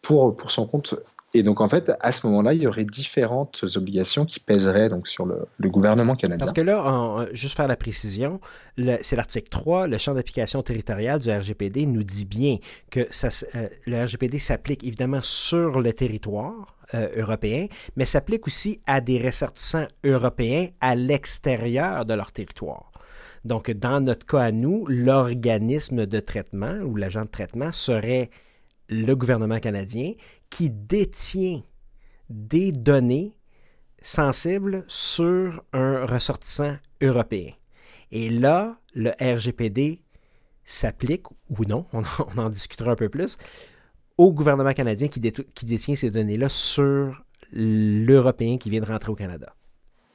pour, 0.00 0.34
pour 0.36 0.50
son 0.50 0.66
compte 0.66 0.94
et 1.36 1.42
donc, 1.42 1.60
en 1.60 1.68
fait, 1.68 1.90
à 1.98 2.12
ce 2.12 2.24
moment-là, 2.28 2.54
il 2.54 2.62
y 2.62 2.66
aurait 2.68 2.84
différentes 2.84 3.64
obligations 3.74 4.24
qui 4.24 4.38
pèseraient 4.38 4.88
donc, 4.88 5.08
sur 5.08 5.26
le, 5.26 5.48
gouvernement 5.60 6.14
canadien. 6.14 6.38
Parce 6.38 6.52
que 6.52 6.60
là, 6.60 7.26
juste 7.32 7.56
faire 7.56 7.66
la 7.66 7.74
précision, 7.74 8.40
c'est 9.02 9.16
l'article 9.16 9.48
3, 9.48 9.88
le 9.88 9.98
champ 9.98 10.14
d'application 10.14 10.62
territorial 10.62 11.18
du 11.18 11.32
RGPD 11.32 11.86
nous 11.86 12.04
dit 12.04 12.24
bien 12.24 12.58
que 12.88 13.00
euh, 13.00 13.68
le 13.84 14.04
RGPD 14.04 14.38
s'applique 14.38 14.84
évidemment 14.84 15.22
sur 15.22 15.80
le 15.80 15.92
territoire 15.92 16.76
euh, 16.94 17.08
européen, 17.16 17.66
mais 17.96 18.04
s'applique 18.04 18.46
aussi 18.46 18.80
à 18.86 19.00
des 19.00 19.20
ressortissants 19.20 19.88
européens 20.04 20.68
à 20.80 20.94
l'extérieur 20.94 22.04
de 22.04 22.14
leur 22.14 22.30
territoire. 22.30 22.92
Donc, 23.44 23.72
dans 23.72 24.00
notre 24.00 24.24
cas 24.24 24.40
à 24.40 24.52
nous, 24.52 24.86
l'organisme 24.86 26.06
de 26.06 26.20
traitement 26.20 26.76
ou 26.84 26.94
l'agent 26.94 27.24
de 27.24 27.30
traitement 27.30 27.72
serait 27.72 28.30
le 28.88 29.14
gouvernement 29.14 29.58
canadien 29.58 30.12
qui 30.54 30.70
détient 30.70 31.62
des 32.30 32.70
données 32.70 33.36
sensibles 34.00 34.84
sur 34.86 35.64
un 35.72 36.06
ressortissant 36.06 36.76
européen. 37.02 37.50
Et 38.12 38.30
là, 38.30 38.78
le 38.94 39.10
RGPD 39.20 40.00
s'applique, 40.64 41.26
ou 41.50 41.64
non, 41.68 41.86
on, 41.92 42.38
en 42.38 42.48
discutera 42.50 42.92
un 42.92 42.94
peu 42.94 43.08
plus, 43.08 43.36
au 44.16 44.32
gouvernement 44.32 44.72
canadien 44.74 45.08
qui, 45.08 45.18
détient 45.18 45.96
ces 45.96 46.12
données-là 46.12 46.48
sur 46.48 47.24
l'Européen 47.50 48.56
qui 48.56 48.70
vient 48.70 48.80
de 48.80 48.86
rentrer 48.86 49.10
au 49.10 49.16
Canada. 49.16 49.56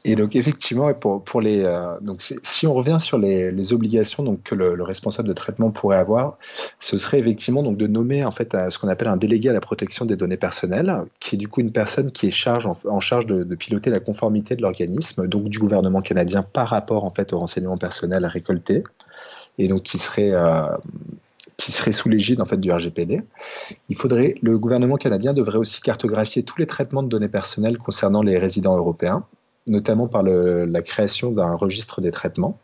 Et 0.05 0.15
donc 0.15 0.35
effectivement, 0.37 0.93
pour, 0.93 1.41
les, 1.41 1.63
euh, 1.65 1.99
donc 1.99 2.21
si 2.21 2.65
on 2.65 2.73
revient 2.73 2.97
sur 2.99 3.17
les, 3.17 3.73
obligations 3.73 4.23
donc, 4.23 4.43
que 4.43 4.55
le, 4.55 4.81
responsable 4.81 5.27
de 5.27 5.33
traitement 5.33 5.71
pourrait 5.71 5.97
avoir, 5.97 6.37
ce 6.79 6.97
serait 6.97 7.19
effectivement 7.19 7.63
donc, 7.63 7.75
de 7.75 7.85
nommer 7.85 8.23
en 8.23 8.31
fait 8.31 8.55
ce 8.69 8.79
qu'on 8.79 8.87
appelle 8.87 9.09
un 9.09 9.17
délégué 9.17 9.49
à 9.49 9.53
la 9.53 9.59
protection 9.59 10.05
des 10.05 10.15
données 10.15 10.37
personnelles, 10.37 11.03
qui 11.19 11.35
est 11.35 11.37
du 11.37 11.49
coup 11.49 11.59
une 11.59 11.73
personne 11.73 12.11
qui 12.11 12.27
est 12.27 12.31
charge, 12.31 12.65
en, 12.85 12.99
charge 13.01 13.25
de, 13.25 13.43
de, 13.43 13.55
piloter 13.55 13.89
la 13.89 13.99
conformité 13.99 14.55
de 14.55 14.61
l'organisme, 14.61 15.27
donc 15.27 15.49
du 15.49 15.59
gouvernement 15.59 16.01
canadien 16.01 16.43
par 16.43 16.69
rapport 16.69 17.03
en 17.03 17.09
fait 17.09 17.33
aux 17.33 17.39
renseignements 17.39 17.77
personnels 17.77 18.25
récoltés, 18.25 18.83
et 19.57 19.67
donc 19.67 19.83
qui 19.83 19.97
serait 19.97 20.31
euh, 20.31 20.63
qui 21.57 21.73
serait 21.73 21.91
sous 21.91 22.07
l'égide 22.07 22.39
en 22.39 22.45
fait 22.45 22.57
du 22.57 22.71
RGPD. 22.71 23.21
Il 23.89 23.97
faudrait, 23.97 24.35
le 24.41 24.57
gouvernement 24.57 24.95
canadien 24.95 25.33
devrait 25.33 25.57
aussi 25.57 25.81
cartographier 25.81 26.43
tous 26.43 26.57
les 26.57 26.65
traitements 26.65 27.03
de 27.03 27.09
données 27.09 27.27
personnelles 27.27 27.77
concernant 27.77 28.23
les 28.23 28.37
résidents 28.37 28.77
européens 28.77 29.25
notamment 29.67 30.07
par 30.07 30.23
la 30.23 30.81
création 30.81 31.31
d'un 31.31 31.55
registre 31.55 32.01
des 32.01 32.11
traitements. 32.11 32.59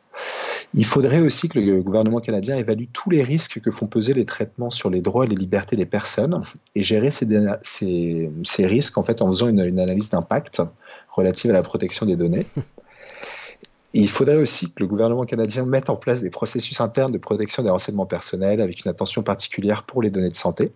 Il 0.73 0.85
faudrait 0.85 1.21
aussi 1.21 1.47
que 1.47 1.59
le 1.59 1.81
gouvernement 1.81 2.19
canadien 2.19 2.57
évalue 2.57 2.85
tous 2.91 3.09
les 3.09 3.23
risques 3.23 3.61
que 3.61 3.71
font 3.71 3.87
peser 3.87 4.13
les 4.13 4.25
traitements 4.25 4.69
sur 4.69 4.89
les 4.89 5.01
droits 5.01 5.25
et 5.25 5.27
les 5.27 5.35
libertés 5.35 5.75
des 5.75 5.85
personnes 5.85 6.41
et 6.73 6.83
gérer 6.83 7.11
ces, 7.11 7.27
ces, 7.63 8.65
risques 8.65 8.97
en, 8.97 9.03
fait, 9.03 9.21
en 9.21 9.27
faisant 9.27 9.47
une, 9.47 9.59
analyse 9.79 10.09
d'impact 10.09 10.61
relative 11.09 11.51
à 11.51 11.53
la 11.53 11.63
protection 11.63 12.05
des 12.05 12.15
données. 12.15 12.45
il 13.93 14.09
faudrait 14.09 14.37
aussi 14.37 14.67
que 14.73 14.81
le 14.81 14.87
gouvernement 14.87 15.25
canadien 15.25 15.65
mette 15.65 15.89
en 15.89 15.95
place 15.95 16.21
des 16.21 16.29
processus 16.29 16.81
internes 16.81 17.11
de 17.11 17.17
protection 17.17 17.63
des 17.63 17.69
renseignements 17.69 18.05
personnels 18.05 18.59
avec 18.59 18.83
une 18.83 18.91
attention 18.91 19.23
particulière 19.23 19.83
pour 19.83 20.01
les 20.01 20.09
données 20.09 20.29
de 20.29 20.35
santé 20.35 20.73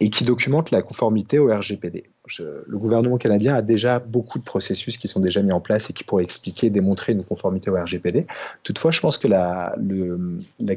et 0.00 0.10
qui 0.10 0.24
documente 0.24 0.70
la 0.70 0.82
conformité 0.82 1.40
au 1.40 1.52
RGPD. 1.52 2.08
Le 2.38 2.78
gouvernement 2.78 3.16
canadien 3.16 3.54
a 3.54 3.62
déjà 3.62 3.98
beaucoup 3.98 4.38
de 4.38 4.44
processus 4.44 4.96
qui 4.98 5.08
sont 5.08 5.20
déjà 5.20 5.42
mis 5.42 5.52
en 5.52 5.60
place 5.60 5.90
et 5.90 5.92
qui 5.92 6.04
pourraient 6.04 6.24
expliquer, 6.24 6.70
démontrer 6.70 7.12
une 7.12 7.24
conformité 7.24 7.70
au 7.70 7.74
RGPD. 7.74 8.26
Toutefois, 8.62 8.90
je 8.90 9.00
pense 9.00 9.18
que 9.18 9.28
la, 9.28 9.74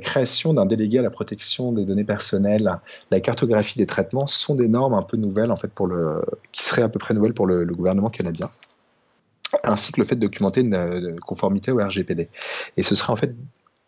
création 0.02 0.54
d'un 0.54 0.66
délégué 0.66 1.00
à 1.00 1.02
la 1.02 1.10
protection 1.10 1.72
des 1.72 1.86
données 1.86 2.04
personnelles, 2.04 2.80
la 3.12 3.20
cartographie 3.20 3.78
des 3.78 3.86
traitements 3.86 4.28
sont 4.28 4.56
des 4.56 4.68
normes 4.68 4.94
un 4.94 5.02
peu 5.02 5.18
nouvelles 5.18 5.52
en 5.52 5.58
fait 5.58 5.72
pour 5.72 5.88
le, 5.88 6.22
qui 6.52 6.64
seraient 6.64 6.84
à 6.84 6.90
peu 6.90 7.00
près 7.00 7.14
nouvelles 7.14 7.34
pour 7.34 7.48
le, 7.48 7.66
gouvernement 7.66 8.10
canadien 8.10 8.50
ainsi 9.64 9.92
que 9.92 10.00
le 10.00 10.08
fait 10.08 10.16
de 10.16 10.22
documenter 10.22 10.62
une 10.62 11.20
conformité 11.20 11.72
au 11.72 11.78
RGPD. 11.78 12.30
Et 12.78 12.84
ce 12.84 12.96
serait 12.96 13.12
en 13.12 13.18
fait 13.18 13.34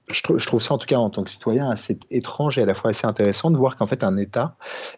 je 0.10 0.22
trouve, 0.22 0.62
ça 0.62 0.74
en 0.74 0.78
tout 0.78 0.86
cas 0.86 0.98
en 0.98 1.10
tant 1.10 1.24
que 1.24 1.30
citoyen 1.30 1.70
assez 1.70 1.98
étrange 2.12 2.58
et 2.58 2.62
à 2.62 2.66
la 2.66 2.74
fois 2.74 2.90
assez 2.92 3.08
intéressant 3.08 3.52
de 3.52 3.58
voir 3.58 3.78
qu'en 3.78 3.88
fait 3.88 4.04
un 4.04 4.18
État 4.18 4.56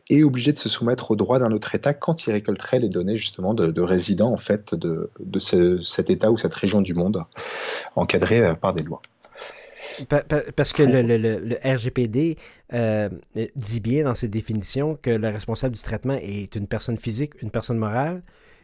est 0.09 0.23
obligé 0.23 0.51
de 0.51 0.57
se 0.57 0.67
soumettre 0.67 1.11
aux 1.11 1.15
droits 1.15 1.39
d'un 1.39 1.51
autre 1.51 1.75
État 1.75 1.93
quand 1.93 2.25
il 2.25 2.31
récolterait 2.31 2.79
les 2.79 2.89
données 2.89 3.17
justement 3.17 3.53
de, 3.53 3.81
résidents 3.81 4.31
en 4.31 4.37
fait 4.37 4.73
de, 4.73 5.09
cet 5.79 6.09
État 6.09 6.31
ou 6.31 6.37
cette 6.37 6.53
région 6.53 6.81
du 6.81 6.93
monde 6.93 7.23
encadrée 7.95 8.39
euh, 8.39 8.53
par 8.55 8.73
des 8.73 8.83
lois. 8.83 9.01
Parce 10.55 10.73
que 10.73 10.83
le, 10.83 11.57
RGPD 11.63 12.37
euh, 12.73 13.09
dit 13.55 13.79
bien 13.79 14.05
dans 14.05 14.15
ses 14.15 14.27
définitions 14.27 14.97
que 15.01 15.11
le 15.11 15.29
responsable 15.29 15.75
du 15.75 15.81
traitement 15.81 16.17
est 16.21 16.55
une 16.55 16.67
personne 16.67 16.97
physique, 16.97 17.41
une 17.41 17.51
personne 17.51 17.77
morale, 17.77 18.23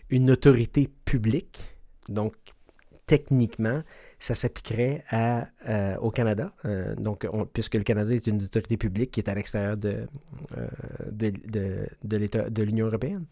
une 0.09 0.31
autorité 0.31 0.89
publique. 1.05 1.61
Donc, 2.09 2.33
techniquement, 3.05 3.81
ça 4.21 4.35
s'appliquerait 4.35 5.03
euh, 5.13 5.97
au 5.97 6.11
Canada, 6.11 6.53
euh, 6.65 6.95
donc 6.95 7.27
puisque 7.53 7.73
le 7.73 7.83
Canada 7.83 8.13
est 8.13 8.27
une 8.27 8.41
autorité 8.43 8.77
publique 8.77 9.09
qui 9.11 9.19
est 9.19 9.27
à 9.27 9.33
l'extérieur 9.33 9.77
de, 9.77 10.07
euh, 10.57 10.67
de, 11.11 11.33
de, 12.03 12.49
de 12.49 12.63
l'Union 12.63 12.85
européenne. 12.85 13.25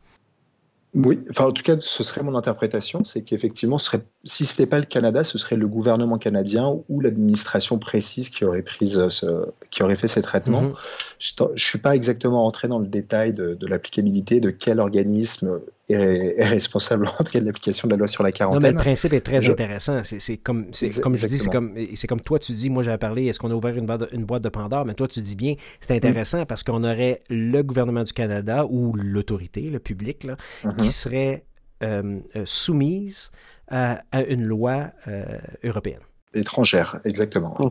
Oui, 0.95 1.19
enfin 1.29 1.45
en 1.45 1.51
tout 1.51 1.61
cas, 1.61 1.75
ce 1.79 2.03
serait 2.03 2.23
mon 2.23 2.33
interprétation, 2.33 3.03
c'est 3.03 3.21
qu'effectivement, 3.21 3.77
ce 3.77 3.85
serait, 3.85 4.01
si 4.23 4.47
ce 4.47 4.53
n'était 4.53 4.65
pas 4.65 4.79
le 4.79 4.85
Canada, 4.85 5.23
ce 5.23 5.37
serait 5.37 5.55
le 5.55 5.67
gouvernement 5.67 6.17
canadien 6.17 6.79
ou 6.89 6.99
l'administration 6.99 7.77
précise 7.77 8.29
qui 8.29 8.43
aurait, 8.43 8.63
prise 8.63 9.07
ce, 9.09 9.45
qui 9.69 9.83
aurait 9.83 9.97
fait 9.97 10.07
ces 10.07 10.23
traitements. 10.23 10.63
Mhm. 10.63 10.73
Je 11.19 11.33
ne 11.43 11.57
suis 11.57 11.77
pas 11.77 11.95
exactement 11.95 12.45
entré 12.45 12.67
dans 12.67 12.79
le 12.79 12.87
détail 12.87 13.33
de, 13.33 13.53
de 13.53 13.67
l'applicabilité, 13.67 14.39
de 14.39 14.49
quel 14.49 14.79
organisme 14.79 15.59
est, 15.89 16.43
responsable 16.43 17.07
en 17.07 17.23
tout 17.23 17.31
cas 17.31 17.39
de 17.39 17.45
l'application 17.45 17.87
de 17.87 17.93
la 17.93 17.97
loi 17.97 18.07
sur 18.07 18.23
la 18.23 18.31
quarantaine. 18.31 18.61
Non, 18.61 18.67
mais 18.67 18.71
le 18.71 18.77
principe 18.77 19.13
est 19.13 19.21
très 19.21 19.47
intéressant. 19.47 20.01
C'est 20.03 20.37
comme, 20.37 20.71
comme 21.01 21.15
je 21.15 21.27
dis, 21.27 21.37
c'est 21.37 21.49
comme, 21.49 21.75
comme 22.07 22.21
toi, 22.21 22.39
tu 22.39 22.53
dis, 22.53 22.69
moi 22.69 22.83
j'avais 22.83 22.97
parlé, 22.97 23.27
est-ce 23.27 23.39
qu'on 23.39 23.51
a 23.51 23.55
ouvert 23.55 23.75
une 23.75 23.85
boîte, 23.85 24.01
de, 24.01 24.09
une 24.13 24.25
boîte 24.25 24.43
de 24.43 24.49
Pandore, 24.49 24.85
mais 24.85 24.93
toi 24.93 25.07
tu 25.07 25.21
dis 25.21 25.35
bien, 25.35 25.55
c'est 25.79 25.95
intéressant 25.95 26.45
parce 26.45 26.63
qu'on 26.63 26.83
aurait 26.83 27.19
le 27.29 27.61
gouvernement 27.61 28.03
du 28.03 28.13
Canada 28.13 28.65
ou 28.69 28.93
l'autorité, 28.95 29.61
le 29.61 29.79
public, 29.79 30.23
là, 30.23 30.37
qui 30.79 30.87
mm-hmm. 30.87 30.91
serait 30.91 31.45
euh, 31.83 32.19
euh, 32.35 32.43
soumise 32.45 33.31
à, 33.69 34.01
une 34.27 34.43
loi 34.43 34.91
euh, 35.07 35.23
européenne. 35.63 36.01
Étrangère, 36.33 36.99
exactement. 37.05 37.55
Mm. 37.59 37.67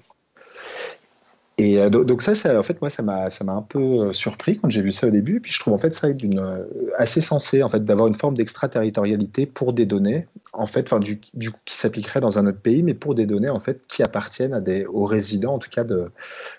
Et 1.61 1.79
euh, 1.79 1.91
donc 1.91 2.23
ça, 2.23 2.37
ça, 2.37 2.57
en 2.57 2.63
fait, 2.63 2.81
moi, 2.81 2.89
ça 2.89 3.03
m'a, 3.03 3.31
ça 3.31 3.43
m'a 3.43 3.53
un 3.53 3.63
peu 3.63 4.13
surpris 4.13 4.59
quand 4.59 4.71
j'ai 4.71 4.81
vu 4.81 4.93
ça 4.93 5.09
au 5.09 5.11
début. 5.11 5.41
Puis 5.41 5.53
je 5.53 5.59
trouve 5.59 5.75
en 5.75 5.79
fait 5.79 5.93
ça 5.93 6.11
d'une 6.13 6.65
assez 6.97 7.21
sensé 7.21 7.65
en 7.65 7.69
fait 7.69 7.85
d'avoir 7.85 8.07
une 8.07 8.15
forme 8.15 8.37
d'extraterritorialité 8.37 9.45
pour 9.45 9.73
des 9.73 9.85
données, 9.85 10.29
en 10.53 10.67
fait, 10.67 10.87
enfin 10.87 11.01
du, 11.01 11.21
du 11.35 11.51
qui 11.65 11.77
s'appliquerait 11.77 12.21
dans 12.21 12.39
un 12.39 12.47
autre 12.47 12.61
pays, 12.61 12.85
mais 12.85 12.95
pour 12.95 13.17
des 13.17 13.27
données 13.27 13.51
en 13.51 13.59
fait 13.59 13.87
qui 13.89 14.05
appartiennent 14.05 14.55
à 14.55 14.61
des 14.61 14.87
aux 14.87 15.05
résidents 15.05 15.55
en 15.55 15.59
tout 15.59 15.71
cas 15.71 15.83
de 15.83 16.13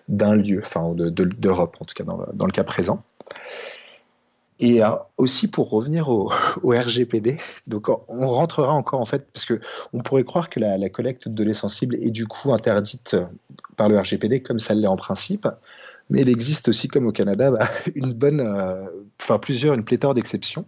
d'un 0.09 0.35
lieu, 0.35 0.61
enfin 0.65 0.93
de, 0.93 1.09
d'Europe 1.09 1.77
en 1.79 1.85
tout 1.85 1.95
cas 1.95 2.03
dans, 2.03 2.19
dans 2.33 2.45
le 2.45 2.51
cas 2.51 2.65
présent. 2.65 3.01
Et 4.61 4.81
aussi 5.15 5.47
pour 5.47 5.69
revenir 5.69 6.09
au, 6.09 6.29
RGPD, 6.63 7.39
donc 7.67 7.87
on 7.87 8.27
rentrera 8.27 8.73
encore 8.73 8.99
en 8.99 9.05
fait, 9.05 9.25
parce 9.33 9.45
que 9.45 9.61
on 9.93 10.01
pourrait 10.01 10.25
croire 10.25 10.49
que 10.49 10.59
la, 10.59 10.89
collecte 10.89 11.29
de 11.29 11.33
données 11.33 11.53
sensibles 11.53 11.95
est 11.95 12.11
du 12.11 12.27
coup 12.27 12.53
interdite 12.53 13.15
par 13.77 13.87
le 13.87 13.97
RGPD 13.97 14.41
comme 14.41 14.59
ça 14.59 14.73
l'est 14.73 14.87
en 14.87 14.97
principe, 14.97 15.47
mais 16.09 16.21
il 16.21 16.29
existe 16.29 16.67
aussi, 16.69 16.87
comme 16.87 17.07
au 17.07 17.11
Canada, 17.11 17.51
bah, 17.51 17.69
une 17.95 18.13
bonne, 18.13 18.41
euh, 18.41 18.85
enfin 19.21 19.37
plusieurs, 19.37 19.75
une 19.75 19.83
pléthore 19.83 20.13
d'exceptions, 20.13 20.65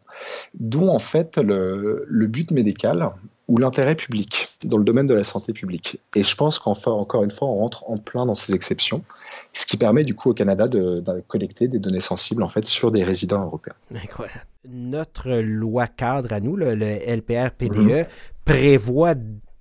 dont 0.53 0.89
en 0.89 0.99
fait 0.99 1.37
le, 1.37 2.05
but 2.27 2.51
médical 2.51 3.11
ou 3.51 3.57
l'intérêt 3.57 3.95
public 3.95 4.47
dans 4.63 4.77
le 4.77 4.85
domaine 4.85 5.07
de 5.07 5.13
la 5.13 5.25
santé 5.25 5.51
publique. 5.51 5.99
Et 6.15 6.23
je 6.23 6.35
pense 6.37 6.57
qu'enfin, 6.57 6.91
encore 6.91 7.25
une 7.25 7.31
fois, 7.31 7.49
on 7.49 7.57
rentre 7.57 7.83
en 7.89 7.97
plein 7.97 8.25
dans 8.25 8.33
ces 8.33 8.55
exceptions, 8.55 9.03
ce 9.51 9.65
qui 9.65 9.75
permet 9.75 10.05
du 10.05 10.15
coup 10.15 10.29
au 10.29 10.33
Canada 10.33 10.69
de, 10.69 11.03
collecter 11.27 11.67
des 11.67 11.77
données 11.77 11.99
sensibles 11.99 12.43
en 12.43 12.47
fait 12.47 12.63
sur 12.65 12.91
des 12.91 13.03
résidents 13.03 13.43
européens. 13.43 13.73
Incroyable. 13.93 14.45
Notre 14.69 15.31
loi 15.33 15.87
cadre 15.87 16.31
à 16.31 16.39
nous, 16.39 16.55
le, 16.55 16.75
LPR-PDE, 16.75 17.75
mhm. 17.75 18.05
prévoit 18.45 19.15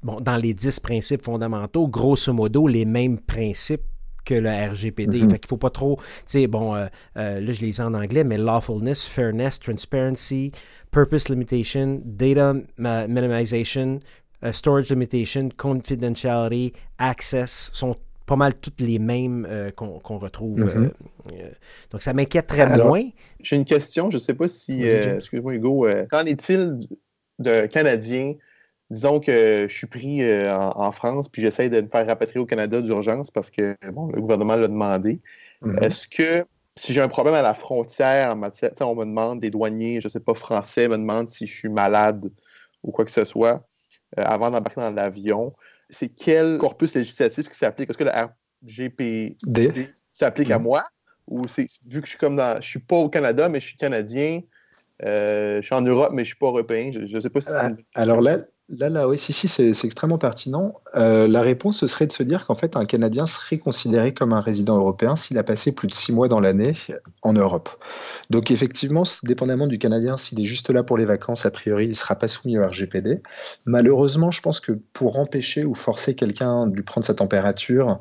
bon, 0.04 0.18
dans 0.20 0.36
les 0.36 0.54
dix 0.54 0.78
principes 0.78 1.24
fondamentaux, 1.24 1.88
grosso 1.88 2.32
modo, 2.32 2.68
les 2.68 2.84
mêmes 2.84 3.18
principes 3.18 3.82
que 4.24 4.34
le 4.34 4.48
RGPD. 4.48 5.22
Mm 5.22 5.30
Fait 5.30 5.38
qu'il 5.38 5.48
faut 5.48 5.56
pas 5.56 5.70
trop, 5.70 5.96
tu 5.96 6.04
sais, 6.26 6.46
bon, 6.46 6.74
euh, 6.74 6.86
euh, 7.16 7.40
là 7.40 7.52
je 7.52 7.60
les 7.60 7.80
ai 7.80 7.82
en 7.82 7.94
anglais, 7.94 8.24
mais 8.24 8.38
lawfulness, 8.38 9.06
fairness, 9.06 9.58
transparency, 9.58 10.52
purpose 10.90 11.28
limitation, 11.28 12.00
data 12.04 12.54
minimization, 12.78 14.00
uh, 14.42 14.52
storage 14.52 14.90
limitation, 14.90 15.50
confidentiality, 15.56 16.72
access 16.98 17.70
sont 17.72 17.96
pas 18.26 18.36
mal 18.36 18.54
toutes 18.54 18.80
les 18.80 18.98
mêmes 18.98 19.46
euh, 19.48 19.70
qu'on 19.72 20.18
retrouve. 20.18 20.60
Mm-hmm. 20.60 20.90
donc 21.90 22.02
ça 22.02 22.12
m'inquiète 22.12 22.46
très 22.46 22.76
moins. 22.76 23.02
J'ai 23.40 23.56
une 23.56 23.64
question, 23.64 24.10
je 24.10 24.16
ne 24.16 24.20
sais 24.20 24.34
pas 24.34 24.48
si, 24.48 24.82
excuse-moi 24.82 25.54
Hugo, 25.54 25.88
qu'en 26.10 26.24
est-il 26.26 26.86
de 27.40 27.66
Canadiens 27.66 28.34
disons 28.90 29.20
que 29.20 29.66
je 29.68 29.74
suis 29.74 29.86
pris 29.86 30.22
euh, 30.22 30.52
en, 30.54 30.92
France, 30.92 31.28
puis 31.28 31.42
j'essaie 31.42 31.68
de 31.68 31.80
me 31.80 31.88
faire 31.88 32.06
rapatrier 32.06 32.40
au 32.40 32.46
Canada 32.46 32.80
d'urgence 32.80 33.30
parce 33.30 33.50
que 33.50 33.76
bon, 33.92 34.08
le 34.08 34.20
gouvernement 34.20 34.56
l'a 34.56 34.68
demandé. 34.68 35.20
Mm-hmm. 35.62 35.82
Est-ce 35.84 36.08
que 36.08 36.44
si 36.76 36.92
j'ai 36.92 37.00
un 37.00 37.08
problème 37.08 37.34
à 37.34 37.42
la 37.42 37.54
frontière 37.54 38.32
en 38.32 38.36
matière, 38.36 38.72
on 38.80 38.94
me 38.94 39.04
demande, 39.04 39.40
des 39.40 39.50
douaniers, 39.50 40.00
je 40.00 40.06
ne 40.06 40.10
sais 40.10 40.20
pas, 40.20 40.34
français, 40.34 40.88
me 40.88 40.96
demandent 40.96 41.28
si 41.28 41.46
je 41.46 41.56
suis 41.56 41.68
malade 41.68 42.30
ou 42.82 42.90
quoi 42.90 43.04
que 43.04 43.10
ce 43.10 43.24
soit, 43.24 43.66
euh, 44.18 44.24
avant 44.24 44.50
d'embarquer 44.50 44.80
dans 44.80 44.90
l'avion, 44.90 45.54
c'est 45.88 46.08
quel 46.08 46.58
corpus 46.58 46.94
législatif 46.94 47.48
qui 47.48 47.56
s'applique? 47.56 47.90
Est-ce 47.90 47.98
que 47.98 48.04
le 48.04 48.10
RGPD 48.10 49.90
s'applique 50.14 50.50
à 50.50 50.58
mm-hmm. 50.58 50.62
moi? 50.62 50.84
Ou 51.28 51.46
c'est 51.46 51.66
vu 51.86 52.00
que 52.00 52.06
je 52.06 52.10
suis 52.10 52.18
comme 52.18 52.34
dans. 52.34 52.60
Je 52.60 52.66
suis 52.66 52.80
pas 52.80 52.96
au 52.96 53.08
Canada, 53.08 53.48
mais 53.48 53.60
je 53.60 53.66
suis 53.66 53.76
canadien, 53.76 54.40
euh, 55.04 55.60
je 55.60 55.66
suis 55.66 55.74
en 55.74 55.82
Europe, 55.82 56.10
mais 56.12 56.24
je 56.24 56.30
ne 56.30 56.34
suis 56.34 56.38
pas 56.38 56.46
européen. 56.46 56.90
Je 56.92 57.14
ne 57.14 57.20
sais 57.20 57.30
pas 57.30 57.40
si. 57.40 57.50
alors 57.94 58.20
là, 58.20 58.38
Là, 58.78 58.88
là, 58.88 59.08
oui, 59.08 59.18
si, 59.18 59.32
si, 59.32 59.48
c'est 59.48 59.72
extrêmement 59.84 60.18
pertinent. 60.18 60.74
Euh, 60.94 61.26
la 61.26 61.42
réponse, 61.42 61.78
ce 61.80 61.88
serait 61.88 62.06
de 62.06 62.12
se 62.12 62.22
dire 62.22 62.46
qu'en 62.46 62.54
fait, 62.54 62.76
un 62.76 62.84
Canadien 62.84 63.26
serait 63.26 63.58
considéré 63.58 64.14
comme 64.14 64.32
un 64.32 64.40
résident 64.40 64.76
européen 64.76 65.16
s'il 65.16 65.38
a 65.38 65.42
passé 65.42 65.72
plus 65.72 65.88
de 65.88 65.94
six 65.94 66.12
mois 66.12 66.28
dans 66.28 66.38
l'année 66.38 66.74
en 67.22 67.32
Europe. 67.32 67.68
Donc, 68.30 68.52
effectivement, 68.52 69.02
dépendamment 69.24 69.66
du 69.66 69.80
Canadien, 69.80 70.16
s'il 70.16 70.40
est 70.40 70.44
juste 70.44 70.70
là 70.70 70.84
pour 70.84 70.98
les 70.98 71.04
vacances, 71.04 71.46
a 71.46 71.50
priori, 71.50 71.86
il 71.86 71.90
ne 71.90 71.94
sera 71.94 72.14
pas 72.14 72.28
soumis 72.28 72.58
au 72.58 72.66
RGPD. 72.66 73.22
Malheureusement, 73.64 74.30
je 74.30 74.40
pense 74.40 74.60
que 74.60 74.78
pour 74.92 75.18
empêcher 75.18 75.64
ou 75.64 75.74
forcer 75.74 76.14
quelqu'un 76.14 76.68
de 76.68 76.76
lui 76.76 76.84
prendre 76.84 77.04
sa 77.04 77.14
température, 77.14 78.00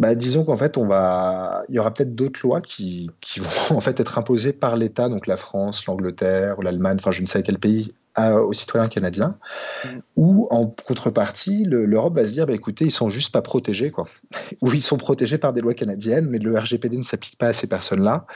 bah, 0.00 0.16
disons 0.16 0.44
qu'en 0.44 0.56
fait, 0.56 0.78
on 0.78 0.86
va, 0.88 1.62
il 1.68 1.76
y 1.76 1.78
aura 1.78 1.94
peut-être 1.94 2.16
d'autres 2.16 2.40
lois 2.42 2.60
qui, 2.60 3.08
vont 3.36 3.76
en 3.76 3.80
fait 3.80 4.00
être 4.00 4.18
imposées 4.18 4.52
par 4.52 4.76
l'État, 4.76 5.08
donc 5.08 5.28
la 5.28 5.36
France, 5.36 5.86
l'Angleterre 5.86 6.60
l'Allemagne, 6.60 6.96
enfin 6.98 7.12
je 7.12 7.22
ne 7.22 7.26
sais 7.26 7.42
quel 7.44 7.58
pays, 7.58 7.92
aux 8.28 8.52
citoyens 8.52 8.88
canadiens, 8.88 9.36
mm. 9.84 9.88
ou 10.16 10.46
en 10.50 10.66
contrepartie, 10.66 11.64
l'Europe 11.64 12.14
va 12.14 12.26
se 12.26 12.32
dire, 12.32 12.46
bah, 12.46 12.54
écoutez, 12.54 12.84
ils 12.84 12.90
sont 12.90 13.10
juste 13.10 13.32
pas 13.32 13.42
protégés, 13.42 13.90
quoi. 13.90 14.04
ou 14.62 14.72
ils 14.72 14.82
sont 14.82 14.96
protégés 14.96 15.38
par 15.38 15.52
des 15.52 15.60
lois 15.60 15.74
canadiennes, 15.74 16.28
mais 16.28 16.38
le 16.38 16.58
RGPD 16.58 16.96
ne 16.96 17.02
s'applique 17.02 17.38
pas 17.38 17.48
à 17.48 17.52
ces 17.52 17.66
personnes-là. 17.66 18.26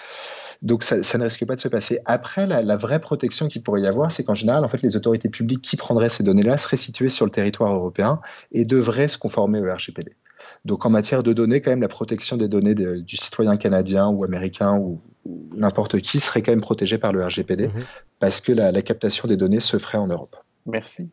Donc 0.62 0.82
ça, 0.82 0.96
ne 0.96 1.24
risque 1.24 1.44
pas 1.44 1.56
de 1.56 1.60
se 1.60 1.68
passer. 1.68 2.00
Après, 2.06 2.46
la, 2.46 2.76
vraie 2.76 3.00
protection 3.00 3.48
qu'il 3.48 3.62
pourrait 3.62 3.82
y 3.82 3.86
avoir, 3.86 4.10
c'est 4.10 4.24
qu'en 4.24 4.34
général, 4.34 4.64
en 4.64 4.68
fait, 4.68 4.82
les 4.82 4.96
autorités 4.96 5.28
publiques 5.28 5.62
qui 5.62 5.76
prendraient 5.76 6.08
ces 6.08 6.22
données-là 6.22 6.56
seraient 6.56 6.76
situées 6.76 7.10
sur 7.10 7.26
le 7.26 7.30
territoire 7.30 7.74
européen 7.74 8.20
et 8.50 8.64
devraient 8.64 9.08
se 9.08 9.18
conformer 9.18 9.60
au 9.60 9.72
RGPD. 9.72 10.16
Donc 10.64 10.86
en 10.86 10.90
matière 10.90 11.22
de 11.22 11.32
données, 11.32 11.60
quand 11.60 11.70
même, 11.70 11.82
la 11.82 11.88
protection 11.88 12.36
des 12.36 12.48
données 12.48 12.74
du 12.74 13.16
citoyen 13.16 13.56
canadien 13.56 14.08
ou 14.08 14.24
américain 14.24 14.76
ou, 14.78 15.00
n'importe 15.26 16.00
qui 16.00 16.20
serait 16.20 16.42
quand 16.42 16.52
même 16.52 16.60
protégé 16.60 16.98
par 16.98 17.12
le 17.12 17.24
RGPD 17.24 17.68
mhm. 17.68 17.84
parce 18.18 18.40
que 18.40 18.52
la, 18.52 18.82
captation 18.82 19.28
des 19.28 19.36
données 19.36 19.60
se 19.60 19.78
ferait 19.78 19.98
en 19.98 20.06
Europe. 20.06 20.36
Merci. 20.66 21.08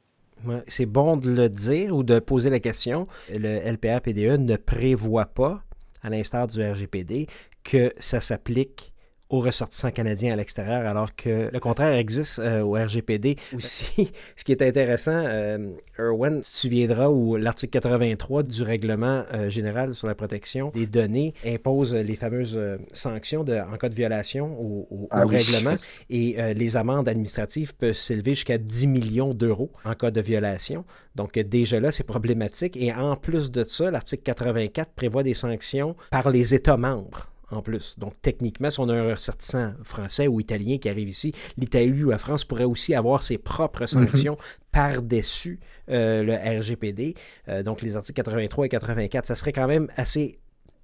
c'est 0.67 0.85
bon 0.85 1.17
de 1.17 1.29
le 1.29 1.49
dire 1.49 1.95
ou 1.95 2.03
de 2.03 2.19
poser 2.19 2.49
la 2.49 2.59
question. 2.59 3.07
Le 3.33 3.59
LPA-PDE 3.71 4.37
ne 4.37 4.55
prévoit 4.55 5.27
pas, 5.27 5.63
à 6.01 6.09
l'instar 6.09 6.47
du 6.47 6.61
RGPD, 6.61 7.27
que 7.63 7.93
ça 7.99 8.21
s'applique 8.21 8.90
aux 9.31 9.39
ressortissants 9.39 9.91
canadiens 9.91 10.33
à 10.33 10.35
l'extérieur, 10.35 10.85
alors 10.85 11.15
que 11.15 11.49
le 11.51 11.59
contraire 11.59 11.93
existe 11.93 12.39
euh, 12.39 12.61
au 12.61 12.73
RGPD 12.73 13.37
aussi. 13.55 14.11
Ce 14.35 14.43
qui 14.43 14.51
est 14.51 14.61
intéressant, 14.61 15.23
euh, 15.25 15.71
Erwin, 15.97 16.41
tu 16.41 16.67
viendras 16.67 17.07
où 17.07 17.37
l'article 17.37 17.71
83 17.71 18.43
du 18.43 18.61
règlement 18.61 19.23
euh, 19.33 19.49
général 19.49 19.95
sur 19.95 20.07
la 20.07 20.15
protection 20.15 20.69
des 20.71 20.85
données 20.85 21.33
impose 21.45 21.93
les 21.95 22.15
fameuses 22.15 22.59
sanctions 22.93 23.43
de, 23.43 23.53
en 23.53 23.77
cas 23.77 23.87
de 23.87 23.95
violation 23.95 24.51
au, 24.59 25.07
ah 25.09 25.25
règlement 25.25 25.75
et 26.09 26.35
les 26.53 26.75
amendes 26.75 27.07
administratives 27.07 27.73
peuvent 27.75 27.93
s'élever 27.93 28.31
jusqu'à 28.31 28.57
10 28.57 28.87
millions 28.87 29.33
d'euros 29.33 29.71
en 29.85 29.93
cas 29.95 30.11
de 30.11 30.19
violation. 30.19 30.83
Donc 31.15 31.39
déjà 31.39 31.79
là, 31.79 31.91
c'est 31.91 32.03
problématique. 32.03 32.75
Et 32.75 32.93
en 32.93 33.15
plus 33.15 33.51
de 33.51 33.63
ça, 33.63 33.91
l'article 33.91 34.23
84 34.23 34.91
prévoit 34.93 35.23
des 35.23 35.33
sanctions 35.33 35.95
par 36.09 36.29
les 36.29 36.53
États 36.53 36.77
membres 36.77 37.31
en 37.51 37.61
plus. 37.61 37.97
Donc, 37.99 38.13
techniquement, 38.21 38.69
si 38.69 38.79
on 38.79 38.89
a 38.89 38.93
un 38.93 39.11
ressortissant 39.11 39.73
français 39.83 40.27
ou 40.27 40.39
italien 40.39 40.77
qui 40.77 40.89
arrive 40.89 41.09
ici, 41.09 41.33
l'Italie 41.57 42.03
ou 42.03 42.09
la 42.09 42.17
France 42.17 42.45
pourrait 42.45 42.65
aussi 42.65 42.95
avoir 42.95 43.23
ses 43.23 43.37
propres 43.37 43.81
mhm. 43.81 43.87
sanctions 43.87 44.37
par-dessus 44.71 45.59
euh, 45.89 46.23
le 46.23 46.33
RGPD. 46.33 47.15
Euh, 47.49 47.63
donc, 47.63 47.81
les 47.81 47.95
articles 47.95 48.15
83 48.15 48.65
et 48.65 48.69
84, 48.69 49.25
ça 49.25 49.35
serait 49.35 49.53
quand 49.53 49.67
même 49.67 49.87
assez 49.95 50.35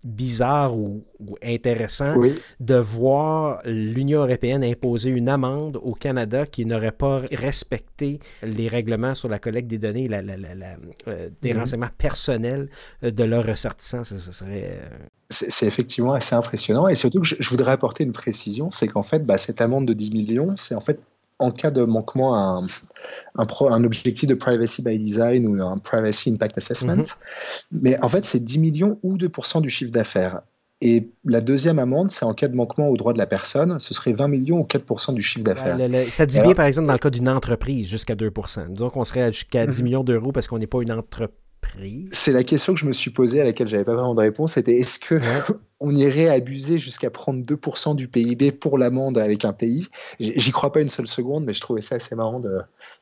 bizarre 0.04 0.78
ou, 0.78 1.04
intéressant 1.44 2.16
de 2.60 2.76
voir 2.76 3.62
l'Union 3.66 4.22
européenne 4.22 4.64
imposer 4.64 5.10
une 5.10 5.30
amende 5.30 5.80
au 5.82 5.94
Canada 5.94 6.46
qui 6.46 6.66
n'aurait 6.66 6.92
pas 6.92 7.22
respecté 7.32 8.20
les 8.44 8.68
règlements 8.68 9.16
sur 9.16 9.28
la 9.28 9.40
collecte 9.40 9.68
des 9.68 9.80
données, 9.80 10.06
la, 10.06 10.22
euh, 11.08 11.30
des 11.42 11.54
mhm. 11.54 11.60
renseignements 11.60 11.90
personnels 11.98 12.70
euh, 13.04 13.12
de 13.12 13.24
leurs 13.24 13.46
ressortissants. 13.46 14.04
Ça, 14.04 14.20
serait... 14.20 14.80
Euh, 14.82 14.98
c'est 15.30 15.66
effectivement 15.66 16.14
assez 16.14 16.36
impressionnant. 16.36 16.88
Et 16.88 16.96
surtout 16.96 17.22
que 17.22 17.28
je, 17.28 17.50
voudrais 17.50 17.72
apporter 17.72 18.04
une 18.04 18.14
précision, 18.14 18.72
c'est 18.72 18.88
qu'en 18.88 19.04
fait, 19.04 19.26
bah, 19.26 19.38
cette 19.38 19.60
amende 19.60 19.86
de 19.86 19.94
10 19.94 20.12
millions, 20.12 20.56
c'est 20.56 20.76
en 20.76 20.80
fait 20.80 21.00
en 21.40 21.52
cas 21.52 21.72
de 21.72 21.84
manquement 21.84 22.34
à 22.36 22.62
un, 22.62 22.68
un, 23.38 23.84
objectif 23.84 24.28
de 24.28 24.34
privacy 24.34 24.82
by 24.82 24.98
design 24.98 25.48
ou 25.48 25.62
un 25.62 25.78
privacy 25.78 26.32
impact 26.32 26.58
assessment. 26.58 26.98
Mhm. 26.98 27.06
Mais 27.72 28.00
en 28.02 28.10
fait, 28.10 28.26
c'est 28.26 28.44
10 28.44 28.60
millions 28.60 29.00
ou 29.04 29.18
2% 29.18 29.62
du 29.62 29.70
chiffre 29.70 29.92
d'affaires. 29.92 30.42
Et 30.80 31.10
la 31.26 31.42
deuxième 31.42 31.80
amende, 31.80 32.12
c'est 32.12 32.26
en 32.26 32.36
cas 32.36 32.48
de 32.48 32.56
manquement 32.56 32.90
aux 32.90 32.98
droits 32.98 33.14
de 33.14 33.18
la 33.18 33.26
personne, 33.26 33.80
ce 33.80 33.96
serait 33.96 34.14
20 34.14 34.28
millions 34.28 34.60
ou 34.60 34.64
4 34.64 35.14
du 35.14 35.24
chiffre 35.24 35.44
d'affaires. 35.44 35.78
ça 36.10 36.26
dit 36.28 36.40
bien, 36.40 36.54
par 36.54 36.66
exemple, 36.68 36.88
dans 36.88 36.94
le 36.94 37.00
cas 37.00 37.10
d'une 37.10 37.30
entreprise, 37.30 37.88
jusqu'à 37.88 38.16
2 38.16 38.32
Disons 38.70 38.90
qu'on 38.92 39.04
serait 39.04 39.32
jusqu'à 39.32 39.66
10 39.66 39.80
mhm. 39.80 39.84
millions 39.84 40.04
d'euros 40.04 40.32
parce 40.32 40.48
qu'on 40.48 40.60
n'est 40.60 40.68
pas 40.68 40.82
une 40.82 40.92
entreprise 40.92 41.36
c'est 42.12 42.32
la 42.32 42.44
question 42.44 42.74
que 42.74 42.80
je 42.80 42.86
me 42.86 42.94
suis 42.94 43.12
posée 43.12 43.42
à 43.42 43.44
laquelle 43.44 43.68
j'avais 43.68 43.84
pas 43.84 43.94
vraiment 43.94 44.16
de 44.16 44.22
réponse. 44.22 44.54
C'était 44.54 44.78
est-ce 44.78 45.00
que 45.00 45.20
on 45.80 45.92
irait 45.92 46.28
abuser 46.30 46.80
jusqu'à 46.80 47.12
prendre 47.12 47.44
2% 47.44 47.96
du 47.96 48.08
PIB 48.08 48.52
pour 48.52 48.78
l'amende 48.78 49.18
avec 49.18 49.46
un 49.46 49.54
pays 49.54 49.88
J'y 50.20 50.52
crois 50.52 50.72
pas 50.72 50.82
une 50.82 50.90
seule 50.90 51.08
seconde, 51.08 51.46
mais 51.46 51.54
je 51.54 51.62
trouvais 51.62 51.82
ça 51.82 51.96
assez 51.96 52.16
marrant 52.16 52.40
de, 52.40 52.62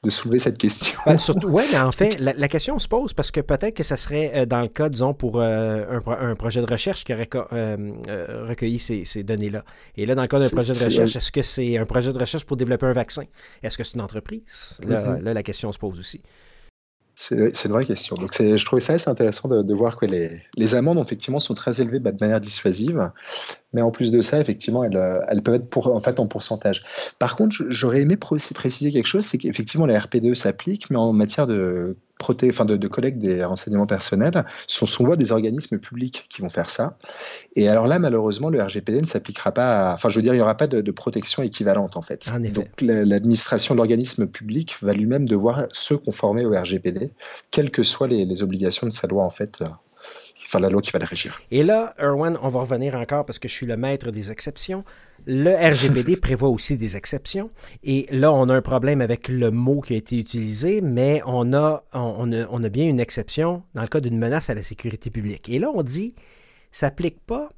soulever 0.10 0.40
cette 0.40 0.58
question. 0.58 1.00
Ben, 1.06 1.18
surtout, 1.18 1.48
ouais, 1.48 1.66
mais 1.72 1.80
en 1.80 1.92
fait, 1.94 2.20
la, 2.20 2.48
question 2.48 2.78
se 2.78 2.88
pose 2.88 3.14
parce 3.14 3.32
que 3.32 3.40
peut-être 3.40 3.76
que 3.76 3.84
ça 3.84 3.98
serait 3.98 4.32
euh, 4.36 4.46
dans 4.46 4.62
le 4.62 4.68
cas, 4.68 4.90
disons, 4.90 5.14
pour 5.14 5.40
euh, 5.40 6.00
un, 6.06 6.36
projet 6.36 6.62
de 6.62 6.70
recherche 6.70 7.04
qui 7.06 7.14
aurait 7.14 7.30
euh, 7.54 8.46
recueilli 8.48 8.80
ces, 8.80 9.24
données-là. 9.24 9.64
Et 9.96 10.06
là, 10.06 10.16
dans 10.16 10.22
le 10.22 10.28
cas 10.28 10.40
d'un 10.40 10.50
projet 10.50 10.74
de 10.74 10.84
recherche, 10.84 11.16
est-ce 11.16 11.32
que 11.32 11.42
c'est 11.42 11.78
un 11.78 11.86
projet 11.86 12.12
de 12.12 12.20
recherche 12.20 12.46
pour 12.46 12.58
développer 12.58 12.86
un 12.86 12.94
vaccin? 12.94 13.24
Est-ce 13.64 13.78
que 13.78 13.84
c'est 13.84 13.96
une 13.96 14.02
entreprise? 14.02 14.78
Là, 14.86 15.18
mm-hmm. 15.18 15.34
la 15.34 15.44
question 15.44 15.72
se 15.72 15.80
pose 15.80 15.98
aussi. 15.98 16.22
C'est 17.18 17.66
une 17.66 17.72
vraie 17.72 17.86
question. 17.86 18.18
Donc, 18.18 18.34
je 18.38 18.66
trouvais 18.66 18.82
ça 18.82 18.94
assez 18.94 19.10
intéressant 19.10 19.48
de, 19.48 19.74
voir 19.74 19.96
que 19.96 20.06
les, 20.06 20.76
amendes, 20.76 21.00
effectivement, 21.00 21.40
sont 21.40 21.54
très 21.54 21.82
élevées 21.82 22.00
de 22.00 22.12
manière 22.20 22.42
dissuasive. 22.42 23.10
Mais 23.74 23.82
en 23.82 23.92
plus 23.92 24.12
de 24.12 24.22
ça, 24.22 24.40
effectivement, 24.40 24.84
elles, 24.84 25.00
elles 25.30 25.42
peuvent 25.42 25.56
être 25.56 25.88
en 25.88 26.02
fait 26.02 26.20
en 26.20 26.28
pourcentage. 26.28 26.84
Par 27.18 27.36
contre, 27.36 27.56
j'aurais 27.70 28.02
aimé 28.02 28.18
préciser 28.18 28.92
quelque 28.92 29.06
chose 29.06 29.26
c'est 29.26 29.38
qu'effectivement, 29.38 29.86
la 29.86 30.00
RPDE 30.00 30.34
s'applique, 30.34 30.90
mais 30.90 30.98
en 30.98 31.14
matière 31.14 31.48
de 31.48 31.98
proté 32.18 32.50
enfin 32.50 32.66
de, 32.66 32.88
collecte 32.88 33.20
des 33.20 33.44
renseignements 33.44 33.86
personnels, 33.86 34.46
ce 34.68 34.78
sont 34.78 34.86
souvent 34.86 35.16
des 35.16 35.32
organismes 35.32 35.80
publics 35.80 36.26
qui 36.30 36.42
vont 36.42 36.50
faire 36.50 36.70
ça. 36.70 36.98
Et 37.56 37.68
alors 37.70 37.88
là, 37.88 38.00
malheureusement, 38.00 38.50
le 38.50 38.62
RGPD 38.62 39.02
ne 39.02 39.08
s'appliquera 39.08 39.52
pas, 39.52 39.94
enfin 39.94 40.10
je 40.10 40.16
veux 40.16 40.22
dire, 40.22 40.34
il 40.34 40.38
n'y 40.38 40.44
aura 40.44 40.56
pas 40.56 40.68
de, 40.68 40.92
protection 40.92 41.44
équivalente 41.44 41.98
en 41.98 42.02
fait. 42.02 42.30
Donc 42.54 42.82
l'administration 42.82 43.76
de 43.76 43.78
l'organisme 43.78 44.28
public 44.28 44.76
va 44.82 44.94
lui-même 44.94 45.28
devoir 45.28 45.66
se 45.74 45.94
conformer 45.94 46.46
au 46.46 46.52
RGPD, 46.52 47.12
quelles 47.52 47.70
que 47.70 47.84
soient 47.84 48.08
les, 48.08 48.26
les, 48.26 48.44
obligations 48.44 48.88
de 48.88 48.94
sa 48.94 49.08
loi 49.08 49.24
en 49.24 49.30
fait 49.30 49.62
enfin 50.56 50.62
la 50.62 50.70
loi 50.70 50.82
qui 50.82 50.92
va 50.92 51.00
le 51.00 51.06
régir. 51.06 51.42
Et 51.52 51.64
là, 51.64 51.94
Erwan, 52.00 52.38
on 52.42 52.50
va 52.50 52.62
revenir 52.62 52.96
encore 52.96 53.26
parce 53.26 53.40
que 53.40 53.48
je 53.48 53.54
suis 53.54 53.66
le 53.66 53.78
maître 53.78 54.12
des 54.12 54.32
exceptions. 54.32 54.84
Le 55.26 55.52
RGPD 55.52 56.18
prévoit 56.22 56.50
aussi 56.50 56.78
des 56.78 56.96
exceptions. 56.96 57.52
Et 57.84 58.06
là, 58.12 58.32
on 58.32 58.48
a 58.50 58.54
un 58.54 58.62
problème 58.62 59.02
avec 59.02 59.28
le 59.28 59.52
mot 59.52 59.82
qui 59.82 59.94
a 59.94 59.98
été 59.98 60.18
utilisé, 60.18 60.82
mais 60.82 61.22
on 61.26 61.54
a, 61.54 61.84
on, 61.94 62.32
a, 62.32 62.48
on 62.50 62.64
a 62.64 62.70
bien 62.70 62.88
une 62.88 63.00
exception 63.00 63.64
dans 63.74 63.82
le 63.82 63.88
cas 63.88 64.00
d'une 64.00 64.18
menace 64.18 64.50
à 64.50 64.54
la 64.54 64.64
sécurité 64.64 65.10
publique. 65.10 65.50
Et 65.50 65.60
là, 65.60 65.70
on 65.74 65.84
dit, 65.84 66.16
s'applique 66.72 67.20
pas 67.26 67.50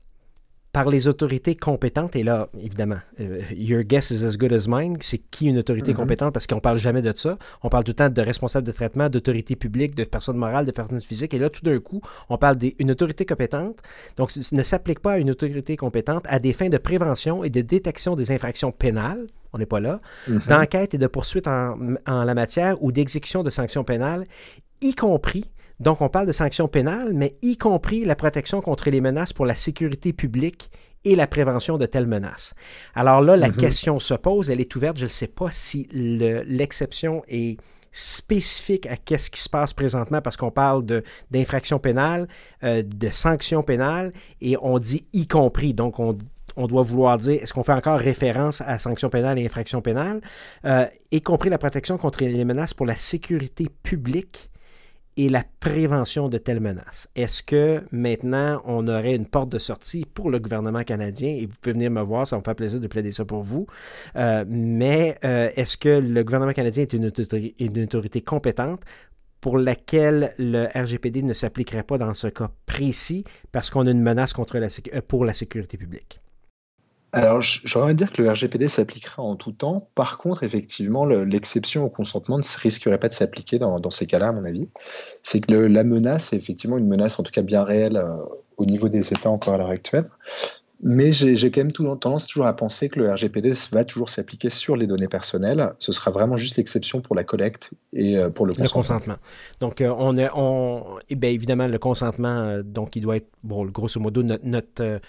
par 0.73 0.89
les 0.89 1.07
autorités 1.07 1.55
compétentes, 1.55 2.15
et 2.15 2.23
là, 2.23 2.49
évidemment, 2.61 2.99
euh, 3.19 3.41
your 3.55 3.83
guess 3.83 4.11
is 4.11 4.23
as 4.23 4.37
good 4.37 4.53
as 4.53 4.67
mine, 4.67 4.97
c'est 5.01 5.17
qui 5.17 5.47
une 5.47 5.57
autorité 5.57 5.91
mhm. 5.91 5.97
compétente, 5.97 6.33
parce 6.33 6.45
qu'on 6.45 6.59
parle 6.59 6.77
jamais 6.77 7.01
de 7.01 7.13
ça. 7.15 7.37
On 7.63 7.69
parle 7.69 7.83
tout 7.83 7.91
le 7.91 7.95
temps 7.95 8.09
de 8.09 8.21
responsable 8.21 8.67
de 8.67 8.71
traitement, 8.71 9.09
d'autorité 9.09 9.55
publique, 9.55 9.95
de 9.95 10.03
personnes 10.03 10.37
morales, 10.37 10.65
de 10.65 10.71
personnes 10.71 11.01
physiques, 11.01 11.33
et 11.33 11.39
là, 11.39 11.49
tout 11.49 11.63
d'un 11.63 11.79
coup, 11.79 12.01
on 12.29 12.37
parle 12.37 12.57
d'une 12.57 12.91
autorité 12.91 13.25
compétente. 13.25 13.79
Donc, 14.17 14.31
ce 14.31 14.53
ne 14.53 14.63
s'applique 14.63 14.99
pas 14.99 15.13
à 15.13 15.17
une 15.17 15.31
autorité 15.31 15.77
compétente 15.77 16.25
à 16.27 16.39
des 16.39 16.53
fins 16.53 16.69
de 16.69 16.77
prévention 16.77 17.43
et 17.43 17.49
de 17.49 17.61
détection 17.61 18.15
des 18.15 18.31
infractions 18.31 18.71
pénales, 18.71 19.25
on 19.53 19.57
n'est 19.57 19.65
pas 19.65 19.79
là, 19.79 20.01
mhm. 20.27 20.41
d'enquête 20.47 20.93
et 20.93 20.97
de 20.97 21.07
poursuite 21.07 21.47
en, 21.47 21.77
en 22.05 22.23
la 22.23 22.35
matière 22.35 22.81
ou 22.83 22.91
d'exécution 22.91 23.43
de 23.43 23.49
sanctions 23.49 23.83
pénales, 23.83 24.25
y 24.81 24.93
compris 24.93 25.49
donc, 25.79 26.01
on 26.01 26.09
parle 26.09 26.25
de 26.25 26.31
sanctions 26.31 26.67
pénales, 26.67 27.13
mais 27.13 27.35
y 27.41 27.57
compris 27.57 28.03
la 28.03 28.15
protection 28.15 28.61
contre 28.61 28.89
les 28.89 29.01
menaces 29.01 29.33
pour 29.33 29.45
la 29.45 29.55
sécurité 29.55 30.11
publique 30.11 30.71
et 31.05 31.15
la 31.15 31.27
prévention 31.27 31.77
de 31.77 31.85
telles 31.85 32.07
menaces. 32.07 32.53
Alors 32.95 33.21
là, 33.21 33.37
la 33.37 33.49
mhm. 33.49 33.57
question 33.57 33.99
se 33.99 34.15
pose, 34.15 34.49
elle 34.49 34.59
est 34.59 34.75
ouverte. 34.75 34.97
Je 34.97 35.05
ne 35.05 35.09
sais 35.09 35.27
pas 35.27 35.51
si 35.51 35.87
l'exception 35.91 37.21
est 37.27 37.57
spécifique 37.91 38.85
à 38.87 38.97
qu'est-ce 38.97 39.29
qui 39.29 39.39
se 39.39 39.49
passe 39.49 39.73
présentement 39.73 40.21
parce 40.21 40.35
qu'on 40.35 40.51
parle 40.51 40.83
d'infractions 41.31 41.79
pénales, 41.79 42.27
euh, 42.63 42.83
de 42.83 43.09
sanctions 43.09 43.63
pénales 43.63 44.13
et 44.41 44.57
on 44.61 44.77
dit 44.79 45.05
y 45.13 45.27
compris. 45.27 45.73
Donc, 45.73 45.99
on, 45.99 46.17
doit 46.67 46.81
vouloir 46.81 47.17
dire, 47.17 47.41
est-ce 47.41 47.53
qu'on 47.53 47.63
fait 47.63 47.73
encore 47.73 47.99
référence 47.99 48.61
à 48.61 48.79
sanctions 48.79 49.09
pénales 49.09 49.37
et 49.37 49.45
infractions 49.45 49.81
pénales, 49.81 50.21
euh, 50.65 50.85
y 51.11 51.21
compris 51.21 51.49
la 51.49 51.59
protection 51.59 51.97
contre 51.99 52.23
les 52.23 52.45
menaces 52.45 52.73
pour 52.73 52.87
la 52.87 52.97
sécurité 52.97 53.67
publique 53.83 54.49
et 55.17 55.29
la 55.29 55.43
prévention 55.59 56.29
de 56.29 56.37
telles 56.37 56.59
menaces. 56.59 57.07
Est-ce 57.15 57.41
que 57.43 57.83
maintenant, 57.91 58.61
on 58.65 58.87
aurait 58.87 59.15
une 59.15 59.25
porte 59.25 59.49
de 59.49 59.59
sortie 59.59 60.05
pour 60.05 60.29
le 60.29 60.39
gouvernement 60.39 60.83
canadien, 60.83 61.29
et 61.29 61.47
vous 61.47 61.53
pouvez 61.59 61.73
venir 61.73 61.91
me 61.91 62.01
voir, 62.01 62.27
ça 62.27 62.37
me 62.37 62.43
fait 62.43 62.53
plaisir 62.53 62.79
de 62.79 62.87
plaider 62.87 63.11
ça 63.11 63.25
pour 63.25 63.41
vous, 63.41 63.65
euh, 64.15 64.45
mais 64.47 65.17
euh, 65.25 65.49
est-ce 65.55 65.75
que 65.75 65.89
le 65.89 66.23
gouvernement 66.23 66.53
canadien 66.53 66.83
est 66.83 66.93
une 66.93 67.07
autorité, 67.07 68.21
compétente 68.21 68.81
pour 69.41 69.57
laquelle 69.57 70.33
le 70.37 70.67
RGPD 70.75 71.23
ne 71.23 71.33
s'appliquerait 71.33 71.83
pas 71.83 71.97
dans 71.97 72.13
ce 72.13 72.27
cas 72.27 72.51
précis 72.65 73.23
parce 73.51 73.69
qu'on 73.69 73.85
a 73.87 73.91
une 73.91 74.01
menace 74.01 74.33
euh, 74.37 75.01
pour 75.07 75.25
la 75.25 75.33
sécurité 75.33 75.77
publique? 75.77 76.21
Alors, 77.17 77.41
j'aurais 77.41 77.85
envie 77.85 77.93
de 77.95 77.97
dire 77.97 78.11
que 78.11 78.21
le 78.21 78.29
RGPD 78.29 78.67
s'appliquera 78.67 79.23
en 79.23 79.35
tout 79.35 79.51
temps. 79.51 79.89
Par 79.95 80.19
contre, 80.19 80.43
effectivement, 80.43 81.03
l'exception 81.03 81.83
au 81.83 81.89
consentement 81.89 82.37
ne 82.37 82.43
risquerait 82.43 82.99
pas 82.99 83.09
de 83.09 83.15
s'appliquer 83.15 83.57
dans, 83.57 83.89
ces 83.89 84.05
cas-là, 84.05 84.27
à 84.27 84.31
mon 84.31 84.45
avis. 84.45 84.69
C'est 85.23 85.39
que 85.39 85.51
la 85.51 85.83
menace 85.83 86.31
est 86.31 86.35
effectivement 86.35 86.77
une 86.77 86.87
menace, 86.87 87.19
en 87.19 87.23
tout 87.23 87.31
cas 87.31 87.41
bien 87.41 87.63
réelle, 87.63 87.97
euh, 87.97 88.17
au 88.57 88.65
niveau 88.65 88.87
des 88.87 89.11
États 89.11 89.31
encore 89.31 89.55
à 89.55 89.57
l'heure 89.57 89.71
actuelle. 89.71 90.07
Mais 90.83 91.11
j'ai 91.11 91.49
quand 91.49 91.61
même 91.61 91.71
tout, 91.71 91.83
tendance 91.95 92.27
toujours 92.27 92.45
à 92.45 92.55
penser 92.55 92.87
que 92.87 92.99
le 92.99 93.11
RGPD 93.11 93.53
va 93.71 93.83
toujours 93.83 94.11
s'appliquer 94.11 94.51
sur 94.51 94.75
les 94.75 94.85
données 94.85 95.07
personnelles. 95.07 95.73
Ce 95.79 95.91
sera 95.91 96.11
vraiment 96.11 96.37
juste 96.37 96.57
l'exception 96.57 97.01
pour 97.01 97.15
la 97.15 97.23
collecte 97.23 97.71
et 97.93 98.15
euh, 98.15 98.29
pour 98.29 98.45
le 98.45 98.53
consentement. 98.53 98.67
Le 98.67 98.73
consentement. 98.73 99.17
Donc, 99.59 99.81
euh, 99.81 99.91
on, 99.97 100.15
est, 100.17 100.29
on, 100.35 100.99
eh 101.09 101.15
bien, 101.15 101.31
évidemment, 101.31 101.67
le 101.67 101.79
consentement, 101.79 102.59
donc, 102.63 102.95
il 102.95 103.01
doit 103.01 103.17
être, 103.17 103.31
bon, 103.43 103.65
grosso 103.65 103.99
modo, 103.99 104.21
notre 104.21 104.99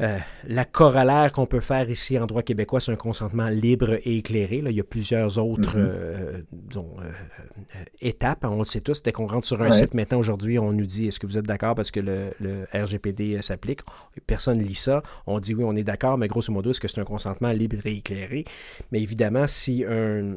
euh, 0.00 0.18
la 0.46 0.64
corollaire 0.64 1.32
qu'on 1.32 1.46
peut 1.46 1.60
faire 1.60 1.90
ici 1.90 2.18
en 2.18 2.24
droit 2.24 2.42
québécois, 2.42 2.80
c'est 2.80 2.92
un 2.92 2.96
consentement 2.96 3.48
libre 3.48 3.94
et 4.04 4.18
éclairé. 4.18 4.60
Là, 4.60 4.70
il 4.70 4.76
y 4.76 4.80
a 4.80 4.84
plusieurs 4.84 5.38
autres 5.38 5.76
mm-hmm. 5.76 5.88
euh, 5.88 6.42
euh, 6.76 7.84
étapes. 8.00 8.44
On 8.44 8.58
le 8.58 8.64
sait 8.64 8.80
tous. 8.80 9.02
Dès 9.02 9.12
qu'on 9.12 9.26
rentre 9.26 9.46
sur 9.46 9.60
un 9.60 9.72
site 9.72 9.94
maintenant, 9.94 10.18
aujourd'hui, 10.18 10.58
on 10.58 10.72
nous 10.72 10.86
dit 10.86 11.08
est-ce 11.08 11.18
que 11.18 11.26
vous 11.26 11.36
êtes 11.36 11.46
d'accord 11.46 11.74
parce 11.74 11.90
que 11.90 12.00
le, 12.00 12.66
RGPD 12.72 13.42
s'applique? 13.42 13.80
Personne 14.26 14.58
ne 14.58 14.62
lit 14.62 14.74
ça. 14.74 15.02
On 15.26 15.40
dit 15.40 15.54
oui, 15.54 15.64
on 15.64 15.74
est 15.74 15.84
d'accord, 15.84 16.16
mais 16.16 16.28
grosso 16.28 16.52
modo, 16.52 16.70
est-ce 16.70 16.80
que 16.80 16.88
c'est 16.88 17.00
un 17.00 17.04
consentement 17.04 17.50
libre 17.50 17.76
et 17.84 17.96
éclairé? 17.96 18.44
Mais 18.92 19.00
évidemment, 19.02 19.46
si 19.46 19.84
un, 19.84 20.36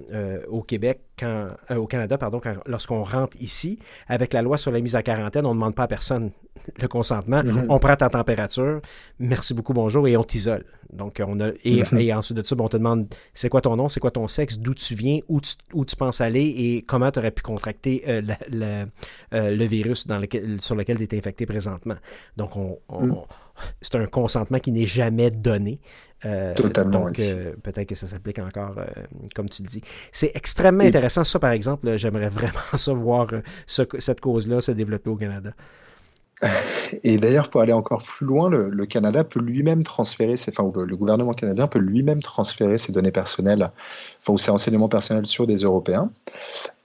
au 0.50 0.62
Québec, 0.62 1.02
quand, 1.22 1.50
au 1.76 1.88
Canada, 1.88 2.18
pardon, 2.18 2.42
lorsqu'on 2.66 3.04
rentre 3.04 3.38
ici, 3.40 3.80
avec 4.08 4.34
la 4.34 4.42
loi 4.42 4.58
sur 4.58 4.72
la 4.72 4.82
mise 4.82 4.96
à 4.96 5.04
quarantaine, 5.04 5.46
on 5.46 5.50
ne 5.50 5.56
demande 5.56 5.76
pas 5.76 5.84
à 5.84 5.88
personne 5.88 6.32
le 6.82 6.88
consentement. 6.88 7.42
Mm-hmm. 7.42 7.68
On 7.70 7.80
prend 7.80 7.96
ta 7.96 8.10
température. 8.10 8.82
Merci 9.20 9.54
beaucoup, 9.54 9.74
bonjour, 9.74 10.08
et 10.08 10.18
on 10.18 10.24
t'isole. 10.24 10.66
Donc, 10.92 11.22
on 11.26 11.40
a, 11.40 11.50
et, 11.64 11.84
mhm. 11.84 12.00
et, 12.00 12.14
ensuite 12.14 12.38
de 12.38 12.44
ça, 12.44 12.56
ben, 12.56 12.66
on 12.66 12.70
te 12.70 12.78
demande 12.78 13.08
c'est 13.34 13.50
quoi 13.50 13.62
ton 13.62 13.76
nom, 13.76 13.88
c'est 13.88 14.00
quoi 14.00 14.12
ton 14.12 14.28
sexe, 14.28 14.60
d'où 14.60 14.74
tu 14.74 14.94
viens, 14.94 15.20
où 15.30 15.40
tu, 15.40 15.54
où 15.74 15.86
tu 15.86 15.96
penses 15.96 16.22
aller 16.22 16.44
et 16.44 16.82
comment 16.86 17.12
tu 17.12 17.20
aurais 17.20 17.32
pu 17.32 17.42
contracter 17.42 18.04
euh, 18.08 18.22
euh, 18.54 18.86
le 19.32 19.66
virus 19.66 20.06
dans 20.06 20.18
lequel, 20.18 20.60
sur 20.60 20.76
lequel 20.76 20.98
tu 20.98 21.04
es 21.04 21.18
infecté 21.18 21.46
présentement. 21.46 21.96
Donc, 22.36 22.56
on, 22.58 22.78
mhm. 22.90 23.16
C'est 23.82 23.96
un 23.96 24.06
consentement 24.06 24.60
qui 24.60 24.72
n'est 24.72 24.86
jamais 24.86 25.32
donné. 25.32 25.80
Euh, 26.26 26.54
Totalement. 26.54 27.06
Donc, 27.06 27.16
peut-être 27.16 27.86
que 27.88 27.96
ça 27.96 28.08
s'applique 28.08 28.40
encore, 28.40 28.76
comme 29.36 29.50
tu 29.50 29.64
le 29.64 29.68
dis. 29.68 29.82
C'est 30.12 30.32
extrêmement 30.36 30.84
intéressant. 30.84 31.24
Ça, 31.24 31.40
par 31.40 31.52
exemple, 31.52 31.98
j'aimerais 31.98 32.30
vraiment 32.30 32.76
savoir 32.76 33.28
cette 33.68 34.22
cause-là 34.22 34.62
se 34.62 34.72
développer 34.72 35.10
au 35.10 35.16
Canada. 35.16 35.52
Et 37.04 37.18
d'ailleurs, 37.18 37.50
pour 37.50 37.62
aller 37.62 37.74
encore 37.74 38.04
plus 38.04 38.26
loin, 38.26 38.50
le, 38.50 38.86
Canada 38.86 39.24
peut 39.24 39.40
lui-même 39.40 39.84
transférer, 39.84 40.36
ses, 40.36 40.52
enfin, 40.52 40.72
le, 40.86 40.96
gouvernement 40.96 41.34
canadien 41.34 41.68
peut 41.68 41.80
lui-même 41.80 42.22
transférer 42.22 42.78
ses 42.78 42.92
données 42.92 43.12
personnelles, 43.12 43.72
enfin, 44.22 44.34
ou 44.34 44.38
ses 44.38 44.52
renseignements 44.52 44.90
personnels 44.90 45.26
sur 45.26 45.48
des 45.48 45.58
Européens. 45.58 46.12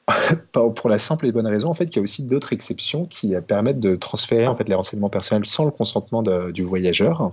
pour 0.52 0.88
la 0.88 0.98
simple 0.98 1.26
et 1.26 1.32
bonne 1.32 1.46
raison 1.46 1.68
en 1.68 1.74
fait 1.74 1.86
qu'il 1.86 1.96
y 1.96 1.98
a 1.98 2.02
aussi 2.02 2.22
d'autres 2.22 2.52
exceptions 2.52 3.06
qui 3.06 3.34
permettent 3.46 3.80
de 3.80 3.96
transférer 3.96 4.46
en 4.46 4.54
fait 4.54 4.68
les 4.68 4.74
renseignements 4.74 5.10
personnels 5.10 5.46
sans 5.46 5.64
le 5.64 5.70
consentement 5.70 6.22
du 6.22 6.62
voyageur 6.62 7.32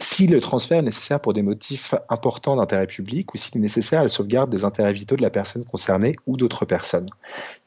si 0.00 0.28
le 0.28 0.40
transfert 0.40 0.78
est 0.78 0.82
nécessaire 0.82 1.18
pour 1.18 1.34
des 1.34 1.42
motifs 1.42 1.94
importants 2.08 2.54
d'intérêt 2.54 2.86
public 2.86 3.34
ou 3.34 3.36
s'il 3.36 3.56
est 3.56 3.60
nécessaire 3.60 4.00
à 4.00 4.02
la 4.04 4.08
sauvegarde 4.08 4.48
des 4.48 4.64
intérêts 4.64 4.92
vitaux 4.92 5.16
de 5.16 5.22
la 5.22 5.30
personne 5.30 5.64
concernée 5.64 6.14
ou 6.26 6.36
d'autres 6.36 6.64
personnes. 6.64 7.08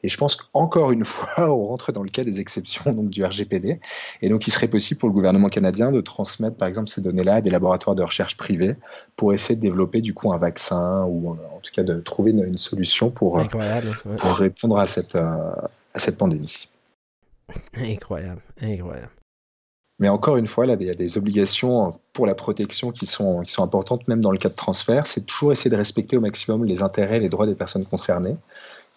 Et 0.02 0.08
je 0.08 0.16
pense 0.16 0.36
qu'encore 0.36 0.92
une 0.92 1.04
fois, 1.04 1.52
on 1.52 1.66
rentre 1.66 1.92
dans 1.92 2.02
le 2.02 2.08
cas 2.08 2.24
des 2.24 2.40
exceptions 2.40 2.90
donc, 2.92 3.10
du 3.10 3.22
RGPD. 3.22 3.80
Et 4.22 4.28
donc, 4.30 4.46
il 4.46 4.50
serait 4.50 4.68
possible 4.68 4.98
pour 4.98 5.10
le 5.10 5.14
gouvernement 5.14 5.48
canadien 5.48 5.92
de 5.92 6.00
transmettre, 6.00 6.56
par 6.56 6.68
exemple, 6.68 6.88
ces 6.88 7.02
données-là 7.02 7.36
à 7.36 7.40
des 7.42 7.50
laboratoires 7.50 7.96
de 7.96 8.02
recherche 8.02 8.36
privés 8.36 8.76
pour 9.16 9.34
essayer 9.34 9.56
de 9.56 9.60
développer, 9.60 10.00
du 10.00 10.14
coup, 10.14 10.32
un 10.32 10.38
vaccin 10.38 11.04
ou 11.04 11.30
en 11.30 11.60
tout 11.62 11.72
cas 11.72 11.82
de 11.82 12.00
trouver 12.00 12.30
une, 12.30 12.56
solution 12.56 13.10
pour, 13.10 13.38
euh, 13.38 13.44
pour 14.18 14.32
répondre 14.34 14.78
à 14.78 14.86
cette, 14.86 15.16
euh, 15.16 15.52
à 15.92 15.98
cette 15.98 16.16
pandémie. 16.16 16.68
Incroyable, 17.76 18.40
incroyable. 18.60 19.10
Mais 19.98 20.08
encore 20.08 20.36
une 20.36 20.46
fois, 20.46 20.66
il 20.66 20.82
y 20.82 20.90
a 20.90 20.94
des 20.94 21.18
obligations 21.18 21.98
pour 22.12 22.26
la 22.26 22.34
protection 22.34 22.90
qui 22.90 23.06
sont, 23.06 23.42
importantes, 23.58 24.08
même 24.08 24.20
dans 24.20 24.32
le 24.32 24.38
cas 24.38 24.48
de 24.48 24.54
transfert. 24.54 25.06
C'est 25.06 25.26
toujours 25.26 25.52
essayer 25.52 25.70
de 25.70 25.76
respecter 25.76 26.16
au 26.16 26.20
maximum 26.20 26.64
les 26.64 26.82
intérêts 26.82 27.18
et 27.18 27.20
les 27.20 27.28
droits 27.28 27.46
des 27.46 27.54
personnes 27.54 27.86
concernées, 27.86 28.36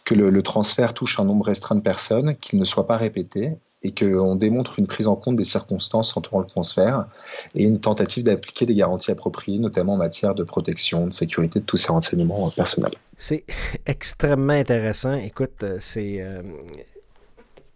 que 0.04 0.16
le, 0.16 0.42
transfert 0.42 0.94
touche 0.94 1.20
un 1.20 1.26
nombre 1.26 1.46
restreint 1.46 1.76
de 1.76 1.82
personnes, 1.82 2.36
qu'il 2.38 2.60
ne 2.60 2.66
soit 2.66 2.88
pas 2.88 2.98
répété 2.98 3.58
et 3.84 3.94
qu'on 3.94 4.36
démontre 4.36 4.80
une 4.80 4.88
prise 4.88 5.08
en 5.08 5.16
compte 5.16 5.36
des 5.36 5.44
circonstances 5.44 6.18
entourant 6.18 6.40
le 6.40 6.48
transfert 6.48 7.06
et 7.54 7.66
une 7.66 7.80
tentative 7.80 8.24
d'appliquer 8.24 8.66
des 8.66 8.74
garanties 8.74 9.12
appropriées, 9.12 9.60
notamment 9.60 9.94
en 9.94 9.98
matière 9.98 10.34
de 10.34 10.44
protection, 10.44 11.06
de 11.08 11.14
sécurité 11.14 11.60
de 11.60 11.66
tous 11.66 11.78
ces 11.78 11.90
renseignements 11.90 12.50
personnels. 12.50 12.96
C'est 13.18 13.44
extrêmement 13.86 14.54
intéressant. 14.54 15.14
Écoute, 15.14 15.64
euh. 15.64 15.80
Euh, 15.98 16.42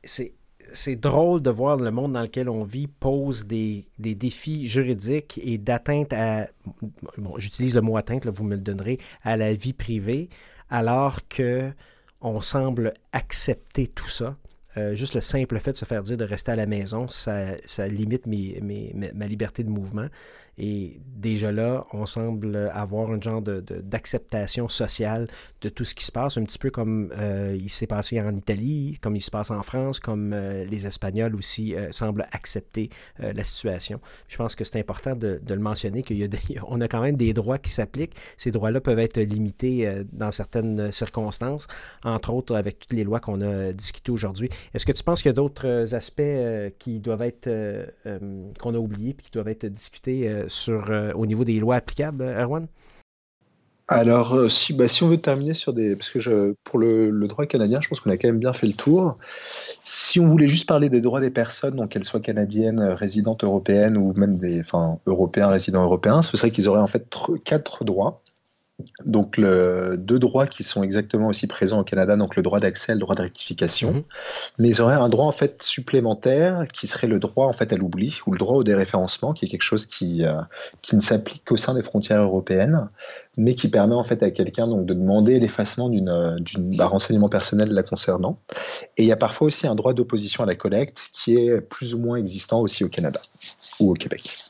c'est 0.03 0.33
c'est 0.73 0.95
drôle 0.95 1.41
de 1.41 1.49
voir 1.49 1.77
le 1.77 1.91
monde 1.91 2.13
dans 2.13 2.21
lequel 2.21 2.49
on 2.49 2.63
vit 2.63 2.87
pose 2.87 3.45
des, 3.45 3.85
défis 3.97 4.67
juridiques 4.67 5.39
et 5.43 5.57
d'atteinte 5.57 6.13
à, 6.13 6.47
bon, 7.17 7.37
j'utilise 7.37 7.75
le 7.75 7.81
mot 7.81 7.97
atteinte, 7.97 8.25
là, 8.25 8.31
vous 8.31 8.43
me 8.43 8.55
le 8.55 8.61
donnerez, 8.61 8.99
à 9.23 9.37
la 9.37 9.53
vie 9.53 9.73
privée, 9.73 10.29
alors 10.69 11.27
que 11.27 11.71
on 12.21 12.41
semble 12.41 12.93
accepter 13.11 13.87
tout 13.87 14.09
ça. 14.09 14.35
Euh, 14.77 14.93
juste 14.93 15.15
le 15.15 15.21
simple 15.21 15.57
fait 15.59 15.71
de 15.71 15.77
se 15.77 15.85
faire 15.85 16.03
dire 16.03 16.17
de 16.17 16.25
rester 16.25 16.51
à 16.51 16.55
la 16.55 16.65
maison, 16.65 17.07
ça, 17.07 17.55
limite 17.87 18.27
mes, 18.27 18.61
ma 19.13 19.27
liberté 19.27 19.63
de 19.63 19.69
mouvement. 19.69 20.07
Et 20.59 20.99
déjà 21.19 21.51
là, 21.51 21.85
on 21.93 22.05
semble 22.05 22.69
avoir 22.73 23.11
un 23.11 23.21
genre 23.21 23.41
d'acceptation 23.41 24.65
de, 24.65 24.71
sociale 24.71 25.27
de 25.61 25.69
tout 25.69 25.85
ce 25.85 25.93
qui 25.93 26.05
se 26.05 26.11
passe, 26.11 26.37
un 26.37 26.43
petit 26.43 26.57
peu 26.57 26.69
comme 26.69 27.11
euh, 27.17 27.57
il 27.57 27.69
s'est 27.69 27.87
passé 27.87 28.19
en 28.21 28.35
Italie, 28.35 28.97
comme 29.01 29.15
il 29.15 29.21
se 29.21 29.31
passe 29.31 29.51
en 29.51 29.61
France, 29.61 29.99
comme 29.99 30.31
euh, 30.33 30.65
les 30.65 30.87
Espagnols 30.87 31.35
aussi 31.35 31.75
euh, 31.75 31.91
semblent 31.91 32.25
accepter 32.31 32.89
la 33.19 33.43
situation. 33.43 33.99
Je 34.27 34.37
pense 34.37 34.55
que 34.55 34.63
c'est 34.63 34.79
important 34.79 35.15
de, 35.15 35.41
le 35.47 35.59
mentionner, 35.59 36.03
qu'on 36.03 36.81
a, 36.81 36.83
a 36.85 36.87
quand 36.87 37.01
même 37.01 37.15
des 37.15 37.33
droits 37.33 37.57
qui 37.57 37.69
s'appliquent. 37.69 38.15
Ces 38.37 38.51
droits-là 38.51 38.81
peuvent 38.81 38.99
être 38.99 39.19
limités 39.19 40.03
dans 40.13 40.31
certaines 40.31 40.91
circonstances, 40.91 41.67
entre 42.03 42.33
autres 42.33 42.55
avec 42.55 42.79
toutes 42.79 42.93
les 42.93 43.03
lois 43.03 43.19
qu'on 43.19 43.41
a 43.41 43.73
discutées 43.73 44.11
aujourd'hui. 44.11 44.49
Est-ce 44.73 44.85
que 44.85 44.91
tu 44.91 45.03
penses 45.03 45.21
qu'il 45.21 45.29
y 45.29 45.31
a 45.31 45.33
d'autres 45.33 45.93
aspects 45.93 46.21
qui 46.79 46.99
doivent 46.99 47.23
être, 47.23 47.49
qu'on 48.59 48.73
a 48.73 48.77
oubliés 48.77 49.11
et 49.11 49.21
qui 49.21 49.31
doivent 49.31 49.49
être 49.49 49.65
discutés 49.65 50.29
sur, 50.49 50.91
au 51.15 51.25
niveau 51.25 51.43
des 51.43 51.59
lois 51.59 51.75
applicables, 51.77 52.23
Erwan? 52.23 52.67
Alors, 53.91 54.35
euh, 54.35 54.49
si, 54.49 54.73
bah, 54.73 54.87
si 54.87 55.01
on 55.01 55.07
veut 55.07 55.17
terminer 55.17 55.55
sur 55.55 55.73
des. 55.73 55.95
Parce 55.95 56.11
que 56.11 56.19
je, 56.19 56.53
pour 56.63 56.77
le, 56.77 57.27
droit 57.27 57.47
canadien, 57.47 57.81
je 57.81 57.89
pense 57.89 57.99
qu'on 57.99 58.11
a 58.11 58.17
quand 58.17 58.27
même 58.27 58.39
bien 58.39 58.53
fait 58.53 58.67
le 58.67 58.73
tour. 58.73 59.17
Si 59.83 60.19
on 60.19 60.27
voulait 60.27 60.47
juste 60.47 60.67
parler 60.67 60.89
des 60.89 61.01
droits 61.01 61.19
des 61.19 61.31
personnes, 61.31 61.75
donc 61.75 61.89
qu'elles 61.89 62.03
soient 62.03 62.19
canadiennes, 62.19 62.81
résidentes 62.81 63.43
européennes 63.43 63.97
ou 63.97 64.13
même 64.13 64.37
des 64.37 64.59
enfin, 64.59 64.99
européens, 65.07 65.47
résidents 65.47 65.83
européens, 65.83 66.21
ce 66.21 66.37
serait 66.37 66.51
qu'ils 66.51 66.69
auraient 66.69 66.79
en 66.79 66.87
fait 66.87 67.07
quatre 67.43 67.83
droits. 67.83 68.21
Donc, 69.05 69.37
le, 69.37 69.95
deux 69.97 70.19
droits 70.19 70.47
qui 70.47 70.63
sont 70.63 70.83
exactement 70.83 71.27
aussi 71.27 71.47
présents 71.47 71.81
au 71.81 71.83
Canada, 71.83 72.15
donc 72.15 72.35
le 72.35 72.41
droit 72.41 72.59
d'accès 72.59 72.93
le 72.93 72.99
droit 72.99 73.15
de 73.15 73.21
rectification. 73.21 73.93
Mhm. 73.93 74.03
Mais 74.59 74.69
ils 74.69 74.81
auraient 74.81 74.95
un 74.95 75.09
droit 75.09 75.25
en 75.25 75.31
fait 75.31 75.61
supplémentaire 75.63 76.67
qui 76.73 76.87
serait 76.87 77.07
le 77.07 77.19
droit 77.19 77.47
en 77.47 77.53
fait 77.53 77.71
à 77.73 77.77
l'oubli 77.77 78.19
ou 78.25 78.31
le 78.31 78.37
droit 78.37 78.57
au 78.57 78.63
déréférencement, 78.63 79.33
qui 79.33 79.45
est 79.45 79.47
quelque 79.47 79.63
chose 79.63 79.85
qui, 79.85 80.23
euh, 80.23 80.41
qui 80.81 80.95
ne 80.95 81.01
s'applique 81.01 81.43
qu'au 81.45 81.57
sein 81.57 81.73
des 81.73 81.83
frontières 81.83 82.21
européennes, 82.21 82.89
mais 83.37 83.55
qui 83.55 83.69
permet 83.69 83.95
en 83.95 84.03
fait 84.03 84.21
à 84.23 84.31
quelqu'un 84.31 84.67
donc 84.67 84.85
de 84.85 84.93
demander 84.93 85.39
l'effacement 85.39 85.89
d'un 85.89 86.85
renseignement 86.85 87.29
personnel 87.29 87.69
la 87.69 87.83
concernant. 87.83 88.37
Et 88.97 89.03
il 89.03 89.07
y 89.07 89.11
a 89.11 89.17
parfois 89.17 89.47
aussi 89.47 89.67
un 89.67 89.75
droit 89.75 89.93
d'opposition 89.93 90.43
à 90.43 90.45
la 90.45 90.55
collecte 90.55 90.99
qui 91.13 91.37
est 91.37 91.61
plus 91.61 91.93
ou 91.93 91.99
moins 91.99 92.17
existant 92.17 92.61
aussi 92.61 92.83
au 92.83 92.89
Canada 92.89 93.21
ou 93.79 93.91
au 93.91 93.93
Québec. 93.93 94.48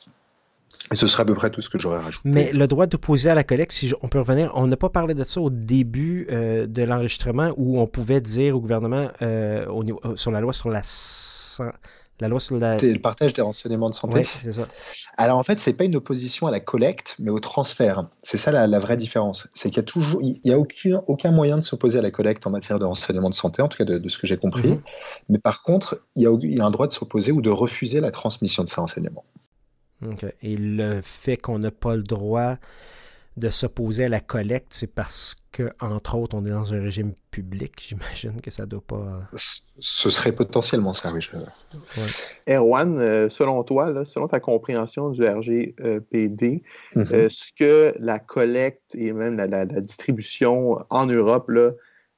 Et 0.92 0.96
ce 0.96 1.06
serait 1.06 1.22
à 1.22 1.26
peu 1.26 1.34
près 1.34 1.50
tout 1.50 1.60
ce 1.60 1.70
que 1.70 1.78
j'aurais 1.78 2.00
rajouté. 2.00 2.28
Mais 2.28 2.52
le 2.52 2.66
droit 2.66 2.86
d'opposer 2.86 3.30
à 3.30 3.34
la 3.34 3.44
collecte, 3.44 3.72
si 3.72 3.92
on 4.02 4.08
peut 4.08 4.18
revenir, 4.18 4.50
on 4.54 4.66
n'a 4.66 4.76
pas 4.76 4.88
parlé 4.88 5.14
de 5.14 5.22
ça 5.22 5.40
au 5.40 5.50
début 5.50 6.26
euh, 6.30 6.66
de 6.66 6.82
l'enregistrement 6.82 7.52
où 7.56 7.80
on 7.80 7.86
pouvait 7.86 8.20
dire 8.20 8.56
au 8.56 8.60
gouvernement 8.60 9.08
euh, 9.22 9.66
au 9.66 9.84
niveau, 9.84 10.00
sur 10.16 10.32
la 10.32 10.40
loi 10.40 10.52
sur 10.52 10.68
la 10.68 10.82
la 12.20 12.28
loi 12.28 12.40
sur 12.40 12.58
la... 12.58 12.76
le 12.76 12.98
partage 12.98 13.32
des 13.32 13.42
renseignements 13.42 13.88
de 13.88 13.94
santé. 13.94 14.20
Oui, 14.20 14.28
c'est 14.42 14.52
ça. 14.52 14.68
Alors 15.16 15.38
en 15.38 15.42
fait, 15.42 15.58
c'est 15.58 15.72
pas 15.72 15.84
une 15.84 15.96
opposition 15.96 16.46
à 16.46 16.50
la 16.50 16.60
collecte, 16.60 17.16
mais 17.18 17.30
au 17.30 17.40
transfert. 17.40 18.06
C'est 18.22 18.36
ça 18.36 18.50
la, 18.52 18.78
vraie 18.78 18.96
différence. 18.96 19.48
C'est 19.54 19.70
qu'il 19.70 19.78
y 19.78 19.80
a 19.80 19.84
toujours, 19.84 20.20
il 20.22 20.40
y 20.44 20.52
a 20.52 20.58
aucun, 20.58 21.02
aucun 21.06 21.30
moyen 21.30 21.56
de 21.56 21.62
s'opposer 21.62 21.98
à 21.98 22.02
la 22.02 22.10
collecte 22.10 22.46
en 22.46 22.50
matière 22.50 22.78
de 22.78 22.84
renseignements 22.84 23.30
de 23.30 23.34
santé, 23.34 23.62
en 23.62 23.68
tout 23.68 23.78
cas 23.78 23.84
de, 23.84 24.08
ce 24.08 24.18
que 24.18 24.26
j'ai 24.26 24.36
compris. 24.36 24.68
Mhm. 24.68 24.82
Mais 25.30 25.38
par 25.38 25.62
contre, 25.62 26.02
il 26.16 26.22
y, 26.22 26.26
a, 26.26 26.36
il 26.42 26.58
y, 26.58 26.60
a, 26.60 26.64
un 26.64 26.70
droit 26.70 26.86
de 26.86 26.92
s'opposer 26.92 27.32
ou 27.32 27.40
de 27.40 27.50
refuser 27.50 28.00
la 28.00 28.10
transmission 28.10 28.64
de 28.64 28.68
ces 28.68 28.80
renseignements. 28.80 29.24
Et 30.42 30.56
le 30.56 31.00
fait 31.02 31.36
qu'on 31.36 31.58
n'a 31.58 31.70
pas 31.70 31.96
le 31.96 32.02
droit 32.02 32.56
de 33.36 33.48
s'opposer 33.48 34.04
à 34.04 34.08
la 34.08 34.20
collecte, 34.20 34.72
c'est 34.74 34.86
parce 34.92 35.34
que, 35.52 35.70
entre 35.80 36.16
autres, 36.16 36.36
on 36.36 36.44
est 36.44 36.50
dans 36.50 36.74
un 36.74 36.80
régime 36.80 37.12
public. 37.30 37.72
J'imagine 37.88 38.40
que 38.40 38.50
ça 38.50 38.64
ne 38.64 38.68
doit 38.68 38.82
pas. 38.86 39.20
Ce 39.36 40.10
serait 40.10 40.32
potentiellement 40.32 40.92
ça, 40.92 41.12
oui. 41.12 41.26
Erwan, 42.48 42.98
euh, 42.98 43.28
selon 43.28 43.62
toi, 43.64 44.04
selon 44.04 44.28
ta 44.28 44.40
compréhension 44.40 45.10
du 45.10 45.26
RGPD, 45.26 46.62
mhm. 46.94 47.06
euh, 47.12 47.26
est-ce 47.26 47.52
que 47.52 47.94
la 47.98 48.18
collecte 48.18 48.94
et 48.94 49.12
même 49.12 49.36
la, 49.36 49.64
distribution 49.64 50.78
en 50.90 51.06
Europe 51.06 51.50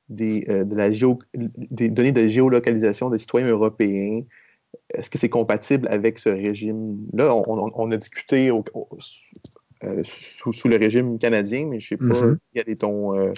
des, 0.09 0.45
euh, 0.49 0.65
de 0.65 0.75
la 0.75 0.91
des 0.91 1.89
données 1.89 2.13
de 2.13 2.29
géolocalisation 2.29 3.11
des 3.11 3.19
citoyens 3.19 3.49
européens 3.49 4.23
est-ce 4.91 5.11
que 5.11 5.19
c'est 5.19 5.29
compatible 5.29 5.89
avec 5.89 6.19
ce 6.19 6.29
régime-là? 6.29 7.35
On, 7.35 7.91
a 7.91 7.97
discuté 7.97 8.51
euh, 8.51 10.03
sous, 10.05 10.69
le 10.69 10.77
régime 10.77 11.19
canadien, 11.19 11.67
mais 11.67 11.81
je 11.81 11.95
ne 11.95 12.01
sais 12.01 12.09
pas 12.09 12.21
mm-hmm. 12.21 12.37
quelle 12.55 12.69
est 12.69 12.81
ton 12.81 13.17
euh, 13.17 13.33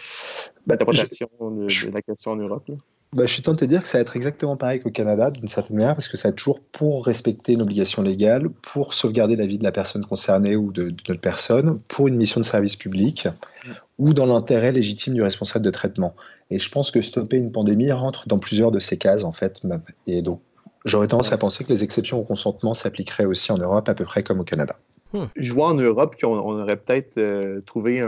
interprétation 0.68 1.28
de, 1.40 1.92
la 1.92 2.02
question 2.02 2.32
en 2.32 2.36
Europe. 2.36 2.70
Ben, 3.14 3.26
je 3.28 3.32
suis 3.32 3.42
tenté 3.42 3.66
de 3.66 3.70
dire 3.70 3.82
que 3.82 3.86
ça 3.86 3.98
va 3.98 4.02
être 4.02 4.16
exactement 4.16 4.56
pareil 4.56 4.80
qu'au 4.80 4.90
Canada, 4.90 5.30
d'une 5.30 5.46
certaine 5.46 5.76
manière, 5.76 5.94
parce 5.94 6.08
que 6.08 6.16
ça 6.16 6.28
a 6.28 6.32
toujours 6.32 6.58
pour 6.60 7.06
respecter 7.06 7.52
une 7.52 7.62
obligation 7.62 8.02
légale, 8.02 8.48
pour 8.50 8.92
sauvegarder 8.92 9.36
la 9.36 9.46
vie 9.46 9.56
de 9.56 9.62
la 9.62 9.70
personne 9.70 10.04
concernée 10.04 10.56
ou 10.56 10.72
de, 10.72 10.92
notre 11.08 11.20
personne, 11.20 11.78
pour 11.86 12.08
une 12.08 12.16
mission 12.16 12.40
de 12.40 12.44
service 12.44 12.74
public, 12.74 13.28
mm. 13.64 13.70
ou 13.98 14.14
dans 14.14 14.26
l'intérêt 14.26 14.72
légitime 14.72 15.14
du 15.14 15.22
responsable 15.22 15.64
de 15.64 15.70
traitement. 15.70 16.16
Et 16.50 16.58
je 16.58 16.68
pense 16.68 16.90
que 16.90 17.00
stopper 17.02 17.36
une 17.36 17.52
pandémie 17.52 17.92
rentre 17.92 18.26
dans 18.26 18.40
plusieurs 18.40 18.72
de 18.72 18.80
ces 18.80 18.98
cases, 18.98 19.22
en 19.22 19.32
fait. 19.32 19.60
Et 20.08 20.20
donc, 20.20 20.40
J'aurais 20.84 21.08
tendance 21.08 21.32
à 21.32 21.38
penser 21.38 21.64
que 21.64 21.70
les 21.70 21.82
exceptions 21.82 22.18
au 22.18 22.24
consentement 22.24 22.74
s'appliqueraient 22.74 23.24
aussi 23.24 23.50
en 23.52 23.58
Europe, 23.58 23.88
à 23.88 23.94
peu 23.94 24.04
près 24.04 24.22
comme 24.22 24.40
au 24.40 24.44
Canada. 24.44 24.76
Hmm. 25.14 25.24
Je 25.36 25.52
vois 25.52 25.68
en 25.68 25.74
Europe 25.74 26.16
qu'on 26.20 26.36
aurait 26.36 26.76
peut-être 26.76 27.16
euh, 27.18 27.62
trouvé 27.62 28.02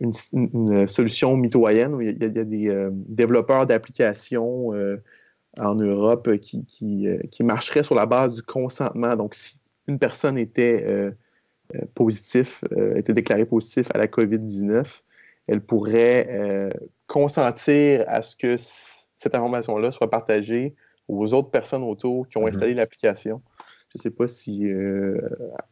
une, 0.00 0.86
solution 0.86 1.36
mitoyenne 1.36 1.94
où 1.94 2.00
il 2.02 2.08
y 2.08 2.24
a, 2.24 2.28
des 2.28 2.68
euh, 2.68 2.90
développeurs 2.92 3.66
d'applications 3.66 4.74
euh, 4.74 5.02
en 5.58 5.74
Europe 5.74 6.36
qui, 6.36 6.64
qui, 6.66 7.06
qui, 7.30 7.44
marcheraient 7.44 7.82
sur 7.82 7.94
la 7.94 8.06
base 8.06 8.34
du 8.34 8.42
consentement. 8.42 9.16
Donc, 9.16 9.34
si 9.34 9.54
une 9.88 9.98
personne 9.98 10.36
était 10.36 11.12
positif, 11.94 12.62
était 12.94 13.12
déclarée 13.12 13.46
positif 13.46 13.88
à 13.92 13.98
la 13.98 14.06
COVID-19, 14.06 14.84
elle 15.48 15.60
pourrait 15.60 16.70
consentir 17.08 18.04
à 18.06 18.22
ce 18.22 18.36
que 18.36 18.54
cette 18.56 19.34
information-là 19.34 19.90
soit 19.90 20.08
partagée 20.08 20.76
aux 21.10 21.34
autres 21.34 21.50
personnes 21.50 21.82
autour 21.82 22.28
qui 22.28 22.38
ont 22.38 22.42
mhm. 22.42 22.48
installé 22.48 22.74
l'application. 22.74 23.40
Je 23.88 23.98
ne 23.98 24.02
sais 24.02 24.10
pas 24.10 24.26
si 24.28 24.66
euh, 24.66 25.18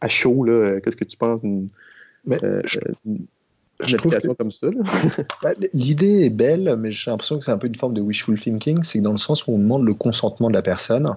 à 0.00 0.08
chaud, 0.08 0.44
qu'est-ce 0.82 0.96
que 0.96 1.04
tu 1.04 1.16
penses 1.16 1.40
d'une 1.40 1.68
euh, 2.30 2.62
application 3.80 4.34
comme 4.34 4.50
ça? 4.50 4.68
Bah, 5.42 5.50
l'idée 5.72 6.24
est 6.24 6.30
belle, 6.30 6.74
mais 6.78 6.90
j'ai 6.90 7.10
l'impression 7.10 7.38
que 7.38 7.44
c'est 7.44 7.52
un 7.52 7.58
peu 7.58 7.68
une 7.68 7.76
forme 7.76 7.94
de 7.94 8.00
wishful 8.00 8.38
thinking. 8.38 8.82
C'est 8.82 9.00
dans 9.00 9.12
le 9.12 9.18
sens 9.18 9.46
où 9.46 9.52
on 9.52 9.58
demande 9.58 9.84
le 9.84 9.94
consentement 9.94 10.48
de 10.48 10.54
la 10.54 10.62
personne. 10.62 11.08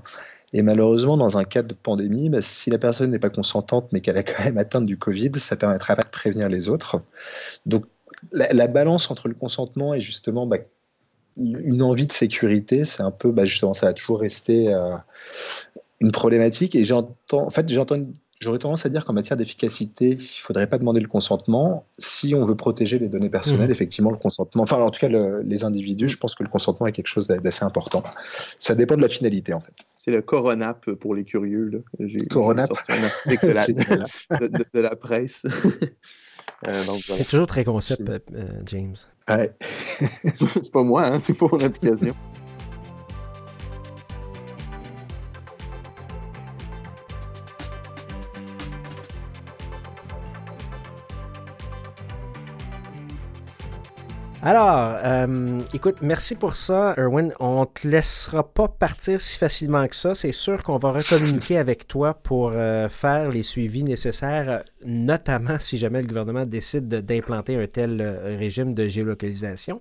Et 0.54 0.62
malheureusement, 0.62 1.18
dans 1.18 1.38
un 1.38 1.44
cas 1.44 1.64
de 1.64 1.74
pandémie, 1.74 2.30
bah, 2.30 2.42
si 2.42 2.70
la 2.70 2.78
personne 2.78 3.12
n'est 3.12 3.20
pas 3.20 3.30
consentante, 3.30 3.90
mais 3.92 4.02
qu'elle 4.02 4.18
a 4.18 4.24
quand 4.24 4.44
même 4.44 4.58
atteint 4.58 4.82
du 4.82 4.98
Covid, 4.98 5.32
ça 5.38 5.56
ne 5.56 5.60
permettra 5.60 5.96
pas 5.96 6.04
de 6.04 6.10
prévenir 6.10 6.50
les 6.50 6.70
autres. 6.70 7.02
Donc, 7.66 7.86
la, 8.32 8.68
balance 8.68 9.10
entre 9.10 9.28
le 9.28 9.34
consentement 9.34 9.94
et 9.94 10.02
justement 10.02 10.46
bah, 10.46 10.58
une 11.38 11.82
envie 11.82 12.08
de 12.08 12.14
sécurité, 12.14 12.86
c'est 12.86 13.04
un 13.04 13.12
peu, 13.12 13.32
bah 13.32 13.46
justement, 13.46 13.74
ça 13.74 13.88
a 13.88 13.94
toujours 13.94 14.20
resté 14.20 14.74
euh, 14.74 14.96
une 16.00 16.12
problématique. 16.12 16.76
Et 16.76 16.84
j'entends, 16.84 17.46
en 17.46 17.50
fait, 17.50 17.68
j'entends, 17.70 18.00
j'aurais 18.40 18.60
tendance 18.60 18.86
à 18.86 18.90
dire 18.90 19.06
qu'en 19.06 19.14
matière 19.14 19.38
d'efficacité, 19.38 20.10
il 20.12 20.18
ne 20.18 20.44
faudrait 20.44 20.68
pas 20.68 20.78
demander 20.78 21.00
le 21.00 21.08
consentement. 21.08 21.86
Si 21.98 22.36
on 22.36 22.46
veut 22.46 22.56
protéger 22.56 23.00
les 23.00 23.08
données 23.08 23.30
personnelles, 23.30 23.70
mmh. 23.70 23.74
effectivement, 23.74 24.12
le 24.12 24.18
consentement, 24.18 24.64
enfin, 24.64 24.78
en 24.78 24.92
tout 24.92 25.00
cas, 25.00 25.10
les 25.10 25.64
individus, 25.64 26.10
je 26.10 26.18
pense 26.18 26.36
que 26.36 26.44
le 26.44 26.50
consentement 26.50 26.88
est 26.88 26.92
quelque 26.92 27.08
chose 27.08 27.28
d'assez 27.28 27.64
important. 27.64 28.04
Ça 28.60 28.76
dépend 28.76 28.98
de 28.98 29.02
la 29.02 29.10
finalité, 29.10 29.54
en 29.54 29.62
fait. 29.62 29.74
C'est 29.96 30.12
le 30.12 30.22
Coronap 30.22 30.90
pour 30.94 31.14
les 31.14 31.24
curieux. 31.24 31.84
J'ai 32.00 32.26
Coronap. 32.26 32.68
sorti 32.68 32.92
un 32.92 33.04
article 33.04 33.48
de 33.48 33.54
la, 33.54 33.68
de 34.74 34.80
la 34.80 34.96
presse. 34.96 35.44
Euh, 36.68 36.84
c'est 37.18 37.28
toujours 37.28 37.48
très 37.48 37.64
concept, 37.64 38.08
euh, 38.10 38.22
James. 38.66 38.96
Ouais. 39.28 39.52
c'est 40.36 40.72
pas 40.72 40.84
moi, 40.84 41.06
hein, 41.08 41.20
c'est 41.20 41.38
pas 41.38 41.48
mon 41.52 41.60
application. 41.60 42.16
Alors, 54.44 54.96
euh, 55.04 55.60
écoute, 55.72 55.98
merci 56.02 56.34
pour 56.34 56.56
ça, 56.56 56.96
Erwin. 56.98 57.32
On 57.40 57.68
te 57.68 57.88
laissera 57.88 58.42
pas 58.42 58.68
partir 58.68 59.22
si 59.22 59.38
facilement 59.38 59.88
que 59.88 59.96
ça. 59.96 60.16
C'est 60.16 60.32
sûr 60.32 60.64
qu'on 60.64 60.78
va 60.78 60.92
recommuniquer 60.94 61.60
avec 61.60 61.88
toi 61.88 62.16
pour 62.16 62.50
euh, 62.52 62.90
faire 62.90 63.30
les 63.30 63.44
suivis 63.44 63.84
nécessaires, 63.84 64.64
notamment 64.84 65.58
si 65.60 65.78
jamais 65.78 66.02
le 66.02 66.08
gouvernement 66.08 66.48
décide 66.48 66.88
d'implanter 66.88 67.56
un 67.56 67.68
tel 67.68 68.02
euh, 68.02 68.36
régime 68.40 68.74
de 68.74 68.88
géolocalisation. 68.88 69.80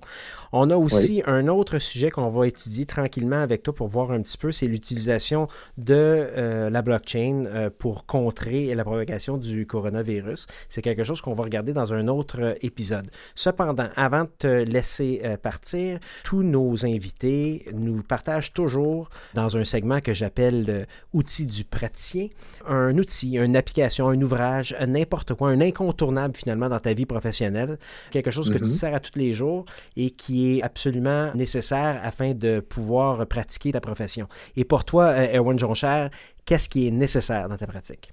On 0.52 0.68
a 0.68 0.76
aussi 0.76 1.22
un 1.24 1.48
autre 1.48 1.78
sujet 1.78 2.10
qu'on 2.10 2.28
va 2.28 2.46
étudier 2.46 2.84
tranquillement 2.84 3.40
avec 3.40 3.62
toi 3.62 3.74
pour 3.74 3.88
voir 3.88 4.12
un 4.12 4.20
petit 4.20 4.36
peu, 4.36 4.52
c'est 4.52 4.66
l'utilisation 4.66 5.48
de 5.78 6.68
la 6.70 6.82
blockchain 6.82 7.70
pour 7.78 8.04
contrer 8.04 8.74
la 8.74 8.84
propagation 8.84 9.36
du 9.36 9.66
coronavirus. 9.66 10.46
C'est 10.68 10.82
quelque 10.82 11.04
chose 11.04 11.20
qu'on 11.20 11.34
va 11.34 11.44
regarder 11.44 11.72
dans 11.72 11.92
un 11.94 12.08
autre 12.08 12.56
épisode. 12.62 13.08
Cependant, 13.36 13.88
avant 13.96 14.24
de 14.24 14.30
te 14.38 14.49
laisser 14.50 15.20
euh, 15.24 15.36
partir, 15.36 15.98
tous 16.24 16.42
nos 16.42 16.84
invités 16.84 17.66
nous 17.72 18.02
partagent 18.02 18.52
toujours 18.52 19.10
dans 19.34 19.56
un 19.56 19.64
segment 19.64 20.00
que 20.00 20.12
j'appelle 20.14 20.86
outil 21.12 21.46
du 21.46 21.64
praticien, 21.64 22.28
un 22.66 22.96
outil, 22.98 23.36
une 23.36 23.56
application, 23.56 24.08
un 24.08 24.20
ouvrage, 24.20 24.76
n'importe 24.86 25.34
quoi, 25.34 25.50
un 25.50 25.60
incontournable 25.60 26.36
finalement 26.36 26.68
dans 26.68 26.80
ta 26.80 26.92
vie 26.92 27.06
professionnelle, 27.06 27.78
quelque 28.10 28.30
chose 28.30 28.50
que 28.50 28.58
tu 28.58 28.64
mhm. 28.64 28.70
sers 28.70 28.94
à 28.94 29.00
tous 29.00 29.18
les 29.18 29.32
jours 29.32 29.64
et 29.96 30.10
qui 30.10 30.58
est 30.58 30.62
absolument 30.62 31.32
nécessaire 31.34 32.00
afin 32.02 32.34
de 32.34 32.60
pouvoir 32.60 33.26
pratiquer 33.26 33.72
ta 33.72 33.80
profession. 33.80 34.28
Et 34.56 34.64
pour 34.64 34.84
toi, 34.84 35.06
euh, 35.06 35.38
Erwin 35.38 35.58
Joncher, 35.58 36.08
qu'est-ce 36.44 36.68
qui 36.68 36.86
est 36.86 36.90
nécessaire 36.90 37.48
dans 37.48 37.56
ta 37.56 37.66
pratique? 37.66 38.12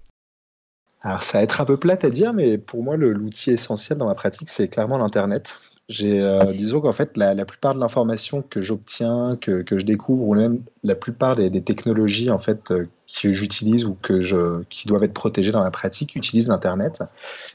Alors, 1.02 1.24
ça 1.24 1.38
va 1.38 1.44
être 1.44 1.62
un 1.62 1.66
peu 1.66 1.78
plate 1.78 2.04
à 2.04 2.10
dire, 2.10 2.34
mais 2.34 2.58
pour 2.58 2.84
moi, 2.84 2.98
l'outil 2.98 3.52
essentiel 3.52 3.98
dans 3.98 4.08
ma 4.08 4.16
pratique, 4.16 4.50
c'est 4.50 4.68
clairement 4.68 4.98
l'Internet. 4.98 5.56
J'ai, 5.90 6.22
euh, 6.22 6.52
disons 6.52 6.82
qu'en 6.82 6.92
fait, 6.92 7.16
la, 7.16 7.46
plupart 7.46 7.74
de 7.74 7.80
l'information 7.80 8.42
que 8.42 8.60
j'obtiens, 8.60 9.38
que, 9.40 9.62
que, 9.62 9.80
je 9.80 9.86
découvre, 9.86 10.28
ou 10.28 10.36
même 10.36 10.62
la 10.84 10.96
plupart 10.96 11.38
des, 11.38 11.50
technologies 11.62 12.30
en 12.30 12.40
fait 12.40 12.72
euh, 12.72 12.88
que 13.22 13.32
j'utilise 13.32 13.86
ou 13.86 13.96
que 14.02 14.22
je, 14.22 14.64
qui 14.70 14.88
doivent 14.88 15.06
être 15.06 15.14
protégées 15.14 15.54
dans 15.54 15.64
la 15.64 15.72
pratique, 15.72 16.16
utilisent 16.16 16.50
l'Internet. 16.50 17.02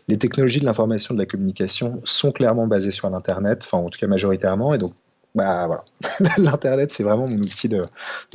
Les 0.09 0.17
technologies 0.17 0.61
de 0.61 0.65
l'information 0.65 1.13
de 1.13 1.19
la 1.19 1.27
communication 1.27 2.01
sont 2.05 2.33
clairement 2.33 2.67
basées 2.67 2.91
sur 2.91 3.11
l'Internet, 3.11 3.63
enfin 3.65 3.79
en 3.79 3.91
tout 3.91 3.99
cas 3.99 4.07
majoritairement, 4.07 4.73
et 4.73 4.79
donc 4.79 4.95
bah 5.35 5.67
voilà, 5.67 6.37
l'Internet, 6.39 6.93
c'est 6.93 7.03
vraiment 7.03 7.27
mon 7.27 7.39
outil 7.39 7.69
de, 7.69 7.83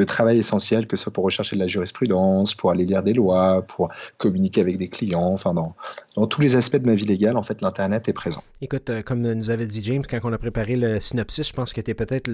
travail 0.06 0.40
essentiel, 0.40 0.88
que 0.88 0.98
ce 0.98 1.04
soit 1.04 1.14
pour 1.14 1.24
rechercher 1.24 1.56
de 1.56 1.62
la 1.62 1.68
jurisprudence, 1.68 2.56
pour 2.56 2.72
aller 2.72 2.86
lire 2.86 3.04
des 3.04 3.14
lois, 3.14 3.64
pour 3.68 3.90
communiquer 4.18 4.62
avec 4.62 4.78
des 4.78 4.90
clients, 4.90 5.28
enfin 5.28 5.54
dans, 5.54 5.76
dans 6.16 6.26
tous 6.26 6.42
les 6.42 6.56
aspects 6.56 6.78
de 6.78 6.88
ma 6.88 6.96
vie 6.96 7.06
légale, 7.06 7.38
en 7.38 7.44
fait, 7.44 7.62
l'Internet 7.62 8.08
est 8.10 8.14
présent. 8.14 8.44
Écoute, 8.62 8.90
euh, 8.90 9.04
comme 9.04 9.22
nous 9.22 9.50
avait 9.52 9.68
dit 9.68 9.84
James 9.84 10.04
quand 10.10 10.20
on 10.24 10.34
a 10.34 10.38
préparé 10.38 10.76
le 10.76 11.00
synopsis, 11.00 11.48
je 11.48 11.54
pense 11.54 11.74
que 11.74 11.82
tu 11.82 11.92
es 11.92 11.94
peut-être 11.94 12.30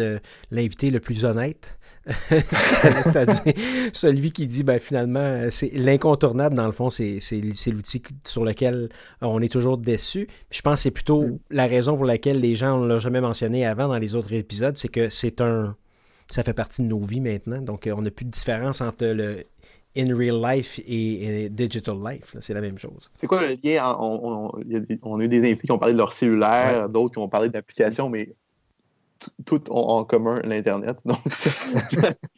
l'invité 0.51 0.89
le, 0.89 0.99
plus 0.99 1.25
honnête. 1.25 1.77
C'est-à-dire 2.29 3.53
celui 3.93 4.31
qui 4.31 4.47
dit, 4.47 4.63
ben, 4.63 4.79
finalement, 4.79 5.47
c'est 5.51 5.71
l'incontournable, 5.73 6.55
dans 6.55 6.65
le 6.65 6.71
fond, 6.71 6.89
c'est 6.89 7.19
l'outil 7.67 8.01
sur 8.25 8.43
lequel 8.43 8.89
on 9.21 9.41
est 9.41 9.51
toujours 9.51 9.77
déçu. 9.77 10.27
Je 10.51 10.61
pense 10.61 10.75
que 10.75 10.83
c'est 10.83 10.91
plutôt 10.91 11.23
mm. 11.23 11.39
la 11.51 11.65
raison 11.65 11.95
pour 11.95 12.05
laquelle 12.05 12.39
les 12.39 12.55
gens 12.55 12.79
ne 12.79 12.87
l'ont 12.87 12.99
jamais 12.99 13.21
mentionné 13.21 13.65
avant 13.65 13.87
dans 13.87 13.97
les 13.97 14.15
autres 14.15 14.33
épisodes 14.33 14.53
c'est 14.75 14.89
que 14.89 15.09
c'est 15.09 15.41
un. 15.41 15.75
Ça 16.29 16.43
fait 16.43 16.53
partie 16.53 16.81
de 16.81 16.87
nos 16.87 16.99
vies 16.99 17.19
maintenant. 17.19 17.61
Donc, 17.61 17.85
euh, 17.85 17.93
on 17.95 18.01
n'a 18.01 18.09
plus 18.09 18.25
de 18.25 18.31
différence 18.31 18.81
entre 18.81 19.05
le 19.05 19.43
in 19.95 20.15
real 20.15 20.41
life 20.41 20.79
et, 20.87 21.49
digital 21.49 21.97
life. 22.03 22.35
C'est 22.39 22.53
la 22.53 22.61
même 22.61 22.79
chose. 22.79 23.11
C'est 23.15 23.27
quoi 23.27 23.41
le 23.41 23.55
lien? 23.63 23.95
On, 23.99 24.49
a, 24.49 25.23
eu 25.23 25.27
des 25.27 25.39
invités 25.45 25.67
qui 25.67 25.71
ont 25.71 25.77
parlé 25.77 25.93
de 25.93 25.99
leur 25.99 26.13
cellulaire, 26.13 26.89
d'autres 26.89 27.13
qui 27.13 27.19
ont 27.19 27.29
parlé 27.29 27.49
d'applications, 27.49 28.09
mais 28.09 28.33
tout 29.45 29.61
ont 29.71 29.87
en 29.87 30.03
commun 30.03 30.41
l'Internet. 30.43 30.97
Donc, 31.05 31.19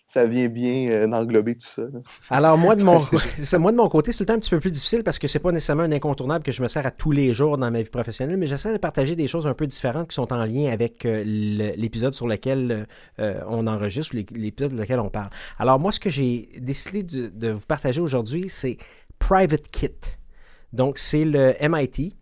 ça, 0.08 0.26
vient 0.26 0.48
bien 0.48 0.90
euh, 0.90 1.12
englober 1.12 1.56
tout 1.56 1.68
ça. 1.68 1.84
Alors, 2.30 2.58
moi 2.58 2.76
de, 2.76 2.84
mon, 2.84 3.00
moi, 3.60 3.72
de 3.72 3.78
mon 3.78 3.90
côté, 3.90 4.12
c'est 4.12 4.20
tout 4.20 4.24
le 4.24 4.28
temps 4.28 4.34
un 4.34 4.40
petit 4.40 4.50
peu 4.50 4.60
plus 4.60 4.72
difficile 4.72 5.04
parce 5.04 5.20
que 5.20 5.28
c'est 5.28 5.40
pas 5.40 5.52
nécessairement 5.52 5.84
un 5.84 5.92
incontournable 5.92 6.44
que 6.44 6.52
je 6.52 6.62
me 6.62 6.68
sers 6.68 6.86
à 6.86 6.92
tous 6.92 7.12
les 7.12 7.34
jours 7.34 7.58
dans 7.58 7.70
ma 7.72 7.82
vie 7.82 7.90
professionnelle, 7.90 8.38
mais 8.38 8.48
j'essaie 8.48 8.74
de 8.74 8.78
partager 8.78 9.16
des 9.16 9.28
choses 9.28 9.48
un 9.48 9.54
peu 9.54 9.68
différentes 9.68 10.10
qui 10.10 10.16
sont 10.16 10.32
en 10.32 10.46
lien 10.46 10.72
avec 10.72 11.06
euh, 11.06 11.24
l'épisode 11.26 12.14
sur 12.14 12.28
lequel 12.28 12.88
euh, 13.20 13.42
on 13.48 13.68
enregistre, 13.68 14.16
l'épisode 14.16 14.72
sur 14.72 14.80
lequel 14.80 15.00
on 15.00 15.10
parle. 15.10 15.30
Alors, 15.60 15.80
moi, 15.80 15.92
ce 15.92 16.00
que 16.00 16.10
j'ai 16.10 16.50
décidé 16.60 17.04
de, 17.04 17.28
de 17.28 17.52
vous 17.52 17.66
partager 17.68 18.02
aujourd'hui, 18.02 18.46
c'est 18.50 18.78
Private 19.20 19.70
Kit. 19.70 19.90
Donc, 20.74 20.98
c'est 20.98 21.26
le 21.26 21.54
MIT 21.62 22.16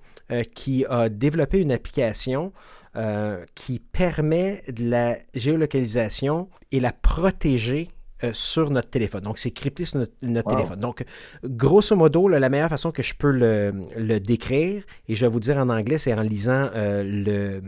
qui 0.55 0.85
a 0.89 1.09
développé 1.09 1.59
une 1.59 1.71
application 1.71 2.53
euh, 2.95 3.43
qui 3.55 3.79
permet 3.79 4.63
de 4.67 4.87
la 4.87 5.17
géolocalisation 5.33 6.49
et 6.71 6.79
la 6.79 6.91
protéger 6.91 7.89
euh, 8.23 8.31
sur 8.33 8.69
notre 8.69 8.89
téléphone. 8.89 9.21
Donc, 9.21 9.37
c'est 9.37 9.51
crypté 9.51 9.85
sur 9.85 9.99
notre, 10.21 10.49
téléphone. 10.49 10.79
Donc, 10.79 11.03
grosso 11.43 11.95
modo, 11.95 12.27
la 12.27 12.49
meilleure 12.49 12.69
façon 12.69 12.91
que 12.91 13.03
je 13.03 13.13
peux 13.13 13.31
le, 13.31 14.19
décrire, 14.19 14.83
et 15.07 15.15
je 15.15 15.25
vais 15.25 15.31
vous 15.31 15.39
dire 15.39 15.57
en 15.57 15.69
anglais, 15.69 15.97
c'est 15.97 16.13
en 16.13 16.21
lisant 16.21 16.69
euh, 16.75 17.03
le, 17.03 17.61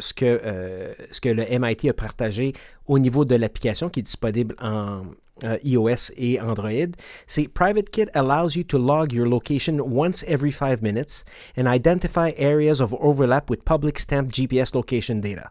ce, 0.00 0.14
que, 0.14 0.40
ce 1.10 1.20
que 1.20 1.28
le 1.28 1.44
MIT 1.58 1.88
a 1.88 1.92
partagé 1.92 2.52
au 2.86 2.98
niveau 2.98 3.24
de 3.24 3.34
l'application 3.34 3.88
qui 3.88 4.00
est 4.00 4.04
disponible 4.04 4.54
en, 4.60 5.02
uh, 5.42 5.58
iOS 5.62 6.10
et 6.16 6.38
Android. 6.40 6.96
See, 7.26 7.48
PrivateKit 7.48 8.08
allows 8.14 8.56
you 8.56 8.64
to 8.64 8.78
log 8.78 9.12
your 9.12 9.28
location 9.28 9.90
once 9.90 10.22
every 10.26 10.50
five 10.50 10.82
minutes 10.82 11.24
and 11.56 11.66
identify 11.66 12.32
areas 12.36 12.80
of 12.80 12.94
overlap 12.94 13.50
with 13.50 13.64
public 13.64 13.98
stamped 13.98 14.32
GPS 14.32 14.74
location 14.74 15.20
data. 15.20 15.50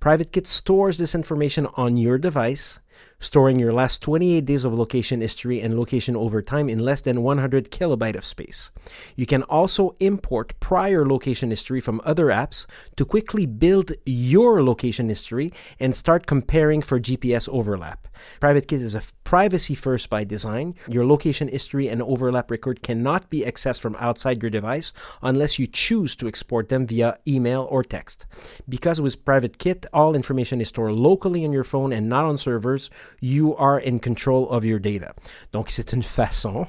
PrivateKit 0.00 0.46
stores 0.46 0.98
this 0.98 1.14
information 1.14 1.66
on 1.76 1.96
your 1.96 2.18
device 2.18 2.80
storing 3.20 3.58
your 3.58 3.72
last 3.72 4.02
28 4.02 4.44
days 4.44 4.64
of 4.64 4.74
location 4.74 5.20
history 5.20 5.60
and 5.60 5.78
location 5.78 6.16
over 6.16 6.42
time 6.42 6.68
in 6.68 6.78
less 6.78 7.02
than 7.02 7.22
100 7.22 7.70
kilobyte 7.70 8.16
of 8.16 8.24
space. 8.24 8.72
You 9.14 9.26
can 9.26 9.42
also 9.44 9.94
import 10.00 10.58
prior 10.58 11.06
location 11.06 11.50
history 11.50 11.80
from 11.80 12.00
other 12.02 12.26
apps 12.26 12.66
to 12.96 13.04
quickly 13.04 13.46
build 13.46 13.92
your 14.06 14.62
location 14.62 15.08
history 15.08 15.52
and 15.78 15.94
start 15.94 16.26
comparing 16.26 16.80
for 16.82 16.98
GPS 16.98 17.48
overlap. 17.50 18.08
PrivateKit 18.40 18.80
is 18.80 18.94
a 18.94 19.02
privacy 19.24 19.74
first 19.74 20.10
by 20.10 20.24
design. 20.24 20.74
Your 20.88 21.06
location 21.06 21.48
history 21.48 21.88
and 21.88 22.02
overlap 22.02 22.50
record 22.50 22.82
cannot 22.82 23.30
be 23.30 23.42
accessed 23.42 23.80
from 23.80 23.96
outside 24.00 24.42
your 24.42 24.50
device 24.50 24.92
unless 25.22 25.58
you 25.58 25.66
choose 25.66 26.16
to 26.16 26.26
export 26.26 26.68
them 26.68 26.86
via 26.86 27.16
email 27.28 27.68
or 27.70 27.84
text. 27.84 28.26
Because 28.68 29.00
with 29.00 29.24
PrivateKit, 29.24 29.86
all 29.92 30.16
information 30.16 30.60
is 30.60 30.68
stored 30.68 30.92
locally 30.92 31.44
on 31.44 31.52
your 31.52 31.64
phone 31.64 31.92
and 31.92 32.08
not 32.08 32.24
on 32.24 32.38
servers, 32.38 32.90
you 33.20 33.54
are 33.58 33.80
in 33.84 33.98
control 33.98 34.48
of 34.50 34.64
your 34.64 34.80
data. 34.80 35.14
Donc, 35.52 35.70
c'est 35.70 35.92
une 35.92 36.02
façon 36.02 36.66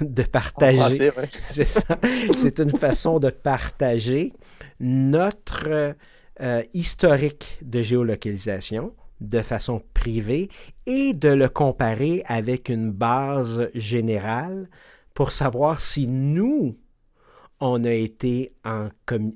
de 0.00 0.22
partager. 0.22 1.10
c'est 1.50 2.58
une 2.60 2.76
façon 2.76 3.18
de 3.18 3.30
partager 3.30 4.32
notre 4.80 5.94
euh, 6.40 6.62
historique 6.74 7.58
de 7.62 7.82
géolocalisation 7.82 8.92
de 9.20 9.40
façon 9.40 9.82
privée 9.94 10.50
et 10.86 11.14
de 11.14 11.28
le 11.28 11.48
comparer 11.48 12.22
avec 12.26 12.68
une 12.68 12.90
base 12.90 13.70
générale 13.74 14.68
pour 15.14 15.32
savoir 15.32 15.80
si 15.80 16.06
nous, 16.06 16.76
on 17.58 17.84
a 17.84 17.92
été 17.92 18.52
en, 18.64 18.88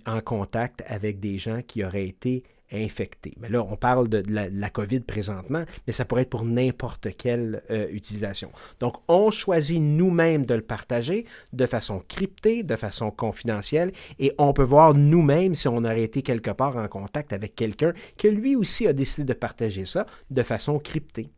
en 0.07 0.21
contact 0.21 0.83
avec 0.87 1.21
des 1.21 1.39
gens 1.39 1.63
qui 1.67 1.83
auraient 1.85 2.07
été 2.07 2.43
infectés. 2.73 3.35
Mais 3.41 3.49
là, 3.49 3.63
on 3.63 3.77
parle 3.77 4.09
de, 4.09 4.23
la, 4.29 4.71
COVID 4.71 5.01
présentement, 5.01 5.65
mais 5.87 5.93
ça 5.93 6.05
pourrait 6.05 6.23
être 6.23 6.31
pour 6.31 6.45
n'importe 6.45 7.09
quelle 7.17 7.63
euh, 7.71 7.89
utilisation. 7.91 8.51
Donc, 8.79 8.97
on 9.09 9.31
choisit 9.31 9.81
nous-mêmes 9.81 10.47
de 10.47 10.55
le 10.55 10.63
partager 10.63 11.27
de 11.53 11.67
façon 11.67 12.03
cryptée, 12.09 12.63
de 12.63 12.77
façon 12.77 13.11
confidentielle, 13.11 13.93
et 14.19 14.33
on 14.39 14.53
peut 14.53 14.63
voir 14.63 14.95
nous-mêmes 14.95 15.55
si 15.55 15.69
on 15.69 15.79
aurait 15.79 16.03
été 16.03 16.23
quelque 16.23 16.51
part 16.51 16.77
en 16.77 16.89
contact 16.89 17.33
avec 17.33 17.55
quelqu'un 17.55 17.93
que 18.17 18.29
lui 18.29 18.57
aussi 18.57 18.87
a 18.87 18.93
décidé 18.93 19.25
de 19.25 19.33
partager 19.33 19.85
ça 19.85 20.07
de 20.31 20.43
façon 20.43 20.79
cryptée. 20.79 21.31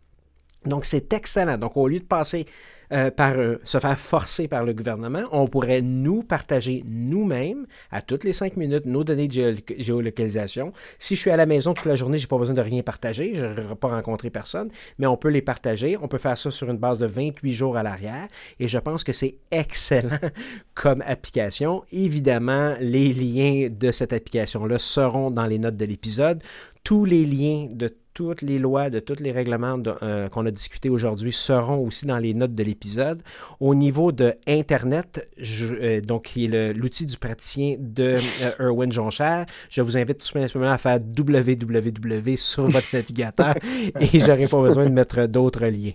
Donc, 0.64 0.84
c'est 0.84 1.12
excellent. 1.12 1.58
Donc, 1.58 1.76
au 1.76 1.88
lieu 1.88 1.98
de 1.98 2.04
passer 2.04 2.46
euh, 2.92 3.10
par 3.10 3.38
euh, 3.38 3.58
se 3.64 3.80
faire 3.80 3.98
forcer 3.98 4.48
par 4.48 4.64
le 4.64 4.74
gouvernement, 4.74 5.22
on 5.32 5.46
pourrait 5.46 5.80
nous 5.80 6.22
partager 6.22 6.84
nous-mêmes 6.86 7.66
à 7.90 8.02
toutes 8.02 8.22
les 8.22 8.34
cinq 8.34 8.58
minutes 8.58 8.84
nos 8.84 9.02
données 9.02 9.28
de 9.28 9.56
géolocalisation. 9.78 10.74
Si 10.98 11.16
je 11.16 11.20
suis 11.20 11.30
à 11.30 11.38
la 11.38 11.46
maison 11.46 11.72
toute 11.72 11.86
la 11.86 11.94
journée, 11.94 12.18
j'ai 12.18 12.26
pas 12.26 12.36
besoin 12.36 12.54
de 12.54 12.60
rien 12.60 12.82
partager, 12.82 13.34
je 13.34 13.46
n'aurai 13.46 13.76
pas 13.76 13.88
rencontré 13.88 14.28
personne, 14.28 14.68
mais 14.98 15.06
on 15.06 15.16
peut 15.16 15.30
les 15.30 15.40
partager. 15.40 15.96
On 16.02 16.08
peut 16.08 16.18
faire 16.18 16.36
ça 16.36 16.50
sur 16.50 16.68
une 16.70 16.76
base 16.76 16.98
de 16.98 17.06
28 17.06 17.52
jours 17.52 17.78
à 17.78 17.82
l'arrière 17.82 18.28
et 18.60 18.68
je 18.68 18.78
pense 18.78 19.04
que 19.04 19.14
c'est 19.14 19.36
excellent 19.50 20.18
comme 20.74 21.02
application. 21.06 21.84
Évidemment, 21.92 22.74
les 22.78 23.14
liens 23.14 23.68
de 23.70 23.90
cette 23.90 24.12
application-là 24.12 24.78
seront 24.78 25.30
dans 25.30 25.46
les 25.46 25.58
notes 25.58 25.78
de 25.78 25.86
l'épisode. 25.86 26.42
Tous 26.84 27.06
les 27.06 27.24
liens 27.24 27.68
de 27.70 27.88
toutes 28.14 28.42
les 28.42 28.58
lois, 28.58 28.90
de 28.90 29.00
tous 29.00 29.20
les 29.20 29.32
règlements 29.32 29.78
euh, 30.02 30.28
qu'on 30.28 30.46
a 30.46 30.50
discutés 30.50 30.88
aujourd'hui 30.88 31.32
seront 31.32 31.78
aussi 31.86 32.06
dans 32.06 32.18
les 32.18 32.34
notes 32.34 32.54
de 32.54 32.62
l'épisode. 32.62 33.22
Au 33.60 33.74
niveau 33.74 34.12
de 34.12 34.34
Internet, 34.46 35.28
euh, 35.38 36.00
donc 36.00 36.24
qui 36.24 36.44
est 36.44 36.72
l'outil 36.72 37.06
du 37.06 37.16
praticien 37.16 37.76
de 37.78 38.18
euh, 38.42 38.68
Erwin 38.68 38.92
Joncher, 38.92 39.44
je 39.70 39.82
vous 39.82 39.96
invite 39.96 40.18
tout 40.18 40.26
simplement 40.26 40.72
à 40.72 40.78
faire 40.78 40.98
www 40.98 42.36
sur 42.36 42.68
votre 42.68 42.88
navigateur 42.94 43.54
et 44.00 44.20
j'aurai 44.20 44.46
pas 44.46 44.60
besoin 44.60 44.84
de 44.84 44.92
mettre 44.92 45.26
d'autres 45.26 45.66
liens. 45.66 45.92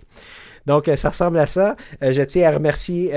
Donc, 0.68 0.88
ça 0.94 1.08
ressemble 1.08 1.38
à 1.40 1.48
ça. 1.48 1.74
je 2.00 2.22
tiens 2.22 2.48
à 2.48 2.52
remercier 2.52 3.12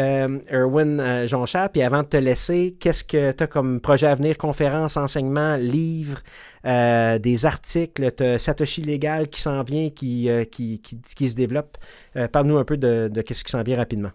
Erwin 0.52 1.28
Joncher. 1.28 1.66
Puis 1.72 1.84
avant 1.84 2.02
de 2.02 2.08
te 2.08 2.18
laisser, 2.18 2.76
qu'est-ce 2.80 3.04
que 3.04 3.32
tu 3.32 3.44
as 3.44 3.48
comme 3.48 3.80
projet 3.80 4.08
à 4.08 4.16
venir, 4.16 4.38
conférence, 4.38 4.98
enseignement, 4.98 5.58
livre, 5.58 6.20
euh, 6.66 7.18
des 7.18 7.46
articles, 7.46 8.12
Satoshi 8.38 8.82
Légal 8.82 9.28
qui 9.30 9.42
s'en 9.42 9.64
vient, 9.64 9.90
qui, 9.90 10.30
euh, 10.30 10.44
qui, 10.44 10.80
qui, 10.80 11.30
se 11.30 11.36
développe. 11.36 11.78
Euh, 12.16 12.28
parle-nous 12.28 12.58
un 12.58 12.66
peu 12.66 12.78
de, 12.78 13.12
ce 13.16 13.44
qui 13.44 13.52
s'en 13.52 13.64
vient 13.64 13.78
rapidement. 13.78 14.12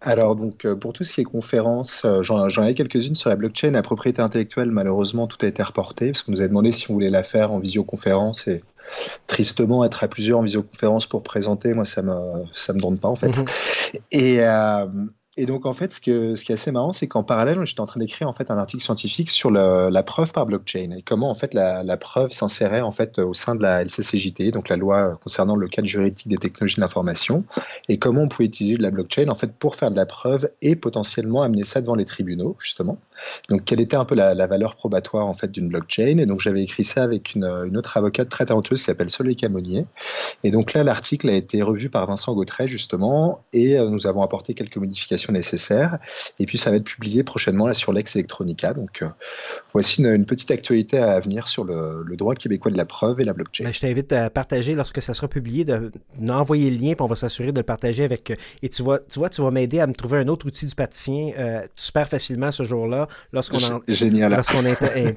alors, 0.00 0.36
donc, 0.36 0.66
pour 0.74 0.92
tout 0.92 1.04
ce 1.04 1.14
qui 1.14 1.20
est 1.20 1.24
conférence, 1.24 2.06
j'en 2.22 2.64
ai 2.64 2.74
quelques-unes 2.74 3.14
sur 3.14 3.30
la 3.30 3.36
blockchain. 3.36 3.72
La 3.72 3.82
propriété 3.82 4.22
intellectuelle, 4.22 4.70
malheureusement, 4.70 5.26
tout 5.26 5.38
a 5.44 5.48
été 5.48 5.62
reporté 5.62 6.08
parce 6.08 6.22
qu'on 6.22 6.32
nous 6.32 6.42
a 6.42 6.48
demandé 6.48 6.72
si 6.72 6.90
on 6.90 6.94
voulait 6.94 7.10
la 7.10 7.22
faire 7.22 7.52
en 7.52 7.58
visioconférence 7.58 8.48
et 8.48 8.62
tristement, 9.26 9.84
être 9.84 10.04
à 10.04 10.08
plusieurs 10.08 10.38
en 10.38 10.42
visioconférence 10.42 11.06
pour 11.06 11.22
présenter, 11.22 11.72
moi, 11.74 11.84
ça 11.84 12.02
me, 12.02 12.44
ça 12.52 12.72
me 12.72 12.80
donne 12.80 12.98
pas, 12.98 13.08
en 13.08 13.16
fait. 13.16 13.28
Mhm. 13.28 13.44
Et, 14.12 14.40
et 15.36 15.46
donc, 15.46 15.66
en 15.66 15.74
fait, 15.74 15.92
ce, 15.92 16.00
que, 16.00 16.36
ce 16.36 16.44
qui 16.44 16.52
est 16.52 16.54
assez 16.54 16.70
marrant, 16.70 16.92
c'est 16.92 17.08
qu'en 17.08 17.24
parallèle, 17.24 17.64
j'étais 17.64 17.80
en 17.80 17.86
train 17.86 17.98
d'écrire 17.98 18.28
en 18.28 18.32
fait 18.32 18.52
un 18.52 18.58
article 18.58 18.84
scientifique 18.84 19.30
sur 19.30 19.50
la 19.50 20.02
preuve 20.04 20.30
par 20.32 20.46
blockchain 20.46 20.92
et 20.96 21.02
comment 21.02 21.28
en 21.28 21.34
fait 21.34 21.54
la, 21.54 21.82
la 21.82 21.96
preuve 21.96 22.30
s'insérait 22.30 22.82
en 22.82 22.92
fait 22.92 23.18
au 23.18 23.34
sein 23.34 23.56
de 23.56 23.62
la 23.62 23.82
LCCJT, 23.82 24.52
donc 24.52 24.68
la 24.68 24.76
loi 24.76 25.18
concernant 25.22 25.56
le 25.56 25.66
cadre 25.68 25.88
juridique 25.88 26.28
des 26.28 26.36
technologies 26.36 26.76
de 26.76 26.82
l'information, 26.82 27.44
et 27.88 27.98
comment 27.98 28.22
on 28.22 28.28
pouvait 28.28 28.46
utiliser 28.46 28.76
de 28.76 28.82
la 28.82 28.92
blockchain 28.92 29.28
en 29.28 29.34
fait 29.34 29.52
pour 29.52 29.74
faire 29.74 29.90
de 29.90 29.96
la 29.96 30.06
preuve 30.06 30.50
et 30.62 30.76
potentiellement 30.76 31.42
amener 31.42 31.64
ça 31.64 31.80
devant 31.80 31.96
les 31.96 32.04
tribunaux, 32.04 32.56
justement. 32.60 32.98
Donc, 33.48 33.64
quelle 33.64 33.80
était 33.80 33.96
un 33.96 34.04
peu 34.04 34.14
la, 34.14 34.46
valeur 34.46 34.76
probatoire 34.76 35.26
en 35.26 35.34
fait 35.34 35.50
d'une 35.50 35.68
blockchain? 35.68 36.18
Et 36.18 36.26
donc, 36.26 36.40
j'avais 36.40 36.62
écrit 36.62 36.84
ça 36.84 37.02
avec 37.02 37.34
une, 37.34 37.44
autre 37.76 37.96
avocate 37.96 38.28
très 38.28 38.46
talentueuse 38.46 38.80
qui 38.80 38.84
s'appelle 38.84 39.10
Soleil 39.10 39.36
Camonier. 39.36 39.86
Et 40.42 40.50
donc 40.50 40.72
là, 40.72 40.84
l'article 40.84 41.28
a 41.30 41.32
été 41.32 41.62
revu 41.62 41.88
par 41.88 42.06
Vincent 42.06 42.34
Gautret 42.34 42.68
justement, 42.68 43.44
et 43.52 43.78
euh, 43.78 43.88
nous 43.88 44.06
avons 44.06 44.22
apporté 44.22 44.54
quelques 44.54 44.76
modifications 44.76 45.32
nécessaires. 45.32 45.98
Et 46.38 46.46
puis 46.46 46.58
ça 46.58 46.70
va 46.70 46.76
être 46.76 46.84
publié 46.84 47.22
prochainement 47.24 47.66
là, 47.66 47.74
sur 47.74 47.92
Lex 47.92 48.16
Electronica. 48.16 48.74
Donc 48.74 49.02
euh, 49.02 49.08
voici 49.72 50.02
une, 50.02 50.26
petite 50.26 50.50
actualité 50.50 50.98
à 50.98 51.20
venir 51.20 51.48
sur 51.48 51.64
le, 51.64 52.04
droit 52.16 52.34
québécois 52.34 52.70
de 52.70 52.76
la 52.76 52.84
preuve 52.84 53.20
et 53.20 53.24
la 53.24 53.32
blockchain. 53.32 53.64
Ben, 53.64 53.72
je 53.72 53.80
t'invite 53.80 54.12
à 54.12 54.30
partager 54.30 54.74
lorsque 54.74 55.02
ça 55.02 55.14
sera 55.14 55.28
publié, 55.28 55.64
de 55.64 55.90
nous 56.18 56.32
envoyer 56.32 56.70
le 56.70 56.76
lien, 56.76 56.94
puis 56.94 57.02
on 57.02 57.06
va 57.06 57.16
s'assurer 57.16 57.52
de 57.52 57.58
le 57.58 57.64
partager 57.64 58.04
avec. 58.04 58.32
Et 58.62 58.68
tu 58.68 58.82
vois, 58.82 59.00
tu 59.00 59.18
vois, 59.18 59.28
tu 59.28 59.42
vas 59.42 59.50
m'aider 59.50 59.80
à 59.80 59.86
me 59.86 59.92
trouver 59.92 60.18
un 60.18 60.28
autre 60.28 60.46
outil 60.46 60.66
du 60.66 60.74
praticien 60.74 61.32
euh, 61.38 61.66
super 61.74 62.08
facilement 62.08 62.50
ce 62.50 62.62
jour-là, 62.62 63.03
lorsqu'on 63.32 63.58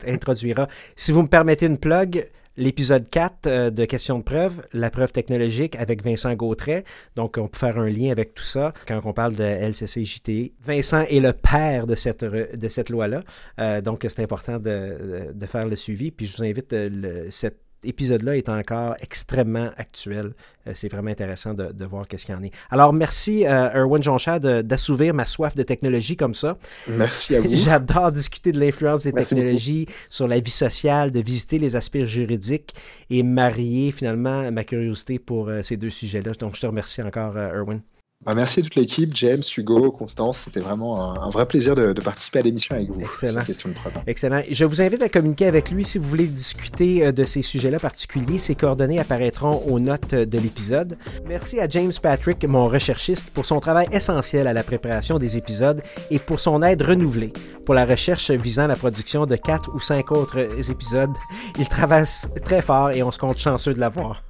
introduira. 0.07 0.67
Si 0.95 1.11
vous 1.11 1.21
me 1.21 1.27
permettez 1.27 1.65
une 1.65 1.77
plug, 1.77 2.27
l'épisode 2.57 3.07
4 3.09 3.47
euh, 3.47 3.69
de 3.69 3.85
Questions 3.85 4.17
de 4.19 4.23
preuve, 4.23 4.61
la 4.73 4.89
preuve 4.89 5.11
technologique 5.11 5.75
avec 5.75 6.03
Vincent 6.03 6.33
Gautret. 6.33 6.83
Donc, 7.15 7.37
on 7.37 7.47
peut 7.47 7.57
faire 7.57 7.79
un 7.79 7.89
lien 7.89 8.11
avec 8.11 8.33
tout 8.33 8.43
ça 8.43 8.73
quand 8.87 8.99
on 9.05 9.13
parle 9.13 9.35
de 9.35 9.43
LCCJT. 9.43 10.53
Vincent 10.63 11.01
est 11.01 11.19
le 11.19 11.33
père 11.33 11.87
de 11.87 11.95
cette, 11.95 12.25
de 12.25 12.67
cette 12.67 12.89
loi-là. 12.89 13.21
Euh, 13.59 13.81
donc, 13.81 14.05
c'est 14.09 14.21
important 14.21 14.59
de, 14.59 15.31
de, 15.33 15.45
faire 15.45 15.67
le 15.67 15.75
suivi. 15.75 16.11
Puis, 16.11 16.25
je 16.25 16.37
vous 16.37 16.43
invite, 16.43 16.73
euh, 16.73 16.89
le, 16.91 17.31
cette 17.31 17.59
épisode-là 17.83 18.37
est 18.37 18.49
encore 18.49 18.95
extrêmement 18.99 19.69
actuel. 19.77 20.33
Euh, 20.67 20.71
c'est 20.73 20.89
vraiment 20.89 21.11
intéressant 21.11 21.53
de, 21.53 21.85
voir 21.85 22.07
qu'est-ce 22.07 22.25
qu'il 22.25 22.35
y 22.35 22.37
en 22.37 22.43
est. 22.43 22.51
Alors, 22.69 22.93
merci, 22.93 23.45
euh, 23.45 23.69
Erwin 23.73 24.01
Jonchard, 24.01 24.39
d'assouvir 24.39 25.13
ma 25.13 25.25
soif 25.25 25.55
de 25.55 25.63
technologie 25.63 26.17
comme 26.17 26.33
ça. 26.33 26.57
Merci 26.87 27.35
à 27.35 27.41
vous. 27.41 27.49
J'adore 27.55 28.11
discuter 28.11 28.51
de 28.51 28.59
l'influence 28.59 29.03
des 29.03 29.13
technologies 29.13 29.87
sur 30.09 30.27
la 30.27 30.39
vie 30.39 30.51
sociale, 30.51 31.11
de 31.11 31.19
visiter 31.19 31.59
les 31.59 31.75
aspects 31.75 32.03
juridiques 32.03 32.73
et 33.09 33.23
marier 33.23 33.91
finalement 33.91 34.51
ma 34.51 34.63
curiosité 34.63 35.19
pour 35.19 35.49
euh, 35.49 35.61
ces 35.63 35.77
deux 35.77 35.89
sujets-là. 35.89 36.31
Donc, 36.39 36.55
je 36.55 36.61
te 36.61 36.67
remercie 36.67 37.01
encore, 37.01 37.37
Erwin. 37.37 37.81
Bah, 38.25 38.33
merci 38.33 38.59
à 38.59 38.63
toute 38.63 38.75
l'équipe, 38.75 39.15
James, 39.15 39.43
Hugo, 39.55 39.91
Constance. 39.91 40.39
C'était 40.45 40.59
vraiment 40.59 41.21
un, 41.21 41.29
vrai 41.29 41.45
plaisir 41.45 41.75
de, 41.75 41.93
participer 41.93 42.39
à 42.39 42.41
l'émission 42.41 42.75
avec 42.75 42.89
vous. 42.89 42.99
Excellent. 42.99 43.43
Question 43.43 43.69
de 43.69 43.75
Excellent. 44.07 44.41
Je 44.51 44.65
vous 44.65 44.81
invite 44.81 45.01
à 45.03 45.09
communiquer 45.09 45.45
avec 45.45 45.69
lui 45.69 45.85
si 45.85 45.97
vous 45.97 46.09
voulez 46.09 46.27
discuter 46.27 47.05
euh, 47.05 47.11
de 47.11 47.23
ces 47.23 47.41
sujets-là 47.41 47.79
particuliers. 47.79 48.39
Ses 48.39 48.55
coordonnées 48.55 48.99
apparaîtront 48.99 49.63
aux 49.67 49.79
notes 49.79 50.15
de 50.15 50.39
l'épisode. 50.39 50.97
Merci 51.27 51.59
à 51.59 51.69
James 51.69 51.93
Patrick, 52.01 52.43
mon 52.45 52.67
recherchiste, 52.67 53.29
pour 53.29 53.45
son 53.45 53.59
travail 53.59 53.87
essentiel 53.91 54.47
à 54.47 54.53
la 54.53 54.63
préparation 54.63 55.19
des 55.19 55.37
épisodes 55.37 55.81
et 56.09 56.19
pour 56.19 56.39
son 56.39 56.63
aide 56.63 56.81
renouvelée 56.81 57.31
pour 57.67 57.75
la 57.75 57.85
recherche 57.85 58.31
visant 58.31 58.65
la 58.65 58.77
production 58.77 59.25
de 59.25 59.35
quatre 59.35 59.69
ou 59.75 59.79
cinq 59.81 60.11
autres 60.11 60.39
épisodes. 60.71 61.11
Il 61.59 61.67
travaille 61.67 62.05
très 62.43 62.61
fort 62.61 62.91
et 62.91 63.03
on 63.03 63.11
se 63.11 63.19
compte 63.19 63.37
chanceux 63.37 63.73
de 63.73 63.79
l'avoir. 63.79 64.23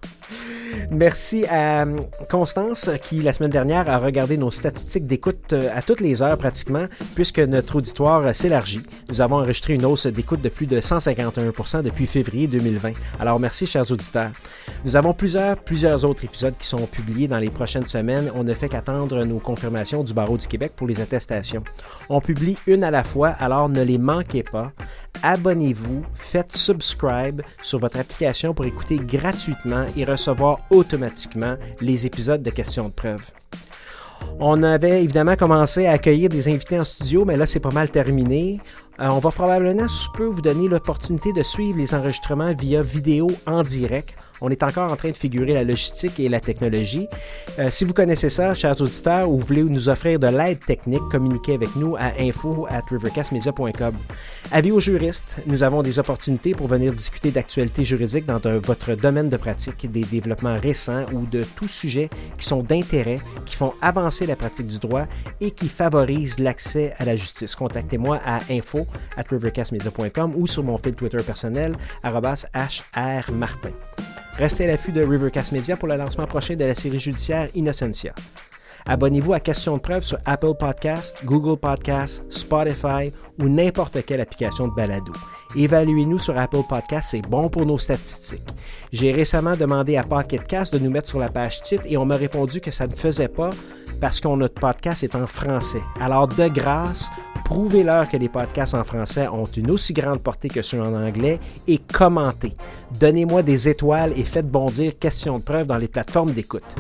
Merci 0.92 1.46
à 1.46 1.84
euh, 1.84 1.98
Constance 2.30 2.90
qui, 3.02 3.22
la 3.22 3.34
semaine 3.34 3.52
dernière, 3.52 3.90
a 3.90 3.98
regardé 3.98 4.38
nos 4.38 4.52
statistiques 4.52 5.06
d'écoute 5.06 5.54
euh, 5.54 5.70
à 5.76 5.82
toutes 5.82 6.00
les 6.00 6.22
heures 6.22 6.38
pratiquement, 6.38 6.86
puisque 7.16 7.40
notre 7.40 7.78
auditoire 7.78 8.34
s'élargit. 8.34 8.82
Nous 9.10 9.22
avons 9.22 9.38
enregistré 9.38 9.74
une 9.74 9.86
hausse 9.86 10.08
d'écoute 10.08 10.42
de 10.42 10.50
plus 10.50 10.66
de 10.66 10.80
151% 10.80 11.82
depuis 11.82 12.06
février 12.06 12.48
2020. 12.48 12.94
Alors 13.20 13.40
merci, 13.40 13.66
chers 13.66 13.90
auditeurs. 13.92 14.32
Nous 14.86 14.96
avons 14.96 15.14
plusieurs, 15.14 15.58
plusieurs 15.58 16.06
autres 16.06 16.24
épisodes 16.24 16.56
qui 16.58 16.68
sont 16.68 16.86
publiés 16.88 17.28
dans 17.28 17.40
les 17.40 17.50
prochaines 17.50 17.86
semaines. 17.88 18.32
On 18.36 18.44
ne 18.44 18.54
fait 18.54 18.70
qu'attendre 18.70 19.24
nos 19.24 19.40
confirmations 19.40 20.04
du 20.04 20.14
Barreau 20.14 20.38
du 20.38 20.48
Québec 20.48 20.74
pour 20.76 20.88
les 20.88 21.02
attestations. 21.02 21.64
On 22.10 22.22
publie 22.22 22.58
une 22.68 22.84
à 22.84 22.92
la 22.92 23.04
fois, 23.04 23.30
alors 23.30 23.70
ne 23.70 23.82
les 23.82 23.98
manquez 23.98 24.44
pas 24.44 24.72
abonnez-vous, 25.24 26.04
faites 26.14 26.56
subscribe 26.56 27.42
sur 27.62 27.80
votre 27.80 28.00
application 28.00 28.54
pour 28.54 28.66
écouter 28.66 28.98
gratuitement 28.98 29.86
et 29.96 30.04
recevoir 30.04 30.60
automatiquement 30.70 31.56
les 31.82 32.06
épisodes 32.06 32.42
de 32.42 32.50
questions 32.50 32.90
de 32.90 32.94
preuve. 32.94 33.24
On 34.40 34.62
avait 34.64 35.04
évidemment 35.04 35.36
commencé 35.36 35.88
à 35.88 35.94
accueillir 35.94 36.30
des 36.30 36.48
invités 36.48 36.80
en 36.80 36.84
studio, 36.84 37.26
mais 37.26 37.38
là 37.38 37.46
c'est 37.46 37.60
pas 37.60 37.72
mal 37.72 37.90
terminé. 37.90 38.60
Euh, 39.00 39.08
on 39.10 39.20
va 39.20 39.32
probablement 39.32 39.88
peu 40.14 40.26
vous 40.26 40.42
donner 40.42 40.68
l'opportunité 40.68 41.34
de 41.34 41.44
suivre 41.44 41.78
les 41.78 41.94
enregistrements 41.94 42.54
via 42.54 42.82
vidéo 42.82 43.28
en 43.46 43.64
direct. 43.64 44.16
On 44.42 44.50
est 44.50 44.64
encore 44.64 44.92
en 44.92 44.96
train 44.96 45.12
de 45.12 45.18
figurer 45.18 45.54
la 45.54 45.64
logistique 45.64 46.20
et 46.20 46.30
la 46.30 46.40
technologie. 46.40 47.08
Euh, 47.60 47.70
si 47.72 47.86
vous 47.86 47.94
connaissez 47.94 48.30
ça, 48.30 48.54
chers 48.54 48.80
auditeurs, 48.82 49.30
ou 49.30 49.40
voulez 49.40 49.64
nous 49.64 49.90
offrir 49.90 50.20
de 50.20 50.28
l'aide 50.28 50.60
technique, 50.60 51.02
communiquez 51.12 51.54
avec 51.54 51.76
nous 51.76 51.96
à 51.96 52.12
info 52.20 52.68
at 52.70 52.84
rivercastmedia.com. 52.90 53.96
Avis 54.52 54.72
aux 54.72 54.80
juristes, 54.80 55.38
nous 55.46 55.64
avons 55.64 55.82
des 55.82 56.00
opportunités 56.00 56.54
pour 56.54 56.68
venir 56.68 56.94
discuter 56.94 57.32
d'actualités 57.32 57.84
juridiques 57.84 58.26
dans 58.26 58.40
votre 58.60 58.96
domaine 58.96 59.30
de 59.30 59.38
pratique, 59.38 59.90
des 59.90 60.04
développements 60.04 60.58
récents 60.58 61.06
ou 61.14 61.26
de 61.26 61.44
tout 61.56 61.68
sujet 61.68 62.10
qui 62.38 62.46
sont 62.46 62.64
d'intérêt, 62.64 63.20
qui 63.46 63.56
font 63.56 63.74
avancer 63.82 64.26
la 64.26 64.36
pratique 64.36 64.68
du 64.68 64.80
droit 64.80 65.06
et 65.42 65.52
qui 65.52 65.68
favorisent 65.68 66.40
l'accès 66.40 66.94
à 66.98 67.06
la 67.06 67.16
justice. 67.16 67.56
Contactez-moi 67.56 68.20
à 68.26 68.40
info 68.50 68.88
at 69.18 69.26
rivercastmedia.com 69.30 70.34
ou 70.36 70.48
sur 70.48 70.64
mon 70.64 70.78
fil 70.78 70.94
Twitter 70.94 71.24
personnel, 71.26 71.74
hrmartin. 72.04 73.72
Restez 74.38 74.66
à 74.66 74.68
l'affût 74.68 74.92
de 74.92 75.04
Rivercast 75.04 75.52
Media 75.52 75.76
pour 75.76 75.88
le 75.88 75.98
lancement 75.98 76.28
prochain 76.28 76.56
de 76.56 76.64
la 76.64 76.76
série 76.76 77.00
judiciaire 77.00 77.50
Innocentia. 77.56 78.14
Abonnez-vous 78.86 79.34
à 79.34 79.40
Question 79.40 79.78
de 79.78 79.82
preuve 79.82 80.04
sur 80.04 80.20
Apple 80.26 80.54
Podcasts, 80.60 81.18
Google 81.26 81.60
Podcasts, 81.60 82.24
Spotify 82.30 83.12
ou 83.40 83.50
n'importe 83.50 84.06
quelle 84.06 84.22
application 84.22 84.68
de 84.68 84.76
balado. 84.76 85.12
Évaluez-nous 85.56 86.20
sur 86.20 86.38
Apple 86.38 86.62
Podcasts, 86.70 87.10
c'est 87.12 87.22
bon 87.22 87.50
pour 87.50 87.66
nos 87.66 87.80
statistiques. 87.80 88.48
J'ai 88.92 89.12
récemment 89.12 89.58
demandé 89.58 89.98
à 89.98 90.04
PocketCast 90.04 90.72
de 90.72 90.80
nous 90.80 90.92
mettre 90.92 91.08
sur 91.08 91.20
la 91.20 91.30
page 91.30 91.64
titre 91.64 91.84
et 91.88 91.98
on 91.98 92.06
m'a 92.06 92.16
répondu 92.16 92.62
que 92.62 92.72
ça 92.72 92.86
ne 92.86 92.94
faisait 92.94 93.28
pas 93.28 93.50
parce 94.00 94.22
que 94.22 94.28
notre 94.28 94.62
podcast 94.62 95.04
est 95.04 95.16
en 95.16 95.26
français. 95.26 95.82
Alors 96.00 96.28
de 96.28 96.48
grâce, 96.48 97.08
prouvez-leur 97.44 98.10
que 98.10 98.18
les 98.18 98.30
podcasts 98.30 98.74
en 98.74 98.84
français 98.84 99.28
ont 99.28 99.44
une 99.44 99.72
aussi 99.72 99.94
grande 99.94 100.22
portée 100.22 100.48
que 100.48 100.62
ceux 100.62 100.82
en 100.82 100.94
anglais 100.94 101.40
et 101.68 101.78
commentez. 101.78 102.54
Donnez-moi 103.00 103.44
des 103.44 103.70
étoiles 103.70 104.14
et 104.16 104.24
faites 104.24 104.50
bondir 104.50 104.98
questions 104.98 105.38
de 105.38 105.44
preuve 105.44 105.68
dans 105.68 105.78
les 105.78 105.88
plateformes 105.88 106.32
d'écoute. 106.32 106.76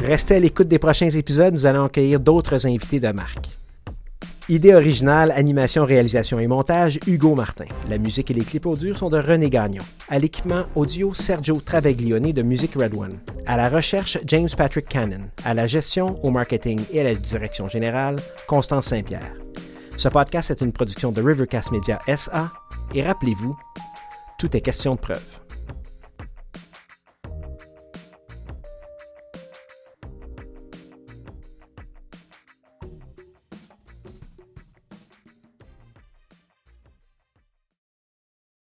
Restez 0.00 0.36
à 0.36 0.38
l'écoute 0.38 0.68
des 0.68 0.78
prochains 0.78 1.10
épisodes, 1.10 1.54
nous 1.54 1.66
allons 1.66 1.84
accueillir 1.84 2.20
d'autres 2.20 2.66
invités 2.66 3.00
de 3.00 3.12
marque. 3.12 3.48
Idée 4.48 4.74
originale, 4.74 5.30
animation, 5.36 5.84
réalisation 5.84 6.40
et 6.40 6.48
montage, 6.48 6.98
Hugo 7.06 7.36
Martin. 7.36 7.66
La 7.88 7.98
musique 7.98 8.32
et 8.32 8.34
les 8.34 8.44
clips 8.44 8.66
audio 8.66 8.94
sont 8.94 9.08
de 9.08 9.16
René 9.16 9.48
Gagnon. 9.48 9.84
À 10.08 10.18
l'équipement 10.18 10.64
audio, 10.74 11.14
Sergio 11.14 11.60
Travaglione 11.60 12.32
de 12.32 12.42
Music 12.42 12.74
Red 12.74 12.96
One. 12.96 13.16
À 13.46 13.56
la 13.56 13.68
recherche, 13.68 14.18
James 14.26 14.48
Patrick 14.56 14.88
Cannon. 14.88 15.20
À 15.44 15.54
la 15.54 15.68
gestion, 15.68 16.18
au 16.24 16.30
marketing 16.30 16.80
et 16.92 17.00
à 17.00 17.04
la 17.04 17.14
direction 17.14 17.68
générale, 17.68 18.16
Constance 18.48 18.86
Saint-Pierre. 18.86 19.34
Ce 20.00 20.08
podcast 20.08 20.50
est 20.50 20.62
une 20.62 20.72
production 20.72 21.12
de 21.12 21.20
Rivercast 21.20 21.72
Media 21.72 21.98
SA 22.16 22.50
et 22.94 23.02
rappelez-vous, 23.02 23.54
tout 24.38 24.56
est 24.56 24.62
question 24.62 24.94
de 24.94 24.98
preuve. 24.98 25.49